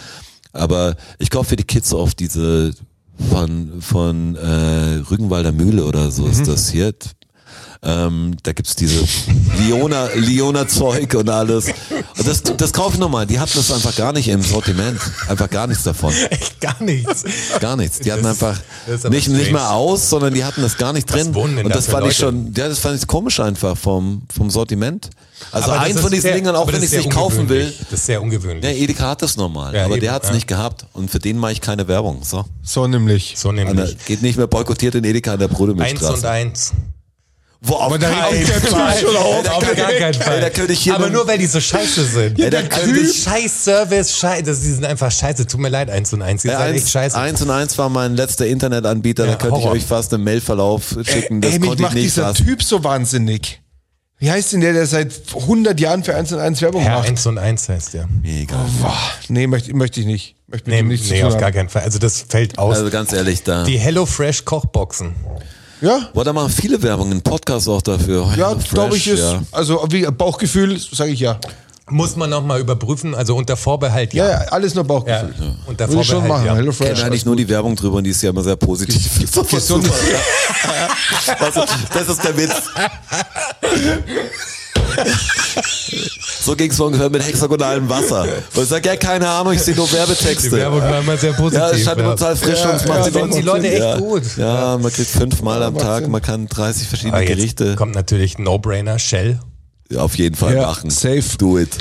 Aber 0.54 0.96
ich 1.20 1.30
kaufe 1.30 1.50
für 1.50 1.56
die 1.56 1.64
Kids 1.64 1.94
oft 1.94 2.20
diese 2.20 2.74
von, 3.30 3.82
von 3.82 4.36
äh, 4.36 5.02
Rügenwalder 5.10 5.52
Mühle 5.52 5.86
oder 5.86 6.12
so 6.12 6.24
Mhm. 6.24 6.32
ist 6.32 6.48
das 6.48 6.70
hier. 6.70 6.94
Ähm, 7.86 8.36
da 8.44 8.54
gibt's 8.54 8.76
diese 8.78 9.04
Liona, 9.60 10.08
Liona 10.16 10.68
Zeug 10.70 11.16
und 11.16 11.30
alles. 11.30 11.66
Und 12.18 12.26
das, 12.28 12.42
das 12.44 12.72
kaufe 12.72 12.94
ich 12.94 13.00
nochmal. 13.00 13.26
Die 13.26 13.40
hatten 13.40 13.52
das 13.56 13.72
einfach 13.74 13.94
gar 13.96 14.14
nicht 14.14 14.30
im 14.30 14.42
Sortiment. 14.42 15.00
Einfach 15.28 15.50
gar 15.50 15.68
nichts 15.68 15.84
davon. 15.84 16.14
Echt 16.30 16.62
gar 16.62 16.82
nichts. 16.82 17.24
Gar 17.60 17.76
nichts. 17.76 18.00
Die 18.00 18.12
hatten 18.12 18.24
Das 18.24 18.42
einfach 18.42 18.58
das 18.88 19.04
ist 19.04 19.10
nicht, 19.10 19.28
nicht 19.28 19.52
mehr 19.52 19.72
aus, 19.72 20.10
sondern 20.10 20.34
die 20.34 20.46
hatten 20.46 20.62
das 20.62 20.78
gar 20.78 20.94
nicht 20.94 21.12
drin. 21.12 21.36
und 21.36 21.58
da 21.58 21.64
das 21.70 21.88
fand 21.88 22.08
ich 22.08 22.20
Leute? 22.20 22.36
schon, 22.38 22.54
ja, 22.56 22.70
das 22.70 22.80
fand 22.80 22.98
ich 22.98 23.06
komisch 23.06 23.40
einfach 23.42 23.78
vom, 23.78 24.22
vom 24.34 24.50
Sortiment. 24.50 25.10
Also 25.52 25.72
Aber 25.72 25.82
eins 25.82 26.00
von 26.00 26.10
diesen 26.10 26.22
sehr- 26.22 26.36
Dingern, 26.36 26.56
auch 26.56 26.68
wenn 26.68 26.78
ich 26.82 26.84
es 26.86 26.92
nicht 26.94 27.10
kaufen 27.10 27.50
will. 27.50 27.74
Das 27.90 28.00
ist 28.00 28.06
sehr 28.06 28.22
ungewöhnlich. 28.22 28.64
Ja, 28.64 28.72
Edeka 28.72 29.10
hat 29.10 29.22
das 29.24 29.36
normal, 29.36 29.76
Ja, 29.76 29.84
aber 29.86 29.96
eben, 29.96 30.02
der 30.02 30.14
hat's 30.14 30.30
ja. 30.30 30.34
nicht 30.36 30.48
gehabt 30.48 30.86
und 30.94 31.12
für 31.12 31.20
den 31.20 31.38
mache 31.38 31.52
ich 31.52 31.60
keine 31.60 31.90
Werbung. 31.90 32.22
So. 32.24 32.46
So 32.64 32.88
nämlich. 32.88 33.34
so 33.36 33.50
Und 33.50 33.56
nämlich. 33.56 33.98
geht 34.06 34.22
nicht 34.22 34.38
mehr 34.38 34.48
boykottiert 34.48 34.96
in 34.96 35.04
Edeka 35.04 35.34
an 35.34 35.40
der 35.40 35.50
Eins 35.50 35.58
Brudemilchstraße. 35.58 36.14
und 36.14 36.26
eins. 36.26 36.72
Wo 37.66 37.76
auf 37.76 37.98
da 37.98 38.10
keinen 38.10 38.46
der 38.46 38.62
Typ 38.62 38.70
Fall. 38.70 38.98
schon 39.00 39.16
auf. 39.16 39.38
Ey, 39.38 39.44
da 39.44 39.52
Auf 39.54 39.60
könnte- 39.64 39.76
gar 39.82 39.92
keinen 39.94 40.14
ey, 40.14 40.22
Fall. 40.22 40.42
Da 40.42 40.50
könnte 40.50 40.74
ich 40.74 40.80
hier 40.82 40.96
Aber 40.96 41.10
nur 41.10 41.26
weil 41.28 41.38
die 41.38 41.46
so 41.46 41.62
scheiße 41.62 42.04
sind. 42.04 42.38
Ja, 42.38 42.50
der 42.50 42.60
also 42.72 42.92
Typ- 42.92 43.00
die 43.00 43.14
scheiß 43.14 43.64
Service, 43.64 44.18
scheiße, 44.18 44.44
das- 44.44 44.60
die 44.62 44.72
sind 44.74 44.86
einfach 44.86 45.10
scheiße. 45.12 45.48
Tut 45.48 45.62
mir 45.62 45.70
leid, 45.70 45.90
eins 45.90 46.12
und 46.12 46.22
eins. 46.22 46.44
Ihr 46.44 46.52
Ja, 46.52 46.60
seid 46.60 46.76
echt 46.76 46.90
scheiße. 46.90 47.18
eins 47.18 47.42
und 47.42 47.50
eins 47.52 47.78
war 47.78 47.88
mein 47.88 48.16
letzter 48.18 48.46
Internetanbieter, 48.48 49.24
Ja, 49.26 49.32
da 49.32 49.38
könnte 49.38 49.56
Horror. 49.62 49.76
ich 49.78 49.84
euch 49.84 49.88
fast 49.88 50.14
einen 50.14 50.26
Mailverlauf 50.26 50.96
schicken. 51.06 51.40
Das 51.40 51.54
Ey, 51.54 51.60
mich 51.60 51.70
macht 51.70 51.80
nicht 51.94 52.06
dieser 52.06 52.24
fassen. 52.28 52.46
Typ 52.46 52.62
so 52.64 52.84
wahnsinnig. 52.84 53.62
Wie 54.20 54.30
heißt 54.32 54.54
denn 54.54 54.62
der, 54.62 54.74
der 54.74 54.86
seit 54.86 55.12
100 55.34 55.80
Jahren 55.80 56.04
für 56.04 56.16
1 56.16 56.32
und 56.34 56.40
1 56.40 56.62
Werbung 56.62 56.82
Herr 56.82 56.98
macht? 56.98 57.10
eins 57.10 57.26
und 57.26 57.38
eins 57.38 57.68
heißt 57.70 57.94
der. 57.94 58.08
Mega. 58.22 58.56
Boah, 58.82 58.94
nee, 59.30 59.48
möchte, 59.48 59.74
möchte 59.74 60.00
ich 60.02 60.06
nicht. 60.06 60.36
Möchte 60.48 60.70
Nee, 60.70 60.82
nee 60.84 61.24
auf 61.24 61.38
gar 61.38 61.52
keinen 61.52 61.68
Fall. 61.70 61.84
Also 61.84 61.98
das 62.00 62.26
fällt 62.30 62.58
aus. 62.58 62.78
Also 62.78 62.90
ganz 62.90 63.12
ehrlich, 63.14 63.44
da. 63.44 63.64
die 63.64 63.78
HelloFresh 63.78 64.46
Kochboxen. 64.46 65.14
Ja, 65.84 66.00
Boah, 66.14 66.24
da 66.24 66.32
machen 66.32 66.50
viele 66.50 66.82
Werbungen, 66.82 67.22
Podcast 67.22 67.68
auch 67.68 67.82
dafür. 67.82 68.34
ja, 68.38 68.54
glaube 68.72 68.96
ich 68.96 69.04
Fresh, 69.04 69.14
ist. 69.16 69.20
ja. 69.20 69.42
Also 69.52 69.86
wie 69.90 70.04
Bauchgefühl, 70.06 70.80
sage 70.80 71.12
ich 71.12 71.20
ja. 71.20 71.38
Muss 71.90 72.16
man 72.16 72.30
nochmal 72.30 72.62
überprüfen, 72.62 73.14
also 73.14 73.36
unter 73.36 73.58
Vorbehalt 73.58 74.14
Ja, 74.14 74.26
ja. 74.26 74.32
ja, 74.44 74.48
alles 74.52 74.74
nur 74.74 74.86
Ja, 74.86 74.88
Bauchgefühl. 74.88 75.34
unter 75.66 75.90
Würde 75.90 76.02
ich 76.02 76.08
schon 76.08 76.16
Vorbehalt 76.20 76.30
machen. 76.30 76.46
ja. 76.48 76.56
Hello 76.56 76.72
Ich 76.72 76.78
kenne 76.78 76.96
Fresh. 76.96 77.04
eigentlich 77.06 77.26
nur 77.26 77.36
die 77.36 77.50
Werbung 77.50 77.76
drüber 77.76 77.98
und 77.98 78.06
die 78.06 78.12
ist 78.12 78.22
ja 78.24 78.30
immer 78.30 78.44
sehr 78.44 78.56
positiv. 78.56 79.20
Das 79.36 79.52
ist 79.54 79.68
super. 79.68 79.90
Das 81.94 82.08
ist 82.08 82.24
der 82.24 82.38
Witz. 82.38 82.54
So 86.42 86.56
ging 86.56 86.72
es 86.72 86.80
ungefähr 86.80 87.10
mit 87.10 87.26
hexagonalem 87.26 87.88
Wasser. 87.88 88.24
Und 88.56 88.64
ich 88.64 88.70
sage, 88.70 88.90
ja, 88.90 88.96
keine 88.98 89.30
Ahnung, 89.30 89.54
ich 89.54 89.62
sehe 89.62 89.76
nur 89.76 89.88
Die 89.88 89.94
Werbetexte. 89.94 90.52
Werbung 90.52 90.82
war 90.82 91.00
immer 91.00 91.16
sehr 91.18 91.34
positiv. 91.34 91.60
Ja, 91.60 91.70
es 91.72 91.84
scheint 91.84 92.00
immer 92.00 92.16
total 92.16 92.36
frisch 92.36 92.66
und 92.66 92.76
es 92.76 92.86
macht 92.86 93.06
ja, 93.06 93.12
finden 93.12 93.36
die 93.36 93.42
Leute 93.42 93.70
echt 93.70 93.80
ja. 93.82 93.98
gut. 93.98 94.24
Ja, 94.38 94.78
man 94.78 94.92
kriegt 94.92 95.10
fünfmal 95.10 95.64
am 95.64 95.78
Tag, 95.78 96.08
man 96.10 96.22
kann 96.22 96.48
30 96.48 96.88
verschiedene 96.88 97.14
Aber 97.14 97.24
jetzt 97.24 97.38
Gerichte 97.38 97.76
kommt 97.76 97.96
natürlich 97.96 98.38
No-Brainer, 98.40 99.00
Shell. 99.00 99.40
auf 99.96 100.16
jeden 100.18 100.36
Fall 100.36 100.56
Ja, 100.56 100.64
machen. 100.64 100.90
safe. 100.90 101.24
Do 101.38 101.60
it. 101.60 101.78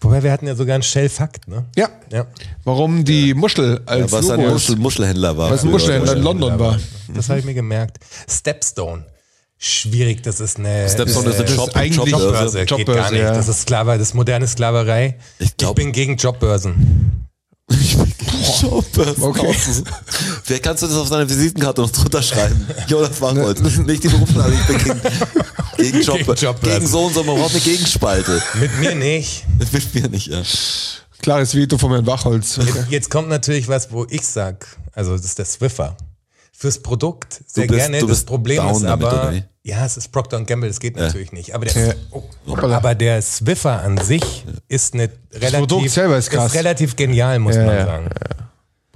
Wobei 0.00 0.22
wir 0.22 0.32
hatten 0.32 0.46
ja 0.46 0.54
sogar 0.56 0.74
einen 0.74 0.82
Shell-Fakt, 0.82 1.46
ne? 1.46 1.66
Ja. 1.76 1.88
Ja. 2.10 2.26
Warum 2.64 3.04
die 3.04 3.34
Muschel 3.34 3.82
als 3.86 4.10
Was 4.10 4.30
ein 4.30 4.40
Logo 4.40 4.52
Muschel, 4.54 4.76
Muschelhändler 4.76 5.36
war. 5.36 5.50
Was 5.50 5.62
ein. 5.62 5.70
Muschelhändler 5.70 6.14
in 6.16 6.22
London 6.22 6.58
war. 6.58 6.78
Das 7.14 7.28
habe 7.28 7.38
ich 7.38 7.44
mir 7.44 7.54
gemerkt. 7.54 7.98
Stepstone. 8.28 9.04
Schwierig, 9.62 10.22
das 10.22 10.40
ist 10.40 10.58
eine 10.58 10.88
Stepstone 10.88 11.28
ist 11.28 11.34
eine 11.36 11.42
Das 11.44 11.50
ist 11.50 11.56
Shop, 11.56 11.76
eigentlich- 11.76 11.96
Jobbörse. 11.96 12.24
Jobbörse. 12.24 12.58
Geht 12.60 12.70
Jobbörse, 12.70 12.98
gar 12.98 13.10
nicht. 13.10 13.20
ja. 13.20 13.34
Das 13.34 13.46
ist 13.46 13.60
Sklave, 13.60 13.98
das 13.98 14.08
ist 14.08 14.14
moderne 14.14 14.46
Sklaverei. 14.46 15.18
Ich 15.38 15.54
glaub- 15.56 15.76
bin 15.76 15.92
gegen 15.92 16.16
Jobbörsen. 16.16 17.28
Jobbörsen 18.62 19.22
Okay. 19.22 19.46
kaufen. 19.46 19.84
Vielleicht 20.44 20.62
kannst 20.62 20.82
du 20.82 20.86
das 20.86 20.96
auf 20.96 21.10
deine 21.10 21.28
Visitenkarte 21.28 21.82
noch 21.82 21.90
drunter 21.90 22.22
schreiben. 22.22 22.66
Jonas 22.88 23.20
Wangholz. 23.20 23.60
Nicht 23.78 24.02
die 24.02 24.08
Berufsname, 24.08 24.54
ich 24.54 24.66
bin 24.66 24.78
gegen, 24.78 25.00
gegen, 25.76 26.00
Job, 26.02 26.16
Gegen 26.18 26.34
Jobbörsen. 26.34 26.60
gegen 26.80 26.86
so 26.86 27.00
und 27.06 27.14
so, 27.14 27.22
man 27.22 27.36
braucht 27.36 27.50
eine 27.52 27.60
Gegenspalte. 27.60 28.42
Mit 28.58 28.78
mir 28.80 28.94
nicht. 28.94 29.44
Das 29.58 29.72
will 29.72 29.82
mir 30.02 30.08
nicht, 30.08 30.26
ja. 30.28 30.42
Klares 31.22 31.54
Veto 31.54 31.76
von 31.78 31.90
Herrn 31.92 32.06
Wachholz. 32.06 32.56
Jetzt, 32.56 32.76
jetzt 32.90 33.10
kommt 33.10 33.28
natürlich 33.28 33.68
was, 33.68 33.92
wo 33.92 34.06
ich 34.08 34.26
sag, 34.26 34.66
also 34.94 35.14
das 35.16 35.26
ist 35.26 35.38
der 35.38 35.44
Swiffer. 35.44 35.96
Fürs 36.60 36.78
Produkt 36.78 37.40
sehr 37.46 37.66
bist- 37.66 37.78
gerne. 37.78 38.00
du 38.00 38.06
das 38.06 38.18
bist 38.18 38.26
Problem 38.26 38.58
down 38.58 38.72
ist 38.76 38.82
damit, 38.84 39.06
aber, 39.06 39.22
oder 39.22 39.32
wie? 39.32 39.42
ja, 39.62 39.86
es 39.86 39.96
ist 39.96 40.08
Procter 40.12 40.44
Gamble, 40.44 40.68
das 40.68 40.78
geht 40.78 40.94
natürlich 40.94 41.32
nicht. 41.32 41.54
Aber 41.54 41.64
der, 41.64 41.86
Ja. 41.86 41.94
oh, 42.10 42.22
aber 42.54 42.94
der 42.94 43.22
Swiffer 43.22 43.80
an 43.82 43.96
sich 43.96 44.44
ist 44.68 44.92
eine 44.92 45.08
relativ, 45.32 45.58
Produkt 45.60 45.88
selber 45.90 46.18
ist 46.18 46.28
krass. 46.28 46.52
relativ 46.52 46.96
genial, 46.96 47.38
muss 47.38 47.56
Ja, 47.56 47.64
man 47.64 47.74
ja, 47.76 47.86
sagen. 47.86 48.10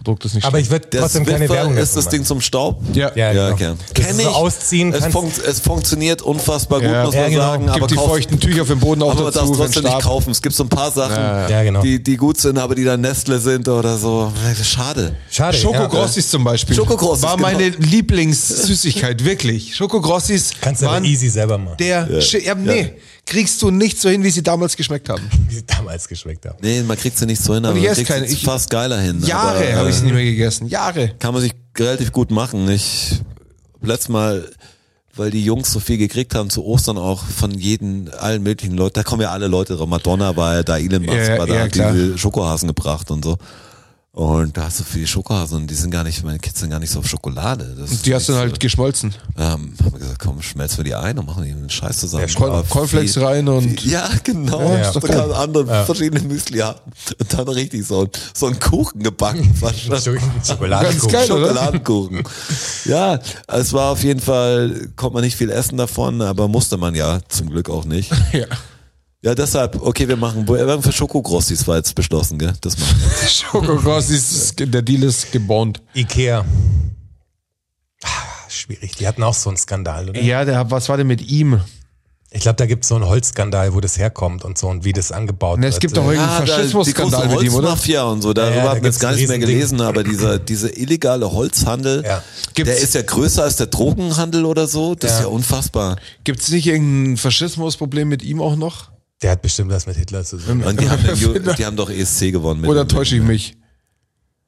Produkt 0.04 0.24
ist 0.26 0.34
nicht 0.34 0.44
Aber 0.44 0.58
ich 0.58 0.66
schlecht. 0.66 0.84
würde 0.92 0.98
trotzdem 1.00 1.24
keine 1.24 1.38
Swiffer 1.46 1.54
Werbung 1.54 1.76
ist 1.78 1.96
das 1.96 2.08
Ding 2.08 2.24
zum 2.24 2.40
Staub? 2.40 2.80
Ja. 2.92 3.10
Ja, 3.14 3.32
Ja, 3.32 3.50
genau. 3.52 3.72
okay. 3.72 3.74
Kenn 3.94 4.16
so 4.16 4.22
ich. 4.22 4.28
ausziehen 4.28 4.92
es, 4.92 5.06
funkt, 5.06 5.38
es 5.38 5.60
funktioniert 5.60 6.22
unfassbar 6.22 6.80
gut, 6.80 6.90
Ja. 6.90 7.04
muss 7.04 7.14
Ja, 7.14 7.22
man 7.22 7.30
genau. 7.30 7.42
sagen. 7.42 7.64
Gibt 7.64 7.76
aber 7.76 7.86
die 7.86 7.94
kauf- 7.94 8.08
feuchten 8.10 8.38
Tücher 8.38 8.62
auf 8.62 8.68
dem 8.68 8.80
Boden 8.80 9.02
auch 9.02 9.12
aber 9.12 9.30
dazu, 9.30 9.44
es 9.44 9.50
wenn 9.50 9.56
trotzdem 9.56 9.82
nicht 9.84 10.00
kaufen. 10.00 10.30
Es 10.30 10.42
gibt 10.42 10.54
so 10.54 10.64
ein 10.64 10.68
paar 10.68 10.90
Sachen, 10.92 11.50
Ja, 11.50 11.62
genau. 11.62 11.80
die, 11.82 12.02
die 12.02 12.16
gut 12.16 12.38
sind, 12.38 12.58
aber 12.58 12.74
die 12.74 12.84
dann 12.84 13.00
Nestle 13.00 13.38
sind 13.40 13.66
oder 13.68 13.96
so. 13.96 14.30
Schade. 14.62 15.16
Schade. 15.30 15.56
Schokogrossis 15.56 16.28
zum 16.30 16.44
Beispiel. 16.44 16.76
Schokogrossis, 16.76 17.22
War 17.24 17.36
genau. 17.36 17.48
meine 17.48 17.68
Lieblingssüßigkeit, 17.70 19.24
wirklich. 19.24 19.74
Schokogrossis 19.74 20.52
Kannst 20.60 20.82
du 20.82 20.88
aber 20.88 21.02
easy 21.04 21.28
selber 21.28 21.58
machen. 21.58 21.76
der, 21.78 22.08
ja. 22.10 22.38
ja, 22.38 22.54
nee, 22.54 22.92
kriegst 23.26 23.60
du 23.62 23.70
nicht 23.70 24.00
so 24.00 24.08
hin, 24.08 24.22
wie 24.22 24.30
sie 24.30 24.42
damals 24.42 24.76
geschmeckt 24.76 25.08
haben. 25.08 25.22
Wie 25.48 25.54
sie 25.54 25.64
damals 25.66 26.06
geschmeckt 26.08 26.44
haben. 26.46 26.58
Nee, 26.60 26.82
man 26.82 26.96
kriegt 26.96 27.16
sie 27.18 27.26
nicht 27.26 27.42
so 27.42 27.54
hin, 27.54 27.64
aber 27.64 27.76
ich 27.76 27.82
man 27.84 27.92
esse 27.92 28.02
kriegt 28.04 28.08
keine. 28.14 28.28
sie 28.28 28.34
Ich- 28.34 28.44
fast 28.44 28.70
geiler 28.70 29.00
hin. 29.00 29.22
Jahre 29.24 29.66
aber, 29.68 29.76
habe 29.76 29.88
ich 29.90 29.96
äh, 29.96 29.98
sie 29.98 30.04
nicht 30.04 30.14
mehr 30.14 30.24
gegessen. 30.24 30.68
Jahre. 30.68 31.08
kann 31.18 31.32
man 31.32 31.42
sich 31.42 31.52
relativ 31.78 32.12
gut 32.12 32.30
machen. 32.30 32.68
Ich 32.70 33.20
letztes 33.82 34.08
Mal, 34.08 34.48
weil 35.16 35.30
die 35.30 35.44
Jungs 35.44 35.70
so 35.72 35.80
viel 35.80 35.96
gekriegt 35.98 36.34
haben 36.34 36.50
zu 36.50 36.64
Ostern 36.64 36.98
auch 36.98 37.22
von 37.24 37.50
jeden, 37.52 38.10
allen 38.14 38.42
möglichen 38.42 38.76
Leuten, 38.76 38.94
da 38.94 39.02
kommen 39.02 39.22
ja 39.22 39.30
alle 39.30 39.46
Leute 39.46 39.76
drauf. 39.76 39.88
Madonna 39.88 40.36
war 40.36 40.56
ja 40.56 40.62
da, 40.62 40.78
Elon 40.78 41.04
Musk 41.04 41.16
Ja, 41.16 41.38
war 41.38 41.46
da, 41.46 41.54
ja, 41.66 41.68
diese 41.68 42.18
Schokohasen 42.18 42.66
gebracht 42.68 43.10
und 43.10 43.24
so. 43.24 43.36
Und 44.16 44.56
da 44.56 44.66
hast 44.66 44.78
du 44.78 44.84
viele 44.84 45.08
Schokohasen 45.08 45.56
und 45.62 45.66
die 45.68 45.74
sind 45.74 45.90
gar 45.90 46.04
nicht, 46.04 46.22
meine 46.22 46.38
Kids 46.38 46.60
sind 46.60 46.70
gar 46.70 46.78
nicht 46.78 46.90
so 46.90 47.00
auf 47.00 47.08
Schokolade. 47.08 47.74
Das 47.76 48.02
Die 48.02 48.14
hast 48.14 48.28
du 48.28 48.32
dann 48.32 48.42
so- 48.42 48.48
halt 48.48 48.60
geschmolzen. 48.60 49.12
ähm, 49.36 49.74
haben 49.82 49.92
wir 49.92 49.98
gesagt, 49.98 50.20
komm, 50.20 50.40
schmelzen 50.40 50.76
wir 50.78 50.84
die 50.84 50.94
ein 50.94 51.18
und 51.18 51.26
machen 51.26 51.42
die 51.42 51.50
einen 51.50 51.68
Scheiß 51.68 51.98
zusammen. 51.98 52.24
Aber 52.38 52.62
Cornflakes 52.62 53.14
viel- 53.14 53.24
rein 53.24 53.48
und- 53.48 53.80
viel- 53.80 53.90
Ja, 53.90 54.08
genau. 54.22 54.60
Ja, 54.60 54.82
Ja, 54.82 54.92
geil. 54.92 55.16
ganz 55.16 55.32
andere 55.34 55.84
verschiedene 55.84 56.20
Müsli 56.28 56.58
haben. 56.58 56.78
Und 57.18 57.34
dann 57.34 57.48
richtig 57.48 57.84
so, 57.84 58.08
so 58.32 58.46
einen 58.46 58.60
Kuchen 58.60 59.02
gebacken. 59.02 59.52
Schokoladenkuchen. 60.46 61.10
Geil? 61.12 61.26
Schokoladenkuchen. 61.26 62.22
Ja, 62.84 63.18
es 63.48 63.72
war 63.72 63.90
auf 63.90 64.04
jeden 64.04 64.20
Fall, 64.20 64.90
konnte 64.94 65.14
man 65.14 65.24
nicht 65.24 65.34
viel 65.36 65.50
essen 65.50 65.76
davon, 65.76 66.22
aber 66.22 66.46
musste 66.46 66.76
man 66.76 66.94
ja 66.94 67.18
zum 67.28 67.50
Glück 67.50 67.68
auch 67.68 67.84
nicht. 67.84 68.12
Ja. 68.32 68.46
Ja, 69.24 69.34
deshalb, 69.34 69.80
okay, 69.80 70.06
wir 70.06 70.16
machen, 70.16 70.46
wir 70.46 70.66
haben 70.66 70.82
für 70.82 70.92
Schokogrossis 70.92 71.66
war 71.66 71.76
jetzt 71.76 71.94
beschlossen, 71.94 72.38
gell? 72.38 72.52
Das 72.60 72.76
machen 72.78 72.94
wir. 73.00 73.28
Schokogrossis, 73.28 74.52
der 74.54 74.82
Deal 74.82 75.02
ist 75.04 75.32
gebond. 75.32 75.80
Ikea. 75.94 76.44
Ah, 78.02 78.08
Schwierig. 78.48 78.96
Die 78.96 79.06
hatten 79.08 79.22
auch 79.22 79.32
so 79.32 79.48
einen 79.48 79.56
Skandal, 79.56 80.10
oder? 80.10 80.20
Ja, 80.20 80.44
der, 80.44 80.70
was 80.70 80.90
war 80.90 80.98
denn 80.98 81.06
mit 81.06 81.22
ihm? 81.22 81.60
Ich 82.30 82.40
glaube, 82.40 82.56
da 82.56 82.66
gibt 82.66 82.82
es 82.82 82.88
so 82.88 82.96
einen 82.96 83.06
Holzskandal, 83.06 83.72
wo 83.74 83.80
das 83.80 83.96
herkommt 83.96 84.44
und 84.44 84.58
so 84.58 84.66
und 84.68 84.84
wie 84.84 84.92
das 84.92 85.10
angebaut 85.12 85.58
Ne, 85.58 85.66
wird. 85.66 85.74
es 85.74 85.80
gibt 85.80 85.96
doch 85.96 86.04
irgendeinen 86.10 86.46
da- 86.46 86.52
Faschismusskandal 86.56 87.28
mit 87.28 87.42
ihm, 87.44 87.54
oder? 87.54 87.68
Holzmafia 87.68 88.02
und 88.04 88.22
so, 88.22 88.32
darüber 88.34 88.50
Ja, 88.50 88.56
ja, 88.56 88.62
da 88.64 88.70
haben 88.72 88.82
wir 88.82 88.90
jetzt 88.90 88.98
gar 89.00 89.10
ein 89.10 89.14
nichts 89.16 89.28
mehr 89.30 89.38
gelesen, 89.38 89.80
aber 89.80 90.02
dieser, 90.04 90.38
dieser 90.40 90.76
illegale 90.76 91.30
Holzhandel, 91.32 92.02
Ja. 92.04 92.22
Der 92.58 92.76
ist 92.76 92.94
ja 92.94 93.02
größer 93.02 93.44
als 93.44 93.56
der 93.56 93.68
Drogenhandel 93.68 94.44
oder 94.44 94.66
so, 94.66 94.94
das 94.96 95.12
ist 95.12 95.16
Ja. 95.18 95.22
ja 95.24 95.28
unfassbar. 95.30 95.96
Gibt 96.24 96.40
es 96.42 96.50
nicht 96.50 96.66
irgendein 96.66 97.16
Faschismusproblem 97.16 98.08
mit 98.08 98.22
ihm 98.24 98.42
auch 98.42 98.56
noch? 98.56 98.90
Der 99.22 99.30
hat 99.30 99.42
bestimmt 99.42 99.70
was 99.70 99.86
mit 99.86 99.96
Hitler 99.96 100.24
zu 100.24 100.36
tun. 100.38 100.62
Und 100.62 100.80
die 100.80 100.88
haben, 100.90 101.02
die 101.58 101.64
haben 101.64 101.76
doch 101.76 101.90
ESC 101.90 102.32
gewonnen. 102.32 102.60
Mit 102.62 102.70
Oder 102.70 102.86
täusche 102.86 103.16
ich 103.16 103.22
mich? 103.22 103.56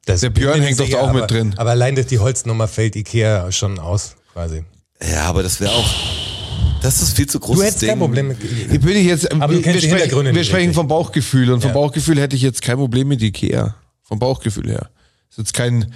Das 0.05 0.21
Der 0.21 0.31
bin 0.31 0.43
Björn 0.43 0.61
hängt 0.63 0.79
doch 0.79 0.89
da 0.89 0.99
auch 0.99 1.01
sicher, 1.03 1.13
mit 1.13 1.23
aber, 1.25 1.27
drin. 1.27 1.55
Aber 1.57 1.71
allein 1.71 1.95
durch 1.95 2.07
die 2.07 2.19
Holznummer 2.19 2.69
fällt 2.69 2.95
Ikea 2.97 3.51
schon 3.53 3.79
aus, 3.79 4.17
quasi. 4.33 4.65
Ja, 5.03 5.25
aber 5.25 5.43
das 5.43 5.61
wäre 5.61 5.73
auch, 5.73 5.89
das 6.83 7.03
ist 7.03 7.17
viel 7.17 7.27
zu 7.27 7.41
großes 7.41 7.59
Du 7.59 7.65
hättest 7.65 7.83
Ding. 7.83 7.89
kein 7.91 7.99
Problem 7.99 8.29
mit 8.29 8.39
Ich 8.43 8.83
will 8.83 8.95
dich 8.95 9.07
jetzt, 9.07 9.31
Aber 9.33 9.49
du 9.49 9.55
wir, 9.55 9.63
kennst 9.63 9.83
wir, 9.83 9.97
die 9.97 10.05
sprechen, 10.05 10.35
wir 10.35 10.45
sprechen 10.45 10.75
vom 10.75 10.87
Bauchgefühl 10.89 11.51
und 11.53 11.61
vom 11.61 11.71
Ja. 11.71 11.75
Bauchgefühl 11.75 12.21
hätte 12.21 12.37
ich 12.37 12.43
jetzt 12.43 12.63
kein 12.63 12.77
Problem 12.77 13.09
mit 13.09 13.21
Ikea. 13.23 13.75
Vom 14.03 14.19
Bauchgefühl 14.21 14.69
her. 14.71 14.91
Ist 15.29 15.39
jetzt 15.39 15.55
kein, 15.55 15.93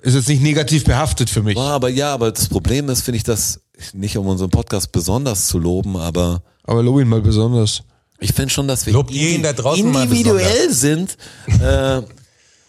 ist 0.00 0.14
jetzt 0.14 0.28
nicht 0.28 0.42
negativ 0.42 0.84
behaftet 0.84 1.30
für 1.30 1.42
mich. 1.42 1.56
Ja, 1.56 1.62
aber 1.62 1.88
ja, 1.88 2.12
aber 2.12 2.32
das 2.32 2.48
Problem 2.48 2.88
ist, 2.88 3.02
finde 3.02 3.18
ich, 3.18 3.22
das 3.24 3.60
nicht 3.92 4.16
um 4.16 4.26
unseren 4.26 4.50
Podcast 4.50 4.90
besonders 4.90 5.46
zu 5.46 5.58
loben, 5.58 5.96
aber 5.96 6.42
Aber 6.64 6.82
lob 6.82 7.00
ihn 7.00 7.08
mal 7.08 7.20
besonders. 7.22 7.84
Ich 8.22 8.32
finde 8.32 8.50
schon, 8.50 8.68
dass 8.68 8.86
wir 8.86 8.94
ihr 9.10 9.30
ihn 9.30 9.42
da 9.42 9.52
draußen 9.52 9.84
individuell 9.94 10.72
sind. 10.72 11.16
Äh, 11.60 12.02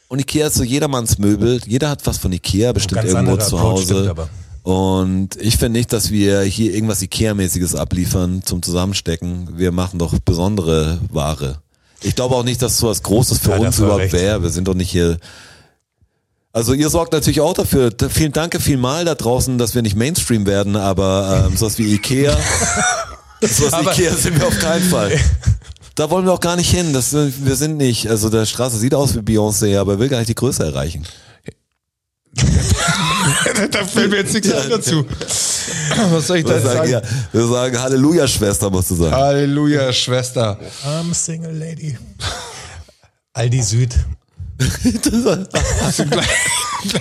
und 0.10 0.20
Ikea 0.20 0.48
ist 0.48 0.56
so 0.56 0.64
jedermanns 0.64 1.18
Möbel. 1.18 1.60
Jeder 1.66 1.90
hat 1.90 2.06
was 2.06 2.18
von 2.18 2.32
Ikea 2.32 2.72
bestimmt 2.74 3.04
irgendwo 3.04 3.38
zu 3.38 3.60
Hause. 3.60 4.14
Und 4.64 5.36
ich 5.42 5.58
finde 5.58 5.80
nicht, 5.80 5.92
dass 5.92 6.10
wir 6.12 6.42
hier 6.44 6.74
irgendwas 6.74 7.02
Ikea-mäßiges 7.02 7.76
abliefern 7.76 8.42
zum 8.46 8.62
Zusammenstecken. 8.62 9.58
Wir 9.58 9.72
machen 9.72 10.00
doch 10.00 10.14
besondere 10.20 11.00
Ware. 11.12 11.60
Ich 12.02 12.16
glaube 12.16 12.36
auch 12.36 12.44
nicht, 12.44 12.62
dass 12.62 12.78
so 12.78 12.88
was 12.90 13.02
Großes 13.04 13.40
für 13.40 13.52
Ja, 13.52 13.58
uns 13.58 13.80
überhaupt 13.80 14.14
wäre. 14.14 14.42
Wir 14.44 14.50
sind 14.50 14.68
doch 14.68 14.74
nicht 14.74 14.92
hier. 14.92 15.18
Also 16.52 16.74
ihr 16.74 16.90
sorgt 16.90 17.14
natürlich 17.14 17.42
auch 17.42 17.54
dafür. 17.56 17.90
Da- 17.90 18.10
Vielen 18.10 18.32
Danke 18.32 18.60
vielmal 18.60 19.06
da 19.06 19.16
draußen, 19.16 19.58
dass 19.58 19.74
wir 19.74 19.82
nicht 19.82 19.96
Mainstream 19.96 20.46
werden, 20.46 20.76
aber 20.76 21.48
ähm, 21.50 21.58
sowas 21.58 21.78
wie 21.80 21.94
Ikea, 21.96 22.38
wie 23.44 23.74
Aber- 23.74 23.92
Ikea 23.92 24.16
sind 24.16 24.40
wir 24.40 24.48
auf 24.48 24.58
keinen 24.60 24.90
Fall. 24.90 25.20
Da 25.96 26.10
wollen 26.10 26.26
wir 26.26 26.34
auch 26.34 26.40
gar 26.40 26.56
nicht 26.56 26.72
hin. 26.72 26.92
Das, 26.92 27.14
wir 27.14 27.56
sind 27.56 27.78
nicht. 27.78 28.10
Also 28.10 28.32
der 28.32 28.48
Straße 28.48 28.80
sieht 28.80 28.96
aus 28.96 29.14
wie 29.14 29.20
Beyoncé, 29.20 29.78
aber 29.78 30.00
will 30.00 30.10
gar 30.10 30.18
nicht 30.18 30.30
die 30.30 30.34
Größe 30.34 30.66
erreichen. 30.66 31.06
da 33.72 33.86
fällt 33.86 34.10
mir 34.10 34.18
jetzt 34.18 34.34
nichts 34.34 34.48
mehr 34.48 34.70
dazu. 34.70 35.06
Was 36.10 36.26
soll 36.26 36.38
ich 36.38 36.46
da 36.46 36.60
sagen, 36.60 36.78
sagen? 36.78 36.92
ja, 36.92 37.02
wir 37.32 37.48
sagen 37.48 37.80
Halleluja, 37.80 38.28
Schwester, 38.28 38.72
musst 38.72 38.90
du 38.90 38.96
sagen. 38.96 39.14
Halleluja, 39.16 39.94
Schwester. 39.94 40.60
I'm 40.84 41.12
a 41.12 41.14
single 41.14 41.54
lady. 41.54 41.96
Aldi 43.34 43.62
Süd. 43.62 43.94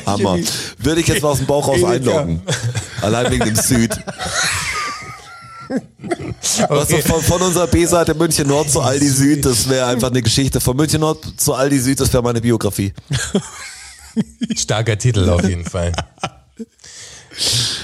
Hammer. 0.07 0.39
Würde 0.79 1.01
ich 1.01 1.09
jetzt 1.09 1.23
mal 1.23 1.31
aus 1.31 1.39
dem 1.39 1.47
Bauch 1.47 1.67
raus 1.67 1.83
einloggen. 1.83 2.43
Allein 3.01 3.33
wegen 3.33 3.47
dem 3.47 3.57
Süd. 3.57 3.97
Was 6.69 6.89
so 6.89 6.99
von, 6.99 7.23
von 7.23 7.43
unserer 7.43 7.67
B-Seite 7.67 8.15
München 8.15 8.49
Nord 8.49 8.71
zu 8.71 8.81
Aldi 8.81 9.09
Süd, 9.09 9.45
das 9.45 9.69
wäre 9.69 9.87
einfach 9.87 10.11
eine 10.11 10.23
Geschichte. 10.23 10.61
Von 10.61 10.77
München 10.77 11.01
Nord 11.01 11.25
zu 11.37 11.55
Aldi 11.55 11.79
Süd, 11.79 12.01
das 12.01 12.13
wäre 12.13 12.23
meine 12.23 12.41
Biografie. 12.41 12.93
Starker 14.57 14.99
Titel 14.99 15.29
auf 15.31 15.49
jeden 15.49 15.65
Fall. 15.65 15.93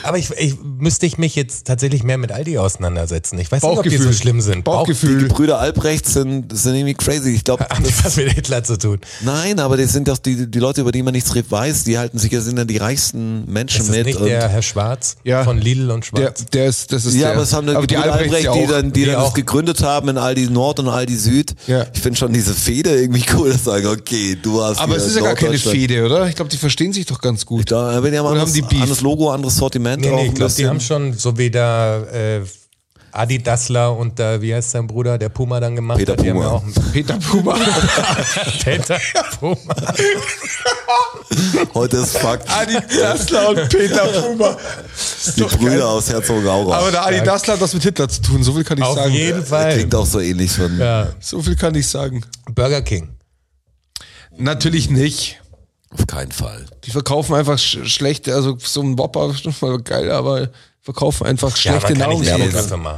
Aber 0.03 0.19
ich, 0.19 0.31
ich 0.39 0.55
müsste 0.79 1.07
ich 1.07 1.19
mich 1.19 1.35
jetzt 1.35 1.67
tatsächlich 1.67 2.03
mehr 2.03 2.19
mit 2.19 2.33
Aldi 2.33 2.59
auseinandersetzen. 2.59 3.39
Ich 3.39 3.51
weiß 3.51 3.63
nicht, 3.63 3.79
ob 3.79 3.83
die 3.83 3.97
so 3.97 4.13
schlimm 4.13 4.41
sind. 4.41 4.65
Bauchgefühl. 4.65 5.19
Die 5.19 5.25
Brüder 5.27 5.59
Albrecht 5.59 6.07
sind, 6.07 6.57
sind 6.57 6.75
irgendwie 6.75 6.95
crazy. 6.95 7.31
Ich 7.35 7.45
glaube, 7.45 7.67
die 7.79 8.05
was 8.05 8.17
mit 8.17 8.33
Hitler 8.33 8.63
zu 8.65 8.79
tun? 8.79 8.99
nein, 9.23 9.59
aber 9.61 9.77
das 9.77 9.93
sind 9.93 10.09
doch 10.09 10.19
die, 10.19 10.51
die 10.51 10.59
Leute, 10.59 10.81
über 10.83 10.93
die 10.93 11.03
man 11.03 11.13
nichts 11.15 11.33
weiß, 11.51 11.85
die 11.85 11.99
halten 11.99 12.19
sich, 12.19 12.31
das 12.31 12.45
sind 12.45 12.57
dann 12.57 12.67
die 12.67 12.79
reichsten 12.79 13.45
Menschen 13.51 13.81
Ist 13.83 13.89
das 13.91 13.97
mit. 13.97 14.07
nicht 14.07 14.19
und- 14.21 14.27
der 14.27 14.49
Herr 14.49 14.63
Schwarz 14.63 15.17
Ja. 15.25 15.45
von 15.45 15.59
Lidl 15.59 15.91
und 15.91 16.05
Der, 16.13 16.23
Schwarz? 16.23 16.47
der 16.53 16.67
ist, 16.67 16.93
das 16.93 17.05
ist 17.05 17.15
Ja, 17.15 17.21
der. 17.29 17.33
aber 17.35 17.43
es 17.43 17.53
haben 17.53 17.67
dann 17.67 17.77
aber 17.77 17.87
die, 17.87 17.95
die 17.95 18.01
Brüder 18.01 18.13
Albrechts 18.15 18.35
Albrecht, 18.35 18.45
ja 18.45 18.53
die 18.55 18.65
auch. 18.67 18.71
dann, 18.71 18.93
die 18.93 19.01
Die 19.01 19.07
dann 19.07 19.15
das 19.17 19.25
auch. 19.25 19.35
gegründet 19.35 19.83
haben 19.83 20.09
in 20.09 20.19
Aldi 20.19 20.51
Nord 20.51 20.81
und 20.81 20.89
Aldi 20.89 21.17
Süd. 21.17 21.55
Ja. 21.67 21.87
Ich 21.95 22.01
finde 22.01 22.19
schon 22.19 22.33
diese 22.33 22.55
Fehde 22.55 23.01
irgendwie 23.01 23.25
cool, 23.37 23.51
dass 23.53 23.65
sagen, 23.65 23.87
okay, 23.87 24.37
du 24.41 24.63
hast 24.63 24.79
aber 24.79 24.95
hier 24.95 25.03
es 25.03 25.07
ist 25.09 25.17
ja 25.17 25.23
gar 25.23 25.35
keine. 25.35 25.59
Fehde, 25.59 26.05
oder? 26.07 26.29
Ich 26.29 26.37
glaube, 26.37 26.51
die 26.51 26.57
verstehen 26.57 26.93
sich 26.93 27.07
doch 27.07 27.21
ganz 27.21 27.45
gut. 27.45 27.71
Da, 27.71 28.03
wenn 28.03 28.13
die 28.13 28.19
haben, 28.19 28.25
Oder 28.27 28.41
anderes, 28.41 28.51
haben 28.51 28.55
die 28.55 28.63
Beef? 28.63 28.83
anderes 28.83 29.01
Logo, 29.01 29.31
anderes 29.31 29.57
Sortiment. 29.57 29.88
Nee, 29.97 30.11
auch 30.11 30.17
nee, 30.17 30.27
ich 30.27 30.35
glaube, 30.35 30.53
die 30.55 30.67
haben 30.67 30.81
schon, 30.81 31.13
so 31.15 31.37
wie 31.39 31.51
der 31.51 32.07
äh, 32.13 32.41
Adi 33.11 33.43
Dassler 33.43 33.97
und 33.97 34.19
der, 34.19 34.41
wie 34.43 34.55
heißt 34.55 34.71
sein 34.73 34.87
Bruder, 34.87 35.17
der 35.19 35.31
Puma 35.31 35.59
dann 35.61 35.75
gemacht 35.75 35.99
Peter 35.99 36.13
hat. 36.13 36.21
Die 36.23 36.31
haben 36.31 36.37
Puma. 36.37 36.45
ja 36.47 36.53
auch 36.53 36.63
Peter 36.93 37.19
Puma. 37.19 37.55
Peter 38.65 39.01
Puma. 39.41 39.75
Heute 41.75 41.97
ist 41.99 42.19
Fakt. 42.19 42.49
Adi 42.51 42.77
Dassler 43.01 43.49
und 43.51 43.69
Peter 43.69 44.07
Puma. 44.23 44.57
die 45.37 45.43
Brüder 45.43 45.89
aus 45.89 46.09
Herzogenaurach. 46.11 46.79
Aber 46.81 46.91
der 46.91 47.07
Adi 47.07 47.23
Dassler 47.23 47.55
hat 47.55 47.61
was 47.61 47.75
mit 47.75 47.83
Hitler 47.83 48.09
zu 48.09 48.21
tun, 48.23 48.43
so 48.43 48.53
viel 48.53 48.65
kann 48.65 48.79
ich 48.79 48.85
Auf 48.85 48.97
sagen. 48.97 49.13
jeden 49.13 49.45
Fall. 49.45 49.73
Klingt 49.75 49.95
auch 49.95 50.07
so 50.07 50.21
ähnlich 50.21 50.53
von. 50.53 50.79
Ja. 50.79 51.09
So 51.21 51.43
viel 51.43 51.57
kann 51.57 51.75
ich 51.75 51.87
sagen. 51.89 52.23
Burger 52.55 52.83
King. 52.83 53.09
Natürlich 54.37 54.91
nicht. 54.91 55.41
Auf 55.91 56.07
keinen 56.07 56.33
Fall. 56.33 56.67
Die 56.89 56.93
verkaufen 56.93 57.35
einfach 57.35 57.59
sch 57.59 57.81
schlechte, 57.85 58.35
also 58.35 58.57
so 58.59 58.81
ein 58.81 58.97
Whopper 58.97 59.31
ist 59.31 59.43
schon 59.43 59.55
mal 59.61 59.79
geil, 59.79 60.11
aber 60.11 60.49
verkaufen 60.81 61.27
einfach 61.27 61.55
schlechte 61.55 61.93
nicht 61.93 61.99
Nahrungsmittel. 61.99 62.51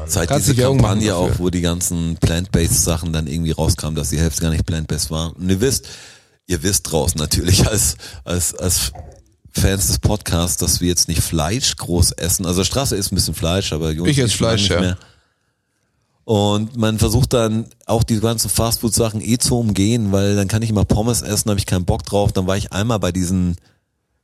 Seit 0.07 0.29
Kannst 0.29 0.47
diese 0.47 0.63
Kampagne 0.63 1.17
auch, 1.17 1.41
wo 1.41 1.51
die 1.51 1.61
ganzen 1.61 2.17
Plant-Based 2.21 2.85
Sachen 2.85 3.13
dann 3.13 3.27
irgendwie 3.27 3.51
rauskamen, 3.51 3.97
dass 3.97 4.11
die 4.11 4.21
Hälfte 4.21 4.43
gar 4.43 4.51
nicht 4.51 4.65
Plant-Based 4.65 5.11
war. 5.11 5.37
Und 5.37 5.51
ihr 5.51 5.61
wisst, 5.61 5.89
ihr 6.47 6.63
wisst 6.63 6.93
draußen 6.93 7.19
natürlich 7.19 7.67
als, 7.67 7.97
als, 8.23 8.55
als 8.55 8.93
Fans 9.51 9.89
des 9.89 9.99
Podcasts, 9.99 10.59
dass 10.59 10.81
wir 10.81 10.87
jetzt 10.87 11.09
nicht 11.09 11.21
Fleisch 11.21 11.75
groß 11.75 12.13
essen. 12.13 12.47
Also 12.47 12.63
Straße 12.63 12.95
isst 12.95 13.11
ein 13.11 13.17
bisschen 13.17 13.35
Fleisch, 13.35 13.73
aber 13.73 13.91
Jungs 13.91 14.09
Ich 14.09 14.19
lange 14.19 14.31
Fleisch, 14.31 14.61
nicht 14.61 14.71
ja. 14.71 14.81
mehr. 14.81 14.99
Und 16.23 16.77
man 16.77 17.01
versucht 17.01 17.33
dann 17.33 17.67
auch 17.87 18.05
die 18.05 18.21
ganzen 18.21 18.51
Fastfood-Sachen 18.51 19.21
eh 19.21 19.39
zu 19.39 19.59
umgehen, 19.59 20.13
weil 20.13 20.37
dann 20.37 20.47
kann 20.47 20.63
ich 20.63 20.71
immer 20.71 20.85
Pommes 20.85 21.23
essen, 21.23 21.51
habe 21.51 21.59
ich 21.59 21.67
keinen 21.67 21.87
Bock 21.87 22.05
drauf. 22.05 22.31
Dann 22.31 22.47
war 22.47 22.57
ich 22.57 22.73
einmal 22.73 23.01
bei 23.01 23.11
diesen, 23.11 23.57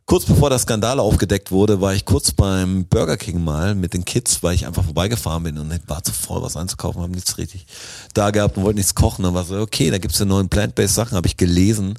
kurz 0.07 0.25
bevor 0.25 0.51
der 0.51 0.59
Skandal 0.59 1.01
aufgedeckt 1.01 1.51
wurde, 1.51 1.81
war 1.81 1.93
ich 1.93 2.05
kurz 2.05 2.33
beim 2.33 2.87
Burger 2.87 3.17
King 3.17 3.43
mal 3.43 3.75
mit 3.75 3.93
den 3.93 4.05
Kids, 4.05 4.43
weil 4.43 4.55
ich 4.55 4.67
einfach 4.67 4.85
vorbeigefahren 4.85 5.43
bin 5.43 5.59
und 5.59 5.79
war 5.89 6.03
zu 6.03 6.13
voll, 6.13 6.41
was 6.43 6.57
einzukaufen, 6.57 7.03
haben 7.03 7.11
nichts 7.11 7.37
richtig 7.39 7.67
da 8.15 8.31
gehabt 8.31 8.57
und 8.57 8.63
wollten 8.63 8.79
nichts 8.79 8.95
kochen. 8.95 9.25
Dann 9.25 9.35
war 9.35 9.45
so, 9.45 9.61
okay, 9.61 9.91
da 9.91 9.99
gibt's 9.99 10.19
ja 10.19 10.25
neuen 10.25 10.49
Plant-Based 10.49 10.95
Sachen, 10.95 11.17
habe 11.17 11.27
ich 11.27 11.37
gelesen. 11.37 11.99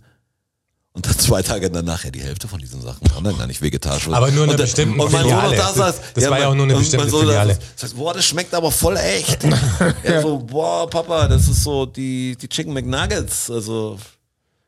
Und 0.93 1.05
dann 1.05 1.19
zwei 1.19 1.43
Tage 1.43 1.69
danach, 1.69 2.05
ja, 2.05 2.09
die 2.09 2.21
Hälfte 2.21 2.47
von 2.47 2.59
diesen 2.59 2.81
Sachen 2.81 3.07
waren 3.13 3.25
dann 3.25 3.37
gar 3.37 3.45
nicht 3.45 3.61
vegetarisch. 3.61 4.07
Aber 4.07 4.31
nur 4.31 4.45
in 4.45 4.49
und, 4.51 4.55
einer 4.55 4.63
bestimmten 4.63 4.99
Und 4.99 5.11
mein 5.11 5.23
Sohn 5.23 5.31
Filiale. 5.31 5.57
noch 5.57 5.63
da 5.63 5.73
saß. 5.73 5.95
Das 6.15 6.29
war 6.29 6.39
ja 6.39 6.47
auch 6.47 6.55
nur 6.55 6.65
eine 6.65 6.75
bestimmte 6.75 7.09
Sohn 7.09 7.25
Filiale. 7.25 7.53
saß, 7.55 7.63
Sagt, 7.75 7.97
boah, 7.97 8.13
das 8.13 8.25
schmeckt 8.25 8.53
aber 8.53 8.71
voll 8.71 8.95
echt. 8.97 9.43
Er 10.03 10.21
so, 10.21 10.39
boah, 10.39 10.89
Papa, 10.89 11.27
das 11.27 11.47
ist 11.49 11.63
so 11.63 11.85
die, 11.85 12.37
die 12.37 12.47
Chicken 12.47 12.73
McNuggets. 12.73 13.51
Also, 13.51 13.99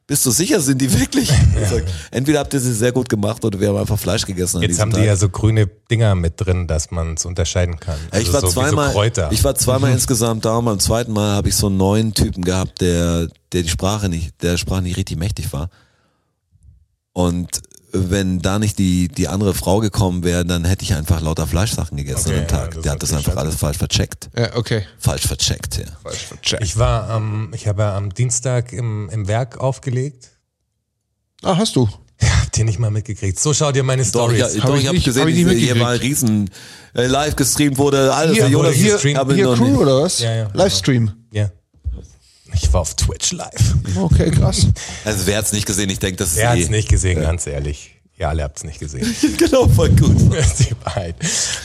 bist 0.09 0.25
du 0.25 0.31
sicher, 0.31 0.59
sind 0.59 0.81
die 0.81 0.91
wirklich? 0.99 1.29
Ich 1.31 1.67
sag, 1.69 1.83
entweder 2.11 2.39
habt 2.39 2.53
ihr 2.53 2.59
sie 2.59 2.73
sehr 2.73 2.91
gut 2.91 3.07
gemacht 3.07 3.45
oder 3.45 3.59
wir 3.59 3.69
haben 3.69 3.77
einfach 3.77 3.97
Fleisch 3.97 4.25
gegessen. 4.25 4.61
Jetzt 4.61 4.79
haben 4.79 4.89
die 4.89 4.97
Tag. 4.97 5.05
ja 5.05 5.15
so 5.15 5.29
grüne 5.29 5.67
Dinger 5.89 6.15
mit 6.15 6.33
drin, 6.35 6.67
dass 6.67 6.91
man 6.91 7.13
es 7.13 7.25
unterscheiden 7.25 7.79
kann. 7.79 7.97
Ja, 8.11 8.19
ich 8.19 8.25
Also 8.27 8.33
war 8.33 8.41
so, 8.41 8.47
zweimal, 8.49 8.91
so 8.93 9.03
ich 9.31 9.43
war 9.43 9.53
Mhm. 9.53 9.57
zweimal 9.57 9.91
insgesamt 9.93 10.43
da 10.43 10.57
und 10.57 10.65
beim 10.65 10.79
zweiten 10.79 11.13
Mal 11.13 11.35
habe 11.35 11.47
ich 11.49 11.55
so 11.55 11.67
einen 11.67 11.77
neuen 11.77 12.13
Typen 12.13 12.43
gehabt, 12.43 12.81
der, 12.81 13.27
der 13.53 13.61
die 13.63 13.69
Sprache 13.69 14.09
nicht, 14.09 14.41
der 14.41 14.57
Sprache 14.57 14.81
nicht 14.81 14.97
richtig 14.97 15.17
mächtig 15.17 15.53
war. 15.53 15.69
Und 17.13 17.61
wenn 17.91 18.39
da 18.41 18.59
nicht 18.59 18.77
die, 18.79 19.07
die 19.07 19.27
andere 19.27 19.53
Frau 19.53 19.79
gekommen 19.79 20.23
wäre, 20.23 20.45
dann 20.45 20.65
hätte 20.65 20.83
ich 20.83 20.93
einfach 20.93 21.21
lauter 21.21 21.47
Fleischsachen 21.47 21.97
gegessen 21.97 22.29
Okay, 22.29 22.37
an 22.39 22.43
dem 22.45 22.47
Tag. 22.47 22.75
ja, 22.75 22.81
der 22.81 22.91
hat 22.93 23.03
das 23.03 23.11
einfach 23.13 23.31
scheiße. 23.33 23.37
alles 23.39 23.55
falsch 23.55 23.77
vercheckt. 23.77 24.29
Ja, 24.37 24.55
okay. 24.55 24.85
Falsch 24.99 25.25
vercheckt, 25.27 25.77
ja. 25.77 25.85
Falsch 26.03 26.25
vercheckt. 26.25 26.63
ich 26.63 26.77
war 26.77 27.09
am, 27.09 27.51
ich 27.53 27.67
habe 27.67 27.81
ja 27.81 27.95
am 27.97 28.13
Dienstag 28.13 28.73
im, 28.73 29.09
im 29.09 29.27
Werk 29.27 29.57
aufgelegt. 29.59 30.29
Ah, 31.41 31.57
hast 31.57 31.75
du. 31.75 31.89
Habt 32.21 32.57
ihr 32.57 32.65
nicht 32.65 32.79
mal 32.79 32.91
mitgekriegt? 32.91 33.39
So 33.39 33.53
schaut 33.53 33.75
ihr 33.77 33.83
meine 33.83 34.03
Doch, 34.03 34.09
Stories. 34.09 34.53
ich, 34.55 34.61
Hab 34.61 34.67
doch, 34.67 34.75
ich 34.75 34.81
ich 34.81 34.87
habe 34.87 34.95
nicht- 34.97 35.05
gesehen, 35.05 35.21
hab 35.21 35.29
ich 35.29 35.45
nicht 35.45 35.57
hier 35.59 35.79
war 35.79 35.91
ein 35.91 35.99
riesen 35.99 36.49
äh, 36.93 37.05
live 37.07 37.35
gestreamt 37.35 37.77
wurde, 37.77 38.13
alles. 38.13 38.35
Hier, 38.35 38.47
Jonas, 38.49 38.73
hier 38.75 38.97
Hier 38.99 39.13
noch 39.15 39.55
Crew 39.55 39.65
nicht- 39.67 39.77
oder 39.77 40.01
was? 40.03 40.19
Ja, 40.19 40.35
ja. 40.35 40.49
Livestream. 40.53 41.11
Ja. 42.49 42.55
Ich 42.61 42.73
war 42.73 42.81
auf 42.81 42.95
Twitch 42.95 43.31
live. 43.33 43.75
Okay, 43.95 44.31
krass. 44.31 44.67
Also 45.05 45.25
wer 45.27 45.37
hat's 45.37 45.51
nicht 45.53 45.65
gesehen, 45.65 45.89
ich 45.89 45.99
denke, 45.99 46.17
das 46.17 46.31
ist 46.31 46.37
Wer 46.37 46.53
eh, 46.53 46.59
hat's 46.61 46.69
nicht 46.69 46.89
gesehen, 46.89 47.21
ganz 47.21 47.47
ehrlich. 47.47 47.95
Ihr 48.17 48.27
alle 48.27 48.43
habt's 48.43 48.63
nicht 48.65 48.79
gesehen. 48.79 49.15
genau, 49.37 49.67
voll 49.69 49.89
gut. 49.91 50.17
Die 50.59 50.75
Wahrheit. 50.83 51.15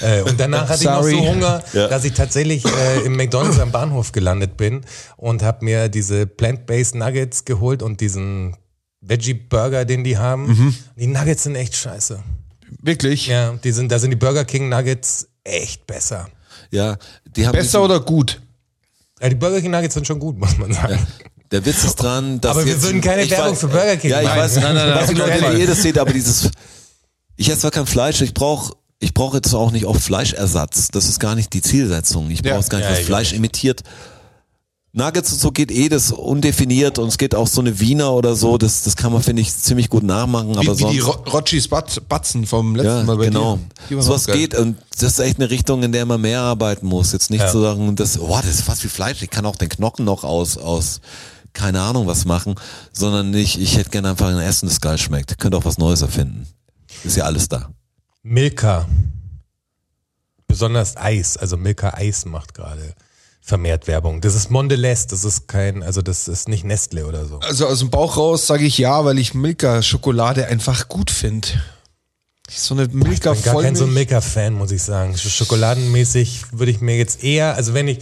Äh, 0.03 0.23
und 0.23 0.39
danach 0.39 0.69
hatte 0.69 0.85
Sorry. 0.85 1.11
ich 1.15 1.17
noch 1.19 1.25
so 1.25 1.31
Hunger, 1.33 1.65
Ja. 1.73 1.89
dass 1.89 2.05
ich 2.05 2.13
tatsächlich 2.13 2.65
äh, 2.65 3.01
im 3.05 3.17
McDonalds 3.17 3.59
am 3.59 3.73
Bahnhof 3.73 4.13
gelandet 4.13 4.57
bin 4.57 4.83
und 5.17 5.43
habe 5.43 5.65
mir 5.65 5.89
diese 5.89 6.27
Plant-Based 6.27 6.95
Nuggets 6.95 7.45
geholt 7.45 7.83
und 7.83 8.01
diesen 8.01 8.57
Veggie-Burger, 9.01 9.85
den 9.85 10.05
die 10.05 10.17
haben. 10.17 10.47
Mhm. 10.47 10.75
Die 10.97 11.07
Nuggets 11.09 11.43
sind 11.43 11.57
echt 11.57 11.75
scheiße. 11.77 12.23
Wirklich? 12.81 13.27
Ja, 13.27 13.55
die 13.63 13.73
sind, 13.73 13.91
da 13.91 13.99
sind 13.99 14.11
die 14.11 14.17
Burger 14.17 14.45
King 14.45 14.69
Nuggets 14.69 15.29
echt 15.43 15.87
besser. 15.87 16.29
Ja, 16.71 16.97
die 17.37 17.47
haben 17.47 17.53
Besser 17.53 17.83
oder 17.83 18.01
gut? 18.01 18.41
Ja, 19.25 19.31
die 19.31 19.37
Burger 19.37 19.61
King 19.63 19.71
Nuggets 19.71 19.95
sind 19.95 20.07
schon 20.07 20.19
gut, 20.19 20.39
muss 20.39 20.59
man 20.59 20.71
sagen. 20.73 20.99
Der 21.51 21.65
Witz 21.65 21.83
ist 21.83 21.97
dran, 21.97 22.43
dass 22.43 22.51
Aber 22.57 22.67
wir 22.67 22.83
würden 22.83 23.01
keine 23.01 23.29
Werbung 23.31 23.55
weiß- 23.55 23.59
für 23.59 23.69
Burger 23.69 23.97
King 23.97 24.11
Ja, 24.11 24.21
ich 24.21 24.29
weiß, 24.29 24.57
Nein, 24.57 24.75
nein, 24.75 24.75
nein, 24.89 24.97
weiß 24.97 25.09
nicht, 25.09 25.21
auf 25.23 25.29
Leute, 25.41 25.57
wie 25.57 25.61
ihr 25.63 25.67
das 25.67 25.81
seht, 25.83 25.97
aber 25.99 26.13
dieses, 26.13 26.51
ich 27.37 27.49
esse 27.49 27.61
zwar 27.61 27.71
kein 27.71 27.87
Fleisch, 27.87 28.21
ich 28.21 28.35
brauche 28.35 28.75
ich 29.01 29.15
brauche 29.15 29.37
jetzt 29.39 29.53
auch 29.55 29.71
nicht 29.71 29.87
oft 29.87 30.01
Fleischersatz. 30.03 30.89
Das 30.89 31.09
ist 31.09 31.21
gar 31.21 31.35
nicht 31.35 31.53
die 31.55 31.61
Zielsetzung. 31.63 32.31
Ich 32.31 32.43
brauche 32.43 32.55
Ja. 32.61 32.69
gar 32.69 32.79
nicht, 32.79 32.91
Ja, 32.91 32.97
was 32.99 33.01
Fleisch 33.05 33.33
imitiert. 33.33 33.81
Nuggets 34.97 35.33
und 35.33 35.41
so 35.41 35.51
geht 35.51 35.73
eh 35.73 35.89
das 35.89 36.13
undefiniert 36.13 37.01
und 37.01 37.09
es 37.09 37.19
geht 37.19 37.35
auch 37.35 37.49
so 37.49 37.61
eine 37.61 37.81
Wiener 37.81 38.13
oder 38.13 38.37
so, 38.37 38.57
das, 38.59 38.85
das 38.85 38.95
kann 38.95 39.13
man, 39.13 39.23
finde 39.25 39.43
ich, 39.43 39.53
ziemlich 39.57 39.91
gut 39.91 40.05
nachmachen, 40.05 40.57
aber 40.57 40.79
Wie, 40.79 40.85
wie 40.85 40.91
die 40.93 41.01
sonst. 41.01 41.27
Ro 41.27 41.31
Rotschis 41.33 41.67
Bat 41.67 42.09
Batzen 42.09 42.47
vom 42.47 42.77
letzten 42.77 42.99
Ja, 42.99 43.03
Mal 43.03 43.17
bei 43.17 43.25
genau. 43.25 43.57
dir. 43.57 43.63
Die 43.91 43.97
waren 43.97 44.03
So 44.05 44.13
auch 44.13 44.15
was 44.15 44.27
geil. 44.27 44.39
geht 44.39 44.55
und 44.55 44.77
das 44.93 45.03
ist 45.15 45.19
echt 45.19 45.39
eine 45.41 45.51
Richtung, 45.51 45.83
in 45.83 45.91
der 45.91 46.07
man 46.07 46.21
mehr 46.21 46.41
arbeiten 46.43 46.87
muss. 46.87 47.11
Jetzt 47.13 47.31
nicht 47.31 47.41
Ja. 47.41 47.51
zu 47.51 47.61
sagen, 47.61 47.97
das, 47.97 48.21
oh, 48.21 48.37
das 48.37 48.47
ist 48.47 48.63
fast 48.63 48.85
wie 48.85 48.89
Fleisch, 48.89 49.21
ich 49.21 49.31
kann 49.31 49.45
auch 49.47 49.57
den 49.57 49.69
Knochen 49.69 50.05
noch 50.05 50.23
aus, 50.23 50.57
aus, 50.57 51.01
keine 51.53 51.81
Ahnung 51.81 52.07
was 52.07 52.25
machen, 52.25 52.55
sondern 52.93 53.31
nicht, 53.31 53.59
ich 53.61 53.77
hätte 53.77 53.91
gerne 53.91 54.11
einfach 54.11 54.29
ein 54.29 54.39
Essen, 54.39 54.69
das 54.69 54.81
geil 54.81 54.99
schmeckt. 54.99 55.37
Könnte 55.41 55.57
auch 55.59 55.65
was 55.65 55.77
Neues 55.77 56.03
erfinden. 56.03 56.47
Ist 57.03 57.17
ja 57.17 57.25
alles 57.25 57.49
da. 57.49 57.69
Milka. 58.23 58.87
Besonders 60.47 60.97
Eis, 60.97 61.37
also 61.37 61.57
Milka 61.57 61.95
Eis 61.95 62.25
macht 62.27 62.55
gerade 62.55 62.95
vermehrt 63.45 63.87
Werbung. 63.87 64.23
Das 64.23 64.35
ist 64.35 64.51
Mondelez, 64.51 65.07
das 65.07 65.25
ist 65.25 65.49
kein, 65.49 65.83
also 65.83 66.01
das 66.01 66.29
ist 66.29 66.49
nicht 66.49 66.65
Nestle 66.65 67.07
oder 67.07 67.27
so. 67.27 67.39
Also 67.41 67.67
aus 67.67 67.81
dem 67.81 67.91
Bauch 67.91 68.17
raus 68.17 68.47
sage 68.47 68.65
ich 68.65 68.79
ja, 68.79 69.05
weil 69.05 69.19
ich 69.19 69.35
Milka-Schokolade 69.35 70.47
einfach 70.47 70.89
gut 70.89 71.11
finde. 71.11 71.49
So 72.51 72.75
eine 72.75 72.85
Ich 72.85 72.91
bin 72.91 73.21
gar 73.21 73.37
kein 73.37 73.77
so 73.77 73.85
ein 73.85 73.93
Milka-Fan, 73.93 74.55
muss 74.55 74.71
ich 74.71 74.83
sagen. 74.83 75.15
Sch- 75.15 75.29
Schokoladenmäßig 75.29 76.45
würde 76.53 76.73
ich 76.73 76.81
mir 76.81 76.97
jetzt 76.97 77.23
eher, 77.23 77.55
also 77.55 77.75
wenn 77.75 77.89
ich, 77.89 77.99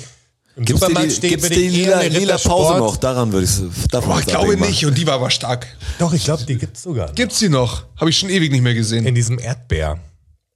Im 0.56 0.64
Gibt's 0.64 0.80
die, 0.80 0.86
Supermarkt 0.86 1.12
steht, 1.12 1.30
gibt's 1.30 1.44
würde 1.44 1.54
die 1.56 1.66
ich 1.66 1.78
eher 1.78 1.84
lila, 1.86 1.98
eine 1.98 2.18
lila 2.18 2.38
Pause 2.38 2.78
noch? 2.78 2.96
Daran 2.96 3.32
würde 3.32 3.46
ich 3.46 3.88
davon 3.90 4.10
Boah, 4.12 4.20
ich 4.20 4.26
glaube 4.26 4.56
nicht 4.56 4.84
und 4.86 4.96
die 4.96 5.06
war 5.06 5.14
aber 5.14 5.30
stark. 5.30 5.66
Doch, 5.98 6.12
ich 6.12 6.24
glaube, 6.24 6.44
die 6.44 6.56
gibt's 6.58 6.82
sogar. 6.82 7.08
noch. 7.08 7.14
Gibt's 7.16 7.38
die 7.40 7.48
noch? 7.48 7.84
Habe 7.96 8.10
ich 8.10 8.18
schon 8.18 8.30
ewig 8.30 8.52
nicht 8.52 8.62
mehr 8.62 8.74
gesehen. 8.74 9.06
In 9.06 9.14
diesem 9.14 9.38
Erdbeer. 9.40 9.98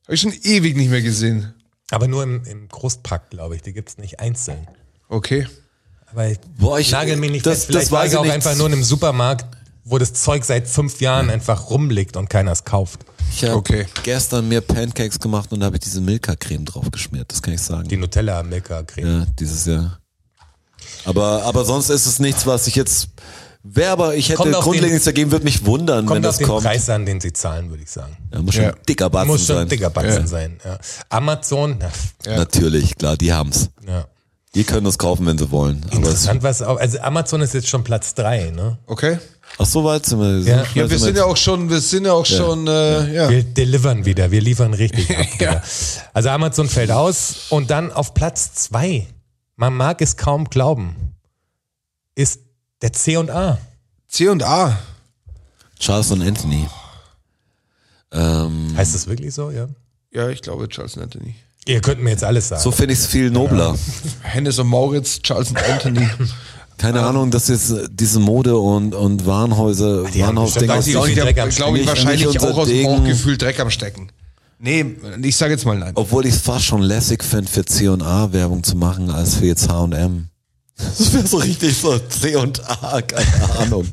Habe 0.05 0.15
ich 0.15 0.21
schon 0.21 0.33
ewig 0.45 0.77
nicht 0.77 0.91
mehr 0.91 1.03
gesehen. 1.03 1.53
Aber 1.91 2.09
nur 2.09 2.23
im, 2.23 2.45
im 2.45 2.69
Großpack, 2.69 3.31
glaube 3.31 3.57
ich. 3.57 3.63
Die 3.63 3.73
gibt's 3.73 3.99
nicht 3.99 4.19
einzeln. 4.21 4.67
Okay. 5.09 5.47
Aber 6.11 6.29
ich 6.29 6.39
Boah, 6.59 6.79
ich- 6.79 6.91
nagel 6.91 7.17
mich 7.17 7.31
nicht 7.31 7.47
das- 7.47 7.59
fest. 7.59 7.67
Vielleicht 7.67 7.87
das 7.87 7.93
war 7.93 8.03
weiß 8.03 8.13
ich 8.13 8.19
auch 8.19 8.25
nicht. 8.25 8.33
einfach 8.33 8.57
nur 8.57 8.67
in 8.67 8.73
einem 8.73 8.83
Supermarkt, 8.85 9.47
wo 9.85 9.99
das 9.99 10.13
Zeug 10.15 10.45
seit 10.45 10.67
fünf 10.69 11.01
Jahren 11.01 11.31
einfach 11.31 11.71
rumliegt 11.71 12.17
und 12.17 12.29
keiner 12.29 12.53
es 12.53 12.65
kauft. 12.65 13.01
Ich 13.33 13.45
habe 13.45 13.55
Okay. 13.57 13.87
gestern 14.03 14.49
mir 14.49 14.61
Pancakes 14.61 15.19
gemacht 15.21 15.53
und 15.53 15.61
da 15.61 15.67
habe 15.67 15.77
ich 15.77 15.81
diese 15.83 16.01
Milka-Creme 16.01 16.65
drauf 16.65 16.91
geschmiert, 16.91 17.31
das 17.31 17.43
kann 17.43 17.55
ich 17.55 17.63
sagen. 17.63 17.89
Die 17.89 17.97
Nutella 17.97 18.43
Milka 18.43 18.83
Creme. 18.83 19.07
Ja, 19.21 19.27
dieses 19.39 19.67
Jahr. 19.67 19.99
Aber, 21.05 21.43
aber 21.45 21.65
sonst 21.65 21.89
ist 21.91 22.07
es 22.07 22.19
nichts, 22.19 22.47
was 22.47 22.67
ich 22.67 22.75
jetzt. 22.75 23.09
Wer 23.69 23.91
aber 23.93 24.15
ich 24.15 24.29
hätte 24.29 24.57
auf 24.57 24.65
grundlegend 24.65 24.93
nichts 24.93 25.05
dagegen, 25.05 25.31
würde 25.33 25.45
mich 25.45 25.65
wundern, 25.67 25.99
wenn 26.01 26.07
Kommt 26.07 26.27
auf 26.27 26.31
das 26.33 26.39
den 26.39 26.47
kommt. 26.47 26.63
Preis 26.65 26.89
an, 26.89 27.05
den 27.05 27.21
sie 27.21 27.33
zahlen, 27.33 27.69
würde 27.71 27.83
ich 27.83 27.91
sagen. 27.91 28.17
Ja, 28.33 28.41
muss 28.43 28.55
schon 28.55 28.65
Ja. 28.65 28.71
ein 28.71 28.77
dicker 28.89 29.11
Batzen 29.11 29.29
Muss 29.29 29.41
schon 29.47 29.57
sein. 29.57 29.59
ein 29.65 29.69
dicker 29.69 29.91
Batzen 29.91 30.27
sein. 30.27 30.59
Ja. 30.65 30.79
Amazon, 31.09 31.79
na, 32.25 32.37
Natürlich, 32.37 32.97
klar, 32.97 33.17
die 33.17 33.33
haben's. 33.33 33.71
ja. 33.87 34.07
Die 34.55 34.65
können 34.65 34.85
das 34.87 34.97
kaufen, 34.97 35.27
wenn 35.27 35.37
sie 35.37 35.51
wollen. 35.51 35.83
Aber 35.85 35.93
es, 35.93 35.99
Interessant, 35.99 36.43
was 36.43 36.63
auch, 36.63 36.79
also 36.81 36.99
Amazon 37.01 37.43
ist 37.43 37.53
jetzt 37.53 37.69
schon 37.69 37.85
Platz 37.85 38.15
drei, 38.15 38.51
ne? 38.53 38.79
Okay. 38.87 39.19
ach, 39.59 39.67
so 39.67 39.85
weit 39.85 40.07
sind 40.07 40.19
wir. 40.19 40.39
Ja. 40.51 40.65
Ja, 40.75 40.89
wir 40.89 40.99
sind 40.99 41.15
ja 41.19 41.25
auch 41.25 41.37
schon, 41.37 41.69
wir 41.69 41.81
sind 41.81 42.07
ja 42.07 42.13
auch 42.15 42.25
schon, 42.25 42.67
äh, 42.67 43.13
ja. 43.13 43.29
Wir 43.29 43.43
delivern 43.45 44.07
wieder, 44.07 44.31
wir 44.31 44.41
liefern 44.41 44.73
richtig 44.73 45.11
ab. 45.15 45.27
Digga. 45.35 45.63
Also 46.15 46.31
Amazon 46.31 46.71
fällt 46.71 46.91
aus 46.91 47.49
und 47.51 47.71
dann 47.71 47.93
auf 47.93 48.15
Platz 48.15 48.55
zwei, 48.55 49.07
man 49.57 49.75
mag 49.75 50.01
es 50.01 50.17
kaum 50.17 50.49
glauben, 50.49 50.97
ist 52.15 52.41
der 52.83 52.93
C 52.93 53.17
und 53.17 53.31
A. 53.31 53.59
C 54.09 54.29
und 54.29 54.43
A. 54.43 54.79
Charles 55.79 56.11
und 56.11 56.23
Anthony. 56.23 56.69
Ähm, 58.13 58.73
Heißt 58.77 58.95
das 58.95 59.07
wirklich 59.07 59.35
so, 59.35 59.51
ja? 59.51 59.69
Ja, 60.13 60.29
ich 60.29 60.43
glaube 60.43 60.69
Charles 60.69 60.97
und 60.97 61.03
Anthony. 61.03 61.35
Ihr 61.67 61.81
könnt 61.81 62.01
mir 62.03 62.11
jetzt 62.11 62.25
alles 62.25 62.49
sagen. 62.49 62.63
so 62.63 62.71
finde 62.71 62.95
ich 62.95 63.01
es 63.01 63.07
viel 63.07 63.31
nobler. 63.31 63.77
Hennes 64.23 64.59
und 64.59 64.69
Mauritz, 64.69 65.21
Charles 65.21 65.51
und 65.51 65.63
Anthony. 65.63 66.09
Keine 66.79 67.03
Ahnung, 67.03 67.31
dass 67.31 67.49
jetzt 67.49 67.71
äh, 67.71 67.89
diese 67.91 68.21
Mode 68.21 68.57
und, 68.57 68.95
und 68.95 69.27
Warenhäuser, 69.27 70.05
die 70.05 70.23
haben 70.23 70.37
Warenhausdinger. 70.37 70.77
bestimmt 70.77 71.03
Weiß 71.03 71.09
ich 71.09 71.41
am 71.43 71.49
glaube 71.49 71.79
ich, 71.79 71.87
wahrscheinlich 71.87 72.27
Nicht 72.27 72.43
auch 72.43 72.59
aus 72.59 72.69
dem. 72.69 72.85
Bauchgefühl 72.85 73.39
Dreck 73.39 73.59
am 73.61 73.71
Stecken. 73.71 74.11
Nee, 74.59 74.97
ich 75.23 75.37
sage 75.37 75.53
jetzt 75.53 75.67
mal 75.67 75.79
nein. 75.79 75.93
Obwohl 75.97 76.27
ich 76.27 76.35
es 76.35 76.41
fast 76.41 76.65
schon 76.65 76.83
lässig 76.83 77.23
fände, 77.25 77.51
für 77.51 77.65
C&A 77.65 78.33
Werbung 78.33 78.63
zu 78.63 78.77
machen, 78.77 79.11
als 79.11 79.37
für 79.37 79.47
jetzt 79.47 79.69
H&M. 79.69 80.29
Das 80.77 81.13
wäre 81.13 81.27
so 81.27 81.39
richtig 81.39 81.77
so 81.77 81.99
C&A, 81.99 83.03
keine 83.03 83.51
Ahnung. 83.59 83.89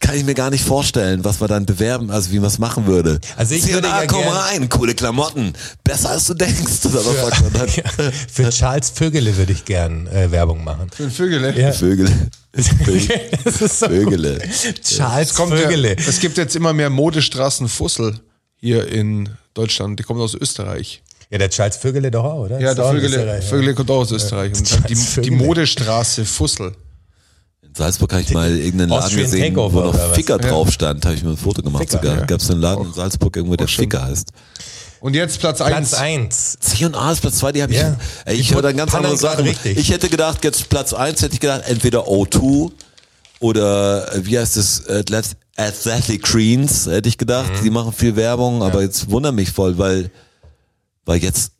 Kann 0.00 0.16
ich 0.16 0.24
mir 0.24 0.34
gar 0.34 0.50
nicht 0.50 0.64
vorstellen, 0.64 1.24
was 1.24 1.40
wir 1.40 1.48
dann 1.48 1.66
bewerben, 1.66 2.10
also 2.10 2.30
wie 2.30 2.38
man 2.38 2.46
es 2.46 2.58
machen 2.58 2.86
würde. 2.86 3.20
Also 3.36 3.54
ich 3.54 3.66
würde 3.70 3.88
C&A, 3.88 4.02
ja 4.02 4.06
komm 4.06 4.26
rein, 4.26 4.68
coole 4.68 4.94
Klamotten. 4.94 5.52
Besser 5.84 6.10
als 6.10 6.26
du 6.26 6.34
denkst. 6.34 6.86
Oder 6.86 7.04
was 7.04 7.20
sagt 7.20 7.42
man 7.42 7.52
dann? 7.52 7.68
Ja, 7.76 8.10
für 8.32 8.50
Charles 8.50 8.90
Vögele 8.90 9.36
würde 9.36 9.52
ich 9.52 9.64
gern 9.64 10.06
äh, 10.06 10.30
Werbung 10.30 10.64
machen. 10.64 10.90
Für 10.90 11.10
Vögele. 11.10 11.58
Ja. 11.58 11.72
Vögel. 11.72 12.10
das 12.52 13.60
ist 13.60 13.80
so 13.80 13.86
Vögele. 13.86 14.40
Charles 14.82 15.34
Kommt 15.34 15.52
Vögele. 15.54 15.90
Ja, 15.90 16.04
es 16.08 16.20
gibt 16.20 16.38
jetzt 16.38 16.56
immer 16.56 16.72
mehr 16.72 16.90
Modestraßen 16.90 17.68
Fussel 17.68 18.18
hier 18.56 18.86
in 18.88 19.28
Deutschland. 19.54 19.98
Die 19.98 20.04
kommen 20.04 20.20
aus 20.20 20.34
Österreich. 20.34 21.02
Ja, 21.30 21.38
der 21.38 21.50
Charles 21.50 21.76
Vögele 21.76 22.10
doch 22.10 22.24
auch, 22.24 22.44
oder? 22.46 22.58
Ja, 22.60 22.74
der 22.74 22.84
auch 22.84 22.92
Vögele. 22.92 23.42
Vögele 23.42 23.74
kommt 23.74 23.90
auch 23.90 23.98
aus 24.00 24.12
Österreich. 24.12 24.52
Und 24.56 24.88
die, 24.88 25.20
die. 25.22 25.30
Modestraße 25.30 26.24
Fussel. 26.24 26.72
In 27.62 27.74
Salzburg 27.74 28.10
habe 28.12 28.22
ich 28.22 28.30
mal 28.32 28.50
irgendeinen 28.50 28.88
Laden 28.90 29.04
Austrian 29.04 29.24
gesehen, 29.24 29.54
Takeover 29.54 29.74
wo 29.82 29.86
noch 29.88 29.94
was? 29.94 30.14
Ficker 30.16 30.38
drauf 30.38 30.72
stand. 30.72 31.04
Habe 31.04 31.14
ich 31.16 31.22
mir 31.22 31.30
ein 31.30 31.36
Foto 31.36 31.60
gemacht 31.62 31.82
Ficker, 31.90 32.02
sogar. 32.02 32.18
ja. 32.20 32.24
Gab 32.24 32.40
es 32.40 32.50
einen 32.50 32.60
Laden 32.62 32.86
in 32.86 32.92
Salzburg 32.94 33.36
irgendwo, 33.36 33.56
der 33.56 33.68
Ficker 33.68 34.04
heißt. 34.06 34.30
Und 35.00 35.14
jetzt 35.14 35.38
Platz 35.38 35.58
Platz 35.58 35.94
1. 35.94 35.94
eins. 35.94 36.56
C&A 36.60 37.12
ist 37.12 37.20
Platz 37.20 37.36
2, 37.36 37.52
die 37.52 37.62
habe 37.62 37.72
ich, 37.72 37.78
Ja. 37.78 37.94
ey, 38.24 38.34
ich 38.36 38.52
höre 38.54 38.62
dann 38.62 38.76
ganz 38.76 38.94
andere 38.94 39.16
Sachen. 39.16 39.44
richtig. 39.44 39.76
Ich 39.78 39.90
hätte 39.90 40.08
gedacht, 40.08 40.42
jetzt 40.44 40.68
Platz 40.70 40.92
1 40.92 41.22
hätte 41.22 41.34
ich 41.34 41.40
gedacht, 41.40 41.62
entweder 41.66 42.08
O2 42.08 42.72
oder 43.40 44.12
äh, 44.14 44.24
wie 44.26 44.38
heißt 44.38 44.56
es, 44.56 44.82
Athlet- 44.88 45.36
Athletic 45.56 46.22
Greens, 46.22 46.86
hätte 46.86 47.08
ich 47.08 47.18
gedacht. 47.18 47.50
Mhm. 47.60 47.64
Die 47.64 47.70
machen 47.70 47.92
viel 47.92 48.16
Werbung, 48.16 48.62
aber 48.62 48.82
jetzt 48.82 49.10
wundert 49.10 49.34
mich 49.34 49.50
voll, 49.52 49.78
weil, 49.78 50.10
weil 51.08 51.22
jetzt 51.22 51.52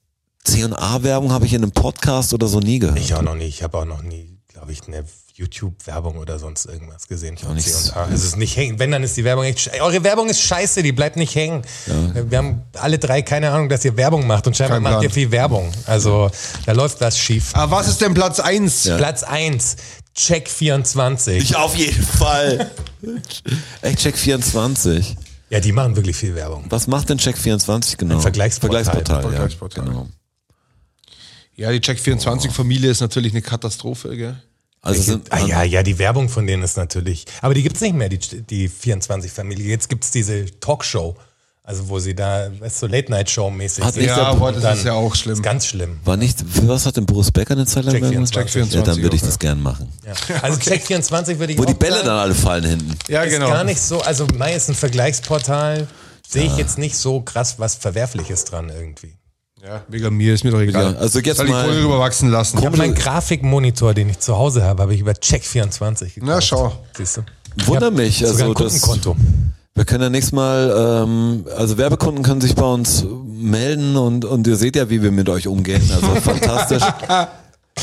C&A 0.45 1.03
Werbung 1.03 1.33
habe 1.33 1.47
ich 1.47 1.55
in 1.55 1.63
einem 1.63 1.73
Podcast 1.73 2.35
oder 2.35 2.47
so 2.47 2.61
nie 2.61 2.79
gehört. 2.79 2.99
Ich 2.99 3.15
auch 3.15 3.23
noch 3.23 3.35
nie. 3.35 3.47
Ich 3.47 3.63
habe 3.63 3.79
auch 3.79 3.87
noch 3.87 4.03
nie, 4.03 4.39
glaube 4.49 4.73
ich, 4.73 4.87
eine 4.87 5.05
YouTube-Werbung 5.33 6.19
oder 6.19 6.39
sonst 6.39 6.67
irgendwas 6.67 7.09
gesehen 7.09 7.39
von 7.39 7.55
nicht 7.55 7.67
C&A. 7.67 8.09
Es 8.13 8.25
ist 8.25 8.37
nicht 8.37 8.57
hängen. 8.59 8.79
Wenn, 8.79 8.91
dann 8.91 9.03
ist 9.03 9.17
die 9.17 9.25
Werbung 9.25 9.45
echt 9.45 9.71
Eure 9.81 10.05
Werbung 10.05 10.29
ist 10.29 10.43
scheiße, 10.43 10.83
die 10.83 10.93
bleibt 10.93 11.17
nicht 11.17 11.35
hängen. 11.35 11.63
Wir 12.29 12.39
haben 12.39 12.63
alle 12.75 12.99
drei 12.99 13.23
keine 13.23 13.51
Ahnung, 13.51 13.71
dass 13.71 13.85
ihr 13.87 13.97
Werbung 13.97 14.27
macht 14.27 14.47
und 14.47 14.55
scheinbar 14.55 14.77
Kein 14.77 14.83
macht 14.83 14.93
Plan. 14.95 15.05
ihr 15.05 15.11
viel 15.11 15.31
Werbung. 15.31 15.73
Also 15.87 16.31
da 16.67 16.73
läuft 16.73 17.01
was 17.01 17.19
schief. 17.19 17.53
Ah, 17.55 17.71
was 17.71 17.89
ist 17.89 18.03
denn 18.03 18.13
Platz 18.13 18.41
1? 18.41 18.83
Platz 18.99 19.23
eins 19.23 19.77
Check 20.15 20.51
24. 20.51 21.43
Ich 21.43 21.57
auf 21.57 21.75
jeden 21.75 22.05
Fall. 22.05 22.71
Echt 23.81 24.01
Check 24.01 24.19
24. 24.19 25.17
Ja, 25.51 25.61
die 25.61 25.73
machen 25.73 25.97
wirklich 25.97 26.17
viel 26.17 26.35
Werbung. 26.35 26.65
Was 26.69 26.87
macht 26.87 27.09
denn 27.09 27.19
Check 27.19 27.39
24 27.39 27.97
genau? 27.97 28.17
Ein 28.17 28.21
Vergleichsportal. 28.21 28.85
Vergleichsportal, 28.85 29.23
ja. 29.25 29.31
Vergleichsportal. 29.31 29.85
Genau. 29.85 30.09
Ja, 31.57 31.73
die 31.73 31.81
Check24-Familie 31.81 32.91
ist 32.91 33.01
natürlich 33.01 33.33
eine 33.33 33.43
Katastrophe, 33.43 34.17
gell? 34.17 34.41
Also 34.81 35.03
sind, 35.03 35.33
Ah, 35.33 35.45
ja, 35.45 35.63
ja, 35.65 35.83
die 35.83 35.99
Werbung 35.99 36.29
von 36.29 36.47
denen 36.47 36.63
ist 36.63 36.77
natürlich. 36.77 37.25
Aber 37.41 37.53
die 37.55 37.63
gibt's 37.63 37.81
nicht 37.81 37.95
mehr, 37.97 38.09
die, 38.09 38.19
die 38.19 38.69
24-Familie. 38.71 39.67
Jetzt 39.67 39.89
gibt's 39.89 40.11
diese 40.13 40.47
Talkshow. 40.61 41.17
Also 41.69 41.87
wo 41.91 41.99
sie 41.99 42.15
da, 42.15 42.49
weißt 42.61 42.83
du, 42.83 42.87
so 42.87 42.91
Late-Night-Show-mäßig 42.91 43.85
Hat 43.85 43.93
sind. 43.93 44.01
nicht 44.05 44.09
Ja, 44.09 44.17
der- 44.17 44.27
aber 44.29 44.53
das 44.53 44.63
Dann- 44.63 44.79
ist 44.79 44.85
ja 44.87 44.95
auch 44.95 45.15
schlimm. 45.15 45.35
Ist 45.35 45.43
ganz 45.43 45.67
schlimm. 45.67 45.99
war 46.03 46.17
nicht, 46.17 46.39
für 46.41 46.67
was 46.67 46.87
hat 46.87 46.97
denn 46.97 47.05
Boris 47.05 47.31
Becker 47.31 47.53
eine 47.53 47.67
Zeit 47.67 47.85
lang 47.85 47.93
Check 47.93 48.03
Werbung 48.05 48.27
24. 48.27 48.43
Check 48.45 48.51
24 48.53 48.79
Ja, 48.81 48.95
dann 48.95 49.03
würde 49.03 49.17
ich 49.17 49.21
das 49.23 49.39
gern 49.39 49.61
machen. 49.63 49.93
Ja. 50.07 50.15
Also 50.41 50.59
Check 50.61 50.81
24 50.83 51.39
würde 51.39 51.53
ich 51.53 51.59
Wo 51.59 51.65
auch 51.65 51.67
die 51.67 51.75
Bälle 51.75 51.97
sagen, 51.97 52.07
dann 52.07 52.19
alle 52.21 52.35
fallen 52.35 52.65
hinten. 52.65 52.95
Ja, 53.09 53.21
ist 53.23 53.35
genau. 53.35 53.49
gar 53.51 53.65
nicht 53.65 53.83
so, 53.83 54.01
also 54.01 54.27
Mai 54.39 54.55
ist 54.55 54.71
ein 54.71 54.75
Vergleichsportal, 54.77 55.87
sehe 56.27 56.45
ich 56.47 56.57
jetzt 56.57 56.79
nicht 56.79 56.97
so 56.97 57.21
krass 57.21 57.57
was 57.59 57.75
Verwerfliches 57.75 58.45
dran 58.47 58.71
irgendwie. 58.71 59.13
Ja, 59.63 59.83
wegen 59.89 60.17
mir, 60.17 60.33
ist 60.33 60.45
mir 60.45 60.53
doch 60.53 60.61
egal. 60.61 60.95
Ja, 60.95 60.99
also 60.99 61.19
jetzt 61.19 61.37
Soll 61.37 61.47
ich 61.47 61.53
mal- 61.53 61.67
voll 61.67 61.77
rüberwachsen 61.83 62.31
lassen. 62.31 62.61
Ich 62.61 62.65
habe 62.65 62.79
meinen 62.79 62.95
Grafikmonitor, 62.95 63.93
den 63.93 64.09
ich 64.09 64.21
zu 64.21 64.39
Hause 64.39 64.63
habe, 64.65 64.81
habe 64.85 64.95
ich 64.95 65.01
über 65.01 65.13
Check 65.13 65.45
24 65.45 66.15
gekauft. 66.15 66.31
Na, 66.33 66.41
schau. 66.41 66.73
Siehst 66.97 67.19
du? 67.19 67.23
Wunder 67.67 67.91
mich, 67.91 68.19
Sogar 68.21 68.31
also 68.33 68.45
ein 68.45 68.55
das, 68.55 68.57
Kundenkonto. 68.81 69.17
Wir 69.79 69.85
können 69.85 70.03
ja 70.03 70.11
nächstes 70.11 70.33
Mal, 70.33 71.05
ähm, 71.05 71.45
also 71.57 71.79
Werbekunden 71.79 72.25
können 72.25 72.41
sich 72.41 72.57
bei 72.57 72.65
uns 72.65 73.05
melden 73.25 73.97
und, 73.97 74.25
und 74.25 74.47
ihr 74.49 74.57
seht 74.57 74.75
ja, 74.75 74.91
wie 74.91 75.03
wir 75.03 75.13
mit 75.13 75.29
euch 75.29 75.47
umgehen. 75.47 75.83
Also 75.95 76.15
fantastisch. 76.21 76.83
Ja, 77.09 77.29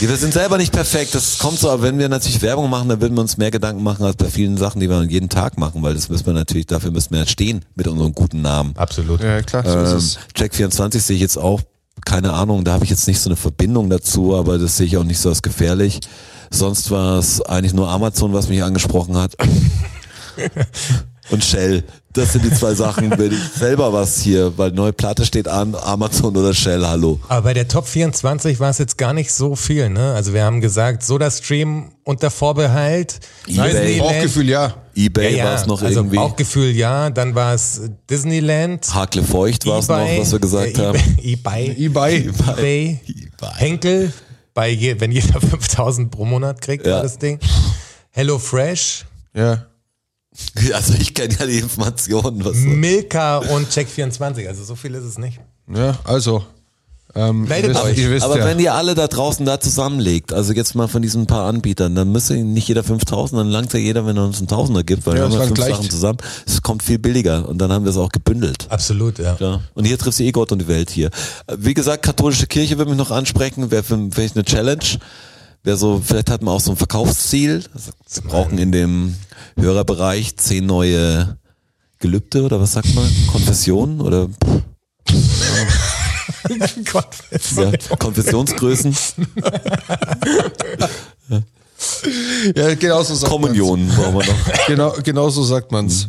wir 0.10 0.18
sind 0.18 0.34
selber 0.34 0.58
nicht 0.58 0.74
perfekt, 0.74 1.16
das 1.16 1.38
kommt 1.38 1.58
so, 1.58 1.70
aber 1.70 1.84
wenn 1.84 1.98
wir 1.98 2.10
natürlich 2.10 2.42
Werbung 2.42 2.70
machen, 2.70 2.90
dann 2.90 3.00
würden 3.00 3.16
wir 3.16 3.22
uns 3.22 3.38
mehr 3.38 3.50
Gedanken 3.50 3.82
machen 3.82 4.06
als 4.06 4.18
bei 4.18 4.26
vielen 4.26 4.58
Sachen, 4.58 4.82
die 4.82 4.90
wir 4.90 5.02
jeden 5.04 5.30
Tag 5.30 5.58
machen, 5.58 5.84
weil 5.84 5.94
das 5.94 6.10
müssen 6.10 6.26
wir 6.26 6.34
natürlich, 6.34 6.68
dafür 6.68 6.92
müssen 6.92 7.14
wir 7.14 7.26
stehen 7.28 7.64
mit 7.76 7.88
unserem 7.88 8.14
guten 8.14 8.42
Namen. 8.42 8.74
Absolut. 8.76 9.24
Ja, 9.24 9.42
klar, 9.42 9.64
so 9.64 9.80
ist 9.80 9.92
Ähm, 9.92 9.98
es. 9.98 10.20
Check24 10.36 11.00
sehe 11.00 11.16
ich 11.16 11.22
jetzt 11.22 11.38
auch, 11.38 11.62
keine 12.06 12.34
Ahnung, 12.34 12.66
da 12.66 12.74
habe 12.74 12.84
ich 12.84 12.90
jetzt 12.90 13.08
nicht 13.08 13.22
so 13.22 13.30
eine 13.30 13.38
Verbindung 13.38 13.90
dazu, 13.90 14.36
aber 14.36 14.58
das 14.58 14.76
sehe 14.76 14.86
ich 14.86 14.98
auch 14.98 15.06
nicht 15.06 15.20
so 15.20 15.30
als 15.30 15.42
gefährlich. 15.42 16.02
Sonst 16.52 16.92
war 16.92 17.20
es 17.20 17.42
eigentlich 17.42 17.74
nur 17.74 17.88
Amazon, 17.90 18.34
was 18.34 18.50
mich 18.50 18.62
angesprochen 18.64 19.16
hat. 19.16 19.38
Und 21.32 21.44
Shell. 21.44 21.84
Das 22.14 22.32
sind 22.32 22.46
die 22.46 22.52
zwei 22.52 22.74
Sachen, 22.76 23.12
wenn 23.18 23.34
ich 23.34 23.44
selber 23.58 23.92
was 23.92 24.22
hier, 24.22 24.58
weil 24.58 24.72
neue 24.72 24.94
Platte 24.94 25.26
steht 25.26 25.50
an, 25.50 25.76
Amazon 25.76 26.38
oder 26.38 26.54
Shell, 26.54 26.86
hallo. 26.88 27.20
Aber 27.28 27.42
bei 27.42 27.54
der 27.54 27.68
Top 27.68 27.88
24 27.88 28.60
war 28.62 28.70
es 28.70 28.78
jetzt 28.78 28.98
gar 28.98 29.12
nicht 29.12 29.34
so 29.34 29.56
viel, 29.56 29.90
ne? 29.90 30.14
Also 30.14 30.34
wir 30.34 30.44
haben 30.46 30.62
gesagt, 30.62 31.04
Soda-Stream 31.04 31.92
unter 32.06 32.32
Vorbehalt. 32.32 33.20
Disneyland- 33.48 34.00
Bauchgefühl, 34.00 34.48
ja. 34.50 34.76
Ebay 34.96 35.44
war 35.44 35.56
es 35.56 35.66
noch 35.66 35.82
also 35.82 36.00
irgendwie. 36.00 36.16
Bauchgefühl 36.16 36.72
ja, 36.72 37.10
dann 37.10 37.36
war 37.36 37.54
es 37.54 37.82
Disneyland. 38.10 38.94
Hakle 38.94 39.24
Feucht 39.24 39.66
war 39.66 39.80
es 39.80 39.90
noch, 39.90 39.98
eBay, 40.00 40.22
was 40.22 40.32
wir 40.32 40.40
gesagt 40.40 40.78
äh, 40.78 40.86
haben. 40.86 41.00
eBay, 41.22 41.76
eBay. 41.86 42.30
eBay, 42.48 43.00
Henkel, 43.58 44.14
bei 44.54 44.70
je, 44.70 45.00
wenn 45.02 45.12
jeder 45.12 45.42
5000 45.42 46.12
pro 46.12 46.24
Monat 46.24 46.62
kriegt, 46.62 46.88
Ja. 46.88 47.02
das 47.02 47.18
Ding. 47.18 47.40
Hello 48.12 48.40
Fresh, 48.40 49.04
Ja. 49.34 49.66
Also 50.74 50.94
ich 51.00 51.14
kenne 51.14 51.36
ja 51.40 51.46
die 51.46 51.60
Informationen, 51.60 52.44
was 52.44 52.56
Milka 52.58 53.38
und 53.38 53.70
Check24. 53.70 54.48
Also 54.48 54.64
so 54.64 54.76
viel 54.76 54.94
ist 54.96 55.04
es 55.04 55.18
nicht. 55.18 55.40
Ja, 55.74 55.98
also. 56.04 56.44
Ähm, 57.18 57.44
Meldet 57.44 57.70
ihr 57.72 57.76
wisst, 57.76 57.84
euch. 57.86 57.98
Ihr 57.98 58.12
wisst 58.12 58.26
Aber 58.26 58.40
ja. 58.40 58.46
wenn 58.46 58.60
ihr 58.60 58.74
alle 58.74 58.94
da 58.94 59.08
draußen 59.08 59.46
da 59.46 59.58
zusammenlegt, 59.58 60.34
also 60.34 60.52
jetzt 60.52 60.76
mal 60.76 60.90
von 60.90 61.02
diesen 61.02 61.28
paar 61.28 61.48
Anbietern, 61.48 61.96
dann 61.96 62.12
müsste 62.12 62.36
nicht 62.36 62.68
jeder 62.68 62.84
5000, 62.84 63.40
dann 63.40 63.48
langt 63.48 63.72
ja 63.72 63.80
jeder, 63.80 64.06
wenn 64.06 64.18
er 64.18 64.26
uns 64.26 64.40
einen 64.40 64.50
Tausender 64.50 64.84
gibt, 64.84 65.06
weil 65.06 65.16
Ja, 65.18 65.32
wir 65.32 65.40
haben 65.40 65.56
fünf. 65.56 65.66
Sachen 65.66 65.90
zusammen. 65.90 66.18
Es 66.46 66.62
kommt 66.62 66.84
viel 66.84 67.00
billiger 67.00 67.48
und 67.48 67.58
dann 67.60 67.72
haben 67.72 67.86
wir 67.86 67.92
es 67.92 67.98
auch 67.98 68.10
gebündelt. 68.10 68.68
Absolut, 68.70 69.18
ja. 69.20 69.38
Ja. 69.40 69.62
Und 69.76 69.86
hier 69.86 69.98
triffst 69.98 70.20
du 70.20 70.24
eh 70.26 70.32
Gott 70.34 70.52
und 70.52 70.60
die 70.60 70.68
Welt 70.68 70.90
hier. 70.90 71.10
Wie 71.58 71.74
gesagt, 71.74 72.04
katholische 72.04 72.48
Kirche 72.48 72.78
würde 72.78 72.92
mich 72.92 72.98
noch 73.00 73.12
ansprechen, 73.12 73.72
wäre 73.72 73.84
für- 73.84 74.10
vielleicht 74.12 74.36
eine 74.36 74.44
Challenge. 74.44 74.84
Wäre 75.64 75.78
so, 75.78 76.02
vielleicht 76.06 76.30
hat 76.30 76.42
man 76.42 76.54
auch 76.54 76.60
so 76.60 76.72
ein 76.72 76.78
Verkaufsziel. 76.78 77.64
Also, 77.74 77.92
wir 78.14 78.30
brauchen 78.30 78.58
in 78.58 78.74
dem 78.74 79.16
Hörerbereich 79.58 80.38
zehn 80.38 80.66
neue 80.66 81.38
Gelübde 82.00 82.44
oder 82.44 82.60
was 82.60 82.74
sagt 82.74 82.94
man? 82.94 83.10
Konfessionen 83.32 84.02
oder 84.02 84.30
ja, 86.50 87.72
Konfessionsgrößen, 87.98 88.96
ja, 92.56 92.76
genau 92.76 93.04
so 93.04 93.16
sagt 93.16 93.32
Kommunionen 93.32 93.88
brauchen 93.90 94.14
wir 94.14 94.26
noch. 94.26 94.48
man's. 94.48 94.60
Genau, 94.68 94.94
genau 95.04 95.30
so 95.30 95.44
sagt 95.44 95.72
man's. 95.72 96.08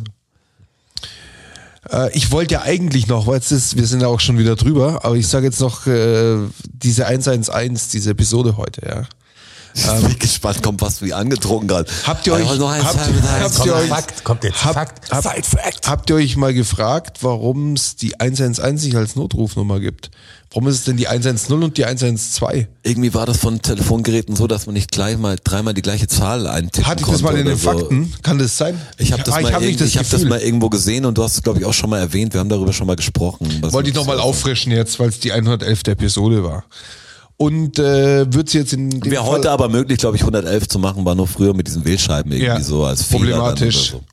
Äh, 1.91 2.15
ich 2.15 2.31
wollte 2.31 2.55
ja 2.55 2.61
eigentlich 2.61 3.07
noch, 3.07 3.27
weil 3.27 3.35
jetzt 3.35 3.51
ist, 3.51 3.75
wir 3.75 3.85
sind 3.85 4.01
ja 4.01 4.07
auch 4.07 4.19
schon 4.19 4.37
wieder 4.37 4.55
drüber, 4.55 5.03
aber 5.03 5.15
ich 5.15 5.27
sage 5.27 5.45
jetzt 5.45 5.59
noch 5.59 5.87
äh, 5.87 6.37
diese 6.63 7.05
111, 7.07 7.89
diese 7.91 8.11
Episode 8.11 8.57
heute, 8.57 8.85
ja. 8.85 9.03
Ich 9.77 10.07
bin 10.07 10.19
gespannt, 10.19 10.63
kommt 10.63 10.81
was 10.81 11.01
wie 11.01 11.13
angetrunken 11.13 11.67
gerade. 11.67 11.89
Habt 12.05 12.25
ihr 12.27 12.33
euch- 12.33 12.47
Also 12.49 12.69
habt- 12.71 13.65
ihr 13.65 13.75
euch- 13.75 13.87
Fakt, 13.89 14.23
kommt 14.23 14.43
jetzt 14.43 14.63
Hab- 14.65 14.73
Fakt. 14.73 15.11
hab- 15.11 15.23
Side 15.23 15.43
Fact. 15.43 15.87
Habt 15.87 16.09
ihr 16.09 16.15
euch 16.15 16.35
mal 16.35 16.53
gefragt, 16.53 17.19
warum 17.21 17.73
es 17.73 17.95
die 17.95 18.19
111 18.19 18.83
nicht 18.83 18.95
als 18.95 19.15
Notrufnummer 19.15 19.79
gibt? 19.79 20.09
Warum 20.51 20.67
ist 20.69 20.75
es 20.75 20.83
denn 20.85 20.95
die 20.97 21.07
110 21.09 21.61
und 21.61 21.77
die 21.77 21.85
112? 21.85 22.67
Irgendwie 22.83 23.13
war 23.13 23.25
das 23.25 23.37
von 23.37 23.61
Telefongeräten 23.61 24.35
so, 24.35 24.47
dass 24.47 24.65
man 24.65 24.73
nicht 24.73 24.91
gleich 24.91 25.17
mal 25.17 25.35
dreimal 25.43 25.73
die 25.73 25.81
gleiche 25.81 26.07
Zahl 26.07 26.47
eintippen 26.47 26.87
Hatte 26.87 27.03
ich 27.03 27.09
das 27.11 27.21
mal 27.21 27.37
in 27.37 27.45
den 27.45 27.57
so. 27.57 27.69
Fakten? 27.71 28.13
Kann 28.23 28.39
das 28.39 28.57
sein? 28.57 28.79
Ich 28.97 29.11
habe 29.11 29.23
das, 29.23 29.35
Ah, 29.35 29.41
mal 29.41 29.53
hab 29.53 29.61
irgend- 29.61 29.81
ich 29.81 29.97
hab 29.97 30.09
das 30.09 30.23
mal 30.23 30.39
irgendwo 30.39 30.69
gesehen 30.69 31.05
und 31.05 31.17
du 31.17 31.23
hast 31.23 31.35
es, 31.35 31.43
glaube 31.43 31.59
ich, 31.59 31.65
auch 31.65 31.73
schon 31.73 31.89
mal 31.89 31.99
erwähnt. 31.99 32.33
Wir 32.33 32.39
haben 32.39 32.49
darüber 32.49 32.71
schon 32.71 32.87
mal 32.87 32.95
gesprochen. 32.95 33.61
Wollte 33.61 33.89
ich 33.89 33.95
das 33.95 34.05
nochmal 34.05 34.19
auffrischen 34.21 34.71
jetzt, 34.71 34.99
weil 34.99 35.09
es 35.09 35.19
die 35.19 35.33
111. 35.33 35.91
Episode 35.91 36.43
war. 36.45 36.63
Und 37.37 37.77
äh, 37.77 38.33
wird 38.33 38.49
sie 38.49 38.57
jetzt 38.57 38.73
in 38.73 38.89
dem 38.89 39.11
Wäre 39.11 39.25
heute 39.25 39.51
aber 39.51 39.69
möglich, 39.69 39.99
glaube 39.99 40.15
ich, 40.15 40.23
111 40.23 40.67
zu 40.67 40.79
machen, 40.79 41.05
war 41.05 41.13
nur 41.13 41.27
früher 41.27 41.53
mit 41.53 41.67
diesen 41.67 41.85
Wählscheiben 41.85 42.31
irgendwie 42.31 42.47
Ja, 42.47 42.59
so 42.61 42.83
als 42.83 43.03
Fehler 43.03 43.19
problematisch. 43.19 43.91
Dann 43.91 43.99
oder 43.99 44.07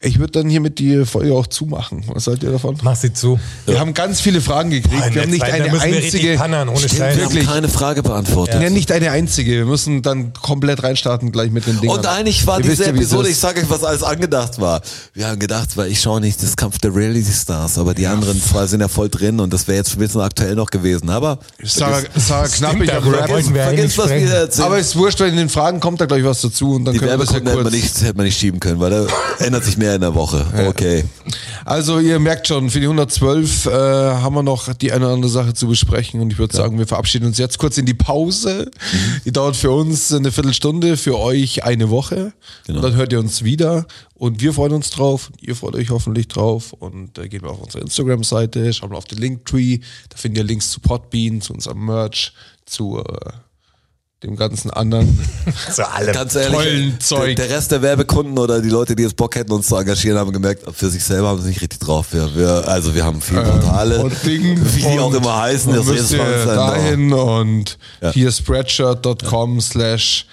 Ich 0.00 0.20
würde 0.20 0.30
dann 0.30 0.48
hiermit 0.48 0.78
die 0.78 1.04
Folge 1.04 1.34
auch 1.34 1.48
zumachen. 1.48 2.04
Was 2.06 2.28
haltet 2.28 2.44
ihr 2.44 2.52
davon? 2.52 2.78
Mach 2.82 2.94
sie 2.94 3.12
zu. 3.12 3.40
Wir 3.66 3.80
haben 3.80 3.94
ganz 3.94 4.20
viele 4.20 4.40
Fragen 4.40 4.70
gekriegt. 4.70 4.94
Boah, 4.96 5.12
wir 5.12 5.22
haben 5.22 5.30
nicht 5.30 5.40
Zeit, 5.40 5.54
eine 5.54 5.72
müssen 5.72 5.90
wir 5.90 5.96
einzige. 5.98 6.36
pannern, 6.36 6.68
ohne. 6.68 6.78
Scheiß. 6.78 6.92
Wir 6.92 7.06
haben 7.06 7.16
Wirklich. 7.16 7.46
keine 7.46 7.68
Frage 7.68 8.02
beantwortet. 8.04 8.62
Ja, 8.62 8.70
nicht 8.70 8.92
eine 8.92 9.10
einzige. 9.10 9.50
Wir 9.50 9.64
müssen 9.64 10.02
dann 10.02 10.32
komplett 10.34 10.84
reinstarten 10.84 11.32
gleich 11.32 11.50
mit 11.50 11.66
den 11.66 11.80
Dingen. 11.80 11.92
Und 11.92 12.06
eigentlich 12.06 12.46
war 12.46 12.58
Ihr 12.60 12.70
diese 12.70 12.84
ja, 12.84 12.90
es 12.90 12.96
Episode, 12.96 13.28
ich 13.28 13.38
sage 13.38 13.60
euch, 13.60 13.70
was 13.70 13.82
alles 13.82 14.04
angedacht 14.04 14.60
war. 14.60 14.82
Wir 15.14 15.26
haben 15.26 15.40
gedacht, 15.40 15.76
weil 15.76 15.90
ich 15.90 16.00
schaue 16.00 16.20
nicht 16.20 16.40
das 16.44 16.56
Kampf 16.56 16.78
der 16.78 16.94
Reality 16.94 17.32
Stars, 17.32 17.76
aber 17.76 17.92
die 17.92 18.06
anderen 18.06 18.40
zwei 18.40 18.66
sind 18.66 18.80
ja 18.80 18.88
voll 18.88 19.08
drin 19.08 19.40
und 19.40 19.52
das 19.52 19.66
wäre 19.66 19.78
jetzt 19.78 19.90
schon 19.90 19.98
ein 19.98 20.06
bisschen 20.06 20.20
aktuell 20.20 20.54
noch 20.54 20.70
gewesen. 20.70 21.10
Aber 21.10 21.40
Sarah, 21.64 22.02
Sarah 22.14 22.46
Knapp, 22.46 22.74
ich 22.74 22.84
Stimmt, 22.84 22.92
hab 22.92 23.02
darüber 23.02 23.18
Rap. 23.22 23.30
wollten 23.30 23.52
wir 23.52 23.66
eigentlich 23.66 23.92
vergiss, 23.92 23.98
was 23.98 24.10
wir 24.10 24.38
erzählen. 24.38 24.66
Aber 24.66 24.78
ist 24.78 24.94
wurscht, 24.94 25.18
weil 25.18 25.30
in 25.30 25.36
den 25.36 25.48
Fragen 25.48 25.80
kommt 25.80 26.00
da 26.00 26.06
gleich 26.06 26.22
was 26.22 26.40
dazu 26.40 26.74
und 26.74 26.84
dann 26.84 26.94
die 26.94 27.00
können 27.00 27.10
wir 27.10 27.18
das 27.18 27.30
ja 27.30 27.34
Werbekunden 27.34 27.48
hätte 27.48 27.64
man, 27.64 27.72
kurz. 27.72 27.82
nicht, 27.96 28.02
hätte 28.06 28.16
man 28.16 28.26
nicht 28.26 28.38
schieben 28.38 28.60
können, 28.60 28.78
weil 28.78 28.90
da 28.90 29.06
ändert 29.40 29.64
sich 29.64 29.76
mehr 29.76 29.87
in 29.94 30.00
der 30.00 30.14
Woche. 30.14 30.46
Okay. 30.68 31.04
Also 31.64 31.98
ihr 31.98 32.18
merkt 32.18 32.48
schon, 32.48 32.70
für 32.70 32.80
die 32.80 32.86
112 32.86 33.66
äh, 33.66 33.70
haben 33.70 34.34
wir 34.34 34.42
noch 34.42 34.72
die 34.72 34.92
eine 34.92 35.04
oder 35.04 35.14
andere 35.14 35.30
Sache 35.30 35.54
zu 35.54 35.68
besprechen 35.68 36.20
und 36.20 36.32
ich 36.32 36.38
würde 36.38 36.56
sagen, 36.56 36.78
wir 36.78 36.86
verabschieden 36.86 37.26
uns 37.26 37.38
jetzt 37.38 37.58
kurz 37.58 37.78
in 37.78 37.86
die 37.86 37.94
Pause. 37.94 38.70
Mhm. 38.92 39.20
Die 39.24 39.32
dauert 39.32 39.56
für 39.56 39.70
uns 39.70 40.12
eine 40.12 40.32
Viertelstunde, 40.32 40.96
für 40.96 41.18
euch 41.18 41.64
eine 41.64 41.90
Woche. 41.90 42.32
Genau. 42.66 42.78
Und 42.78 42.84
dann 42.84 42.96
hört 42.96 43.12
ihr 43.12 43.18
uns 43.18 43.44
wieder 43.44 43.86
und 44.14 44.40
wir 44.40 44.52
freuen 44.52 44.72
uns 44.72 44.90
drauf. 44.90 45.30
Ihr 45.40 45.56
freut 45.56 45.74
euch 45.74 45.90
hoffentlich 45.90 46.28
drauf 46.28 46.72
und 46.72 47.18
äh, 47.18 47.28
gehen 47.28 47.42
wir 47.42 47.50
auf 47.50 47.60
unsere 47.60 47.82
Instagram-Seite, 47.82 48.72
schauen 48.72 48.90
wir 48.90 48.98
auf 48.98 49.04
den 49.04 49.18
Linktree, 49.18 49.78
da 50.08 50.16
findet 50.16 50.44
ihr 50.44 50.48
Links 50.48 50.70
zu 50.70 50.80
Podbean, 50.80 51.40
zu 51.40 51.52
unserem 51.52 51.84
Merch, 51.84 52.32
zu 52.66 52.98
äh, 52.98 53.30
dem 54.22 54.34
ganzen 54.34 54.70
anderen. 54.72 55.18
Zu 55.72 55.88
allem. 55.88 56.12
Ganz 56.12 56.34
ehrlich, 56.34 56.52
Tollen 56.56 56.90
der, 56.90 57.00
Zeug. 57.00 57.36
der 57.36 57.50
Rest 57.50 57.70
der 57.70 57.82
Werbekunden 57.82 58.36
oder 58.38 58.60
die 58.60 58.68
Leute, 58.68 58.96
die 58.96 59.04
jetzt 59.04 59.14
Bock 59.16 59.36
hätten, 59.36 59.52
uns 59.52 59.68
zu 59.68 59.76
engagieren, 59.76 60.18
haben 60.18 60.32
gemerkt, 60.32 60.64
für 60.74 60.90
sich 60.90 61.04
selber 61.04 61.28
haben 61.28 61.40
sie 61.40 61.48
nicht 61.50 61.60
richtig 61.62 61.78
drauf. 61.78 62.08
Wir, 62.12 62.34
wir, 62.34 62.66
also 62.66 62.94
wir 62.96 63.04
haben 63.04 63.20
viel 63.20 63.40
Portale, 63.40 63.96
Ähm, 63.96 64.02
und 64.02 64.24
Ding 64.24 64.60
wie 64.74 64.82
die 64.82 64.98
auch 64.98 65.14
immer 65.14 65.36
heißen. 65.42 65.72
Das 65.72 65.86
müsst 65.86 66.00
ist 66.04 66.12
ihr 66.14 66.44
dahin 66.46 67.12
und 67.12 67.78
Ja. 68.00 68.10
hier 68.12 68.32
spreadshirt.com 68.32 69.60
slash 69.60 70.26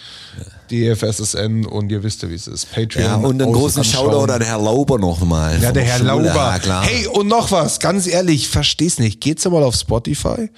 dfssn 0.71 1.65
und 1.67 1.91
ihr 1.91 2.01
wisst 2.01 2.23
ja, 2.23 2.29
wie 2.31 2.33
es 2.35 2.47
ist. 2.47 2.71
Patreon. 2.73 3.05
Ja, 3.05 3.15
und 3.17 3.39
einen 3.39 3.53
großen 3.53 3.81
anschauen. 3.81 4.11
Shoutout 4.11 4.31
an 4.33 4.41
Herr 4.41 4.57
Lauber 4.57 4.97
nochmal. 4.97 5.61
Ja, 5.61 5.71
der 5.71 5.83
Herr 5.83 5.97
Schule. 5.99 6.07
Lauber. 6.09 6.25
Ja, 6.33 6.57
klar. 6.59 6.83
Hey, 6.83 7.05
und 7.05 7.27
noch 7.27 7.51
was, 7.51 7.79
ganz 7.79 8.07
ehrlich, 8.07 8.47
versteh's 8.49 8.97
nicht. 8.97 9.21
Geht's 9.21 9.45
mal 9.45 9.61
auf 9.61 9.75
Spotify, 9.75 10.49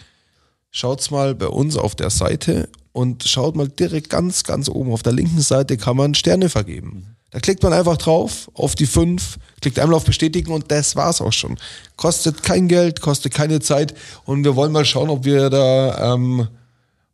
schaut's 0.72 1.12
mal 1.12 1.36
bei 1.36 1.48
uns 1.48 1.76
auf 1.76 1.94
der 1.94 2.10
Seite 2.10 2.70
und 2.98 3.24
schaut 3.26 3.56
mal 3.56 3.68
direkt 3.68 4.10
ganz, 4.10 4.44
ganz 4.44 4.68
oben 4.70 4.92
auf 4.92 5.04
der 5.04 5.14
linken 5.14 5.40
Seite 5.40 5.78
kann 5.78 5.96
man 5.96 6.16
Sterne 6.16 6.50
vergeben. 6.50 7.16
Da 7.30 7.40
klickt 7.40 7.62
man 7.62 7.72
einfach 7.72 7.98
drauf, 7.98 8.50
auf 8.56 8.74
die 8.74 8.88
fünf, 8.88 9.38
klickt 9.62 9.78
einmal 9.78 9.98
auf 9.98 10.06
Bestätigen 10.06 10.52
und 10.52 10.72
das 10.72 10.96
war's 10.96 11.22
auch 11.22 11.32
schon. 11.32 11.60
Kostet 11.96 12.42
kein 12.42 12.68
Geld, 12.68 13.02
kostet 13.02 13.36
keine 13.36 13.60
Zeit 13.60 13.94
und 14.26 14.44
wir 14.44 14.56
wollen 14.56 14.72
mal 14.72 14.84
schauen, 14.84 15.12
ob 15.12 15.26
wir 15.26 15.52
da 15.52 16.16
ähm, 16.16 16.48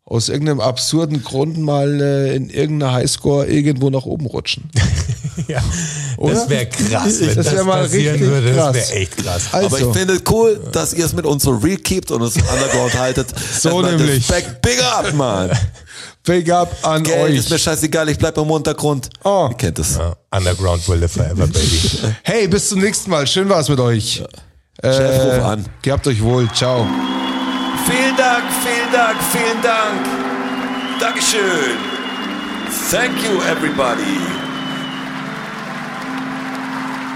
aus 0.05 0.29
irgendeinem 0.29 0.61
absurden 0.61 1.21
Grund 1.21 1.57
mal 1.57 1.99
äh, 1.99 2.33
in 2.33 2.49
irgendeiner 2.49 2.93
Highscore 2.93 3.47
irgendwo 3.47 3.89
nach 3.89 4.05
oben 4.05 4.25
rutschen. 4.25 4.69
Ja, 5.47 5.61
das 6.17 6.49
wäre 6.49 6.65
krass, 6.67 7.19
wenn 7.19 7.35
Das 7.35 7.45
das, 7.45 7.53
wär 7.55 7.63
mal 7.63 7.83
passieren 7.83 8.19
würde. 8.19 8.53
krass. 8.53 8.73
Das 8.75 8.89
wäre 8.89 8.99
echt 8.99 9.17
krass. 9.17 9.41
Also, 9.51 9.67
Aber 9.67 9.79
ich 9.79 9.97
finde 9.97 10.13
es 10.15 10.21
cool, 10.29 10.59
dass 10.71 10.93
ihr 10.93 11.05
es 11.05 11.13
mit 11.13 11.25
uns 11.25 11.43
so 11.43 11.51
real 11.51 11.77
keept 11.77 12.11
und 12.11 12.21
uns 12.21 12.35
underground 12.35 12.97
haltet. 12.97 13.27
So 13.59 13.81
nämlich. 13.81 14.29
Respekt, 14.29 14.61
big 14.61 14.81
up, 14.83 15.13
man. 15.13 15.49
Big 16.25 16.49
up 16.49 16.73
an 16.83 17.03
Geld 17.03 17.31
euch. 17.31 17.35
ist 17.39 17.49
mir 17.49 17.59
scheißegal, 17.59 18.07
ich 18.07 18.17
bleib 18.17 18.37
im 18.37 18.49
Untergrund. 18.49 19.09
Oh. 19.25 19.47
Ihr 19.51 19.57
kennt 19.57 19.77
es. 19.79 19.97
Ja, 19.97 20.15
Underground 20.31 20.87
will 20.87 20.97
live 20.99 21.11
forever, 21.11 21.47
baby. 21.47 21.81
Hey, 22.23 22.47
bis 22.47 22.69
zum 22.69 22.79
nächsten 22.79 23.09
Mal. 23.11 23.27
Schön 23.27 23.49
war's 23.49 23.67
mit 23.67 23.79
euch. 23.81 24.23
Äh, 24.81 24.93
Chef, 24.93 25.25
ruf 25.25 25.43
an. 25.43 25.65
Gehabt 25.81 26.07
euch 26.07 26.21
wohl. 26.23 26.49
Ciao. 26.53 26.87
Vielen 27.85 28.15
Dank, 28.15 28.43
vielen 28.63 28.91
Dank, 28.93 29.17
vielen 29.33 29.61
Dank. 29.61 31.01
Dankeschön. 31.01 31.75
Thank 32.89 33.21
you, 33.23 33.41
everybody. 33.41 34.32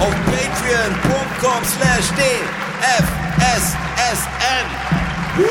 auf 0.00 0.14
patreon.com 0.26 1.64
slash 1.64 2.08
dfssn. 2.18 3.06
Uh, 5.38 5.42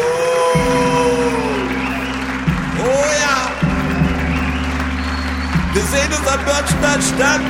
oh 2.84 3.06
ja. 3.24 3.38
Wir 5.74 5.84
sehen 5.84 6.12
uns 6.12 6.28
am 6.28 6.44
Börnstein 6.46 7.02
statt. 7.02 7.42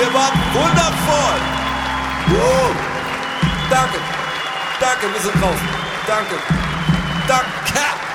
Ihr 0.00 0.10
wart 0.12 0.36
wundervoll. 0.52 1.40
Uh, 2.28 2.72
danke, 3.70 3.98
danke, 4.80 5.06
wir 5.12 5.20
sind 5.20 5.34
draußen. 5.40 5.68
Danke. 6.06 6.34
Cat. 7.26 8.13